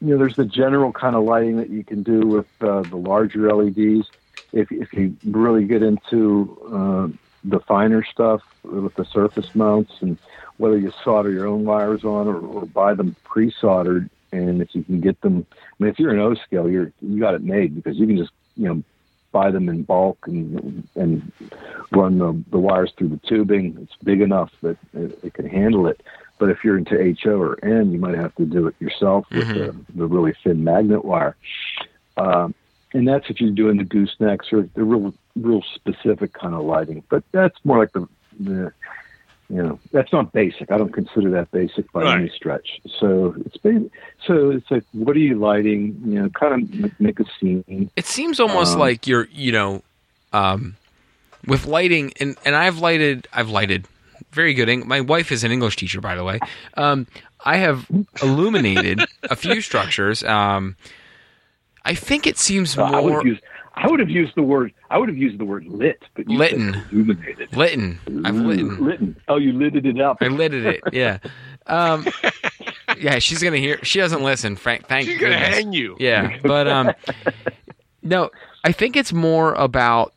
you 0.00 0.08
know, 0.08 0.18
there's 0.18 0.36
the 0.36 0.44
general 0.44 0.92
kind 0.92 1.14
of 1.14 1.24
lighting 1.24 1.56
that 1.58 1.70
you 1.70 1.84
can 1.84 2.02
do 2.02 2.20
with 2.20 2.46
uh, 2.60 2.82
the 2.82 2.96
larger 2.96 3.52
LEDs. 3.54 4.06
If, 4.52 4.72
if 4.72 4.92
you 4.92 5.16
really 5.24 5.64
get 5.64 5.82
into 5.82 6.58
uh, 6.66 7.16
the 7.44 7.60
finer 7.68 8.04
stuff 8.04 8.40
with 8.64 8.94
the 8.94 9.04
surface 9.12 9.48
mounts 9.54 9.92
and 10.00 10.18
whether 10.56 10.78
you 10.78 10.92
solder 11.04 11.30
your 11.30 11.46
own 11.46 11.64
wires 11.64 12.04
on 12.04 12.26
or, 12.26 12.38
or 12.38 12.66
buy 12.66 12.94
them 12.94 13.14
pre-soldered, 13.24 14.10
and 14.32 14.60
if 14.60 14.68
you 14.72 14.84
can 14.84 15.00
get 15.00 15.20
them, 15.22 15.46
I 15.52 15.82
mean, 15.82 15.90
if 15.90 15.98
you're 15.98 16.12
an 16.12 16.20
O 16.20 16.34
scale, 16.34 16.68
you're 16.68 16.92
you 17.00 17.20
got 17.20 17.34
it 17.34 17.42
made 17.42 17.74
because 17.74 17.96
you 17.96 18.06
can 18.06 18.16
just 18.16 18.30
you 18.56 18.68
know 18.68 18.82
buy 19.32 19.50
them 19.50 19.68
in 19.68 19.82
bulk 19.82 20.18
and 20.26 20.86
and 20.94 21.32
run 21.92 22.18
the, 22.18 22.42
the 22.50 22.58
wires 22.58 22.92
through 22.96 23.08
the 23.08 23.20
tubing. 23.28 23.78
It's 23.82 23.96
big 24.02 24.20
enough 24.20 24.52
that 24.62 24.76
it, 24.94 25.18
it 25.22 25.34
can 25.34 25.48
handle 25.48 25.86
it. 25.86 26.02
But 26.38 26.50
if 26.50 26.64
you're 26.64 26.78
into 26.78 27.14
HO 27.22 27.38
or 27.38 27.62
N, 27.64 27.92
you 27.92 27.98
might 27.98 28.14
have 28.14 28.34
to 28.36 28.46
do 28.46 28.66
it 28.66 28.74
yourself 28.80 29.26
with 29.30 29.48
the, 29.48 29.76
the 29.94 30.06
really 30.06 30.34
thin 30.42 30.64
magnet 30.64 31.04
wire. 31.04 31.36
Um, 32.16 32.54
and 32.92 33.06
that's 33.06 33.28
if 33.28 33.40
you're 33.40 33.50
doing 33.50 33.76
the 33.76 33.84
goosenecks 33.84 34.52
or 34.52 34.68
the 34.74 34.82
real, 34.82 35.14
real 35.36 35.62
specific 35.74 36.32
kind 36.32 36.54
of 36.54 36.64
lighting. 36.64 37.04
But 37.10 37.24
that's 37.30 37.58
more 37.64 37.78
like 37.78 37.92
the, 37.92 38.08
the 38.38 38.72
you 39.50 39.62
know, 39.62 39.78
that's 39.92 40.12
not 40.12 40.32
basic. 40.32 40.70
I 40.70 40.78
don't 40.78 40.92
consider 40.92 41.30
that 41.30 41.50
basic 41.50 41.90
by 41.92 42.14
any 42.14 42.28
stretch. 42.30 42.80
So 42.98 43.34
it's 43.44 43.56
ba- 43.56 43.90
so 44.26 44.50
it's 44.50 44.70
like, 44.70 44.84
what 44.92 45.16
are 45.16 45.20
you 45.20 45.34
lighting? 45.38 46.00
You 46.04 46.22
know, 46.22 46.28
kind 46.30 46.62
of 46.62 47.00
make 47.00 47.18
a 47.18 47.24
scene. 47.38 47.90
It 47.96 48.06
seems 48.06 48.38
almost 48.38 48.74
Um, 48.74 48.80
like 48.80 49.06
you're, 49.06 49.28
you 49.32 49.52
know, 49.52 49.82
um, 50.32 50.76
with 51.46 51.66
lighting, 51.66 52.12
and, 52.20 52.36
and 52.44 52.54
I've 52.54 52.78
lighted, 52.78 53.26
I've 53.32 53.50
lighted 53.50 53.86
very 54.32 54.54
good. 54.54 54.68
My 54.86 55.00
wife 55.00 55.32
is 55.32 55.42
an 55.42 55.50
English 55.50 55.76
teacher, 55.76 56.00
by 56.00 56.14
the 56.14 56.22
way. 56.22 56.38
Um, 56.76 57.06
I 57.44 57.56
have 57.56 57.86
illuminated 58.22 59.00
a 59.24 59.34
few 59.34 59.60
structures. 59.60 60.22
Um, 60.22 60.76
I 61.84 61.94
think 61.94 62.26
it 62.26 62.38
seems 62.38 62.78
Uh, 62.78 62.84
I 62.84 63.00
would 63.00 63.10
more 63.10 63.18
have 63.20 63.26
used 63.26 63.42
I 63.82 63.88
would 63.88 64.00
have 64.00 64.10
used 64.10 64.34
the 64.36 64.42
word 64.42 64.72
I 64.90 64.98
would 64.98 65.08
have 65.08 65.16
used 65.18 65.38
the 65.38 65.44
word 65.44 65.64
lit, 65.66 66.02
but 66.14 66.28
you 66.28 66.36
Litten. 66.38 66.74
illuminated. 66.92 67.56
litten. 67.56 67.98
I've 68.24 68.34
litten. 68.34 68.84
Litten. 68.84 69.16
Oh, 69.28 69.36
you 69.36 69.52
lidded 69.52 69.86
it 69.86 70.00
up. 70.00 70.18
I 70.20 70.26
lidded 70.28 70.66
it. 70.66 70.82
Yeah. 70.92 71.18
Um, 71.66 72.06
yeah, 72.98 73.18
she's 73.20 73.42
gonna 73.42 73.56
hear. 73.58 73.78
She 73.84 73.98
doesn't 74.00 74.22
listen. 74.22 74.56
Frank, 74.56 74.86
thank 74.88 75.06
She's 75.08 75.18
gonna 75.18 75.36
hang 75.38 75.72
you. 75.72 75.96
Yeah, 75.98 76.36
but 76.42 76.66
um, 76.68 76.92
no, 78.02 78.30
I 78.64 78.72
think 78.72 78.96
it's 78.96 79.12
more 79.12 79.54
about 79.54 80.12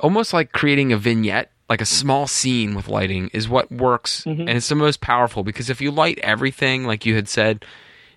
almost 0.00 0.32
like 0.32 0.52
creating 0.52 0.92
a 0.92 0.96
vignette, 0.96 1.50
like 1.68 1.80
a 1.80 1.86
small 1.86 2.26
scene 2.26 2.74
with 2.74 2.88
lighting, 2.88 3.30
is 3.32 3.48
what 3.48 3.70
works, 3.70 4.24
Mhm. 4.24 4.40
and 4.40 4.50
it's 4.50 4.68
the 4.68 4.74
most 4.74 5.00
powerful 5.00 5.42
because 5.44 5.70
if 5.70 5.80
you 5.80 5.90
light 5.90 6.18
everything, 6.22 6.84
like 6.84 7.06
you 7.06 7.14
had 7.14 7.28
said, 7.28 7.64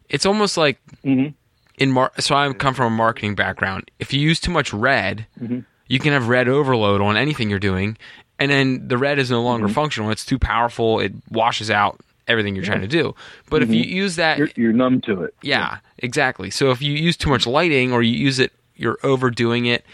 it's 0.10 0.26
almost 0.26 0.58
like 0.58 0.80
Mhm. 1.06 1.34
In 1.78 1.92
mar- 1.92 2.12
so 2.20 2.36
I 2.36 2.52
come 2.54 2.74
from 2.74 2.94
a 2.94 2.96
marketing 2.96 3.36
background. 3.36 3.90
If 4.00 4.14
you 4.14 4.20
use 4.20 4.40
too 4.40 4.52
much 4.52 4.74
red, 4.74 5.28
Mhm. 5.42 5.66
you 5.88 6.00
can 6.00 6.14
have 6.14 6.28
red 6.28 6.48
overload 6.48 7.02
on 7.02 7.16
anything 7.18 7.50
you're 7.50 7.60
doing, 7.60 7.98
and 8.40 8.50
then 8.52 8.88
the 8.88 8.98
red 8.98 9.20
is 9.20 9.30
no 9.32 9.38
Mm-hmm. 9.38 9.46
longer 9.46 9.68
functional. 9.68 10.10
It's 10.12 10.26
too 10.26 10.40
powerful. 10.40 11.00
It 11.00 11.14
washes 11.30 11.70
out 11.72 12.00
everything 12.28 12.56
you're 12.56 12.66
trying 12.66 12.82
to 12.82 12.88
do. 12.88 13.16
But 13.50 13.64
if 13.64 13.70
you 13.70 13.82
use 13.84 14.16
that, 14.18 14.38
Mm-hmm. 14.38 14.60
You're, 14.60 14.66
you're 14.70 14.74
numb 14.74 15.02
to 15.02 15.24
it. 15.24 15.34
yeah, 15.42 15.78
exactly. 16.00 16.50
So 16.50 16.72
if 16.72 16.82
you 16.82 16.94
use 16.94 17.16
too 17.16 17.30
much 17.30 17.48
lighting 17.48 17.94
or 17.94 18.04
you 18.04 18.18
use 18.18 18.38
it, 18.40 18.52
you're 18.76 18.98
overdoing 19.04 19.66
it. 19.66 19.86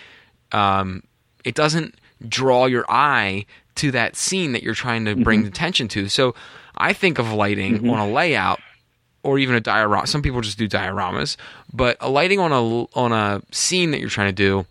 Um, 0.51 1.03
it 1.43 1.53
doesn't 1.55 1.95
draw 2.27 2.65
your 2.65 2.85
eye 2.89 3.45
to 3.76 3.91
that 3.91 4.15
scene 4.15 4.51
that 4.53 4.64
you're 4.64 4.73
trying 4.76 5.05
to 5.05 5.15
bring 5.15 5.45
attention 5.45 5.88
to. 5.89 6.07
So 6.10 6.34
I 6.77 6.93
think 6.93 7.19
of 7.19 7.31
lighting 7.31 7.89
on 7.89 7.99
a 7.99 8.07
layout 8.10 8.60
or 9.24 9.40
even 9.40 9.56
a 9.56 9.60
diorama. 9.62 10.06
Some 10.06 10.22
people 10.22 10.41
just 10.41 10.58
do 10.58 10.68
dioramas, 10.70 11.38
but 11.74 11.98
a 12.00 12.10
lighting 12.10 12.40
on 12.40 12.52
a 12.52 12.62
on 13.00 13.12
a 13.12 13.41
scene 13.52 13.91
that 13.91 14.00
you're 14.00 14.10
trying 14.10 14.30
to 14.30 14.34
do 14.34 14.66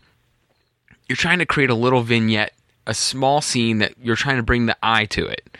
you're 1.09 1.16
trying 1.16 1.41
to 1.41 1.47
create 1.47 1.69
a 1.69 1.74
little 1.74 2.03
vignette, 2.03 2.55
a 2.87 2.95
small 2.95 3.41
scene 3.43 3.79
that 3.79 3.93
you're 4.03 4.16
trying 4.16 4.37
to 4.37 4.43
bring 4.43 4.66
the 4.66 4.77
eye 4.83 5.05
to 5.07 5.27
it. 5.27 5.57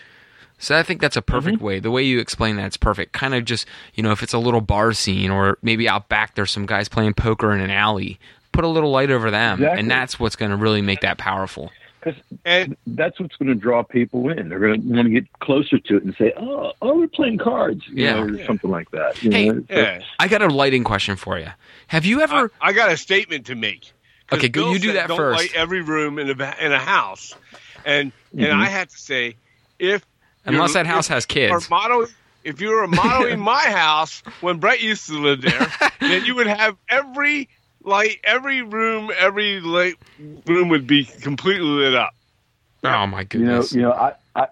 So 0.59 0.79
I 0.79 0.83
think 0.83 1.01
that's 1.01 1.17
a 1.17 1.21
perfect 1.23 1.57
Mm-hmm. 1.57 1.65
way. 1.67 1.81
The 1.81 1.91
way 1.91 2.05
you 2.05 2.21
explain 2.21 2.57
that, 2.57 2.67
it's 2.67 2.77
perfect. 2.77 3.13
Kind 3.13 3.35
of 3.35 3.45
just, 3.45 3.67
you 3.95 4.03
know, 4.03 4.13
if 4.13 4.23
it's 4.23 4.33
a 4.33 4.39
little 4.39 4.61
bar 4.61 4.93
scene 4.93 5.31
or 5.31 5.59
maybe 5.61 5.89
out 5.89 6.09
back 6.09 6.37
there's 6.37 6.53
some 6.53 6.65
guys 6.67 6.89
playing 6.89 7.15
poker 7.15 7.53
in 7.53 7.61
an 7.61 7.71
alley, 7.71 8.19
put 8.53 8.65
a 8.65 8.69
little 8.69 8.91
light 8.93 9.11
over 9.11 9.31
them, 9.31 9.59
Exactly. 9.59 9.81
and 9.81 9.91
that's 9.91 10.21
what's 10.21 10.37
going 10.37 10.53
to 10.53 10.57
really 10.57 10.81
make 10.81 11.01
that 11.01 11.19
powerful. 11.19 11.71
Because 12.03 12.21
that's 12.87 13.21
what's 13.21 13.37
going 13.37 13.49
to 13.49 13.55
draw 13.55 13.83
people 13.85 14.29
in. 14.31 14.49
They're 14.49 14.59
going 14.59 14.83
to 14.83 14.89
want 14.89 15.05
to 15.07 15.11
get 15.11 15.33
closer 15.39 15.79
to 15.79 15.97
it 15.97 16.03
and 16.03 16.15
say, 16.17 16.33
"Oh, 16.37 16.73
oh, 16.83 16.97
we're 16.99 17.07
playing 17.07 17.39
cards," 17.39 17.83
you 17.89 18.05
Yeah. 18.05 18.15
know, 18.15 18.23
or 18.23 18.31
Yeah. 18.31 18.47
something 18.47 18.71
like 18.71 18.91
that. 18.91 19.23
You 19.23 19.31
Hey, 19.31 19.49
know? 19.51 19.65
So- 19.69 19.77
yeah, 19.77 20.01
I 20.19 20.27
got 20.29 20.43
a 20.43 20.49
lighting 20.49 20.83
question 20.83 21.15
for 21.17 21.39
you. 21.39 21.49
Have 21.89 22.05
you 22.05 22.21
ever? 22.21 22.51
I 22.61 22.73
got 22.73 22.91
a 22.91 22.97
statement 22.97 23.47
to 23.47 23.55
make. 23.55 23.93
Okay, 24.33 24.49
go- 24.49 24.63
Bill 24.65 24.73
you 24.73 24.79
do 24.81 24.87
said 24.89 24.97
that 24.97 25.09
don't 25.09 25.17
first. 25.17 25.39
Light 25.41 25.55
every 25.55 25.83
room 25.83 26.19
in 26.19 26.29
a 26.29 26.55
in 26.61 26.73
a 26.73 26.79
house, 26.79 27.35
and 27.85 28.11
Mhm. 28.35 28.45
and 28.47 28.53
I 28.63 28.67
have 28.67 28.89
to 28.89 28.99
say, 28.99 29.37
if 29.79 30.05
Unless 30.45 30.73
that 30.73 30.87
house 30.87 31.07
if 31.09 31.15
has 31.15 31.27
you 31.31 31.45
are 31.45 31.49
kids. 31.59 31.71
modeling, 31.71 32.09
if 32.43 32.61
you 32.61 32.71
were 32.71 32.89
modeling 32.89 33.39
my 33.55 33.61
house 33.61 34.23
when 34.41 34.57
Brett 34.59 34.83
used 34.83 35.07
to 35.07 35.19
live 35.19 35.43
there, 35.43 35.71
then 36.01 36.25
you 36.25 36.35
would 36.35 36.49
have 36.49 36.77
every 36.89 37.49
light, 37.85 38.21
every 38.25 38.63
room, 38.63 39.11
every 39.17 39.61
light 39.61 39.97
room 40.47 40.69
would 40.69 40.87
be 40.87 41.05
completely 41.05 41.67
lit 41.67 41.95
up. 41.95 42.15
Oh 42.85 43.07
my 43.07 43.27
you 43.33 43.41
know, 43.41 43.61
goodness! 43.61 43.73
you 43.73 43.83
know, 43.83 43.93
I, 43.93 44.15
I, 44.35 44.49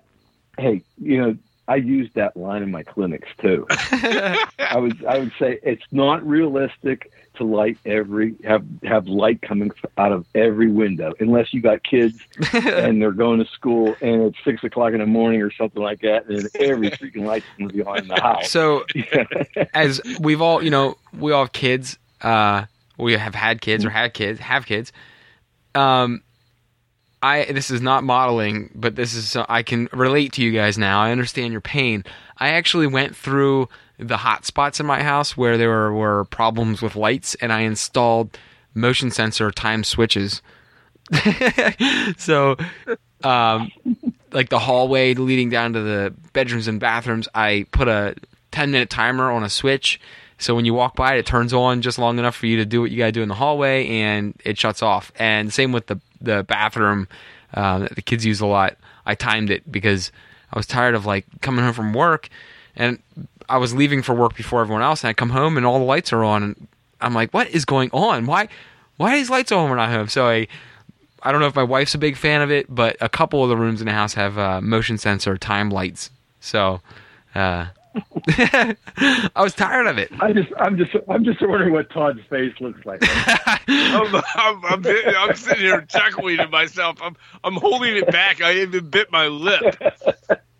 hey, 0.59 0.83
you 0.99 1.21
know, 1.21 1.37
I 1.67 1.77
used 1.77 2.15
that 2.15 2.37
line 2.37 2.63
in 2.63 2.71
my 2.71 2.83
clinics 2.83 3.29
too. 3.41 3.67
I 3.71 4.77
would, 4.77 5.05
I 5.05 5.19
would 5.19 5.33
say 5.39 5.59
it's 5.63 5.85
not 5.93 6.27
realistic 6.27 7.13
to 7.37 7.45
light 7.45 7.79
every 7.87 8.35
have 8.45 8.65
have 8.83 9.07
light 9.07 9.41
coming 9.41 9.71
out 9.97 10.13
of 10.13 10.27
every 10.35 10.71
window 10.71 11.15
unless 11.21 11.55
you 11.55 11.61
got 11.61 11.83
kids 11.83 12.19
and 12.53 13.01
they're 13.01 13.13
going 13.13 13.39
to 13.39 13.51
school 13.53 13.97
and 14.01 14.23
it's 14.23 14.39
six 14.45 14.63
o'clock 14.63 14.93
in 14.93 14.99
the 14.99 15.07
morning 15.07 15.41
or 15.43 15.51
something 15.53 15.83
like 15.83 16.01
that, 16.01 16.27
and 16.27 16.49
every 16.57 16.91
freaking 16.91 17.25
light's 17.25 17.47
going 17.57 17.69
to 17.69 17.75
be 17.75 17.83
on 17.83 17.99
in 17.99 18.09
the 18.09 18.21
house. 18.21 18.51
so 18.51 18.85
as 19.75 20.01
we've 20.21 20.43
all 20.43 20.63
you 20.63 20.71
know 20.71 20.97
we 21.19 21.33
all 21.33 21.45
have 21.45 21.53
kids 21.53 21.99
uh 22.21 22.65
we 23.01 23.17
have 23.17 23.35
had 23.35 23.61
kids 23.61 23.85
or 23.85 23.91
had 23.91 24.15
kids 24.15 24.41
have 24.41 24.67
kids. 24.67 24.93
Um 25.75 26.23
i 27.23 27.45
this 27.45 27.71
is 27.71 27.83
not 27.83 28.03
modeling 28.03 28.71
but 28.75 28.97
this 28.97 29.13
is 29.13 29.29
so 29.29 29.45
i 29.47 29.63
can 29.63 29.91
relate 29.93 30.33
to 30.33 30.43
you 30.43 30.53
guys 30.53 30.79
now. 30.79 31.01
I 31.01 31.13
understand 31.13 31.53
your 31.53 31.61
pain. 31.61 32.05
I 32.39 32.51
actually 32.51 32.87
went 32.87 33.15
through 33.15 33.69
the 33.99 34.17
hot 34.17 34.47
spots 34.47 34.81
in 34.81 34.87
my 34.87 35.03
house 35.03 35.37
where 35.37 35.59
there 35.59 35.69
were, 35.69 35.93
were 35.93 36.25
problems 36.25 36.81
with 36.81 36.97
lights 36.97 37.35
and 37.37 37.53
i 37.53 37.61
installed 37.61 38.39
motion 38.75 39.11
sensor 39.11 39.51
time 39.51 39.85
switches. 39.85 40.43
So 42.17 42.57
um 43.23 43.71
like 44.33 44.49
the 44.49 44.59
hallway 44.59 45.15
leading 45.15 45.51
down 45.51 45.73
to 45.73 45.81
the 45.81 46.15
bedrooms 46.33 46.69
and 46.69 46.81
bathrooms, 46.81 47.29
I 47.35 47.67
put 47.73 47.89
a 47.89 48.15
10 48.53 48.71
minute 48.71 48.91
timer 48.91 49.31
on 49.31 49.43
a 49.43 49.51
switch. 49.51 50.01
So 50.41 50.55
when 50.55 50.65
you 50.65 50.73
walk 50.73 50.97
by 50.97 51.15
it, 51.15 51.19
it 51.19 51.27
turns 51.27 51.53
on 51.53 51.83
just 51.83 51.99
long 51.99 52.19
enough 52.19 52.35
for 52.35 52.47
you 52.47 52.57
to 52.57 52.65
do 52.65 52.81
what 52.81 52.91
you 52.91 52.97
got 52.97 53.07
to 53.07 53.13
do 53.13 53.23
in 53.23 53.29
the 53.29 53.35
hallway 53.35 53.87
and 53.87 54.35
it 54.43 54.59
shuts 54.59 54.83
off. 54.83 55.13
And 55.17 55.53
same 55.53 55.71
with 55.71 55.87
the, 55.87 56.01
the 56.21 56.45
bathroom 56.45 57.09
uh, 57.53 57.81
that 57.81 57.95
the 57.95 58.03
kids 58.03 58.25
use 58.25 58.41
a 58.41 58.47
lot. 58.47 58.77
I 59.05 59.15
timed 59.15 59.51
it 59.51 59.71
because 59.71 60.11
I 60.51 60.59
was 60.59 60.67
tired 60.67 60.95
of 60.95 61.05
like 61.05 61.27
coming 61.43 61.63
home 61.63 61.75
from 61.75 61.93
work 61.93 62.31
and 62.75 63.03
I 63.51 63.59
was 63.59 63.75
leaving 63.75 64.01
for 64.01 64.15
work 64.15 64.35
before 64.35 64.63
everyone 64.63 64.83
else. 64.83 65.05
And 65.05 65.11
I 65.11 65.13
come 65.13 65.31
home 65.31 65.59
and 65.59 65.67
all 65.67 65.79
the 65.79 65.85
lights 65.85 66.11
are 66.11 66.25
on. 66.25 66.43
And 66.43 66.69
I'm 67.03 67.13
like, 67.13 67.35
what 67.35 67.49
is 67.51 67.67
going 67.67 67.91
on? 67.93 68.25
Why, 68.25 68.49
why 68.97 69.13
are 69.13 69.17
these 69.17 69.31
lights 69.31 69.53
on 69.53 69.69
when 69.69 69.79
I'm 69.79 69.91
home? 69.91 70.09
So 70.09 70.27
I, 70.27 70.49
I 71.23 71.33
don't 71.33 71.43
know 71.43 71.49
if 71.49 71.55
my 71.55 71.63
wife's 71.63 71.95
a 71.95 71.99
big 71.99 72.17
fan 72.17 72.41
of 72.41 72.51
it, 72.51 72.75
but 72.75 72.97
a 73.03 73.11
couple 73.11 73.43
of 73.43 73.51
the 73.51 73.59
rooms 73.59 73.83
in 73.83 73.87
the 73.87 73.93
house 73.93 74.15
have 74.15 74.39
uh, 74.39 74.63
motion 74.63 74.97
sensor 74.97 75.37
time 75.37 75.69
lights. 75.69 76.11
So 76.41 76.81
uh, 77.35 77.67
I 78.29 79.31
was 79.37 79.55
tired 79.55 79.87
of 79.87 79.99
it. 79.99 80.11
I 80.21 80.33
just, 80.33 80.49
I'm 80.59 80.77
just, 80.77 80.93
I'm 81.09 81.25
just 81.25 81.41
wondering 81.41 81.73
what 81.73 81.91
Todd's 81.91 82.21
face 82.29 82.55
looks 82.61 82.85
like. 82.85 83.01
I'm, 83.69 84.15
I'm, 84.15 84.65
I'm, 84.65 84.87
I'm 84.87 85.37
sitting 85.37 85.65
here 85.65 85.81
chuckling 85.83 86.37
to 86.39 86.49
myself. 86.49 86.99
I'm, 87.03 87.17
I'm 87.43 87.55
holding 87.55 87.97
it 87.97 88.11
back. 88.11 88.41
I 88.41 88.55
even 88.59 88.89
bit 88.89 89.11
my 89.11 89.27
lip. 89.27 89.77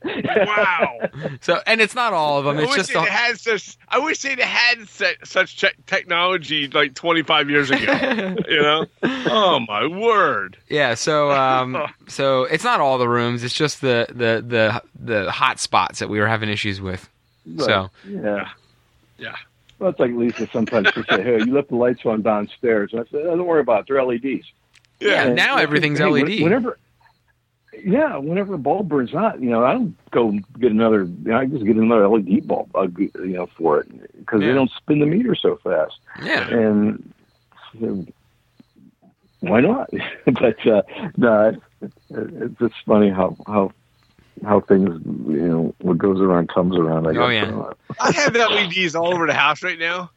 Wow. 0.03 0.99
So, 1.41 1.61
and 1.67 1.81
it's 1.81 1.95
not 1.95 2.13
all 2.13 2.39
of 2.39 2.45
them. 2.45 2.59
It's 2.59 2.69
wish 2.69 2.77
just 2.77 2.91
it 2.91 2.97
a, 2.97 3.03
had 3.03 3.39
such. 3.39 3.77
I 3.89 3.99
wish 3.99 4.23
they'd 4.23 4.39
had 4.39 4.89
such, 4.89 5.17
such 5.25 5.61
te- 5.61 5.69
technology 5.87 6.69
like 6.69 6.95
25 6.95 7.51
years 7.51 7.71
ago. 7.71 8.37
you 8.49 8.63
know? 8.63 8.87
Oh 9.03 9.61
my 9.61 9.87
word! 9.87 10.57
yeah. 10.69 10.95
So, 10.95 11.31
um, 11.31 11.87
so 12.09 12.45
it's 12.45 12.65
not 12.65 12.81
all 12.81 12.99
the 12.99 13.09
rooms. 13.09 13.45
It's 13.45 13.55
just 13.55 13.81
the 13.81 14.07
the 14.09 14.43
the 14.47 14.83
the 14.99 15.31
hot 15.31 15.61
spots 15.61 15.99
that 15.99 16.09
we 16.09 16.19
were 16.19 16.29
having 16.29 16.49
issues 16.49 16.81
with. 16.81 17.09
So, 17.59 17.91
yeah. 18.07 18.49
Yeah. 19.19 19.35
Well, 19.79 19.91
it's 19.91 19.99
like 20.01 20.13
Lisa 20.13 20.47
sometimes 20.53 20.89
she 20.95 21.03
say, 21.05 21.23
"Hey, 21.23 21.39
you 21.39 21.53
left 21.55 21.69
the 21.69 21.77
lights 21.77 22.05
on 22.05 22.23
downstairs." 22.23 22.93
And 22.93 23.01
I 23.01 23.05
said, 23.11 23.21
oh, 23.27 23.37
"Don't 23.37 23.47
worry 23.47 23.61
about 23.61 23.81
it; 23.81 23.87
they're 23.89 24.03
LEDs." 24.05 24.47
Yeah, 25.01 25.25
And- 25.25 25.37
now 25.37 25.57
everything's 25.57 25.99
hey, 25.99 26.05
LED. 26.07 26.43
Whenever, 26.43 26.79
yeah, 27.83 28.17
whenever 28.19 28.55
a 28.55 28.59
bulb 28.59 28.89
burns 28.91 29.15
out, 29.15 29.41
you 29.41 29.49
know, 29.49 29.65
I 29.65 29.73
don't 29.73 29.97
go 30.11 30.33
get 30.59 30.71
another. 30.73 31.05
You 31.05 31.31
know, 31.31 31.39
I 31.39 31.47
just 31.47 31.65
get 31.65 31.77
another 31.77 32.07
LED 32.09 32.47
bulb, 32.47 32.71
uh, 32.75 32.89
you 32.99 33.11
know, 33.15 33.47
for 33.57 33.81
it 33.81 34.19
because 34.19 34.43
Yeah. 34.43 34.49
they 34.49 34.55
don't 34.55 34.71
spin 34.73 34.99
the 34.99 35.07
meter 35.07 35.35
so 35.35 35.57
fast. 35.57 35.99
yeah. 36.23 36.47
And 36.49 37.13
so, 37.81 38.07
why 39.41 39.61
not? 39.61 39.89
but 40.27 40.67
uh, 40.67 40.83
no, 41.17 41.57
it's, 41.81 41.97
it's 42.11 42.59
just 42.59 42.75
funny 42.87 43.09
how 43.09 43.35
how 43.47 43.73
how 44.45 44.61
things 44.61 44.89
you 45.05 45.49
know 45.49 45.75
what 45.81 45.99
goes 45.99 46.21
around 46.21 46.49
comes 46.49 46.77
around. 46.77 47.07
I 47.07 47.13
guess. 47.13 47.23
Oh, 47.23 47.29
yeah. 47.29 47.73
I 48.01 48.13
have 48.13 48.35
LEDs 48.35 48.95
all 48.95 49.13
over 49.15 49.27
the 49.27 49.35
house 49.35 49.63
right 49.63 49.79
now, 49.79 50.11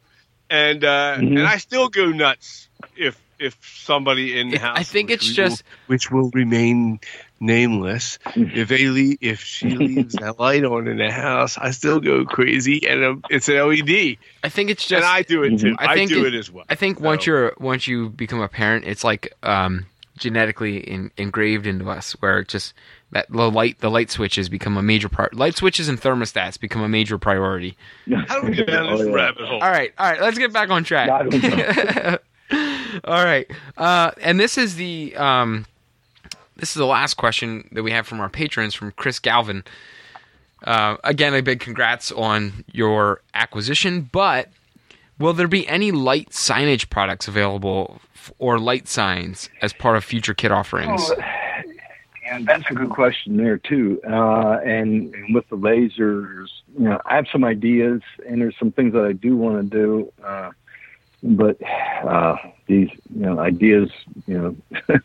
and 0.50 0.84
uh, 0.84 1.16
Mhm. 1.18 1.38
and 1.38 1.42
I 1.46 1.58
still 1.58 1.88
go 1.88 2.06
nuts 2.06 2.68
if 2.96 3.20
if 3.38 3.56
somebody 3.84 4.38
in 4.38 4.50
the 4.50 4.58
house. 4.58 4.78
I 4.78 4.82
think 4.84 5.10
it's 5.10 5.26
just- 5.26 5.62
will, 5.64 5.94
which 5.94 6.10
will 6.10 6.30
remain 6.32 7.00
nameless. 7.40 8.18
if 8.34 8.68
they 8.68 8.86
leave, 8.86 9.18
if 9.20 9.40
she 9.42 9.70
leaves 9.70 10.14
that 10.14 10.38
light 10.38 10.64
on 10.64 10.86
in 10.86 10.98
the 10.98 11.10
house, 11.10 11.58
I 11.58 11.72
still 11.72 12.00
go 12.00 12.24
crazy, 12.24 12.86
and 12.88 13.04
um, 13.04 13.24
it's 13.30 13.48
an 13.48 13.56
LED, 13.56 14.16
I 14.42 14.48
think 14.48 14.70
it's 14.70 14.86
just, 14.86 15.04
and. 15.04 15.12
I 15.12 15.22
do 15.22 15.42
it 15.42 15.58
too. 15.58 15.74
I 15.78 15.88
I, 15.92 15.94
think 15.94 16.10
do 16.10 16.24
it- 16.24 16.34
it, 16.34 16.38
as 16.38 16.50
well. 16.50 16.64
I 16.70 16.74
think 16.76 17.00
once 17.00 17.26
you're 17.26 17.54
once 17.58 17.86
you 17.86 18.08
become 18.10 18.40
a 18.40 18.48
parent, 18.48 18.84
it's 18.86 19.04
like 19.04 19.34
um, 19.42 19.86
genetically 20.16 20.78
in, 20.78 21.10
engraved 21.16 21.66
into 21.66 21.88
us, 21.90 22.12
where 22.20 22.40
it 22.40 22.48
just 22.48 22.74
that 23.12 23.30
the 23.30 23.50
light 23.50 23.78
the 23.80 23.90
light 23.90 24.10
switches 24.10 24.48
become 24.48 24.76
a 24.76 24.82
major 24.82 25.08
part. 25.08 25.34
Light 25.34 25.56
switches 25.56 25.88
and 25.88 26.00
thermostats 26.00 26.58
become 26.58 26.82
a 26.82 26.88
major 26.88 27.18
priority. 27.18 27.76
How 28.28 28.40
do 28.40 28.48
we 28.48 28.54
get 28.56 28.66
down 28.66 28.90
this 28.92 29.00
Oh, 29.00 29.08
yeah. 29.08 29.14
rabbit 29.14 29.44
hole? 29.46 29.60
All 29.62 29.70
right, 29.70 29.92
all 29.98 30.10
right, 30.10 30.20
let's 30.20 30.38
get 30.38 30.52
back 30.52 30.70
on 30.70 30.84
track. 30.84 31.10
I 31.10 31.22
don't 31.22 31.42
know. 31.42 32.18
all 33.04 33.24
right, 33.24 33.50
uh, 33.76 34.10
and 34.20 34.38
this 34.38 34.56
is 34.58 34.76
the 34.76 35.14
um, 35.16 35.66
this 36.56 36.70
is 36.70 36.74
the 36.76 36.86
last 36.86 37.14
question 37.14 37.68
that 37.72 37.82
we 37.82 37.90
have 37.90 38.06
from 38.06 38.20
our 38.20 38.28
patrons 38.28 38.74
from 38.74 38.92
Chris 38.92 39.18
Galvin. 39.18 39.64
Uh, 40.62 40.96
again, 41.04 41.34
a 41.34 41.42
big 41.42 41.60
congrats 41.60 42.10
on 42.12 42.64
your 42.72 43.20
acquisition, 43.34 44.08
but 44.12 44.48
will 45.18 45.32
there 45.32 45.48
be 45.48 45.66
any 45.68 45.92
light 45.92 46.30
signage 46.30 46.90
products 46.90 47.28
available 47.28 48.00
f- 48.14 48.32
or 48.38 48.58
light 48.58 48.88
signs 48.88 49.48
as 49.62 49.72
part 49.72 49.96
of 49.96 50.04
future 50.04 50.34
kit 50.34 50.52
offerings? 50.52 51.00
Oh, 51.04 51.16
and 52.26 52.46
that's 52.46 52.68
a 52.70 52.74
good 52.74 52.90
question 52.90 53.36
there 53.36 53.58
too. 53.58 54.00
Uh, 54.08 54.58
and, 54.64 55.14
and 55.14 55.34
with 55.34 55.48
the 55.48 55.56
lasers, 55.56 56.48
you 56.76 56.84
know, 56.88 57.00
I 57.04 57.16
have 57.16 57.26
some 57.30 57.44
ideas, 57.44 58.02
and 58.26 58.40
there's 58.40 58.56
some 58.58 58.72
things 58.72 58.92
that 58.94 59.04
I 59.04 59.12
do 59.12 59.36
want 59.36 59.70
to 59.70 59.76
do. 59.76 60.12
Uh, 60.24 60.50
but 61.22 61.58
uh, 61.62 62.36
these, 62.66 62.90
you 63.14 63.26
know, 63.26 63.38
ideas, 63.38 63.90
you 64.26 64.38
know, 64.38 64.96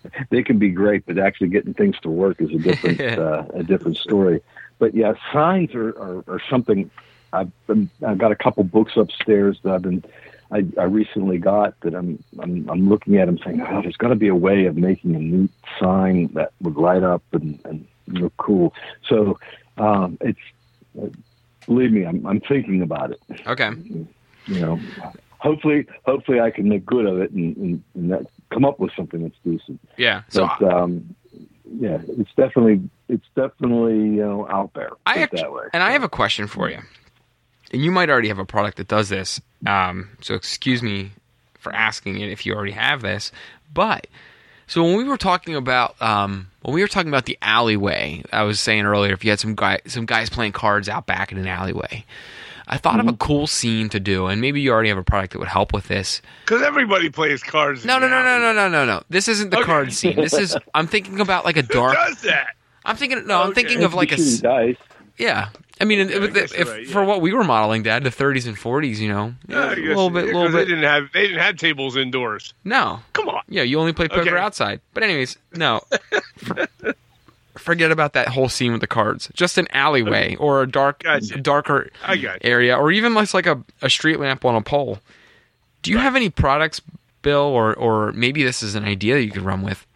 they 0.30 0.42
can 0.42 0.58
be 0.58 0.68
great, 0.68 1.04
but 1.06 1.18
actually 1.18 1.48
getting 1.48 1.74
things 1.74 1.98
to 2.00 2.10
work 2.10 2.40
is 2.40 2.50
a 2.50 2.58
different, 2.58 3.00
uh, 3.18 3.44
a 3.54 3.62
different 3.62 3.96
story. 3.96 4.42
But 4.78 4.94
yeah, 4.94 5.14
signs 5.32 5.74
are, 5.74 5.88
are, 5.88 6.24
are 6.28 6.40
something. 6.50 6.90
I've 7.32 7.50
been, 7.66 7.90
I've 8.06 8.18
got 8.18 8.32
a 8.32 8.36
couple 8.36 8.64
books 8.64 8.96
upstairs 8.96 9.58
that 9.62 9.74
I've 9.74 9.82
been 9.82 10.04
I, 10.50 10.64
I 10.78 10.84
recently 10.84 11.38
got 11.38 11.78
that 11.80 11.94
I'm 11.94 12.22
I'm 12.38 12.68
I'm 12.70 12.88
looking 12.88 13.16
at 13.16 13.26
them 13.26 13.38
saying, 13.44 13.60
oh, 13.60 13.82
there's 13.82 13.96
got 13.96 14.08
to 14.08 14.14
be 14.14 14.28
a 14.28 14.34
way 14.34 14.66
of 14.66 14.76
making 14.76 15.14
a 15.14 15.18
neat 15.18 15.50
sign 15.80 16.28
that 16.34 16.52
would 16.60 16.76
light 16.76 17.02
up 17.02 17.22
and 17.32 17.58
and 17.64 17.86
look 18.08 18.32
cool. 18.36 18.72
So 19.08 19.38
um, 19.76 20.18
it's 20.20 20.38
uh, 21.00 21.08
believe 21.66 21.92
me, 21.92 22.04
I'm 22.04 22.24
I'm 22.26 22.40
thinking 22.40 22.82
about 22.82 23.10
it. 23.10 23.20
Okay. 23.46 23.70
You 24.46 24.60
know, 24.60 24.80
hopefully 25.38 25.86
hopefully 26.04 26.40
I 26.40 26.50
can 26.50 26.68
make 26.68 26.86
good 26.86 27.06
of 27.06 27.20
it 27.20 27.32
and, 27.32 27.56
and, 27.56 27.82
and 27.94 28.12
that, 28.12 28.26
come 28.50 28.64
up 28.64 28.78
with 28.78 28.92
something 28.94 29.22
that's 29.22 29.34
decent. 29.44 29.80
Yeah. 29.96 30.22
So 30.28 30.48
But 30.60 30.72
um, 30.72 31.16
yeah, 31.78 31.98
it's 32.06 32.32
definitely 32.36 32.88
it's 33.08 33.26
definitely 33.34 33.94
you 33.96 34.24
know 34.24 34.48
out 34.48 34.72
there. 34.74 34.90
I 35.04 35.18
actu- 35.18 35.38
that 35.38 35.52
way. 35.52 35.64
and 35.72 35.82
I 35.82 35.90
have 35.90 36.04
a 36.04 36.08
question 36.08 36.46
for 36.46 36.70
you. 36.70 36.78
And 37.72 37.82
you 37.82 37.90
might 37.90 38.08
already 38.10 38.28
have 38.28 38.38
a 38.38 38.44
product 38.44 38.76
that 38.78 38.88
does 38.88 39.08
this. 39.08 39.40
Um, 39.66 40.10
so 40.20 40.34
excuse 40.34 40.82
me 40.82 41.10
for 41.58 41.72
asking 41.72 42.20
it 42.20 42.30
if 42.30 42.46
you 42.46 42.54
already 42.54 42.72
have 42.72 43.02
this. 43.02 43.32
But 43.74 44.06
So 44.68 44.82
when 44.84 44.96
we 44.96 45.04
were 45.04 45.16
talking 45.16 45.54
about 45.56 46.00
um, 46.00 46.48
when 46.62 46.74
we 46.74 46.80
were 46.82 46.88
talking 46.88 47.08
about 47.08 47.24
the 47.26 47.38
alleyway, 47.42 48.22
I 48.32 48.42
was 48.44 48.60
saying 48.60 48.84
earlier 48.84 49.12
if 49.12 49.24
you 49.24 49.30
had 49.30 49.40
some 49.40 49.54
guy 49.54 49.80
some 49.86 50.06
guys 50.06 50.30
playing 50.30 50.52
cards 50.52 50.88
out 50.88 51.06
back 51.06 51.32
in 51.32 51.38
an 51.38 51.46
alleyway. 51.48 52.04
I 52.68 52.78
thought 52.78 52.98
of 52.98 53.06
a 53.06 53.12
cool 53.12 53.46
scene 53.46 53.88
to 53.90 54.00
do, 54.00 54.26
and 54.26 54.40
maybe 54.40 54.60
you 54.60 54.72
already 54.72 54.88
have 54.88 54.98
a 54.98 55.04
product 55.04 55.34
that 55.34 55.38
would 55.38 55.46
help 55.46 55.72
with 55.72 55.86
this. 55.86 56.20
Because 56.44 56.62
everybody 56.62 57.10
plays 57.10 57.40
cards. 57.40 57.84
No, 57.84 58.00
no, 58.00 58.08
no, 58.08 58.24
no, 58.24 58.40
no, 58.40 58.52
no, 58.52 58.68
no, 58.68 58.84
no. 58.84 59.02
This 59.08 59.28
isn't 59.28 59.50
the 59.50 59.58
Okay. 59.58 59.66
card 59.66 59.92
scene. 59.92 60.16
This 60.16 60.32
is 60.32 60.56
I'm 60.74 60.88
thinking 60.88 61.20
about 61.20 61.44
like 61.44 61.56
a 61.56 61.62
Who 61.62 61.72
dark. 61.72 61.94
does 61.94 62.22
that? 62.22 62.56
I'm 62.84 62.96
thinking 62.96 63.24
no, 63.28 63.40
I'm 63.40 63.54
thinking 63.54 63.84
of 63.84 63.94
like 63.94 64.10
a. 64.10 64.16
dice. 64.16 64.76
yeah. 65.16 65.50
I 65.80 65.84
mean, 65.84 66.08
Yeah, 66.08 66.16
I 66.16 66.24
if, 66.24 66.34
guess 66.34 66.52
if, 66.52 66.58
you're 66.66 66.74
right, 66.74 66.86
for 66.88 67.04
what 67.04 67.20
we 67.20 67.32
were 67.34 67.44
modeling, 67.44 67.82
Dad, 67.82 68.02
the 68.02 68.10
30s 68.10 68.46
and 68.46 68.56
40s, 68.56 68.96
you 68.98 69.08
know, 69.08 69.34
Yeah, 69.46 69.58
I 69.60 69.72
a 69.72 69.76
guess- 69.76 69.84
little 69.88 70.08
bit, 70.10 70.26
yeah, 70.26 70.32
little 70.32 70.44
'cause 70.44 70.52
They 70.54 70.60
bit. 70.60 70.68
didn't 70.68 70.84
have 70.84 71.08
they 71.12 71.22
didn't 71.22 71.38
have 71.40 71.56
tables 71.56 71.96
indoors. 71.96 72.54
No, 72.64 73.00
Come 73.12 73.28
on. 73.28 73.42
Yeah, 73.48 73.62
you 73.62 73.78
only 73.78 73.92
play 73.92 74.08
poker 74.08 74.20
Okay. 74.30 74.36
outside. 74.38 74.80
But 74.94 75.02
anyways, 75.02 75.36
no. 75.54 75.82
For- 76.38 76.66
Forget 77.58 77.90
about 77.90 78.12
that 78.12 78.28
whole 78.28 78.48
scene 78.50 78.72
with 78.72 78.80
the 78.82 78.86
cards. 78.86 79.30
Just 79.34 79.56
an 79.58 79.66
alleyway 79.72 80.36
or 80.36 80.62
a 80.62 80.66
dark, 80.70 81.02
Gotcha. 81.02 81.38
darker 81.40 81.90
I 82.04 82.16
got 82.16 82.44
you. 82.44 82.50
area, 82.50 82.76
or 82.76 82.92
even 82.92 83.14
less 83.14 83.32
like 83.34 83.46
a, 83.46 83.62
a 83.80 83.88
street 83.90 84.20
lamp 84.20 84.44
on 84.44 84.54
a 84.54 84.60
pole. 84.60 84.98
Do 85.82 85.90
you 85.90 85.96
have 85.98 86.14
any 86.16 86.28
products, 86.30 86.80
Bill, 87.22 87.40
or 87.40 87.74
or 87.74 88.12
maybe 88.12 88.42
this 88.44 88.62
is 88.62 88.74
an 88.74 88.84
idea 88.84 89.18
you 89.18 89.30
could 89.30 89.42
run 89.42 89.62
with, 89.62 89.86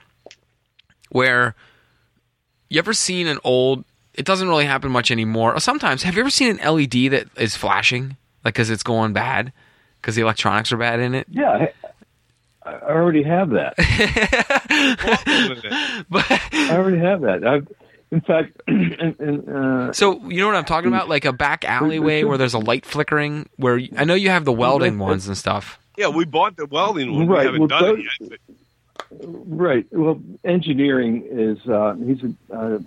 where 1.10 1.54
you 2.70 2.78
ever 2.78 2.92
seen 2.94 3.26
an 3.26 3.38
old? 3.44 3.84
It 4.20 4.26
doesn't 4.26 4.50
really 4.50 4.66
happen 4.66 4.92
much 4.92 5.10
anymore. 5.10 5.58
Sometimes, 5.60 6.02
have 6.02 6.14
you 6.14 6.20
ever 6.20 6.28
seen 6.28 6.58
an 6.60 6.74
LED 6.74 7.10
that 7.12 7.28
is 7.38 7.56
flashing, 7.56 8.18
like 8.44 8.52
because 8.52 8.68
it's 8.68 8.82
going 8.82 9.14
bad, 9.14 9.50
because 9.98 10.14
the 10.14 10.20
electronics 10.20 10.70
are 10.72 10.76
bad 10.76 11.00
in 11.00 11.14
it? 11.14 11.26
Yeah, 11.30 11.68
I, 12.62 12.70
I 12.70 12.90
already 12.92 13.22
have 13.22 13.48
that. 13.50 13.74
But 16.10 16.24
I 16.52 16.76
already 16.76 16.98
have 16.98 17.22
that. 17.22 17.46
I've, 17.46 17.66
in 18.10 18.20
fact, 18.20 18.60
and, 18.66 19.16
and, 19.18 19.48
uh, 19.48 19.92
So 19.94 20.20
you 20.28 20.40
know 20.40 20.48
what 20.48 20.56
I'm 20.56 20.64
talking 20.66 20.88
about, 20.88 21.08
like 21.08 21.24
a 21.24 21.32
back 21.32 21.64
alleyway 21.64 22.22
where 22.24 22.36
there's 22.36 22.52
a 22.54 22.58
light 22.58 22.84
flickering. 22.84 23.48
Where 23.56 23.78
you- 23.78 23.94
I 23.96 24.04
know 24.04 24.14
you 24.14 24.28
have 24.28 24.44
the 24.44 24.52
welding 24.52 24.98
ones 24.98 25.28
and 25.28 25.36
stuff. 25.36 25.78
Yeah, 25.96 26.08
we 26.08 26.26
bought 26.26 26.56
the 26.56 26.66
welding 26.66 27.14
one. 27.14 27.26
Right, 27.26 27.40
We 27.40 27.44
haven't 27.46 27.60
well, 27.60 27.68
done 27.68 27.82
those- 27.84 28.06
it 28.20 28.30
yet. 28.30 28.40
right. 29.46 29.86
Well, 29.90 30.20
Ngineering 30.44 31.24
is 31.26 31.66
uh, 31.66 31.94
he's 31.94 32.22
a 32.22 32.54
uh, 32.54 32.78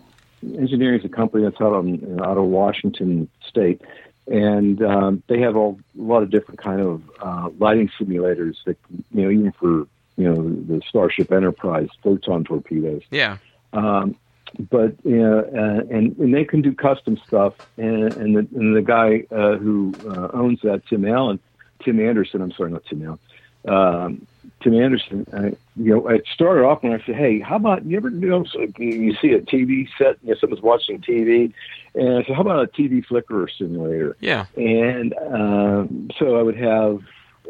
Ngineering 0.44 1.00
is 1.00 1.06
a 1.06 1.10
company 1.10 1.44
that's 1.44 1.60
out 1.62 1.74
on 1.74 2.20
out 2.22 2.38
of 2.38 2.46
Washington 2.46 3.30
State, 3.48 3.82
and 4.28 4.82
um, 4.84 5.24
they 5.28 5.40
have 5.40 5.56
all, 5.56 5.80
a 5.98 6.02
lot 6.02 6.24
of 6.24 6.30
different 6.30 6.62
kind 6.62 6.82
of 6.82 7.02
uh, 7.22 7.50
lighting 7.60 7.90
simulators 8.00 8.56
that 8.66 8.78
you 9.12 9.24
know 9.24 9.30
even 9.30 9.52
for 9.54 9.88
you 10.18 10.30
know 10.30 10.36
the 10.36 10.82
Starship 10.88 11.32
Enterprise 11.32 11.90
photon 12.02 12.44
torpedoes. 12.44 13.04
Yeah. 13.10 13.38
Um, 13.74 14.16
but 14.60 14.96
you 15.04 15.18
know, 15.18 15.40
uh, 15.40 15.96
and 15.96 16.18
and 16.18 16.34
they 16.34 16.46
can 16.46 16.62
do 16.62 16.74
custom 16.74 17.20
stuff. 17.26 17.56
And 17.78 18.14
and 18.14 18.36
the, 18.36 18.48
and 18.56 18.76
the 18.76 18.82
guy 18.82 19.26
uh, 19.32 19.58
who 19.58 19.94
uh, 20.08 20.30
owns 20.34 20.62
that, 20.62 20.86
Tim 20.88 21.06
Allen, 21.06 21.40
Tim 21.84 22.00
Anderson. 22.00 22.42
I'm 22.42 22.52
sorry, 22.52 22.72
not 22.72 22.86
Tim 22.86 23.04
Allen. 23.06 23.20
Um, 23.68 24.28
Tim 24.64 24.74
Anderson. 24.76 25.26
Uh, 25.34 25.52
you 25.76 25.94
know, 25.96 26.08
it 26.08 26.26
started 26.34 26.64
off 26.64 26.84
when 26.84 26.94
I 26.94 27.04
said, 27.06 27.16
"Hey, 27.16 27.40
how 27.40 27.58
about 27.58 27.86
you 27.86 27.98
ever 27.98 28.10
you 28.10 28.28
know 28.30 28.44
so 28.46 28.62
you- 28.78 28.88
you 29.06 29.16
see 29.22 29.32
a 29.34 29.42
TV 29.42 29.88
set? 29.98 30.18
You 30.24 30.30
know, 30.30 30.36
someone's 30.40 30.64
watching 30.64 31.00
TV, 31.02 31.54
and 31.96 32.18
I 32.18 32.24
said, 32.24 32.36
how 32.36 32.42
about 32.42 32.64
a 32.64 32.68
TV 32.68 33.02
flicker 33.06 33.48
simulator?" 33.58 34.16
Yeah. 34.20 34.46
And 34.56 35.14
um, 35.32 36.10
so 36.18 36.38
I 36.38 36.42
would 36.44 36.58
have, 36.58 37.00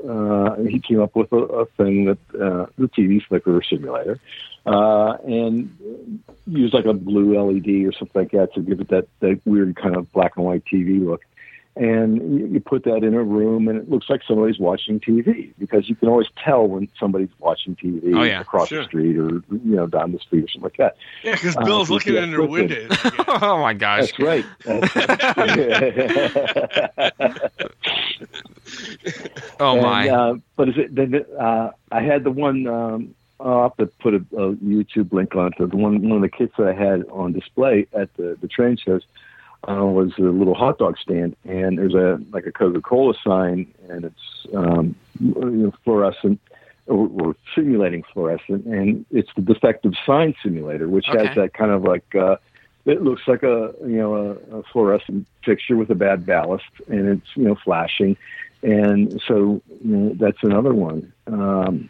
uh, 0.08 0.56
he 0.64 0.80
came 0.80 1.02
up 1.02 1.16
with 1.16 1.32
a, 1.32 1.38
a 1.38 1.66
thing 1.78 2.06
that 2.06 2.18
uh, 2.36 2.66
the 2.78 2.88
TV 2.90 3.24
flicker 3.24 3.62
simulator, 3.62 4.20
uh, 4.66 5.18
and 5.26 5.70
use 6.48 6.74
like 6.74 6.86
a 6.86 6.94
blue 6.94 7.38
LED 7.40 7.86
or 7.86 7.92
something 7.92 8.22
like 8.22 8.32
that 8.32 8.54
to 8.56 8.62
give 8.62 8.80
it 8.82 8.90
that, 8.90 9.08
that 9.20 9.40
weird 9.46 9.76
kind 9.76 9.96
of 9.96 10.12
black 10.14 10.34
and 10.38 10.46
white 10.46 10.64
TV 10.66 11.06
look. 11.06 11.22
And 11.76 12.40
you, 12.40 12.46
you 12.48 12.60
put 12.60 12.84
that 12.84 13.04
in 13.04 13.16
a 13.16 13.24
room, 13.24 13.68
and 13.68 13.80
it 13.80 13.90
looks 13.90 14.08
like 14.08 14.22
somebody's 14.28 14.60
watching 14.60 15.00
TV 15.00 15.54
because 15.58 15.90
you 15.90 15.96
can 15.96 16.08
always 16.08 16.28
tell 16.38 16.68
when 16.68 16.88
somebody's 17.00 17.32
watching 17.40 17.76
TV 17.76 18.16
Oh, 18.16 18.22
yeah, 18.22 18.42
across 18.42 18.68
sure. 18.68 18.82
the 18.84 18.86
street 18.86 19.18
or 19.18 19.30
you 19.50 19.76
know 19.76 19.88
down 19.88 20.12
the 20.12 20.20
street 20.20 20.44
or 20.44 20.48
something 20.50 20.62
like 20.70 20.78
that. 20.78 20.98
Yeah, 21.24 21.32
because 21.34 21.58
Uh, 21.58 21.66
Bill's 21.66 21.90
we 21.90 21.96
looking 21.96 22.16
in 22.16 22.30
their 22.30 22.44
equipment. 22.44 22.92
windows. 22.92 23.12
oh 23.42 23.58
my 23.60 23.74
gosh. 23.74 24.12
That's 24.12 24.20
right. 24.20 24.46
Oh 29.60 29.74
And, 29.74 29.82
my. 29.82 30.10
Uh, 30.10 30.36
but 30.56 30.70
is 30.70 30.78
it? 30.78 30.96
Then 30.96 31.26
uh, 31.40 31.72
I 31.92 32.02
had 32.02 32.24
the 32.24 32.32
one. 32.32 32.68
Um, 32.68 33.16
I'll 33.40 33.64
have 33.64 33.78
to 33.78 33.88
put 33.88 34.14
a, 34.14 34.18
a 34.18 34.54
YouTube 34.56 35.12
link 35.12 35.36
on 35.36 35.48
it. 35.48 35.54
The 35.58 35.66
one 35.76 36.08
one 36.08 36.18
of 36.18 36.22
the 36.22 36.30
kits 36.30 36.54
that 36.58 36.68
I 36.68 36.74
had 36.74 37.06
on 37.10 37.34
display 37.34 37.88
at 37.94 38.14
the 38.16 38.38
the 38.40 38.48
train 38.48 38.78
shows 38.78 39.04
uh, 39.68 39.86
was 39.86 40.12
a 40.18 40.22
little 40.24 40.56
hot 40.56 40.78
dog 40.78 40.98
stand, 40.98 41.36
and 41.46 41.78
there's 41.78 41.96
a 41.96 42.20
like 42.32 42.46
a 42.46 42.52
Coca 42.52 42.82
Cola 42.82 43.14
sign, 43.26 43.74
and 43.90 44.06
it's 44.06 44.46
um, 44.56 44.96
you 45.20 45.34
know, 45.40 45.72
fluorescent. 45.84 46.40
Or, 46.86 47.08
or 47.14 47.36
simulating 47.56 48.04
fluorescent, 48.14 48.66
and 48.66 49.06
it's 49.10 49.30
the 49.38 49.42
defective 49.42 49.94
sign 50.06 50.36
simulator, 50.44 50.90
which 50.90 51.08
Okay. 51.08 51.28
has 51.28 51.34
that 51.38 51.54
kind 51.54 51.72
of 51.72 51.84
like 51.84 52.04
uh, 52.14 52.36
it 52.86 53.02
looks 53.02 53.22
like 53.26 53.42
a 53.42 53.74
you 53.82 53.96
know 53.96 54.16
a, 54.52 54.58
a 54.58 54.64
fluorescent 54.64 55.26
fixture 55.46 55.78
with 55.78 55.90
a 55.92 55.96
bad 55.96 56.26
ballast, 56.26 56.66
and 56.90 57.08
it's 57.08 57.28
you 57.36 57.46
know 57.46 57.56
flashing, 57.64 58.18
and 58.64 59.22
so 59.26 59.62
you 59.82 59.96
know, 59.96 60.14
that's 60.20 60.40
another 60.44 60.74
one. 60.74 61.14
Um, 61.28 61.90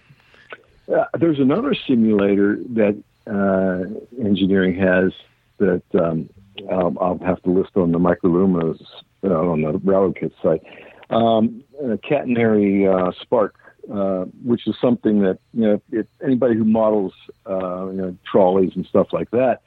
uh, 0.94 1.06
there's 1.18 1.40
another 1.40 1.74
simulator 1.74 2.58
that 2.76 2.96
uh, 3.26 3.90
Ngineering 4.22 4.78
has 4.80 5.12
that 5.58 5.82
um, 6.00 6.30
I'll, 6.72 6.96
I'll 7.00 7.20
have 7.20 7.42
to 7.44 7.50
list 7.50 7.72
on 7.76 7.92
the 7.92 8.00
microluminos 8.00 8.84
uh, 9.24 9.28
on 9.28 9.62
the 9.62 9.74
railroad 9.80 10.18
kit 10.18 10.34
site. 10.42 10.64
Um, 11.10 11.64
a 11.80 11.98
catenary 11.98 12.88
uh, 12.88 13.12
spark, 13.22 13.56
uh, 13.92 14.26
which 14.44 14.68
is 14.68 14.76
something 14.80 15.22
that 15.22 15.40
you 15.54 15.62
know 15.62 15.82
if 15.92 16.08
anybody 16.24 16.56
who 16.56 16.64
models 16.64 17.14
uh, 17.46 17.88
you 17.88 17.98
know 17.98 18.18
trolleys 18.26 18.76
and 18.76 18.86
stuff 18.86 19.14
like 19.14 19.30
that, 19.32 19.62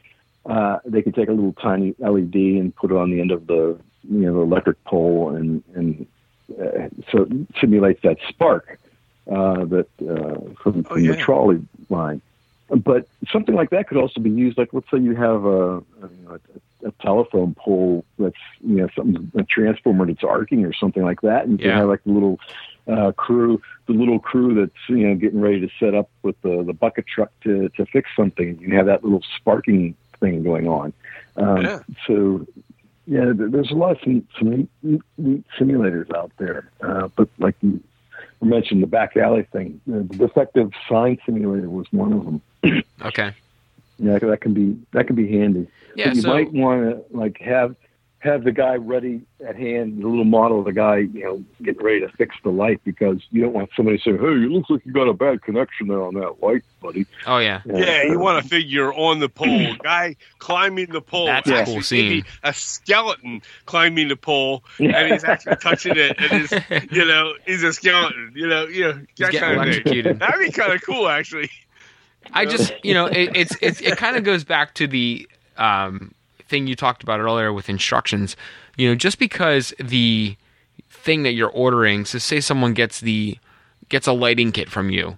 uh, 0.46 0.78
they 0.84 1.02
can 1.02 1.12
take 1.12 1.28
a 1.28 1.32
little 1.32 1.52
tiny 1.54 1.94
LED 1.98 2.34
and 2.34 2.74
put 2.74 2.90
it 2.90 2.96
on 2.96 3.10
the 3.10 3.20
end 3.20 3.30
of 3.30 3.46
the 3.46 3.78
you 4.08 4.20
know 4.20 4.34
the 4.34 4.40
electric 4.40 4.82
pole 4.84 5.34
and 5.34 5.62
and 5.74 6.06
uh, 6.50 6.88
so 7.10 7.22
it 7.22 7.30
simulates 7.60 8.00
that 8.02 8.18
spark 8.28 8.78
uh, 9.30 9.64
that 9.64 9.88
uh, 10.00 10.54
from, 10.62 10.84
from 10.84 11.04
yeah. 11.04 11.12
the 11.12 11.16
trolley 11.16 11.60
line. 11.90 12.20
But 12.68 13.08
something 13.30 13.54
like 13.54 13.70
that 13.70 13.88
could 13.88 13.96
also 13.96 14.20
be 14.20 14.30
used. 14.30 14.58
Like 14.58 14.72
let's 14.72 14.90
say 14.90 14.98
you 14.98 15.14
have 15.14 15.44
a, 15.44 15.76
a, 15.76 16.40
a, 16.84 16.92
telephone 17.02 17.54
pole 17.54 18.04
that's 18.18 18.34
you 18.60 18.76
know 18.76 18.88
something 18.96 19.30
a 19.36 19.42
transformer 19.44 20.06
that's 20.06 20.24
arcing 20.24 20.64
or 20.64 20.72
something 20.72 21.02
like 21.02 21.20
that, 21.22 21.46
and 21.46 21.58
you 21.60 21.66
Yeah. 21.66 21.72
can 21.72 21.80
have 21.80 21.88
like 21.88 22.04
the 22.04 22.12
little 22.12 22.40
uh, 22.88 23.12
crew, 23.12 23.60
the 23.86 23.92
little 23.92 24.18
crew 24.18 24.54
that's 24.54 24.88
you 24.88 25.08
know 25.08 25.14
getting 25.14 25.40
ready 25.40 25.60
to 25.60 25.68
set 25.80 25.94
up 25.94 26.08
with 26.22 26.40
the, 26.42 26.62
the 26.62 26.72
bucket 26.72 27.06
truck 27.06 27.30
to 27.42 27.68
to 27.70 27.86
fix 27.86 28.10
something. 28.16 28.58
You 28.60 28.76
have 28.76 28.86
that 28.86 29.02
little 29.04 29.22
sparking 29.36 29.94
thing 30.20 30.42
going 30.42 30.66
on. 30.68 30.92
Um, 31.36 31.62
Yeah. 31.62 31.80
So 32.06 32.46
yeah, 33.08 33.32
there's 33.34 33.70
a 33.70 33.74
lot 33.74 33.92
of 33.92 33.98
some, 34.02 34.26
some 34.36 34.68
neat 34.82 35.44
simulators 35.58 36.12
out 36.14 36.32
there. 36.38 36.70
Uh, 36.80 37.08
but 37.16 37.28
like 37.38 37.54
you 37.62 37.80
mentioned, 38.42 38.82
the 38.82 38.86
back 38.88 39.16
alley 39.16 39.44
thing, 39.52 39.80
the 39.86 40.00
defective 40.02 40.72
sign 40.88 41.16
simulator 41.24 41.70
was 41.70 41.86
one 41.92 42.12
of 42.12 42.24
them. 42.24 42.82
Okay. 43.02 43.32
Yeah, 43.98 44.18
that 44.18 44.40
can 44.40 44.54
be 44.54 44.76
that 44.92 45.06
can 45.06 45.16
be 45.16 45.28
handy. 45.28 45.68
Yeah. 45.94 46.08
but 46.08 46.16
you 46.16 46.22
So 46.22 46.28
might 46.28 46.52
want 46.52 46.82
to 47.10 47.16
like 47.16 47.40
have 47.40 47.76
have 48.20 48.42
the 48.44 48.50
guy 48.50 48.74
ready 48.74 49.20
at 49.46 49.54
hand, 49.54 50.02
the 50.02 50.08
little 50.08 50.24
model 50.24 50.58
of 50.60 50.64
the 50.64 50.72
guy, 50.72 50.96
you 50.96 51.22
know, 51.22 51.44
getting 51.62 51.84
ready 51.84 52.00
to 52.00 52.08
fix 52.08 52.34
the 52.42 52.50
light 52.50 52.80
because 52.82 53.22
you 53.30 53.42
don't 53.42 53.52
want 53.52 53.70
somebody 53.76 53.98
saying, 54.02 54.18
"Hey, 54.18 54.24
it 54.26 54.50
looks 54.50 54.68
like 54.68 54.84
you 54.84 54.92
got 54.92 55.06
a 55.06 55.12
bad 55.12 55.42
connection 55.42 55.86
there 55.86 56.02
on 56.02 56.14
that 56.14 56.42
light, 56.42 56.62
buddy." 56.82 57.06
oh 57.26 57.38
yeah. 57.38 57.60
Yeah, 57.66 58.02
you 58.04 58.18
want 58.18 58.42
to 58.42 58.48
figure 58.48 58.92
on 58.92 59.20
the 59.20 59.28
pole, 59.28 59.74
guy 59.82 60.16
climbing 60.38 60.90
the 60.90 61.02
pole. 61.02 61.26
That's 61.26 61.48
a 61.48 61.64
cool 61.66 61.82
scene. 61.82 62.24
A 62.42 62.52
skeleton 62.52 63.42
climbing 63.66 64.08
the 64.08 64.16
pole, 64.16 64.64
Yeah. 64.80 64.98
and 64.98 65.12
he's 65.12 65.22
actually 65.22 65.56
touching 65.56 65.96
it, 65.96 66.16
and 66.18 66.40
he's, 66.40 66.52
you 66.90 67.04
know, 67.04 67.32
he's 67.46 67.62
a 67.62 67.72
skeleton. 67.72 68.32
You 68.34 68.48
know, 68.48 68.66
you 68.66 68.80
know, 68.84 69.00
that 69.18 69.34
kind 69.34 69.68
of 69.70 69.82
thing. 69.84 70.02
That'd 70.18 70.40
be 70.40 70.50
kind 70.50 70.72
of 70.72 70.82
cool, 70.82 71.08
actually. 71.08 71.50
I 72.32 72.44
just, 72.46 72.72
you 72.82 72.94
know, 72.94 73.06
it, 73.06 73.30
it's 73.34 73.56
it's 73.60 73.80
it 73.80 73.96
kind 73.96 74.16
of 74.16 74.24
goes 74.24 74.44
back 74.44 74.74
to 74.74 74.86
the 74.86 75.28
um, 75.56 76.12
thing 76.48 76.66
you 76.66 76.76
talked 76.76 77.02
about 77.02 77.20
earlier 77.20 77.52
with 77.52 77.68
instructions. 77.68 78.36
You 78.76 78.88
know, 78.88 78.94
just 78.94 79.18
because 79.18 79.72
the 79.78 80.36
thing 80.90 81.22
that 81.22 81.32
you're 81.32 81.50
ordering, 81.50 82.04
so 82.04 82.18
say 82.18 82.40
someone 82.40 82.74
gets 82.74 83.00
the 83.00 83.38
gets 83.88 84.06
a 84.06 84.12
lighting 84.12 84.52
kit 84.52 84.68
from 84.70 84.90
you, 84.90 85.16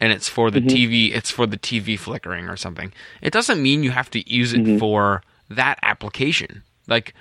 and 0.00 0.12
it's 0.12 0.28
for 0.28 0.50
the 0.50 0.60
Mm-hmm. 0.60 0.68
TV, 0.68 1.14
it's 1.14 1.30
for 1.30 1.46
the 1.46 1.56
TV 1.58 1.98
flickering 1.98 2.48
or 2.48 2.56
something. 2.56 2.92
It 3.20 3.32
doesn't 3.32 3.62
mean 3.62 3.82
you 3.82 3.90
have 3.92 4.10
to 4.10 4.30
use 4.32 4.52
it 4.52 4.62
Mhm. 4.62 4.78
for 4.78 5.22
that 5.48 5.78
application. 5.82 6.62
Like, 6.88 7.14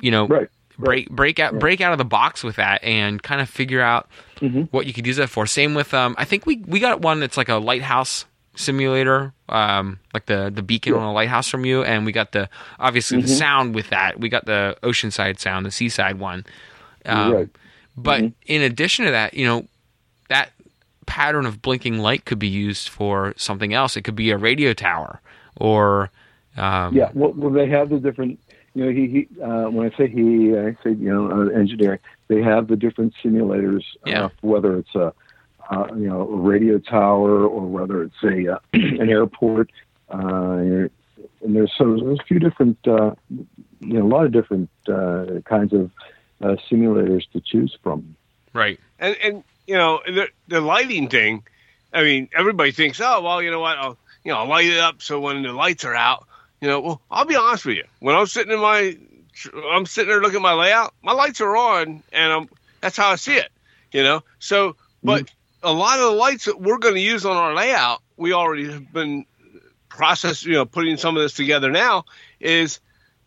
you 0.00 0.10
know, 0.10 0.26
Right. 0.26 0.48
Break 0.80 1.10
break 1.10 1.38
out 1.38 1.58
break 1.58 1.80
out 1.80 1.92
of 1.92 1.98
the 1.98 2.04
box 2.04 2.42
with 2.42 2.56
that 2.56 2.82
and 2.82 3.22
kind 3.22 3.40
of 3.40 3.48
figure 3.48 3.80
out 3.80 4.08
Mhm. 4.40 4.68
what 4.70 4.86
you 4.86 4.92
could 4.92 5.06
use 5.06 5.16
that 5.16 5.28
for. 5.28 5.46
Same 5.46 5.74
with 5.74 5.92
um 5.94 6.14
I 6.18 6.24
think 6.24 6.46
we 6.46 6.56
we 6.66 6.80
got 6.80 7.00
one 7.00 7.20
that's 7.20 7.36
like 7.36 7.48
a 7.48 7.56
lighthouse 7.56 8.24
simulator, 8.56 9.32
um, 9.48 9.98
like 10.12 10.26
the 10.26 10.50
the 10.54 10.62
beacon 10.62 10.94
on 10.94 11.02
a 11.02 11.12
lighthouse 11.12 11.48
from 11.48 11.64
you, 11.64 11.82
and 11.84 12.04
we 12.04 12.12
got 12.12 12.32
the 12.32 12.48
obviously 12.78 13.18
Mm-hmm. 13.18 13.26
the 13.26 13.32
sound 13.32 13.74
with 13.74 13.90
that. 13.90 14.18
We 14.20 14.28
got 14.28 14.44
the 14.46 14.76
oceanside 14.82 15.38
sound, 15.38 15.64
the 15.66 15.70
seaside 15.70 16.18
one. 16.18 16.44
Um, 17.06 17.32
Right. 17.32 17.48
But 17.96 18.22
Mhm. 18.22 18.32
in 18.46 18.62
addition 18.62 19.04
to 19.06 19.10
that, 19.10 19.34
you 19.34 19.46
know, 19.46 19.66
that 20.28 20.50
pattern 21.06 21.44
of 21.44 21.60
blinking 21.60 21.98
light 21.98 22.24
could 22.24 22.38
be 22.38 22.48
used 22.48 22.88
for 22.88 23.34
something 23.36 23.74
else. 23.74 23.96
It 23.96 24.02
could 24.02 24.14
be 24.16 24.30
a 24.30 24.36
radio 24.38 24.72
tower 24.72 25.20
or 25.56 26.10
um, 26.56 26.94
Yeah, 26.96 27.10
well, 27.14 27.32
well, 27.36 27.50
they 27.50 27.68
have 27.68 27.88
the 27.90 27.98
different. 27.98 28.38
You 28.74 28.84
know, 28.84 28.90
he, 28.92 29.08
he 29.08 29.42
uh, 29.42 29.68
when 29.70 29.90
I 29.90 29.96
say 29.96 30.08
he, 30.08 30.56
I 30.56 30.76
say 30.84 30.90
you 30.90 31.12
know 31.12 31.26
uh, 31.26 31.58
Ngineering. 31.58 31.98
They 32.28 32.42
have 32.42 32.68
the 32.68 32.76
different 32.76 33.14
simulators. 33.22 33.82
Yeah. 34.06 34.26
Uh, 34.26 34.28
whether 34.42 34.78
it's 34.78 34.94
a 34.94 35.12
uh, 35.70 35.86
you 35.90 36.08
know 36.08 36.22
a 36.22 36.36
radio 36.36 36.78
tower 36.78 37.46
or 37.46 37.66
whether 37.66 38.02
it's 38.02 38.22
a 38.22 38.54
uh, 38.54 38.58
an 38.72 39.08
airport. 39.08 39.70
Uh, 40.08 40.88
and 41.42 41.56
there's 41.56 41.72
so 41.76 41.96
there's 41.96 42.18
a 42.18 42.24
few 42.24 42.38
different 42.38 42.78
uh, 42.86 43.12
you 43.80 43.98
know 43.98 44.06
a 44.06 44.08
lot 44.08 44.24
of 44.24 44.32
different 44.32 44.70
uh, 44.88 45.40
kinds 45.44 45.72
of 45.72 45.90
uh, 46.42 46.56
simulators 46.70 47.22
to 47.32 47.40
choose 47.40 47.76
from. 47.82 48.16
right. 48.52 48.78
And 48.98 49.16
and 49.22 49.44
you 49.66 49.76
know 49.76 50.00
the 50.06 50.28
the 50.48 50.60
lighting 50.60 51.08
thing. 51.08 51.44
I 51.92 52.02
mean, 52.02 52.28
everybody 52.36 52.70
thinks, 52.70 53.00
oh 53.00 53.22
well, 53.22 53.42
you 53.42 53.50
know 53.50 53.60
what? 53.60 53.78
I'll 53.78 53.98
you 54.24 54.32
know 54.32 54.38
I'll 54.38 54.48
light 54.48 54.66
it 54.66 54.78
up 54.78 55.02
so 55.02 55.20
when 55.20 55.42
the 55.42 55.52
lights 55.52 55.84
are 55.84 55.94
out, 55.94 56.26
you 56.60 56.68
know. 56.68 56.80
Well, 56.80 57.00
I'll 57.10 57.24
be 57.24 57.36
honest 57.36 57.64
with 57.64 57.76
you. 57.76 57.84
When 58.00 58.14
I'm 58.14 58.26
sitting 58.26 58.52
in 58.52 58.60
my, 58.60 58.96
I'm 59.72 59.86
sitting 59.86 60.08
there 60.08 60.20
looking 60.20 60.36
at 60.36 60.42
my 60.42 60.54
layout. 60.54 60.94
My 61.02 61.12
lights 61.12 61.40
are 61.40 61.56
on, 61.56 62.02
and 62.12 62.32
I'm 62.32 62.48
that's 62.80 62.96
how 62.96 63.10
I 63.10 63.16
see 63.16 63.36
it. 63.36 63.50
You 63.92 64.02
know. 64.02 64.22
So, 64.38 64.76
but 65.02 65.30
a 65.62 65.72
lot 65.72 65.98
of 65.98 66.04
the 66.06 66.16
lights 66.16 66.46
that 66.46 66.60
we're 66.60 66.78
going 66.78 66.94
to 66.94 67.00
use 67.00 67.24
on 67.24 67.36
our 67.36 67.54
layout, 67.54 68.00
we 68.16 68.32
already 68.32 68.70
have 68.70 68.92
been 68.92 69.24
process. 69.88 70.44
You 70.44 70.54
know, 70.54 70.64
putting 70.64 70.96
some 70.96 71.16
of 71.16 71.22
this 71.22 71.34
together 71.34 71.70
now 71.70 72.04
is 72.40 72.80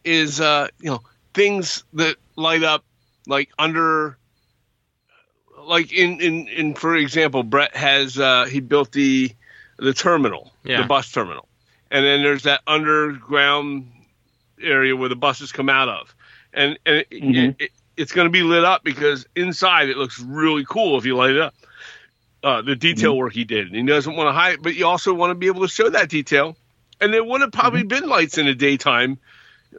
is 0.03 0.41
uh 0.41 0.67
you 0.79 0.89
know 0.89 1.01
things 1.33 1.83
that 1.93 2.17
light 2.35 2.63
up 2.63 2.83
like 3.27 3.49
under 3.57 4.17
like 5.65 5.93
in 5.93 6.19
in 6.19 6.47
in 6.49 6.73
for 6.73 6.95
example 6.95 7.41
brett 7.43 7.73
has 7.75 8.19
uh 8.19 8.45
he 8.45 8.59
built 8.59 8.91
the 8.91 9.31
the 9.77 9.93
terminal 9.93 10.51
Yeah. 10.65 10.81
the 10.81 10.87
bus 10.87 11.09
terminal 11.11 11.47
and 11.93 12.03
then 12.03 12.23
there's 12.23 12.43
that 12.43 12.59
underground 12.67 13.89
area 14.61 14.95
where 14.95 15.07
the 15.09 15.15
buses 15.15 15.53
come 15.53 15.69
out 15.69 15.87
of. 15.87 16.13
And 16.53 16.77
and 16.85 16.97
it, 16.97 17.09
Mhm. 17.11 17.49
it, 17.51 17.55
it, 17.59 17.71
it's 17.95 18.11
going 18.11 18.25
to 18.25 18.31
be 18.31 18.41
lit 18.41 18.65
up 18.65 18.83
because 18.83 19.25
inside 19.35 19.87
it 19.89 19.97
looks 19.97 20.19
really 20.19 20.65
cool 20.67 20.97
if 20.97 21.05
you 21.05 21.15
light 21.15 21.31
it 21.31 21.39
up 21.39 21.53
uh 22.43 22.61
the 22.61 22.75
detail 22.75 23.15
work 23.15 23.33
he 23.33 23.43
did. 23.45 23.67
And 23.67 23.75
he 23.75 23.83
doesn't 23.83 24.15
want 24.15 24.27
to 24.27 24.33
hide 24.33 24.61
but 24.61 24.75
you 24.75 24.87
also 24.87 25.13
want 25.13 25.31
to 25.31 25.35
be 25.35 25.47
able 25.47 25.61
to 25.61 25.67
show 25.67 25.89
that 25.89 26.09
detail. 26.09 26.57
And 26.99 27.13
there 27.13 27.23
would 27.23 27.41
have 27.41 27.51
probably 27.51 27.83
been 27.83 28.07
lights 28.09 28.37
in 28.37 28.47
the 28.47 28.55
daytime 28.55 29.19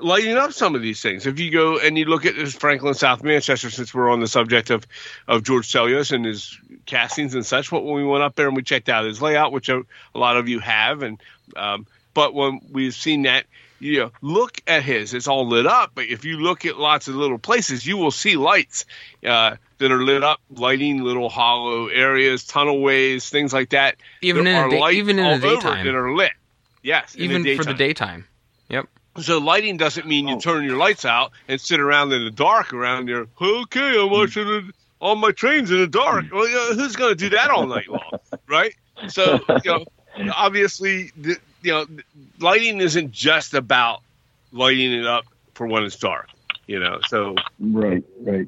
lighting 0.01 0.37
up 0.37 0.53
some 0.53 0.75
of 0.75 0.83
these 0.83 1.01
things. 1.01 1.27
If 1.27 1.39
you 1.39 1.51
go 1.51 1.79
and 1.79 1.97
you 1.97 2.05
look 2.05 2.27
at 2.27 2.35
this 2.37 2.55
Franklin 2.55 2.95
South 2.95 3.23
Manchester, 3.23 3.71
since 3.71 3.95
we're 3.95 4.11
on 4.11 4.21
the 4.21 4.27
subject 4.27 4.71
of, 4.71 4.87
of 5.29 5.43
George 5.45 5.71
Sellios 5.71 6.13
and 6.13 6.25
his 6.25 6.59
castings 6.87 7.35
and 7.35 7.47
such, 7.47 7.71
what 7.71 7.85
when 7.85 7.95
we 7.95 8.05
went 8.05 8.23
up 8.25 8.35
there 8.35 8.49
and 8.49 8.57
we 8.57 8.63
checked 8.63 8.89
out 8.89 9.05
his 9.05 9.23
layout, 9.23 9.53
which 9.53 9.69
a, 9.69 9.83
a 10.15 10.19
lot 10.19 10.37
of 10.37 10.49
you 10.49 10.59
have, 10.59 11.03
and 11.03 11.21
um, 11.57 11.87
but 12.15 12.35
when 12.35 12.61
we've 12.71 12.95
seen 12.95 13.23
that, 13.23 13.45
you 13.81 13.99
know, 13.99 14.13
look 14.23 14.61
at 14.67 14.83
his, 14.83 15.13
it's 15.13 15.29
all 15.29 15.47
lit 15.49 15.67
up. 15.67 15.91
But 15.95 16.07
if 16.07 16.25
you 16.25 16.39
look 16.39 16.65
at 16.65 16.79
lots 16.79 17.09
of 17.09 17.17
little 17.17 17.39
places, 17.39 17.85
you 17.87 17.97
will 17.97 18.11
see 18.13 18.37
lights 18.37 18.87
uh, 19.27 19.57
that 19.79 19.93
are 19.93 20.03
lit 20.03 20.23
up, 20.25 20.41
lighting 20.49 21.03
little 21.03 21.29
hollow 21.29 21.89
areas, 21.89 22.45
tunnelways, 22.45 23.29
things 23.29 23.53
like 23.53 23.71
that. 23.71 23.97
Even 24.23 24.45
There 24.45 24.55
in 24.55 24.59
are 24.61 24.71
the 24.71 24.77
day, 24.81 24.93
even 24.93 25.19
in 25.19 25.25
all 25.27 25.39
the 25.39 25.49
over 25.49 25.57
daytime, 25.57 25.87
that 25.87 25.95
are 25.95 26.15
lit. 26.15 26.33
Yes, 26.83 27.15
in 27.15 27.23
even 27.23 27.43
the 27.43 27.57
for 27.57 27.65
the 27.65 27.75
daytime. 27.75 27.77
daytime. 27.77 28.25
Yep. 28.71 28.87
So 29.21 29.39
lighting 29.39 29.77
doesn't 29.77 30.07
mean 30.07 30.29
you 30.29 30.37
Oh. 30.37 30.41
turn 30.41 30.65
your 30.65 30.77
lights 30.77 31.05
out 31.05 31.33
and 31.49 31.61
sit 31.61 31.79
around 31.81 32.13
in 32.13 32.25
the 32.25 32.31
dark 32.31 32.73
around 32.73 33.09
your. 33.09 33.27
Okay, 33.41 34.01
I'm 34.01 34.11
watching 34.11 34.49
it, 34.49 34.65
all 35.01 35.15
my 35.17 35.31
trains 35.33 35.71
in 35.71 35.79
the 35.79 35.87
dark. 35.87 36.27
Well, 36.33 36.49
you 36.49 36.55
know, 36.55 36.75
who's 36.75 36.97
going 36.97 37.11
to 37.11 37.15
do 37.17 37.29
that 37.31 37.51
all 37.51 37.67
night 37.67 37.89
long, 37.89 38.13
right? 38.49 38.75
So 39.09 39.41
you 39.63 39.71
know, 39.71 39.85
obviously, 40.35 41.11
the, 41.17 41.37
you 41.65 41.73
know, 41.73 41.87
lighting 42.39 42.81
isn't 42.81 43.11
just 43.11 43.55
about 43.55 44.03
lighting 44.53 44.93
it 44.93 45.07
up 45.07 45.25
for 45.55 45.67
when 45.67 45.83
it's 45.85 45.97
dark. 45.97 46.29
You 46.67 46.79
know, 46.81 47.01
so 47.09 47.35
Right, 47.59 48.05
right. 48.21 48.47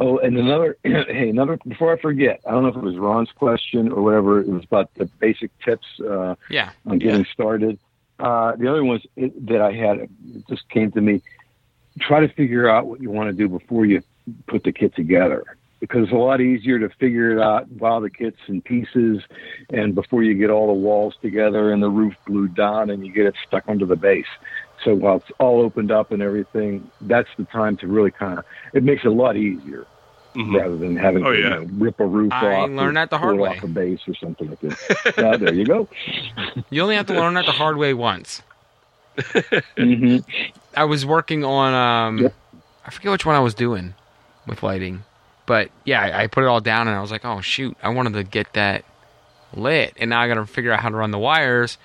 Oh, 0.00 0.18
and 0.18 0.36
another, 0.38 0.76
hey, 0.84 1.28
another, 1.28 1.58
before 1.66 1.92
I 1.92 2.00
forget, 2.00 2.40
I 2.46 2.52
don't 2.52 2.62
know 2.62 2.68
if 2.70 2.76
it 2.76 2.82
was 2.82 2.96
Ron's 2.96 3.30
question 3.32 3.90
or 3.92 4.02
whatever, 4.02 4.40
it 4.40 4.48
was 4.48 4.64
about 4.64 4.94
the 4.94 5.06
basic 5.06 5.50
tips 5.60 5.86
uh, 6.00 6.36
Yeah. 6.48 6.70
on 6.86 6.98
getting 6.98 7.24
started. 7.32 7.78
Uh, 8.18 8.54
the 8.56 8.68
other 8.68 8.84
ones 8.84 9.02
that 9.16 9.60
I 9.60 9.72
had, 9.72 9.98
it 9.98 10.10
just 10.48 10.68
came 10.68 10.92
to 10.92 11.00
me, 11.00 11.20
try 12.00 12.20
to 12.20 12.28
figure 12.28 12.68
out 12.68 12.86
what 12.86 13.00
you 13.00 13.10
want 13.10 13.28
to 13.28 13.32
do 13.32 13.48
before 13.48 13.84
you 13.84 14.02
put 14.46 14.62
the 14.62 14.72
kit 14.72 14.94
together. 14.94 15.44
Because 15.82 16.04
it's 16.04 16.12
a 16.12 16.16
lot 16.16 16.40
easier 16.40 16.78
to 16.78 16.88
figure 17.00 17.32
it 17.36 17.42
out 17.42 17.68
while 17.72 18.00
the 18.00 18.08
kit's 18.08 18.38
in 18.46 18.62
pieces 18.62 19.20
and 19.70 19.96
before 19.96 20.22
you 20.22 20.32
get 20.34 20.48
all 20.48 20.68
the 20.68 20.72
walls 20.72 21.14
together 21.20 21.72
and 21.72 21.82
the 21.82 21.90
roof 21.90 22.14
glued 22.24 22.54
down 22.54 22.88
and 22.88 23.04
you 23.04 23.12
get 23.12 23.26
it 23.26 23.34
stuck 23.48 23.64
under 23.66 23.84
the 23.84 23.96
base. 23.96 24.24
So 24.84 24.94
while 24.94 25.16
it's 25.16 25.30
all 25.40 25.60
opened 25.60 25.90
up 25.90 26.12
and 26.12 26.22
everything, 26.22 26.88
that's 27.00 27.28
the 27.36 27.44
time 27.46 27.76
to 27.78 27.88
really 27.88 28.12
kind 28.12 28.38
of, 28.38 28.44
it 28.72 28.84
makes 28.84 29.04
it 29.04 29.08
a 29.08 29.12
lot 29.12 29.36
easier 29.36 29.84
mhm. 30.36 30.56
rather 30.56 30.76
than 30.76 30.94
having 30.96 31.26
Oh, 31.26 31.32
to 31.32 31.40
yeah. 31.40 31.58
you 31.58 31.64
know, 31.66 31.70
rip 31.84 31.98
a 31.98 32.06
roof 32.06 32.32
I 32.32 32.54
off. 32.54 32.70
learned 32.70 32.96
or 32.96 33.00
that 33.00 33.10
the 33.10 33.18
hard 33.18 33.38
way. 33.38 33.48
off 33.48 33.64
a 33.64 33.66
base 33.66 34.00
or 34.06 34.14
something 34.14 34.50
like 34.50 34.60
that. 34.60 35.14
yeah, 35.18 35.36
there 35.36 35.52
you 35.52 35.64
go. 35.66 35.88
You 36.70 36.82
only 36.82 36.94
have 36.94 37.06
to 37.06 37.14
learn 37.14 37.34
that 37.34 37.46
the 37.46 37.52
hard 37.52 37.76
way 37.76 37.92
once. 37.92 38.40
hmm 39.76 40.18
I 40.76 40.84
was 40.84 41.04
working 41.04 41.44
on 41.44 41.74
um 41.74 42.18
Yep. 42.18 42.34
I 42.86 42.90
forget 42.90 43.10
which 43.12 43.26
one 43.26 43.34
I 43.34 43.40
was 43.40 43.54
doing 43.54 43.94
with 44.46 44.62
lighting. 44.62 45.02
But 45.46 45.70
yeah, 45.84 46.00
I, 46.00 46.22
I 46.22 46.26
put 46.28 46.44
it 46.44 46.46
all 46.46 46.60
down 46.60 46.88
and 46.88 46.96
I 46.96 47.00
was 47.00 47.10
like, 47.10 47.24
oh 47.24 47.40
shoot, 47.40 47.76
I 47.82 47.88
wanted 47.90 48.12
to 48.14 48.24
get 48.24 48.52
that 48.54 48.84
lit 49.54 49.94
and 49.98 50.10
now 50.10 50.20
I 50.20 50.28
gotta 50.28 50.46
figure 50.46 50.72
out 50.72 50.80
how 50.80 50.88
to 50.88 50.96
run 50.96 51.10
the 51.10 51.18
wires. 51.18 51.78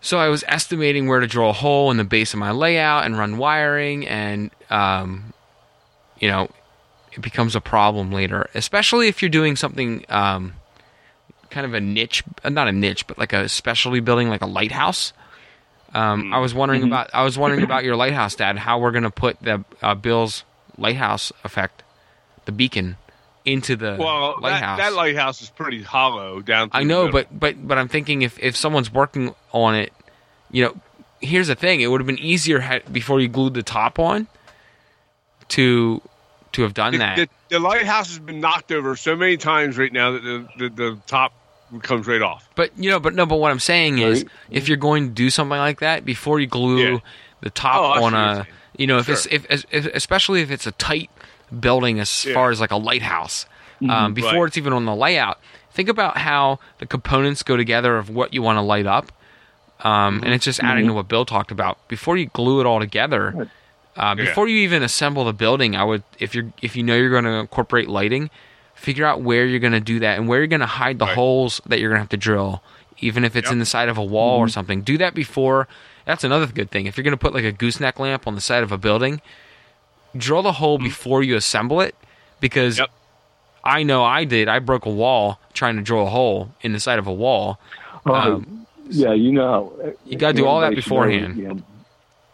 So 0.00 0.18
I 0.18 0.28
was 0.28 0.44
estimating 0.46 1.08
where 1.08 1.18
to 1.20 1.26
drill 1.26 1.50
a 1.50 1.52
hole 1.52 1.90
in 1.90 1.96
the 1.96 2.04
base 2.04 2.32
of 2.32 2.38
my 2.38 2.50
layout 2.52 3.04
and 3.04 3.18
run 3.18 3.36
wiring 3.38 4.06
and 4.06 4.50
um 4.70 5.32
you 6.20 6.28
know, 6.28 6.48
it 7.12 7.20
becomes 7.22 7.54
a 7.56 7.60
problem 7.60 8.12
later, 8.12 8.48
especially 8.54 9.08
if 9.08 9.22
you're 9.22 9.28
doing 9.28 9.56
something 9.56 10.04
um 10.08 10.54
kind 11.50 11.64
of 11.64 11.72
a 11.74 11.80
niche, 11.80 12.22
uh, 12.44 12.50
not 12.50 12.68
a 12.68 12.72
niche, 12.72 13.06
but 13.06 13.16
like 13.18 13.32
a 13.32 13.48
specialty 13.48 14.00
building 14.00 14.28
like 14.28 14.42
a 14.42 14.46
lighthouse. 14.46 15.14
Um, 15.94 16.34
I 16.34 16.38
was 16.38 16.52
wondering 16.52 16.82
Mhm. 16.82 16.88
about 16.88 17.10
I 17.14 17.22
was 17.24 17.38
wondering 17.38 17.64
about 17.64 17.82
your 17.82 17.96
lighthouse, 17.96 18.34
Dad. 18.34 18.58
How 18.58 18.78
we're 18.78 18.90
gonna 18.92 19.10
put 19.10 19.40
the 19.42 19.64
uh, 19.80 19.94
Bill's 19.94 20.44
lighthouse 20.76 21.32
effect, 21.44 21.82
the 22.48 22.52
beacon, 22.52 22.96
into 23.44 23.76
the 23.76 23.94
Well, 23.98 24.36
that, 24.36 24.42
lighthouse. 24.42 24.78
that 24.78 24.92
lighthouse 24.94 25.42
is 25.42 25.50
pretty 25.50 25.82
hollow 25.82 26.40
down. 26.40 26.70
I 26.72 26.82
know, 26.82 27.04
middle. 27.04 27.12
but 27.20 27.38
but 27.38 27.68
but 27.68 27.76
I'm 27.76 27.88
thinking 27.88 28.22
if 28.22 28.38
if 28.38 28.56
someone's 28.56 28.90
working 28.90 29.34
on 29.52 29.74
it, 29.74 29.92
you 30.50 30.64
know, 30.64 30.74
here's 31.20 31.48
the 31.48 31.54
thing: 31.54 31.82
it 31.82 31.88
would 31.88 32.00
have 32.00 32.06
been 32.06 32.18
easier 32.18 32.60
had, 32.60 32.90
before 32.90 33.20
you 33.20 33.28
glued 33.28 33.52
the 33.52 33.62
top 33.62 33.98
on 33.98 34.26
to 35.48 36.00
to 36.52 36.62
have 36.62 36.72
done 36.74 36.92
the, 36.92 36.98
that. 36.98 37.16
the, 37.16 37.28
the 37.50 37.58
lighthouse 37.60 38.08
has 38.08 38.18
been 38.18 38.40
knocked 38.40 38.72
over 38.72 38.96
so 38.96 39.14
many 39.14 39.36
times 39.36 39.76
right 39.76 39.92
now 39.92 40.12
that 40.12 40.22
the, 40.22 40.48
the, 40.58 40.68
the 40.70 40.98
top 41.06 41.32
comes 41.82 42.06
right 42.06 42.22
off. 42.22 42.48
But 42.54 42.70
you 42.78 42.88
know, 42.90 42.98
but 42.98 43.14
no, 43.14 43.26
but 43.26 43.36
what 43.36 43.50
I'm 43.50 43.60
saying 43.60 43.98
is, 43.98 44.22
Right. 44.22 44.32
if 44.50 44.68
you're 44.68 44.78
going 44.78 45.08
to 45.08 45.12
do 45.14 45.28
something 45.28 45.58
like 45.58 45.80
that, 45.80 46.06
before 46.06 46.40
you 46.40 46.46
glue 46.46 46.92
Yeah. 46.94 46.98
the 47.42 47.50
top 47.50 47.98
Oh, 47.98 48.04
on 48.04 48.14
a, 48.14 48.46
you 48.78 48.86
know, 48.86 48.96
if 48.98 49.04
Sure. 49.06 49.14
it's 49.14 49.26
if, 49.26 49.64
if 49.70 49.86
especially 49.94 50.40
if 50.40 50.50
it's 50.50 50.66
a 50.66 50.72
tight 50.72 51.10
building 51.52 52.00
as 52.00 52.24
Yeah. 52.24 52.34
far 52.34 52.50
as 52.50 52.60
like 52.60 52.70
a 52.70 52.76
lighthouse, 52.76 53.46
Mm-hmm. 53.80 53.90
um, 53.90 54.14
before 54.14 54.32
Right. 54.32 54.46
it's 54.48 54.56
even 54.58 54.72
on 54.72 54.84
the 54.86 54.94
layout, 54.94 55.38
think 55.72 55.88
about 55.88 56.18
how 56.18 56.58
the 56.78 56.86
components 56.86 57.42
go 57.44 57.56
together 57.56 57.96
of 57.96 58.10
what 58.10 58.34
you 58.34 58.42
want 58.42 58.56
to 58.56 58.62
light 58.62 58.86
up, 58.86 59.12
um, 59.84 60.20
and 60.24 60.34
it's 60.34 60.44
just 60.44 60.60
adding 60.60 60.84
Mm-hmm. 60.84 60.88
to 60.90 60.94
what 60.94 61.08
Bill 61.08 61.24
talked 61.24 61.50
about. 61.52 61.86
Before 61.88 62.16
you 62.16 62.26
glue 62.26 62.60
it 62.60 62.66
all 62.66 62.80
together, 62.80 63.48
uh, 63.96 64.14
Yeah. 64.18 64.24
before 64.24 64.48
you 64.48 64.58
even 64.58 64.82
assemble 64.82 65.24
the 65.24 65.32
building, 65.32 65.76
I 65.76 65.84
would 65.84 66.02
if 66.18 66.34
you're 66.34 66.46
if 66.62 66.74
you 66.76 66.82
know 66.82 66.96
you're 66.96 67.10
going 67.10 67.24
to 67.24 67.30
incorporate 67.30 67.88
lighting, 67.88 68.30
figure 68.74 69.06
out 69.06 69.20
where 69.22 69.46
you're 69.46 69.60
going 69.60 69.72
to 69.72 69.80
do 69.80 70.00
that 70.00 70.18
and 70.18 70.26
where 70.28 70.38
you're 70.38 70.46
going 70.48 70.60
to 70.60 70.66
hide 70.66 70.98
the 70.98 71.06
Right. 71.06 71.14
holes 71.14 71.60
that 71.66 71.78
you're 71.80 71.90
going 71.90 71.98
to 71.98 72.02
have 72.02 72.08
to 72.10 72.16
drill, 72.16 72.62
even 72.98 73.24
if 73.24 73.36
it's 73.36 73.46
Yep. 73.46 73.52
in 73.52 73.58
the 73.60 73.66
side 73.66 73.88
of 73.88 73.96
a 73.98 74.04
wall 74.04 74.38
Mm-hmm. 74.38 74.44
or 74.46 74.48
something. 74.48 74.82
Do 74.82 74.98
that 74.98 75.14
before. 75.14 75.68
That's 76.04 76.24
another 76.24 76.46
good 76.46 76.70
thing. 76.70 76.86
If 76.86 76.96
you're 76.96 77.04
going 77.04 77.12
to 77.12 77.16
put 77.18 77.34
like 77.34 77.44
a 77.44 77.52
gooseneck 77.52 78.00
lamp 78.00 78.26
on 78.26 78.34
the 78.34 78.40
side 78.40 78.62
of 78.64 78.72
a 78.72 78.78
building, 78.78 79.20
drill 80.16 80.42
the 80.42 80.52
hole 80.52 80.78
before 80.78 81.22
you 81.22 81.36
assemble 81.36 81.80
it, 81.80 81.94
because 82.40 82.74
Mm-hmm. 82.76 82.82
Yep. 82.82 82.90
I 83.64 83.82
know 83.82 84.02
I 84.04 84.24
did. 84.24 84.48
I 84.48 84.60
broke 84.60 84.86
a 84.86 84.90
wall 84.90 85.38
trying 85.52 85.76
to 85.76 85.82
drill 85.82 86.06
a 86.06 86.10
hole 86.10 86.50
in 86.62 86.72
the 86.72 86.80
side 86.80 86.98
of 86.98 87.06
a 87.06 87.12
wall. 87.12 87.58
Oh, 88.06 88.14
Um, 88.14 88.66
yeah, 88.88 89.12
you 89.12 89.32
know. 89.32 89.72
You 90.06 90.16
gotta 90.16 90.32
do 90.34 90.46
all 90.46 90.60
that 90.60 90.72
everybody 90.72 90.80
should 90.82 90.90
know, 90.90 90.96
beforehand. 91.02 91.36
you 91.36 91.48
know, 91.48 91.62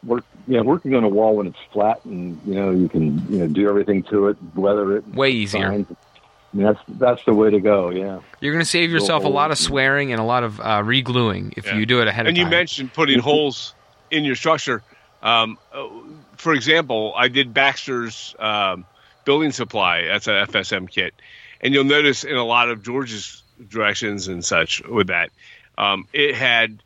work, 0.04 0.24
yeah, 0.46 0.60
working 0.60 0.94
on 0.94 1.02
a 1.02 1.08
wall 1.08 1.34
when 1.34 1.46
it's 1.48 1.58
flat 1.72 2.04
and 2.04 2.38
you 2.46 2.54
know 2.54 2.70
you 2.70 2.88
can 2.88 3.18
you 3.32 3.38
know 3.38 3.46
do 3.48 3.68
everything 3.68 4.02
to 4.04 4.28
it, 4.28 4.36
weather 4.54 4.98
it, 4.98 5.08
Way 5.08 5.30
easier. 5.30 5.62
signs. 5.70 5.86
I 5.90 6.56
mean, 6.56 6.66
that's 6.66 6.80
that's 6.90 7.24
the 7.24 7.32
way 7.34 7.50
to 7.50 7.58
go. 7.58 7.90
Yeah. 7.90 8.20
You're 8.40 8.52
going 8.52 8.62
to 8.64 8.70
save 8.70 8.92
yourself 8.92 9.24
a 9.24 9.28
lot 9.28 9.50
of 9.50 9.58
swearing 9.58 10.12
and 10.12 10.20
a 10.20 10.24
lot 10.24 10.44
of 10.44 10.60
uh, 10.60 10.82
re-gluing 10.84 11.54
if 11.56 11.66
Yeah. 11.66 11.78
you 11.78 11.86
do 11.86 12.00
it 12.00 12.06
ahead 12.06 12.26
of 12.26 12.34
time. 12.34 12.36
And 12.36 12.36
you 12.36 12.46
mentioned 12.46 12.92
putting 12.92 13.18
holes 13.30 13.74
in 14.12 14.22
your 14.24 14.36
structure. 14.36 14.82
Um, 15.24 15.58
uh, 15.72 15.88
for 16.36 16.52
example, 16.52 17.12
I 17.16 17.28
did 17.28 17.54
Baxter's 17.54 18.34
um, 18.38 18.84
building 19.24 19.52
supply. 19.52 20.04
That's 20.04 20.26
an 20.26 20.46
FSM 20.46 20.90
kit, 20.90 21.14
and 21.60 21.74
you'll 21.74 21.84
notice 21.84 22.24
in 22.24 22.36
a 22.36 22.44
lot 22.44 22.70
of 22.70 22.82
George's 22.82 23.42
directions 23.68 24.28
and 24.28 24.44
such 24.44 24.82
with 24.86 25.08
that, 25.08 25.30
um, 25.78 26.06
it 26.12 26.34
had 26.34 26.82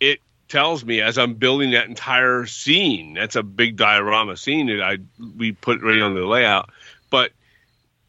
it 0.00 0.20
tells 0.48 0.84
me 0.84 1.00
as 1.00 1.18
I'm 1.18 1.34
building 1.34 1.72
that 1.72 1.86
entire 1.86 2.46
scene. 2.46 3.14
That's 3.14 3.36
a 3.36 3.42
big 3.42 3.76
diorama 3.76 4.36
scene 4.36 4.66
that 4.66 4.82
I 4.82 4.98
we 5.36 5.52
put 5.52 5.82
right 5.82 6.00
on 6.00 6.14
the 6.14 6.26
layout, 6.26 6.70
but 7.10 7.32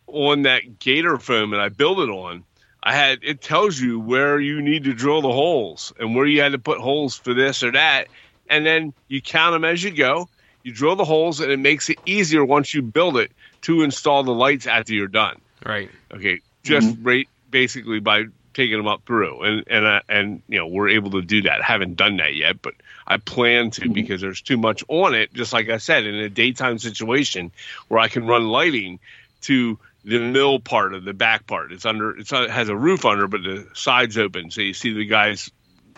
on 0.07 0.43
that 0.43 0.79
gator 0.79 1.17
foam 1.17 1.51
that 1.51 1.59
I 1.59 1.69
build 1.69 1.99
it 1.99 2.09
on, 2.09 2.43
I 2.83 2.93
had 2.93 3.19
it 3.21 3.41
tells 3.41 3.79
you 3.79 3.99
where 3.99 4.39
you 4.39 4.61
need 4.61 4.85
to 4.85 4.93
drill 4.93 5.21
the 5.21 5.31
holes 5.31 5.93
and 5.99 6.15
where 6.15 6.25
you 6.25 6.41
had 6.41 6.53
to 6.53 6.59
put 6.59 6.79
holes 6.79 7.15
for 7.15 7.33
this 7.33 7.63
or 7.63 7.71
that, 7.71 8.07
and 8.49 8.65
then 8.65 8.93
you 9.07 9.21
count 9.21 9.53
them 9.53 9.63
as 9.63 9.83
you 9.83 9.91
go. 9.91 10.27
You 10.63 10.71
drill 10.71 10.95
the 10.95 11.05
holes, 11.05 11.39
and 11.39 11.51
it 11.51 11.57
makes 11.59 11.89
it 11.89 11.97
easier 12.05 12.43
once 12.45 12.73
you 12.73 12.81
build 12.81 13.17
it 13.17 13.31
to 13.63 13.81
install 13.83 14.23
the 14.23 14.33
lights 14.33 14.67
after 14.67 14.93
you're 14.93 15.07
done. 15.07 15.39
right. 15.65 15.89
Okay, 16.13 16.41
just 16.63 16.97
rate 17.01 17.29
basically 17.49 17.99
by 17.99 18.25
taking 18.53 18.77
them 18.77 18.87
up 18.87 19.01
through, 19.05 19.41
and 19.43 19.63
and 19.67 19.85
uh, 19.85 20.01
and 20.09 20.41
you 20.47 20.57
know 20.59 20.67
we're 20.67 20.89
able 20.89 21.11
to 21.11 21.21
do 21.21 21.43
that. 21.43 21.61
I 21.61 21.65
haven't 21.65 21.95
done 21.95 22.17
that 22.17 22.35
yet, 22.35 22.61
but 22.61 22.73
I 23.07 23.17
plan 23.17 23.71
to 23.71 23.89
because 23.89 24.21
there's 24.21 24.41
too 24.41 24.57
much 24.57 24.83
on 24.87 25.15
it. 25.15 25.33
Just 25.33 25.53
like 25.53 25.69
I 25.69 25.77
said, 25.77 26.05
in 26.05 26.15
a 26.15 26.29
daytime 26.29 26.77
situation 26.79 27.51
where 27.87 27.99
I 27.99 28.07
can 28.07 28.27
run 28.27 28.47
lighting 28.47 28.99
to 29.41 29.79
the 30.03 30.19
mill 30.19 30.59
part 30.59 30.93
of 30.93 31.03
the 31.03 31.13
back 31.13 31.47
part. 31.47 31.71
It's 31.71 31.85
under. 31.85 32.17
It's 32.17 32.31
it 32.33 32.49
has 32.49 32.69
a 32.69 32.75
roof 32.75 33.05
under, 33.05 33.27
but 33.27 33.41
the 33.43 33.67
sides 33.73 34.17
open, 34.17 34.51
so 34.51 34.61
you 34.61 34.73
see 34.73 34.93
the 34.93 35.05
guys 35.05 35.49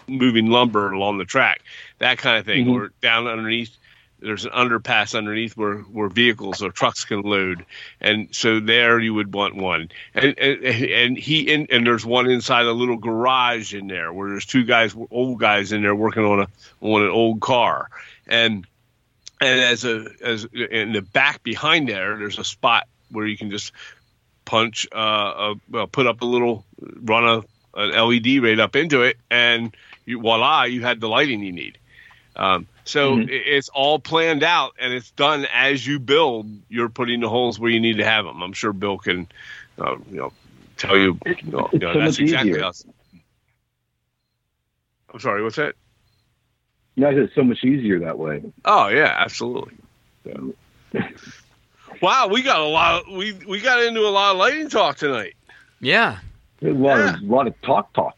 moving 0.08 0.48
lumber 0.48 0.92
along 0.92 1.18
the 1.18 1.26
track, 1.26 1.62
that 2.00 2.18
kind 2.18 2.38
of 2.38 2.46
thing, 2.46 2.66
Mhm. 2.68 2.74
or 2.74 2.92
down 3.02 3.28
underneath. 3.28 3.76
There's 4.24 4.46
an 4.46 4.52
underpass 4.52 5.16
underneath 5.16 5.58
where, 5.58 5.80
where 5.80 6.10
vehicles 6.10 6.64
or 6.64 6.72
trucks 6.72 7.06
can 7.06 7.22
load, 7.22 7.66
and 8.00 8.30
so 8.32 8.60
there 8.60 9.00
you 9.00 9.14
would 9.14 9.34
want 9.34 9.56
one. 9.56 9.90
And 10.14 10.38
and, 10.40 10.64
and 10.64 11.18
he 11.18 11.54
and 11.54 11.86
there's 11.86 12.06
one 12.06 12.30
inside 12.30 12.66
a 12.66 12.72
little 12.72 12.98
garage 12.98 13.74
in 13.74 13.88
there 13.88 14.14
where 14.14 14.30
there's 14.30 14.46
two 14.46 14.64
guys, 14.64 14.96
old 15.12 15.40
guys 15.40 15.72
in 15.72 15.82
there 15.82 15.96
working 15.96 16.24
on 16.24 16.40
a 16.42 16.48
on 16.82 17.04
an 17.04 17.10
old 17.10 17.42
car, 17.42 17.90
and 18.28 18.66
and 19.42 19.60
as 19.60 19.84
a 19.84 20.08
as 20.22 20.46
in 20.46 20.94
the 20.94 21.02
back 21.02 21.44
behind 21.44 21.90
there, 21.90 22.18
there's 22.18 22.40
a 22.40 22.46
spot 22.46 22.88
where 23.12 23.28
you 23.28 23.38
can 23.38 23.52
just 23.52 23.72
punch, 24.46 24.88
uh, 24.94 25.56
a, 25.74 25.88
put 25.88 26.08
up 26.08 26.22
a 26.22 26.26
little, 26.26 26.66
run 26.80 27.24
a 27.24 27.44
an 27.76 27.90
LED 27.90 28.44
right 28.44 28.60
up 28.60 28.76
into 28.76 29.02
it, 29.02 29.18
and 29.30 29.76
you, 30.06 30.20
voila, 30.20 30.64
you 30.64 30.82
had 30.82 31.00
the 31.00 31.10
lighting 31.10 31.42
you 31.42 31.52
need. 31.52 31.78
Um, 32.36 32.68
so 32.86 33.18
Mhm. 33.18 33.28
it's 33.30 33.70
all 33.70 34.00
planned 34.00 34.44
out, 34.44 34.74
and 34.80 34.94
it's 34.94 35.12
done 35.12 35.46
as 35.54 35.86
you 35.88 36.00
build. 36.00 36.48
You're 36.70 36.90
putting 36.90 37.20
the 37.22 37.30
holes 37.30 37.60
where 37.60 37.72
you 37.72 37.80
need 37.80 37.98
to 37.98 38.06
have 38.06 38.26
them. 38.26 38.42
I'm 38.42 38.54
sure 38.54 38.74
Bill 38.74 38.98
can, 38.98 39.28
uh, 39.80 39.96
you 40.10 40.18
know, 40.18 40.34
tell 40.78 40.98
you. 40.98 41.18
It- 41.26 41.44
you 41.44 41.52
know, 41.52 41.66
it's 41.66 41.74
you 41.74 41.80
know, 41.80 41.94
so 41.94 42.00
that's 42.00 42.20
much 42.20 42.20
exactly 42.20 42.50
easier. 42.52 42.62
how. 42.64 42.70
it's- 42.70 42.86
I'm 45.14 45.20
sorry. 45.20 45.44
What's 45.44 45.58
that? 45.58 45.76
No, 46.96 47.10
it's 47.10 47.34
so 47.36 47.44
much 47.44 47.64
easier 47.64 48.00
that 48.00 48.18
way. 48.20 48.44
Oh 48.66 48.88
yeah, 48.88 49.16
absolutely. 49.18 49.74
Yeah. 50.26 51.08
wow, 52.02 52.28
we 52.28 52.42
got 52.44 52.60
a 52.60 52.66
lot. 52.66 53.02
Of, 53.02 53.14
we 53.16 53.34
we 53.48 53.60
got 53.62 53.82
into 53.84 54.02
a 54.02 54.10
lot 54.10 54.32
of 54.32 54.38
lighting 54.38 54.70
talk 54.70 54.98
tonight. 54.98 55.36
Yeah. 55.82 56.20
A 56.62 56.68
lot 56.70 56.98
Yeah. 56.98 57.14
of 57.16 57.22
a 57.22 57.26
lot 57.26 57.48
of 57.48 57.62
talk, 57.62 57.92
talk. 57.94 58.16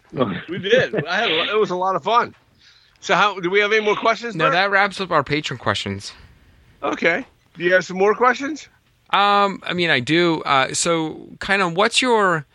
We 0.49 0.59
did. 0.59 1.05
I 1.05 1.15
had 1.17 1.31
a, 1.31 1.49
it 1.51 1.59
was 1.59 1.71
a 1.71 1.75
lot 1.75 1.95
of 1.95 2.03
fun. 2.03 2.35
So 3.05 3.13
how 3.13 3.39
do 3.39 3.51
we 3.51 3.59
have 3.59 3.71
any 3.71 3.85
more 3.85 3.95
questions? 3.95 4.35
No, 4.35 4.45
Bert? 4.45 4.53
that 4.53 4.71
wraps 4.71 4.99
up 4.99 5.11
our 5.11 5.23
patron 5.23 5.59
questions. 5.59 6.11
okay. 6.81 7.23
Do 7.55 7.63
you 7.63 7.71
have 7.73 7.85
some 7.85 7.97
more 7.97 8.15
questions? 8.15 8.67
Um, 9.11 9.61
I 9.63 9.73
mean, 9.73 9.89
I 9.91 9.99
do. 9.99 10.41
Uh, 10.41 10.73
so, 10.73 11.29
kind 11.39 11.61
of, 11.61 11.73
what's 11.77 12.01
your? 12.01 12.45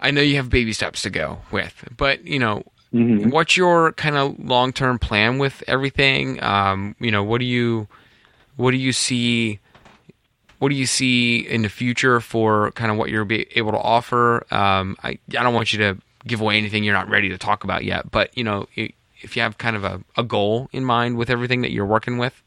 I 0.00 0.10
know 0.10 0.20
you 0.20 0.34
have 0.36 0.50
baby 0.50 0.72
steps 0.72 1.02
to 1.02 1.10
go 1.10 1.38
with, 1.52 1.84
but 1.96 2.26
you 2.26 2.38
know, 2.40 2.64
Mhm. 2.92 3.30
what's 3.30 3.56
your 3.56 3.92
kind 3.92 4.16
of 4.16 4.36
long 4.38 4.72
term 4.72 4.98
plan 4.98 5.38
with 5.38 5.62
everything? 5.68 6.42
Um, 6.42 6.96
you 6.98 7.10
know, 7.12 7.22
what 7.22 7.38
do 7.38 7.44
you, 7.46 7.86
what 8.56 8.72
do 8.72 8.76
you 8.76 8.92
see? 8.92 9.60
What 10.58 10.70
do 10.70 10.74
you 10.74 10.86
see 10.86 11.38
in 11.38 11.62
the 11.62 11.68
future 11.68 12.20
for 12.20 12.72
kind 12.72 12.90
of 12.90 12.96
what 12.96 13.10
you're 13.10 13.24
be 13.24 13.46
able 13.56 13.70
to 13.72 13.78
offer? 13.78 14.44
Um, 14.52 14.96
I 15.04 15.10
I 15.38 15.42
don't 15.44 15.54
want 15.54 15.72
you 15.72 15.78
to 15.78 15.98
give 16.26 16.40
away 16.40 16.58
anything 16.58 16.82
you're 16.84 16.94
not 16.94 17.08
ready 17.08 17.28
to 17.30 17.38
talk 17.38 17.62
about 17.64 17.84
yet, 17.84 18.10
but 18.10 18.36
you 18.36 18.44
know, 18.44 18.66
i- 18.76 18.92
if 19.22 19.36
you 19.36 19.42
have 19.42 19.58
kind 19.58 19.76
of 19.76 19.84
a, 19.84 20.02
a 20.16 20.22
goal 20.22 20.68
in 20.72 20.84
mind 20.84 21.16
with 21.16 21.30
everything 21.30 21.62
that 21.62 21.70
you're 21.70 21.86
working 21.86 22.18
with. 22.18 22.42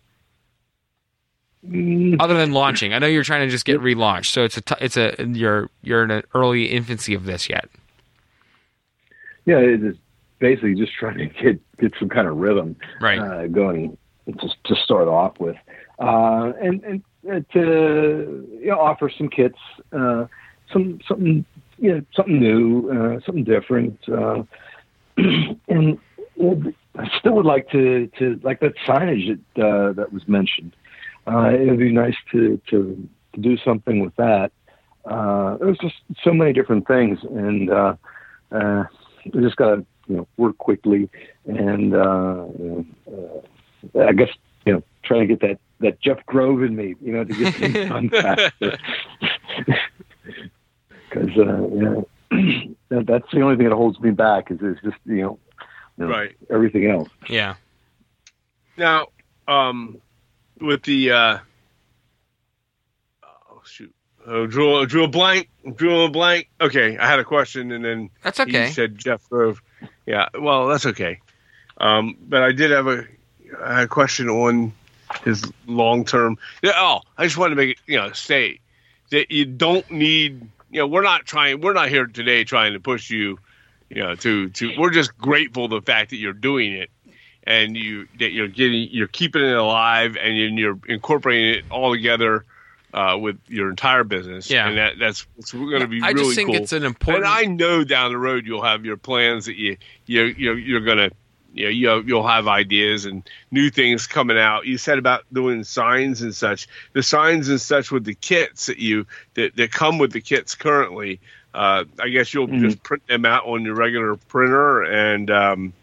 Mm, 1.68 2.18
other 2.20 2.36
than 2.36 2.52
launching. 2.52 2.94
I 2.94 3.00
know 3.00 3.08
you're 3.08 3.24
trying 3.24 3.48
to 3.48 3.52
just 3.52 3.66
get 3.66 3.82
relaunched, 3.82 4.28
so 4.28 4.44
it's 4.44 4.58
a 4.58 4.62
t- 4.62 4.76
it's 4.82 4.98
a 4.98 5.16
you're 5.28 5.70
you're 5.82 6.04
in 6.04 6.12
an 6.12 6.24
early 6.36 6.66
infancy 6.66 7.16
of 7.16 7.26
this 7.26 7.50
yet. 7.50 7.70
Yeah, 9.46 9.58
it 9.58 9.84
is 9.84 9.96
basically 10.40 10.76
just 10.76 10.94
trying 10.94 11.18
to 11.18 11.26
get 11.26 11.60
get 11.80 11.94
some 12.00 12.10
kind 12.10 12.28
of 12.28 12.38
rhythm 12.38 12.76
Right. 13.02 13.20
uh, 13.20 13.48
going 13.48 13.98
to 14.28 14.50
to 14.66 14.76
start 14.76 15.08
off 15.08 15.40
with, 15.40 15.56
uh, 16.00 16.52
and 16.62 16.84
and 16.84 17.04
uh, 17.30 17.40
to 17.54 18.48
you 18.62 18.68
know, 18.68 18.80
offer 18.80 19.10
some 19.10 19.30
kits, 19.30 19.58
uh, 19.92 20.26
some 20.72 21.00
something 21.08 21.46
you 21.80 21.94
know 21.94 22.02
something 22.16 22.40
new, 22.40 22.92
uh, 22.92 23.20
something 23.26 23.44
different, 23.44 24.00
uh, 24.08 24.44
and 25.18 25.98
I 26.42 27.10
still 27.20 27.34
would 27.34 27.46
like 27.46 27.70
to 27.72 28.08
to 28.20 28.40
like 28.44 28.60
that 28.60 28.74
signage 28.88 29.40
that 29.56 29.66
uh, 29.66 29.94
that 29.94 30.12
was 30.12 30.28
mentioned. 30.28 30.76
Uh, 31.28 31.50
it 31.50 31.70
would 31.70 31.80
be 31.80 31.92
nice 31.92 32.16
to 32.32 32.60
to, 32.70 33.10
to 33.34 33.42
do 33.42 33.58
something 33.58 34.00
with 34.00 34.16
that. 34.18 34.52
Uh, 35.06 35.58
there's 35.58 35.78
just 35.78 35.96
so 36.24 36.34
many 36.34 36.54
different 36.54 36.88
things, 36.88 37.20
and 37.24 37.70
uh, 37.70 37.96
uh, 38.52 38.84
we 39.34 39.42
just 39.42 39.56
got 39.56 39.76
to 39.76 39.86
you 40.08 40.18
know 40.18 40.28
work 40.38 40.58
quickly 40.58 41.10
and 41.46 41.96
uh, 41.96 42.46
you 42.60 42.86
know, 43.08 43.44
uh, 43.96 44.08
I 44.08 44.14
guess 44.14 44.30
you 44.66 44.74
know 44.74 44.84
try 45.04 45.20
to 45.20 45.26
get 45.26 45.42
that 45.42 45.60
that 45.80 46.00
Jeff 46.02 46.26
Grove 46.26 46.64
in 46.64 46.76
me, 46.76 46.96
you 47.02 47.14
know, 47.14 47.24
to 47.24 47.34
get 47.34 47.56
things 47.56 47.74
done 47.90 48.10
faster. 48.10 48.78
Because 51.08 51.30
uh, 51.38 51.68
you 51.70 51.82
know, 51.82 52.08
that, 52.90 53.06
that's 53.08 53.32
the 53.32 53.40
only 53.40 53.56
thing 53.56 53.70
that 53.70 53.76
holds 53.76 54.00
me 54.02 54.12
back 54.12 54.52
is, 54.52 54.60
is 54.60 54.76
just 54.84 54.98
you 55.06 55.22
know, 55.22 55.40
you 55.98 56.06
know, 56.06 56.12
Right. 56.12 56.36
everything 56.50 56.90
else. 56.90 57.10
Yeah. 57.30 57.56
Now, 58.78 59.08
um, 59.48 60.02
with 60.60 60.84
the 60.84 61.12
uh, 61.12 61.38
oh 63.24 63.62
shoot, 63.66 63.94
oh, 64.26 64.46
drew 64.48 64.86
drew 64.86 65.04
a 65.06 65.08
blank, 65.08 65.50
drew 65.76 66.02
a 66.04 66.10
blank. 66.10 66.50
Okay, 66.60 66.98
I 66.98 67.08
had 67.08 67.20
a 67.20 67.24
question, 67.24 67.72
and 67.72 67.84
then 67.84 68.10
That's 68.24 68.40
okay. 68.40 68.68
he 68.68 68.74
said 68.74 68.98
Jeff 68.98 69.28
Grove. 69.30 69.62
Yeah, 70.06 70.30
well, 70.38 70.68
that's 70.68 70.86
okay. 70.88 71.20
Um, 71.78 72.18
but 72.22 72.42
I 72.44 72.52
did 72.52 72.72
have 72.72 72.88
a, 72.88 73.06
I 73.62 73.76
had 73.76 73.84
a 73.84 73.88
question 73.88 74.30
on 74.30 74.74
his 75.24 75.44
long 75.68 76.06
term. 76.06 76.38
Yeah, 76.62 76.72
oh, 76.76 77.02
I 77.18 77.24
just 77.26 77.38
wanted 77.38 77.52
to 77.52 77.56
make 77.58 77.70
it, 77.72 77.78
you 77.86 77.98
know, 77.98 78.12
say 78.12 78.60
that 79.12 79.32
you 79.32 79.46
don't 79.46 79.90
need. 79.92 80.50
You 80.72 80.82
know, 80.82 80.88
we're 80.88 81.04
not 81.04 81.26
trying. 81.26 81.62
We're 81.62 81.74
not 81.74 81.90
here 81.90 82.06
today 82.08 82.44
trying 82.44 82.74
to 82.74 82.80
push 82.80 83.10
you. 83.10 83.40
You 83.90 84.02
know, 84.04 84.16
to 84.16 84.50
to. 84.50 84.72
We're 84.78 84.90
just 84.92 85.18
grateful 85.18 85.68
the 85.68 85.82
fact 85.82 86.10
that 86.10 86.18
you're 86.18 86.34
doing 86.34 86.74
it, 86.74 86.90
and 87.44 87.76
you 87.78 88.08
that 88.20 88.32
you're 88.32 88.48
getting, 88.48 88.90
you're 88.92 89.08
keeping 89.08 89.44
it 89.44 89.56
alive, 89.56 90.18
and 90.18 90.36
you're, 90.38 90.50
you're 90.50 90.80
incorporating 90.88 91.60
it 91.60 91.66
all 91.70 91.94
together. 91.94 92.46
Uh, 92.94 93.18
with 93.18 93.38
your 93.50 93.70
entire 93.70 94.06
business, 94.06 94.50
Yeah. 94.50 94.70
and 94.70 94.78
that, 94.78 94.98
that's 94.98 95.28
it's 95.38 95.52
going 95.52 95.82
to 95.82 95.88
be 95.88 96.02
I 96.02 96.12
really 96.12 96.28
just 96.28 96.36
think 96.38 96.48
cool. 96.52 96.56
it's 96.56 96.72
an 96.72 96.86
important. 96.86 97.26
And 97.26 97.34
I 97.34 97.44
know 97.44 97.84
down 97.84 98.14
the 98.14 98.18
road 98.18 98.46
you'll 98.48 98.64
have 98.64 98.86
your 98.86 98.96
plans 98.96 99.48
that 99.48 99.58
you 99.58 99.76
you 100.06 100.24
you 100.24 100.54
you're 100.54 100.80
gonna 100.80 101.10
you 101.54 101.66
know, 101.66 101.70
you'll 101.72 102.06
you'll 102.06 102.28
have 102.28 102.48
ideas 102.48 103.04
and 103.04 103.30
new 103.52 103.70
things 103.70 104.08
coming 104.08 104.38
out. 104.38 104.66
You 104.66 104.78
said 104.78 104.98
about 104.98 105.26
doing 105.34 105.66
signs 105.66 106.22
and 106.22 106.34
such. 106.34 106.70
The 106.94 107.04
signs 107.04 107.50
and 107.50 107.60
such 107.60 107.92
with 107.92 108.06
the 108.06 108.16
kits 108.16 108.68
that 108.68 108.78
you 108.78 109.08
that, 109.34 109.58
that 109.58 109.74
come 109.74 109.98
with 109.98 110.14
the 110.14 110.22
kits 110.22 110.56
currently. 110.56 111.20
Uh, 111.56 111.86
I 112.00 112.10
guess 112.10 112.34
you'll 112.34 112.48
Mhm. 112.50 112.60
just 112.60 112.84
print 112.84 113.08
them 113.08 113.26
out 113.26 113.46
on 113.46 113.64
your 113.64 113.76
regular 113.76 114.16
printer, 114.18 114.84
and 114.84 115.32
um, 115.32 115.74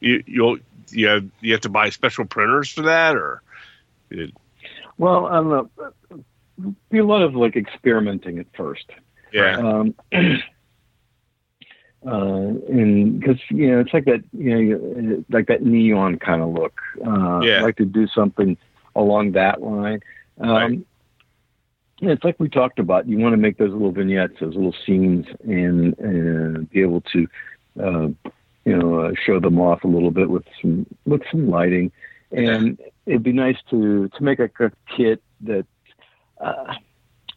you, 0.00 0.22
you'll 0.26 0.58
you 0.90 1.06
have, 1.08 1.24
you 1.40 1.52
have 1.52 1.62
to 1.62 1.70
buy 1.70 1.88
special 1.88 2.26
printers 2.26 2.70
for 2.70 2.82
that, 2.82 3.16
or 3.16 3.40
Well, 4.98 5.26
I 5.26 5.36
don't 5.36 5.48
know. 5.48 5.70
Be 6.90 6.98
a 6.98 7.04
lot 7.04 7.22
of 7.22 7.34
like 7.34 7.56
experimenting 7.56 8.38
at 8.38 8.46
first. 8.54 8.84
yeah, 9.32 9.56
um, 9.56 9.94
uh, 10.12 10.20
and 12.06 13.18
because 13.20 13.38
you 13.48 13.70
know 13.70 13.80
it's 13.80 13.94
like 13.94 14.04
that 14.04 14.22
you 14.32 14.54
know 14.54 15.24
like 15.30 15.46
that 15.46 15.62
neon 15.62 16.18
kind 16.18 16.42
of 16.42 16.50
look. 16.50 16.78
Uh, 17.04 17.40
Yeah. 17.42 17.58
I'd 17.58 17.62
like 17.62 17.76
to 17.76 17.86
do 17.86 18.06
something 18.08 18.56
along 18.94 19.32
that 19.32 19.62
line. 19.62 20.00
Um, 20.38 20.50
Right. 20.50 20.78
It's 22.10 22.24
like 22.24 22.38
we 22.40 22.48
talked 22.48 22.78
about. 22.78 23.08
You 23.08 23.18
want 23.18 23.32
to 23.34 23.36
make 23.38 23.58
those 23.58 23.72
little 23.72 23.92
vignettes, 23.92 24.34
those 24.40 24.54
little 24.54 24.74
scenes, 24.84 25.26
and 25.44 25.96
and 25.98 26.68
be 26.70 26.80
able 26.82 27.00
to, 27.12 27.26
uh, 27.80 28.08
you 28.64 28.76
know, 28.76 29.00
uh, 29.00 29.12
show 29.24 29.38
them 29.40 29.60
off 29.60 29.84
a 29.84 29.88
little 29.88 30.10
bit 30.10 30.28
with 30.30 30.44
some 30.60 30.86
with 31.06 31.22
some 31.30 31.48
lighting, 31.48 31.92
and 32.30 32.80
it'd 33.06 33.22
be 33.22 33.32
nice 33.32 33.56
to 33.70 34.08
to 34.08 34.22
make 34.22 34.38
a, 34.40 34.50
a 34.60 34.70
kit 34.96 35.22
that. 35.42 35.66
Uh, 36.40 36.74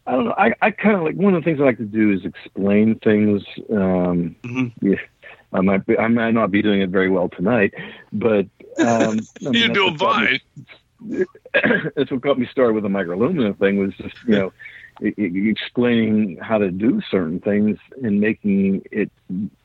I 0.08 0.12
don't 0.12 0.26
know. 0.26 0.36
I, 0.38 0.54
I 0.62 0.70
kind 0.70 0.96
of 0.96 1.02
like 1.02 1.16
one 1.16 1.34
of 1.34 1.44
the 1.44 1.46
things 1.46 1.60
I 1.60 1.64
like 1.64 1.78
to 1.78 1.84
do 1.84 2.12
is 2.12 2.24
explain 2.26 3.00
things. 3.00 3.42
Um, 3.72 4.36
Mhm. 4.44 4.72
yeah, 4.82 4.98
I 5.52 5.62
might 5.62 5.84
be, 5.88 5.98
I 5.98 6.08
might 6.10 6.36
not 6.36 6.52
be 6.52 6.62
doing 6.62 6.82
it 6.82 6.90
very 6.92 7.10
well 7.10 7.28
tonight, 7.28 7.74
but 8.14 8.46
um, 8.78 9.20
I 9.42 9.50
mean, 9.50 9.54
You're 9.54 9.70
doing 9.70 9.94
what 9.94 10.00
got 10.00 10.22
me- 10.22 10.28
fine. 10.28 10.66
That's 11.02 12.12
what 12.12 12.22
got 12.22 12.40
me 12.40 12.48
started 12.52 12.74
with 12.74 12.84
the 12.84 12.90
microlumina 12.90 13.58
thing 13.58 13.78
was 13.78 13.94
just 13.98 14.16
you 14.28 14.36
know 14.36 14.54
explaining 15.02 16.38
how 16.42 16.58
to 16.58 16.72
do 16.72 17.02
certain 17.12 17.40
things 17.40 17.78
and 18.02 18.20
making 18.22 18.82
it 18.92 19.12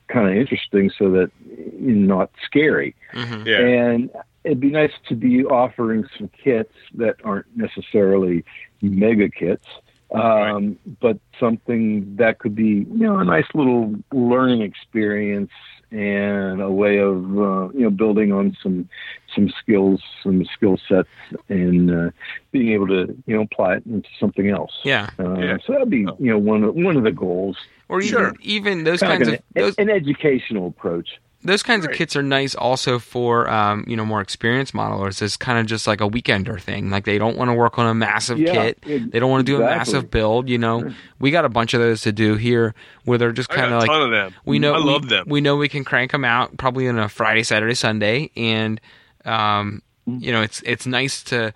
kind 0.09 0.29
of 0.29 0.35
interesting 0.35 0.91
so 0.99 1.09
that 1.13 1.31
you're 1.79 1.95
not 1.95 2.31
scary. 2.45 2.97
Hmm 3.13 3.47
Yeah. 3.47 3.61
and 3.61 4.11
it'd 4.43 4.59
be 4.61 4.71
nice 4.71 4.93
to 5.09 5.15
be 5.15 5.45
offering 5.45 6.05
some 6.19 6.29
kits 6.43 6.75
that 6.95 7.17
aren't 7.25 7.47
necessarily 7.57 8.45
mega 8.83 9.29
kits 9.29 9.67
um, 10.13 10.79
but 11.01 11.19
something 11.39 12.17
that 12.17 12.39
could 12.41 12.55
be 12.55 12.87
you 12.93 13.07
know 13.07 13.19
a 13.19 13.25
nice 13.25 13.47
little 13.55 13.95
learning 14.13 14.63
experience 14.63 15.53
and 15.93 16.61
a 16.61 16.71
way 16.71 16.99
of 16.99 17.17
uh, 17.39 17.69
you 17.71 17.81
know 17.81 17.91
building 17.91 18.33
on 18.33 18.57
some 18.63 18.89
some 19.35 19.49
skills 19.61 20.01
some 20.23 20.45
skill 20.55 20.79
sets 20.89 21.09
and 21.49 21.91
uh, 21.91 22.11
being 22.53 22.73
able 22.73 22.87
to 22.87 23.17
you 23.27 23.37
know 23.37 23.43
apply 23.43 23.77
it 23.77 23.87
into 23.87 24.09
something 24.19 24.49
else 24.51 24.73
Yeah. 24.85 25.09
uh, 25.19 25.35
Yeah. 25.39 25.59
so 25.67 25.73
that'd 25.73 25.91
be 25.91 25.99
you 25.99 26.31
know 26.31 26.39
one 26.39 26.63
of, 26.65 26.75
one 26.75 26.97
of 26.97 27.03
the 27.05 27.13
goals 27.13 27.57
Or 27.89 28.01
even 28.01 28.19
Sure. 28.19 28.35
even 28.41 28.85
those 28.85 29.01
Kinda 29.01 29.17
kinds 29.17 29.29
like 29.29 29.39
of 29.41 29.45
an, 29.57 29.63
those 29.63 29.75
an 29.79 29.91
educational 29.91 30.69
approach 30.69 31.09
those 31.43 31.63
kinds 31.63 31.87
of 31.87 31.93
kits 31.93 32.15
are 32.17 32.23
nice 32.23 32.55
also 32.55 32.99
for 32.99 33.49
um, 33.49 33.85
you 33.89 33.97
know 33.97 34.05
more 34.05 34.21
experienced 34.21 34.75
modelers. 34.75 35.23
It's 35.23 35.37
kind 35.37 35.59
of 35.59 35.67
just 35.67 35.87
like 35.87 36.01
a 36.01 36.09
weekender 36.09 36.61
thing. 36.61 36.91
Like 36.91 37.05
they 37.07 37.17
don't 37.19 37.37
want 37.39 37.49
to 37.51 37.55
work 37.55 37.79
on 37.79 37.87
a 37.87 37.95
massive 37.95 38.39
Yeah, 38.39 38.53
kit. 38.53 38.79
it- 38.87 39.11
They 39.11 39.19
don't 39.19 39.31
want 39.31 39.47
to 39.47 39.51
do 39.53 39.57
a 39.57 39.65
massive 39.65 40.11
build. 40.11 40.49
You 40.49 40.59
know, 40.59 40.93
we 41.19 41.31
got 41.31 41.45
a 41.45 41.49
bunch 41.49 41.73
of 41.73 41.81
those 41.81 42.03
to 42.03 42.13
do 42.13 42.35
here 42.37 42.75
where 43.05 43.17
they're 43.19 43.33
just 43.33 43.49
kind 43.49 43.73
of 43.73 43.81
like 43.81 43.89
ton 43.89 44.03
of 44.03 44.11
them. 44.11 44.35
we 44.45 44.59
know 44.59 44.75
I 44.75 44.79
we, 44.79 44.85
love 44.85 45.09
them. 45.09 45.25
We 45.29 45.41
know 45.41 45.57
we 45.57 45.69
can 45.69 45.83
crank 45.85 46.13
them 46.13 46.25
out 46.25 46.57
probably 46.59 46.87
on 46.89 46.99
a 46.99 47.09
Friday, 47.09 47.43
Saturday, 47.43 47.75
Sunday, 47.75 48.31
and 48.37 48.81
um, 49.25 49.83
Mm-hmm. 50.09 50.25
you 50.25 50.33
know 50.33 50.41
it's 50.41 50.63
it's 50.65 50.87
nice 50.87 51.23
to 51.25 51.53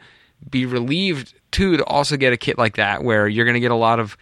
be 0.51 0.66
relieved 0.66 1.32
too 1.51 1.78
to 1.78 1.85
also 1.86 2.19
get 2.19 2.35
a 2.35 2.36
kit 2.36 2.59
like 2.59 2.77
that 2.77 3.02
where 3.02 3.27
you're 3.27 3.47
going 3.47 3.55
to 3.55 3.61
get 3.61 3.70
a 3.70 3.74
lot 3.77 3.98
of 3.98 4.19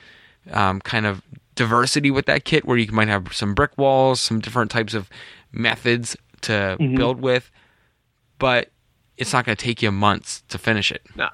um, 0.52 0.80
kind 0.80 1.06
of 1.06 1.22
diversity 1.56 2.10
with 2.10 2.26
that 2.26 2.44
kit 2.44 2.64
where 2.64 2.76
you 2.78 2.90
might 2.93 3.09
have 3.09 3.32
some 3.34 3.52
brick 3.52 3.76
walls, 3.76 4.20
some 4.20 4.39
different 4.39 4.70
types 4.70 4.94
of 4.94 5.10
methods 5.53 6.16
to 6.43 6.77
Mm-hmm. 6.81 6.97
build 6.97 7.20
with, 7.20 7.51
but 8.39 8.70
it's 9.16 9.33
not 9.33 9.45
going 9.45 9.57
to 9.57 9.65
take 9.65 9.83
you 9.83 9.93
months 9.93 10.43
to 10.49 10.59
finish 10.59 10.91
it. 10.91 11.03
Nah. 11.15 11.31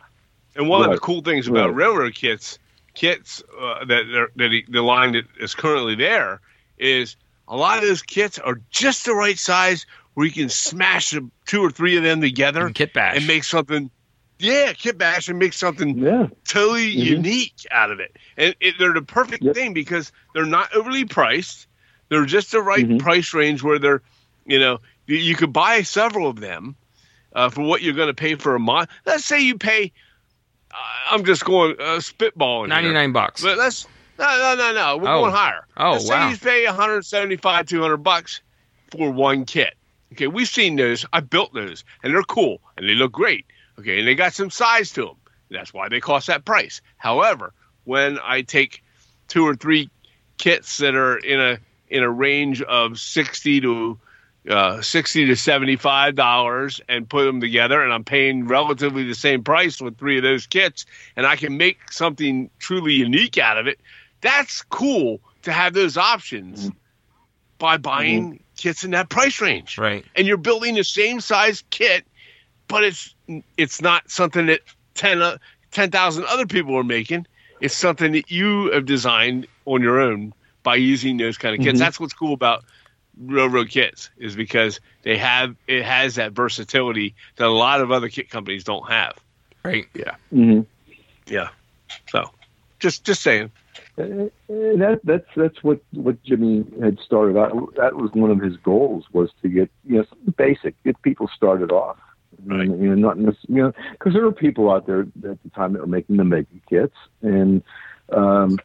And 0.56 0.68
one 0.68 0.84
of 0.84 0.90
the 0.90 0.98
cool 0.98 1.22
things 1.22 1.46
about 1.48 1.68
Right. 1.68 1.76
railroad 1.76 2.14
kits, 2.14 2.58
kits 2.94 3.42
uh, 3.60 3.84
that 3.86 4.28
that 4.36 4.50
he, 4.50 4.64
the 4.68 4.82
line 4.82 5.12
that 5.12 5.24
is 5.40 5.54
currently 5.54 5.94
there, 5.94 6.40
is 6.78 7.16
a 7.46 7.56
lot 7.56 7.78
of 7.78 7.84
those 7.84 8.02
kits 8.02 8.38
are 8.38 8.60
just 8.70 9.04
the 9.06 9.14
right 9.14 9.38
size 9.38 9.86
where 10.14 10.26
you 10.26 10.32
can 10.32 10.48
smash 10.48 11.10
them, 11.10 11.30
two 11.46 11.62
or 11.64 11.70
three 11.70 11.96
of 11.96 12.02
them 12.02 12.20
together 12.20 12.66
And 12.66 12.74
kit 12.74 12.92
bash. 12.92 13.16
and 13.16 13.26
make 13.26 13.44
something. 13.44 13.90
Yeah, 14.40 14.72
kit 14.72 14.98
bash 14.98 15.28
and 15.28 15.38
make 15.38 15.52
something 15.52 15.98
yeah 15.98 16.26
totally 16.46 16.92
Mhm. 16.92 17.04
unique 17.06 17.54
out 17.70 17.90
of 17.92 18.00
it. 18.00 18.16
And 18.36 18.54
it, 18.60 18.74
they're 18.78 18.92
the 18.92 19.02
perfect 19.02 19.44
Yep. 19.44 19.54
thing 19.54 19.72
because 19.74 20.10
they're 20.34 20.44
not 20.44 20.74
overly 20.74 21.04
priced. 21.04 21.67
They're 22.08 22.24
just 22.24 22.52
the 22.52 22.62
right 22.62 22.86
Mhm. 22.88 22.98
price 23.00 23.34
range 23.34 23.62
where 23.62 23.78
they're, 23.78 24.02
you 24.46 24.58
know, 24.58 24.78
you, 25.06 25.16
you 25.16 25.34
could 25.36 25.52
buy 25.52 25.82
several 25.82 26.28
of 26.28 26.40
them 26.40 26.76
uh, 27.34 27.50
for 27.50 27.62
what 27.62 27.82
you're 27.82 27.94
going 27.94 28.08
to 28.08 28.14
pay 28.14 28.34
for 28.34 28.54
a 28.54 28.58
mod. 28.60 28.88
Let's 29.06 29.24
say 29.24 29.40
you 29.40 29.58
pay. 29.58 29.92
Uh, 30.72 30.76
I'm 31.10 31.24
just 31.24 31.44
going 31.44 31.72
uh, 31.78 31.98
spitballing. 31.98 32.66
here. 32.66 32.68
Ninety 32.68 32.92
nine 32.92 33.12
bucks. 33.12 33.42
But 33.42 33.58
let's 33.58 33.86
no, 34.18 34.24
no, 34.26 34.54
no, 34.56 34.72
no. 34.74 34.96
We're 34.96 35.08
Oh. 35.14 35.20
going 35.22 35.32
higher. 35.34 35.64
Oh, 35.76 35.92
let's 35.92 36.08
wow. 36.08 36.26
say 36.26 36.30
you 36.32 36.36
pay 36.38 36.66
175, 36.66 37.66
200 37.66 37.96
bucks 37.98 38.40
for 38.90 39.10
one 39.10 39.44
kit. 39.44 39.74
Okay, 40.12 40.26
we've 40.26 40.48
seen 40.48 40.76
those. 40.76 41.04
I 41.12 41.20
built 41.20 41.52
those, 41.54 41.84
and 42.02 42.12
they're 42.14 42.22
cool 42.22 42.60
and 42.76 42.88
they 42.88 42.94
look 42.94 43.12
great. 43.12 43.46
Okay, 43.78 43.98
and 44.00 44.08
they 44.08 44.14
got 44.14 44.32
some 44.32 44.50
size 44.50 44.90
to 44.92 45.02
them. 45.04 45.16
That's 45.50 45.72
why 45.72 45.88
they 45.88 46.00
cost 46.00 46.26
that 46.26 46.44
price. 46.44 46.80
However, 46.96 47.52
when 47.84 48.18
I 48.24 48.42
take 48.42 48.82
two 49.28 49.46
or 49.46 49.54
three 49.54 49.88
kits 50.38 50.78
that 50.78 50.94
are 50.94 51.18
in 51.18 51.38
a 51.40 51.58
in 51.90 52.02
a 52.02 52.10
range 52.10 52.62
of 52.62 52.98
sixty 52.98 53.60
to 53.60 53.98
uh, 54.48 54.80
sixty 54.80 55.26
to 55.26 55.36
seventy 55.36 55.76
five 55.76 56.14
dollars 56.14 56.80
and 56.88 57.08
put 57.08 57.24
them 57.24 57.40
together, 57.40 57.82
and 57.82 57.92
I'm 57.92 58.04
paying 58.04 58.46
relatively 58.46 59.04
the 59.04 59.14
same 59.14 59.44
price 59.44 59.80
with 59.80 59.98
three 59.98 60.16
of 60.16 60.22
those 60.22 60.46
kits, 60.46 60.86
and 61.16 61.26
I 61.26 61.36
can 61.36 61.56
make 61.56 61.92
something 61.92 62.50
truly 62.58 62.94
unique 62.94 63.38
out 63.38 63.58
of 63.58 63.66
it. 63.66 63.78
That's 64.20 64.62
cool 64.62 65.20
to 65.42 65.52
have 65.52 65.74
those 65.74 65.96
options 65.96 66.70
by 67.58 67.76
buying 67.76 68.42
kits 68.56 68.84
in 68.84 68.92
that 68.92 69.08
price 69.08 69.40
range 69.40 69.78
right. 69.78 70.04
and 70.14 70.26
you're 70.26 70.36
building 70.36 70.74
the 70.74 70.84
same 70.84 71.20
size 71.20 71.64
kit, 71.70 72.06
but 72.68 72.84
it's 72.84 73.14
it's 73.56 73.80
not 73.80 74.10
something 74.10 74.46
that 74.46 74.60
10 74.94 75.22
uh, 75.22 75.38
10,000 75.70 76.24
other 76.24 76.46
people 76.46 76.76
are 76.76 76.84
making. 76.84 77.26
It's 77.60 77.76
something 77.76 78.12
that 78.12 78.30
you 78.30 78.70
have 78.72 78.86
designed 78.86 79.46
on 79.66 79.82
your 79.82 80.00
own 80.00 80.32
by 80.68 80.74
using 80.74 81.16
those 81.16 81.38
kind 81.38 81.54
of 81.58 81.64
kits. 81.64 81.76
Mhm. 81.78 81.80
That's 81.80 81.98
what's 81.98 82.12
cool 82.12 82.34
about 82.34 82.62
railroad 83.18 83.70
kits 83.70 84.10
is 84.18 84.36
because 84.36 84.80
they 85.02 85.16
have 85.16 85.56
it 85.66 85.82
has 85.82 86.16
that 86.16 86.32
versatility 86.32 87.14
that 87.36 87.46
a 87.46 87.50
lot 87.66 87.80
of 87.80 87.90
other 87.90 88.10
kit 88.10 88.28
companies 88.28 88.64
don't 88.64 88.86
have. 88.86 89.14
Right. 89.64 89.86
hmm 90.30 90.60
Yeah. 91.26 91.48
So, 92.10 92.30
just 92.80 93.06
just 93.06 93.22
saying. 93.22 93.50
Uh, 93.98 94.28
that 94.48 95.00
that's 95.04 95.26
that's 95.34 95.64
what 95.64 95.80
what 95.92 96.22
Jimmy 96.22 96.66
had 96.82 96.98
started 97.00 97.38
out. 97.38 97.74
That 97.76 97.96
was 97.96 98.10
one 98.12 98.30
of 98.30 98.40
his 98.42 98.58
goals 98.58 99.06
was 99.14 99.30
to 99.40 99.48
get 99.48 99.70
you 99.86 99.96
know 99.96 100.04
basic, 100.36 100.74
get 100.84 101.00
people 101.00 101.28
started 101.34 101.72
off. 101.72 101.96
Right. 102.44 102.68
And, 102.68 102.80
you 102.82 102.94
know, 102.94 103.08
not 103.08 103.16
necess- 103.16 103.48
you 103.48 103.62
know 103.62 103.72
because 103.92 104.12
there 104.12 104.22
were 104.22 104.32
people 104.32 104.70
out 104.70 104.86
there 104.86 105.00
at 105.00 105.42
the 105.42 105.50
time 105.54 105.72
that 105.72 105.80
were 105.80 105.86
making 105.86 106.18
the 106.18 106.24
mega 106.24 106.46
kits, 106.68 106.96
and 107.22 107.62
um, 108.12 108.58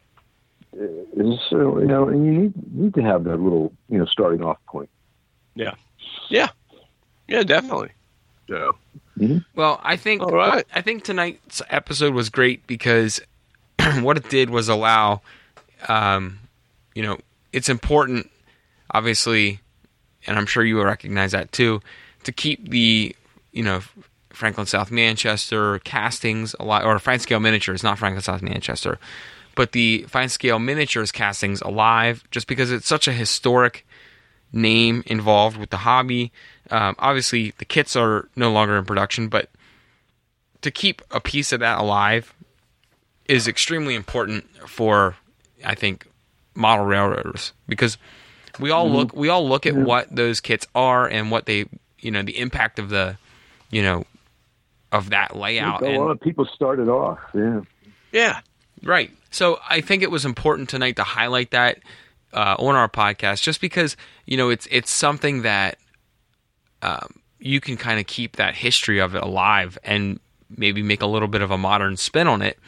Uh, 0.74 0.84
it's, 1.16 1.42
so 1.50 1.76
uh, 1.76 1.80
you 1.80 1.86
know, 1.86 2.08
and 2.08 2.26
you 2.26 2.32
need 2.32 2.74
need 2.74 2.94
to 2.94 3.02
have 3.02 3.24
that 3.24 3.40
little 3.40 3.72
you 3.88 3.98
know 3.98 4.06
starting 4.06 4.42
off 4.42 4.58
point. 4.66 4.90
Yeah, 5.54 5.74
yeah, 6.28 6.48
yeah, 7.28 7.42
definitely. 7.42 7.90
So, 8.48 8.76
mm-hmm. 9.18 9.38
Well, 9.54 9.80
I 9.82 9.96
think 9.96 10.22
All 10.22 10.30
right. 10.30 10.66
I 10.74 10.80
think 10.80 11.04
tonight's 11.04 11.62
episode 11.70 12.14
was 12.14 12.28
great 12.28 12.66
because 12.66 13.20
what 14.00 14.16
it 14.16 14.28
did 14.28 14.50
was 14.50 14.68
allow, 14.68 15.22
um, 15.88 16.40
you 16.94 17.02
know, 17.02 17.18
it's 17.52 17.68
important, 17.68 18.30
obviously, 18.90 19.60
and 20.26 20.36
I'm 20.36 20.46
sure 20.46 20.64
you 20.64 20.76
will 20.76 20.84
recognize 20.84 21.32
that 21.32 21.52
too, 21.52 21.80
to 22.24 22.32
keep 22.32 22.68
the, 22.68 23.14
you 23.52 23.62
know, 23.62 23.80
Franklin 24.30 24.66
South 24.66 24.90
Manchester 24.90 25.78
castings 25.80 26.54
alive, 26.58 26.84
or 26.84 26.98
fine 26.98 27.20
scale 27.20 27.40
miniatures, 27.40 27.82
not 27.82 27.98
Franklin 27.98 28.22
South 28.22 28.42
Manchester, 28.42 28.98
but 29.54 29.72
the 29.72 30.04
fine 30.08 30.28
scale 30.28 30.58
miniatures 30.58 31.12
castings 31.12 31.60
alive, 31.60 32.24
just 32.30 32.46
because 32.46 32.70
it's 32.70 32.86
such 32.86 33.08
a 33.08 33.12
historic 33.12 33.86
name 34.52 35.02
involved 35.06 35.56
with 35.56 35.70
the 35.70 35.78
hobby. 35.78 36.32
Um, 36.70 36.94
obviously, 36.98 37.52
the 37.58 37.64
kits 37.64 37.96
are 37.96 38.28
no 38.36 38.52
longer 38.52 38.76
in 38.76 38.84
production, 38.84 39.28
but 39.28 39.50
to 40.62 40.70
keep 40.70 41.02
a 41.10 41.20
piece 41.20 41.52
of 41.52 41.60
that 41.60 41.78
alive 41.78 42.32
is 43.26 43.48
extremely 43.48 43.94
important 43.94 44.44
for, 44.68 45.16
I 45.64 45.74
think, 45.74 46.06
model 46.54 46.86
railroaders 46.86 47.52
because 47.68 47.98
we 48.60 48.70
all 48.70 48.88
look 48.88 49.12
we 49.12 49.28
all 49.28 49.48
look 49.48 49.66
at 49.66 49.74
what 49.74 50.14
those 50.14 50.40
kits 50.40 50.66
are 50.74 51.08
and 51.08 51.30
what 51.30 51.46
they 51.46 51.64
you 51.98 52.12
know 52.12 52.22
the 52.22 52.38
impact 52.38 52.78
of 52.78 52.90
the 52.90 53.16
you 53.70 53.82
know 53.82 54.04
of 54.92 55.10
that 55.10 55.34
layout 55.34 55.82
a 55.82 55.86
and 55.86 55.96
lot 55.98 56.10
of 56.10 56.20
people 56.20 56.46
started 56.54 56.88
off. 56.88 57.18
Yeah. 57.34 57.62
yeah. 58.12 58.40
Right. 58.82 59.10
So 59.34 59.58
I 59.68 59.80
think 59.80 60.02
it 60.04 60.12
was 60.12 60.24
important 60.24 60.68
tonight 60.68 60.94
to 60.96 61.02
highlight 61.02 61.50
that 61.50 61.78
uh, 62.32 62.54
on 62.58 62.76
our 62.76 62.88
podcast, 62.88 63.42
just 63.42 63.60
because 63.60 63.96
you 64.26 64.36
know 64.36 64.48
it's 64.48 64.68
it's 64.70 64.92
something 64.92 65.42
that 65.42 65.76
um, 66.82 67.20
you 67.40 67.60
can 67.60 67.76
kind 67.76 67.98
of 67.98 68.06
keep 68.06 68.36
that 68.36 68.54
history 68.54 69.00
of 69.00 69.14
it 69.16 69.22
alive 69.24 69.76
and 69.82 70.20
maybe 70.56 70.82
make 70.84 71.02
a 71.02 71.06
little 71.06 71.26
bit 71.26 71.42
of 71.42 71.50
a 71.50 71.58
modern 71.58 71.96
spin 71.96 72.28
on 72.28 72.42
it, 72.42 72.58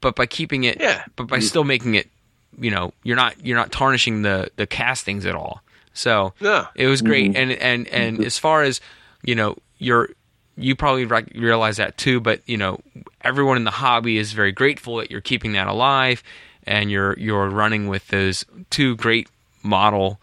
but 0.00 0.14
by 0.14 0.26
keeping 0.26 0.62
it, 0.62 0.76
Yeah. 0.80 1.04
but 1.16 1.24
by 1.26 1.40
still 1.40 1.64
making 1.64 1.96
it, 1.96 2.08
you 2.56 2.70
know, 2.70 2.92
you're 3.02 3.16
not 3.16 3.44
you're 3.44 3.56
not 3.58 3.72
tarnishing 3.72 4.22
the 4.22 4.50
the 4.56 4.66
castings 4.66 5.26
at 5.26 5.34
all. 5.34 5.62
So 5.92 6.34
No. 6.40 6.68
it 6.76 6.86
was 6.86 7.02
great, 7.02 7.34
and 7.36 7.50
and 7.50 7.88
and 7.88 8.24
as 8.24 8.38
far 8.38 8.62
as 8.62 8.80
you 9.24 9.34
know, 9.34 9.56
you're 9.78 10.10
you 10.58 10.74
probably 10.76 11.04
rec- 11.04 11.32
realize 11.34 11.76
that 11.78 11.96
too. 11.96 12.20
But 12.20 12.40
you 12.46 12.56
know, 12.56 12.80
everyone 13.22 13.56
in 13.56 13.64
the 13.64 13.70
hobby 13.70 14.18
is 14.18 14.32
very 14.32 14.52
grateful 14.52 14.96
that 14.96 15.10
you're 15.10 15.20
keeping 15.20 15.52
that 15.52 15.66
alive 15.68 16.22
and 16.66 16.90
you're 16.90 17.18
you're 17.18 17.48
running 17.48 17.88
with 17.88 18.08
those 18.08 18.44
two 18.70 18.96
great 18.96 19.28
model 19.62 20.20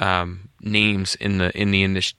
um, 0.00 0.48
names 0.60 1.14
in 1.16 1.38
the 1.38 1.56
in 1.58 1.70
the 1.70 1.82
industry 1.82 2.18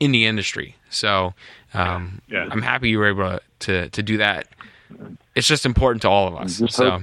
in 0.00 0.12
the 0.12 0.26
industry. 0.26 0.76
So 0.90 1.34
um, 1.74 2.20
Yeah. 2.28 2.48
I'm 2.50 2.62
happy 2.62 2.90
you 2.90 2.98
were 2.98 3.08
able 3.08 3.24
to, 3.30 3.40
to 3.60 3.88
to 3.90 4.02
do 4.02 4.16
that. 4.18 4.46
It's 5.34 5.48
just 5.48 5.64
important 5.64 6.02
to 6.02 6.08
all 6.08 6.28
of 6.28 6.36
us. 6.36 6.62
So 6.74 6.90
hope- 6.90 7.02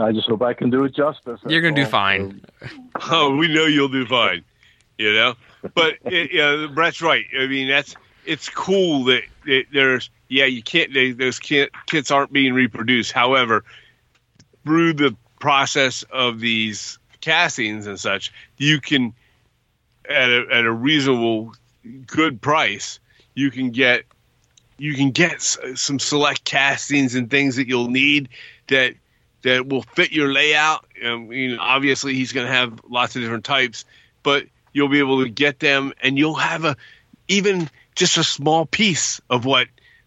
I 0.00 0.10
just 0.12 0.28
hope 0.28 0.42
I 0.42 0.52
can 0.52 0.68
do 0.68 0.82
it 0.84 0.94
justice. 0.94 1.40
You're 1.46 1.60
gonna 1.62 1.76
do 1.76 1.86
fine. 1.86 2.40
Oh, 3.10 3.36
we 3.36 3.46
know 3.54 3.66
you'll 3.66 3.88
do 3.88 4.04
fine. 4.06 4.44
You 4.98 5.14
know, 5.14 5.34
but 5.74 5.94
it, 6.06 6.32
you 6.32 6.38
know, 6.38 6.66
Brett's 6.68 7.00
right. 7.00 7.24
I 7.38 7.46
mean, 7.46 7.68
that's 7.68 7.94
it's 8.28 8.50
cool 8.50 9.04
that, 9.04 9.22
that 9.46 9.64
there's 9.72 10.10
yeah, 10.28 10.44
you 10.44 10.62
can't 10.62 10.92
they, 10.92 11.12
those 11.12 11.38
kit, 11.38 11.70
kits 11.86 12.10
aren't 12.10 12.32
being 12.32 12.52
reproduced. 12.52 13.12
However, 13.12 13.64
through 14.64 14.92
the 14.92 15.16
process 15.40 16.04
of 16.10 16.38
these 16.38 16.98
castings 17.22 17.86
and 17.86 17.98
such, 17.98 18.30
you 18.58 18.80
can 18.80 19.14
at 20.08 20.28
a, 20.28 20.46
at 20.52 20.64
a 20.66 20.72
reasonable 20.72 21.54
good 22.06 22.40
price, 22.42 23.00
you 23.34 23.50
can 23.50 23.70
get 23.70 24.04
you 24.76 24.94
can 24.94 25.10
get 25.10 25.40
some 25.40 25.98
select 25.98 26.44
castings 26.44 27.14
and 27.14 27.30
things 27.30 27.56
that 27.56 27.66
you'll 27.66 27.88
need 27.88 28.28
that 28.68 28.94
that 29.42 29.66
will 29.66 29.82
fit 29.82 30.12
your 30.12 30.32
layout. 30.32 30.84
Obviously, 31.02 32.14
he's 32.14 32.32
going 32.32 32.46
to 32.46 32.52
have 32.52 32.78
lots 32.88 33.16
of 33.16 33.22
different 33.22 33.44
types, 33.44 33.86
but 34.22 34.44
you'll 34.74 34.88
be 34.88 34.98
able 34.98 35.24
to 35.24 35.30
get 35.30 35.60
them, 35.60 35.94
and 36.02 36.18
you'll 36.18 36.34
have 36.34 36.66
a 36.66 36.76
even 37.28 37.70
just 37.98 38.16
a 38.16 38.24
small 38.24 38.64
piece 38.64 39.20
of 39.28 39.44
what 39.44 39.66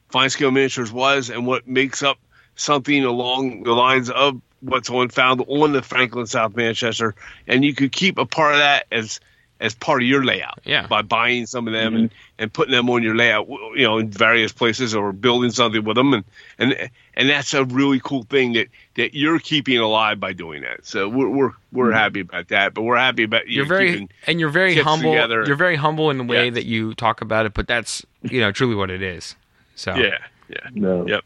Fine 0.09 0.29
Scale 0.29 0.51
Miniatures 0.51 0.91
was 0.91 1.29
and 1.29 1.45
what 1.45 1.67
makes 1.67 2.01
up 2.01 2.17
something 2.55 3.03
along 3.03 3.63
the 3.63 3.73
lines 3.73 4.09
of 4.09 4.41
what's 4.61 4.89
on 4.89 5.09
found 5.09 5.43
on 5.47 5.73
the 5.73 5.81
Franklin 5.81 6.25
South 6.25 6.55
Manchester, 6.55 7.15
and 7.47 7.65
you 7.65 7.73
could 7.75 7.91
keep 7.91 8.17
a 8.17 8.25
part 8.25 8.53
of 8.53 8.59
that 8.59 8.85
as 8.91 9.19
as 9.61 9.75
part 9.75 10.01
of 10.01 10.07
your 10.07 10.25
layout 10.25 10.59
Yeah. 10.65 10.87
by 10.87 11.03
buying 11.03 11.45
some 11.45 11.67
of 11.67 11.73
them 11.73 11.93
mm-hmm. 11.93 12.01
and, 12.01 12.11
and 12.39 12.51
putting 12.51 12.71
them 12.73 12.89
on 12.89 13.03
your 13.03 13.15
layout, 13.15 13.47
you 13.47 13.83
know, 13.83 13.99
in 13.99 14.09
various 14.09 14.51
places 14.51 14.93
or 14.95 15.13
building 15.13 15.51
something 15.51 15.83
with 15.83 15.95
them, 15.95 16.13
and 16.13 16.25
and 16.57 16.89
and 17.13 17.29
that's 17.29 17.53
a 17.53 17.63
really 17.65 18.01
cool 18.03 18.23
thing 18.23 18.53
that 18.53 18.67
that 18.95 19.13
you're 19.13 19.39
keeping 19.39 19.77
alive 19.77 20.19
by 20.19 20.33
doing 20.33 20.63
that. 20.63 20.85
So 20.85 21.07
we're 21.07 21.29
we're 21.29 21.51
we're 21.71 21.85
mm-hmm. 21.85 21.93
happy 21.93 22.19
about 22.21 22.47
that, 22.49 22.73
but 22.73 22.81
we're 22.81 22.97
happy 22.97 23.23
about 23.23 23.47
you 23.47 23.57
you're 23.57 23.65
very 23.65 23.91
keeping, 23.91 24.09
and 24.27 24.39
you're 24.39 24.49
very 24.49 24.75
humble. 24.75 25.11
together. 25.13 25.45
You're 25.45 25.55
very 25.55 25.75
humble 25.77 26.09
in 26.09 26.17
the 26.17 26.23
way 26.23 26.45
Yes. 26.45 26.55
that 26.55 26.65
you 26.65 26.93
talk 26.95 27.21
about 27.21 27.45
it, 27.45 27.53
but 27.53 27.67
that's 27.67 28.05
you 28.23 28.41
know 28.41 28.51
truly 28.51 28.75
what 28.75 28.89
it 28.89 29.03
is. 29.03 29.35
So 29.75 29.95
yeah 29.95 30.17
yeah 30.49 30.69
No. 30.73 31.07
Yep. 31.07 31.23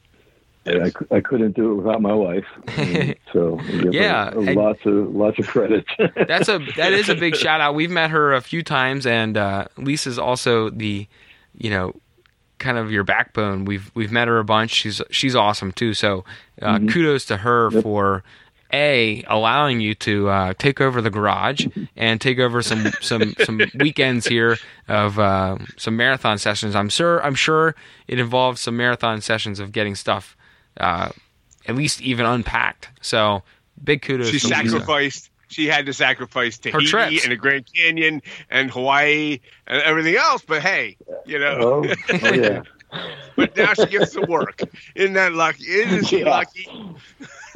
I, 0.67 0.91
I 1.11 1.19
couldn't 1.21 1.55
do 1.55 1.71
it 1.71 1.75
without 1.75 2.01
my 2.01 2.13
wife. 2.13 2.45
And 2.77 3.15
so 3.33 3.59
I 3.59 3.71
give 3.71 3.83
her 3.83 3.91
Yeah, 3.91 4.31
lots 4.35 4.79
of 4.85 5.15
lots 5.15 5.37
of 5.39 5.47
credit. 5.47 5.85
that's 6.27 6.49
a 6.49 6.59
that 6.77 6.93
is 6.93 7.09
a 7.09 7.15
big 7.15 7.35
shout 7.45 7.61
out. 7.61 7.75
We've 7.75 7.91
met 7.91 8.09
her 8.09 8.33
a 8.33 8.41
few 8.41 8.63
times, 8.63 9.05
and 9.05 9.37
uh, 9.37 9.65
Lisa's 9.77 10.17
also 10.17 10.69
the, 10.69 11.07
you 11.57 11.69
know, 11.69 11.93
kind 12.57 12.77
of 12.77 12.91
your 12.91 13.03
backbone. 13.03 13.65
We've 13.65 13.91
we've 13.93 14.11
met 14.11 14.27
her 14.27 14.39
a 14.39 14.43
bunch. 14.45 14.71
She's 14.71 15.01
she's 15.11 15.35
awesome 15.35 15.71
too. 15.71 15.93
So 15.93 16.25
uh, 16.61 16.79
kudos 16.79 17.25
to 17.25 17.37
her 17.37 17.69
Yep. 17.71 17.83
for 17.83 18.23
a 18.73 19.23
allowing 19.27 19.79
you 19.79 19.93
to 19.93 20.27
uh, 20.27 20.53
take 20.57 20.81
over 20.81 20.99
the 21.01 21.11
garage 21.11 21.67
and 21.95 22.19
take 22.19 22.39
over 22.39 22.61
some 22.63 22.87
some 22.99 23.35
some 23.43 23.61
weekends 23.79 24.25
here 24.25 24.57
of 24.87 25.19
uh, 25.19 25.57
some 25.77 25.95
marathon 25.95 26.39
sessions. 26.39 26.75
I'm 26.75 26.89
sure 26.89 27.23
I'm 27.23 27.35
sure 27.35 27.75
it 28.07 28.19
involves 28.19 28.61
some 28.61 28.75
marathon 28.75 29.21
sessions 29.21 29.59
of 29.59 29.71
getting 29.71 29.93
stuff. 29.93 30.35
Uh, 30.79 31.09
at 31.67 31.75
least 31.75 32.01
even 32.01 32.25
unpacked. 32.25 32.89
So 33.01 33.43
big 33.83 34.01
kudos. 34.01 34.27
she 34.29 34.39
to 34.39 34.47
Lisa. 34.47 34.55
sacrificed. 34.69 35.29
She 35.47 35.67
had 35.67 35.85
to 35.85 35.93
sacrifice 35.93 36.57
Tahiti 36.57 36.85
trips. 36.87 37.23
and 37.23 37.31
the 37.31 37.35
Grand 37.37 37.65
Canyon 37.73 38.21
and 38.49 38.69
Hawaii 38.71 39.39
and 39.67 39.81
everything 39.83 40.15
else. 40.15 40.43
But 40.45 40.61
hey, 40.61 40.97
you 41.25 41.39
know, 41.39 41.57
oh, 41.89 41.93
oh 42.23 42.33
yeah. 42.33 42.61
but 43.35 43.55
now 43.55 43.73
she 43.73 43.85
gets 43.85 44.13
to 44.13 44.21
work. 44.21 44.61
Isn't 44.95 45.13
that 45.13 45.33
lucky? 45.33 45.65
Isn't 45.65 46.05
she 46.07 46.19
Yeah. 46.21 46.29
lucky? 46.29 46.67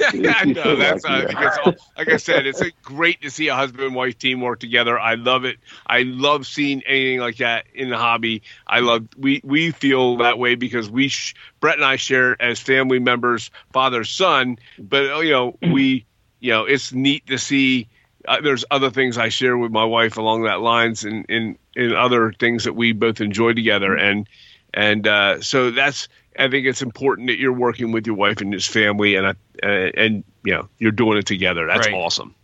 I 0.02 0.44
know. 0.44 0.76
That's 0.76 1.04
I 1.04 1.26
think 1.26 1.78
like 1.96 2.08
I 2.08 2.16
said. 2.16 2.46
It's 2.46 2.62
great 2.82 3.22
to 3.22 3.30
see 3.30 3.48
a 3.48 3.54
husband 3.54 3.84
and 3.84 3.94
wife 3.94 4.18
team 4.18 4.40
work 4.40 4.60
together. 4.60 4.98
I 4.98 5.14
love 5.14 5.44
it. 5.44 5.58
I 5.86 6.02
love 6.02 6.46
seeing 6.46 6.82
anything 6.86 7.20
like 7.20 7.36
that 7.38 7.66
in 7.74 7.90
the 7.90 7.96
hobby. 7.96 8.42
I 8.66 8.80
love 8.80 9.08
we 9.16 9.40
we 9.44 9.70
feel 9.70 10.18
that 10.18 10.38
way 10.38 10.54
because 10.54 10.90
we 10.90 11.08
sh- 11.08 11.34
Brett 11.60 11.76
and 11.76 11.84
I 11.84 11.96
share 11.96 12.40
as 12.40 12.60
family 12.60 12.98
members, 12.98 13.50
father 13.72 14.04
son. 14.04 14.58
But 14.78 15.10
uh, 15.10 15.20
you 15.20 15.32
know 15.32 15.58
we 15.62 16.06
you 16.40 16.50
know 16.52 16.64
it's 16.64 16.92
neat 16.92 17.26
to 17.28 17.38
see. 17.38 17.88
Uh, 18.28 18.40
there's 18.42 18.66
other 18.70 18.90
things 18.90 19.16
I 19.16 19.30
share 19.30 19.56
with 19.56 19.72
my 19.72 19.84
wife 19.84 20.18
along 20.18 20.42
that 20.42 20.60
lines, 20.60 21.04
and 21.04 21.24
in 21.28 21.58
in 21.74 21.94
other 21.94 22.32
things 22.32 22.64
that 22.64 22.74
we 22.74 22.92
both 22.92 23.20
enjoy 23.20 23.54
together, 23.54 23.96
and 23.96 24.28
and 24.74 25.06
uh, 25.06 25.40
so 25.40 25.70
that's 25.70 26.08
I 26.38 26.48
think 26.48 26.66
it's 26.66 26.82
important 26.82 27.28
that 27.28 27.38
you're 27.38 27.52
working 27.52 27.92
with 27.92 28.06
your 28.06 28.16
wife 28.16 28.40
and 28.40 28.52
his 28.52 28.66
family, 28.66 29.16
and 29.16 29.26
uh, 29.26 29.34
and 29.66 30.24
you 30.44 30.52
know 30.54 30.68
you're 30.78 30.92
doing 30.92 31.18
it 31.18 31.26
together. 31.26 31.66
That's 31.66 31.86
Right. 31.86 31.94
awesome. 31.94 32.34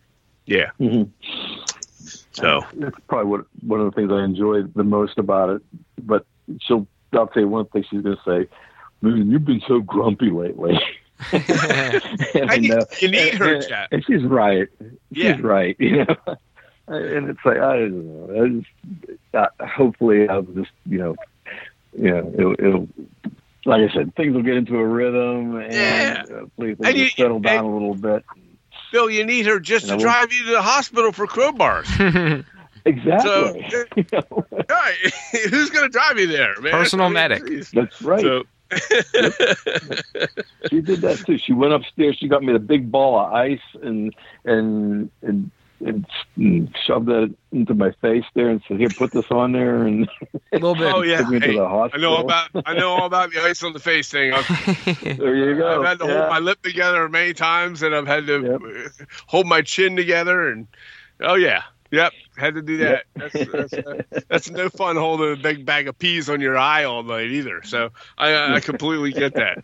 Yeah. 0.45 0.71
Mhm. 0.81 1.11
So 2.33 2.63
That's 2.75 2.97
probably 3.09 3.31
what 3.31 3.47
one 3.67 3.81
of 3.81 3.87
the 3.87 3.93
things 3.93 4.13
I 4.13 4.23
enjoy 4.25 4.63
the 4.63 4.85
most 4.85 5.19
about 5.19 5.51
it. 5.51 5.63
But 6.03 6.27
she'll, 6.61 6.87
I'll 7.13 7.27
tell 7.29 7.43
you 7.43 7.49
one 7.49 7.65
thing 7.67 7.85
she's 7.89 8.03
going 8.03 8.17
to 8.17 8.23
say, 8.25 8.49
"Man, 9.01 9.31
you've 9.31 9.45
been 9.45 9.63
so 9.67 9.81
grumpy 9.81 10.31
lately." 10.31 10.79
and 11.33 12.51
I 12.51 12.59
need- 12.59 12.75
you 13.01 13.09
need 13.09 13.35
her, 13.35 13.55
and, 13.55 13.67
Jeff. 13.69 13.89
and 13.91 14.05
she's 14.05 14.23
right. 14.23 14.69
Yeah. 15.11 15.35
She's 15.37 15.43
right. 15.43 15.77
You 15.81 16.05
know, 16.05 16.17
and 16.89 17.31
it's 17.31 17.41
like 17.45 17.57
I 17.57 17.77
don't 17.79 18.05
know. 18.29 18.45
I 18.45 18.49
just, 19.09 19.19
uh, 19.35 19.67
hopefully, 19.67 20.29
I'll 20.29 20.43
just 20.43 20.71
you 20.85 20.99
know, 20.99 21.17
you 21.99 22.11
know, 22.11 22.33
it'll, 22.39 22.53
it'll. 22.53 22.89
Like 23.67 23.91
I 23.91 23.93
said, 23.93 24.15
things 24.15 24.35
will 24.35 24.43
get 24.43 24.57
into 24.57 24.77
a 24.79 24.85
rhythm, 24.87 25.57
and 25.57 25.73
Yeah. 25.73 26.23
Uh, 26.31 26.41
hopefully 26.41 26.75
things 26.77 26.89
And 26.89 26.97
you- 26.97 27.09
settle 27.11 27.41
down 27.41 27.65
and- 27.65 27.67
a 27.67 27.71
little 27.73 27.95
bit. 27.95 28.25
Bill, 28.93 29.11
you 29.11 29.25
need 29.25 29.47
her 29.47 29.59
just 29.61 29.87
to 29.89 29.93
And 29.95 30.01
I 30.01 30.05
will- 30.05 30.13
drive 30.13 30.33
you 30.33 30.45
to 30.47 30.51
the 30.53 30.63
hospital 30.63 31.13
for 31.13 31.27
crowbars. 31.27 32.45
Exactly. 32.87 33.67
You 33.97 34.05
know, 34.13 34.47
Right. 34.69 34.95
Who's 35.51 35.71
going 35.71 35.87
to 35.87 35.89
drive 35.89 36.21
you 36.21 36.29
there, 36.29 36.55
man? 36.61 36.71
Personal 36.71 37.07
I 37.07 37.09
mean, 37.09 37.15
medic. 37.15 37.45
geez. 37.45 37.71
That's 37.73 38.01
right. 38.01 38.21
So, 38.21 38.45
she 40.71 40.81
did 40.83 41.01
that 41.01 41.23
too. 41.27 41.37
She 41.39 41.53
went 41.53 41.73
upstairs. 41.73 42.17
She 42.19 42.29
got 42.29 42.45
me 42.45 42.53
the 42.53 42.61
big 42.61 42.91
ball 42.93 43.19
of 43.19 43.33
ice 43.33 43.59
and 43.83 44.15
and 44.45 45.11
and, 45.23 45.51
and, 45.85 46.07
and 46.37 46.75
shoved 46.87 47.07
that 47.07 47.35
into 47.53 47.75
my 47.75 47.93
face 48.03 48.25
there 48.35 48.49
and 48.51 48.63
said, 48.67 48.79
"Here, 48.79 48.89
put 48.91 49.13
this 49.13 49.25
on 49.31 49.53
there." 49.53 49.83
And 49.83 50.09
a 50.33 50.39
little 50.53 50.75
bit. 50.75 50.93
oh 50.95 51.03
yeah, 51.03 51.19
took 51.19 51.29
me 51.29 51.41
to 51.41 51.47
Hey, 51.47 51.55
the 51.55 51.91
I 51.93 51.99
know 51.99 52.17
about 52.19 52.51
I 52.65 52.75
know 52.75 52.91
all 52.91 53.07
about 53.07 53.31
the 53.33 53.41
ice 53.43 53.63
on 53.63 53.73
the 53.73 53.79
face 53.81 54.11
thing. 54.11 54.33
I've, 54.33 54.47
There 55.19 55.35
you 55.35 55.57
go. 55.57 55.81
I've 55.83 55.87
had 55.87 55.99
to 56.01 56.07
Yeah. 56.07 56.19
hold 56.19 56.31
my 56.31 56.39
lip 56.39 56.63
together 56.63 57.09
many 57.09 57.33
times, 57.35 57.83
and 57.83 57.95
I've 57.95 58.07
had 58.07 58.27
to 58.27 58.55
uh, 58.55 59.05
hold 59.27 59.47
my 59.47 59.63
chin 59.63 59.97
together. 59.97 60.49
And 60.49 60.67
oh 61.21 61.35
yeah, 61.35 61.63
yep, 61.91 62.13
had 62.37 62.55
to 62.55 62.63
do 62.63 62.79
that. 62.79 63.05
That's 63.17 63.33
that's, 63.35 63.73
uh, 63.73 64.03
that's 64.29 64.51
no 64.51 64.69
fun 64.69 64.97
holding 64.97 65.33
a 65.33 65.37
big 65.37 65.65
bag 65.65 65.89
of 65.89 65.99
peas 65.99 66.29
on 66.29 66.41
your 66.41 66.57
eye 66.59 66.85
all 66.85 67.03
night 67.03 67.31
either. 67.31 67.63
So 67.65 67.91
I, 68.19 68.57
I 68.57 68.61
completely 68.61 69.13
get 69.13 69.35
that. 69.35 69.59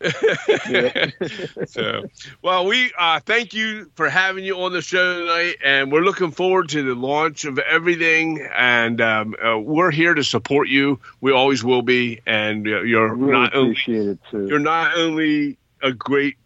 so, 1.66 2.04
well, 2.42 2.66
we 2.66 2.92
uh, 2.96 3.20
thank 3.20 3.52
you 3.52 3.90
for 3.96 4.08
having 4.08 4.44
you 4.44 4.56
on 4.60 4.72
the 4.72 4.82
show 4.82 5.20
tonight, 5.20 5.56
and 5.64 5.90
we're 5.90 6.02
looking 6.02 6.30
forward 6.30 6.68
to 6.70 6.82
the 6.82 6.94
launch 6.94 7.44
of 7.44 7.58
everything. 7.58 8.46
And 8.54 9.00
um, 9.00 9.34
uh, 9.44 9.58
we're 9.58 9.90
here 9.90 10.14
to 10.14 10.22
support 10.22 10.68
you. 10.68 11.00
We 11.20 11.32
always 11.32 11.64
will 11.64 11.82
be. 11.82 12.20
And 12.26 12.66
uh, 12.66 12.82
you're 12.82 13.12
really 13.14 13.32
not 13.32 13.54
only 13.54 13.76
it 13.86 14.18
too. 14.30 14.46
you're 14.46 14.58
not 14.60 14.96
only 14.96 15.58
a 15.82 15.92
great 15.92 16.36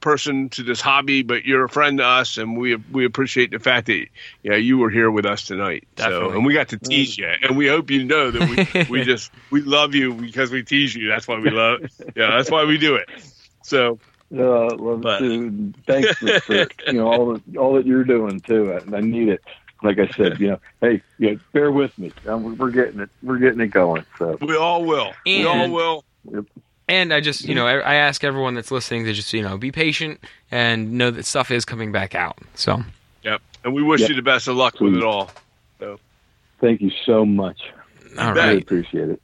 person 0.00 0.48
to 0.50 0.62
this 0.62 0.80
hobby, 0.80 1.22
but 1.22 1.44
you're 1.44 1.64
a 1.64 1.68
friend 1.68 1.98
to 1.98 2.04
us, 2.04 2.38
and 2.38 2.56
we 2.56 2.76
we 2.76 3.04
appreciate 3.04 3.50
the 3.50 3.58
fact 3.58 3.86
that 3.88 4.06
yeah 4.42 4.56
you 4.56 4.78
were 4.78 4.90
here 4.90 5.10
with 5.10 5.26
us 5.26 5.46
tonight. 5.46 5.86
So 5.98 6.30
and 6.30 6.44
we 6.46 6.54
got 6.54 6.68
to 6.68 6.78
tease 6.78 7.16
you, 7.18 7.26
and 7.42 7.56
we 7.56 7.66
hope 7.68 7.90
you 7.90 8.04
know 8.04 8.30
that 8.30 8.48
we 8.78 8.84
we 8.90 9.04
just 9.04 9.30
we 9.50 9.60
love 9.62 9.94
you 9.94 10.14
because 10.14 10.50
we 10.50 10.62
tease 10.62 10.94
you. 10.94 11.08
That's 11.08 11.26
why 11.26 11.38
we 11.38 11.50
love. 11.50 11.80
Yeah, 12.16 12.30
that's 12.36 12.50
why 12.50 12.64
we 12.64 12.78
do 12.78 12.94
it. 12.96 13.08
So 13.62 13.98
Uh, 14.34 14.74
love 14.76 15.00
But- 15.02 15.22
it 15.22 15.28
too. 15.28 15.74
Thanks 15.86 16.14
for, 16.18 16.40
for 16.40 16.54
you 16.86 16.92
know 16.92 17.06
all 17.12 17.34
that 17.34 17.56
all 17.56 17.74
that 17.74 17.86
you're 17.86 18.04
doing 18.04 18.40
too. 18.40 18.72
I, 18.72 18.96
I 18.96 19.00
need 19.00 19.28
it. 19.28 19.42
Like 19.82 19.98
I 19.98 20.06
said, 20.08 20.40
you 20.40 20.48
know, 20.48 20.60
hey, 20.80 21.02
you 21.18 21.32
know, 21.32 21.38
bear 21.52 21.70
with 21.70 21.96
me. 21.98 22.10
Um, 22.26 22.42
we're- 22.42 22.56
we're 22.56 22.70
getting 22.70 23.00
it. 23.00 23.10
We're 23.22 23.38
getting 23.38 23.60
it 23.60 23.68
going. 23.68 24.06
So 24.18 24.38
we 24.40 24.56
all 24.56 24.84
will. 24.84 25.12
we 25.26 25.44
all 25.46 25.54
And- 25.56 25.72
will. 25.72 26.04
And 26.88 27.14
I 27.14 27.20
just, 27.20 27.42
you 27.42 27.54
mm-hmm. 27.54 27.56
know, 27.56 27.66
I, 27.66 27.78
I 27.78 27.94
ask 27.94 28.24
everyone 28.24 28.54
that's 28.54 28.70
listening 28.70 29.04
to 29.04 29.12
just, 29.12 29.32
you 29.32 29.42
know, 29.42 29.56
be 29.56 29.72
patient 29.72 30.20
and 30.50 30.92
know 30.92 31.10
that 31.10 31.24
stuff 31.24 31.50
is 31.50 31.64
coming 31.64 31.92
back 31.92 32.14
out. 32.14 32.38
So, 32.54 32.82
Yep. 33.22 33.40
And 33.64 33.74
we 33.74 33.82
wish 33.82 34.00
Yep. 34.02 34.10
you 34.10 34.16
the 34.16 34.22
best 34.22 34.48
of 34.48 34.56
luck 34.56 34.80
with 34.80 34.94
it 34.94 35.02
all. 35.02 35.30
So, 35.78 35.98
thank 36.60 36.82
you 36.82 36.90
so 37.06 37.24
much. 37.24 37.60
all. 38.18 38.24
I 38.24 38.32
right. 38.32 38.62
appreciate 38.62 39.08
it. 39.08 39.22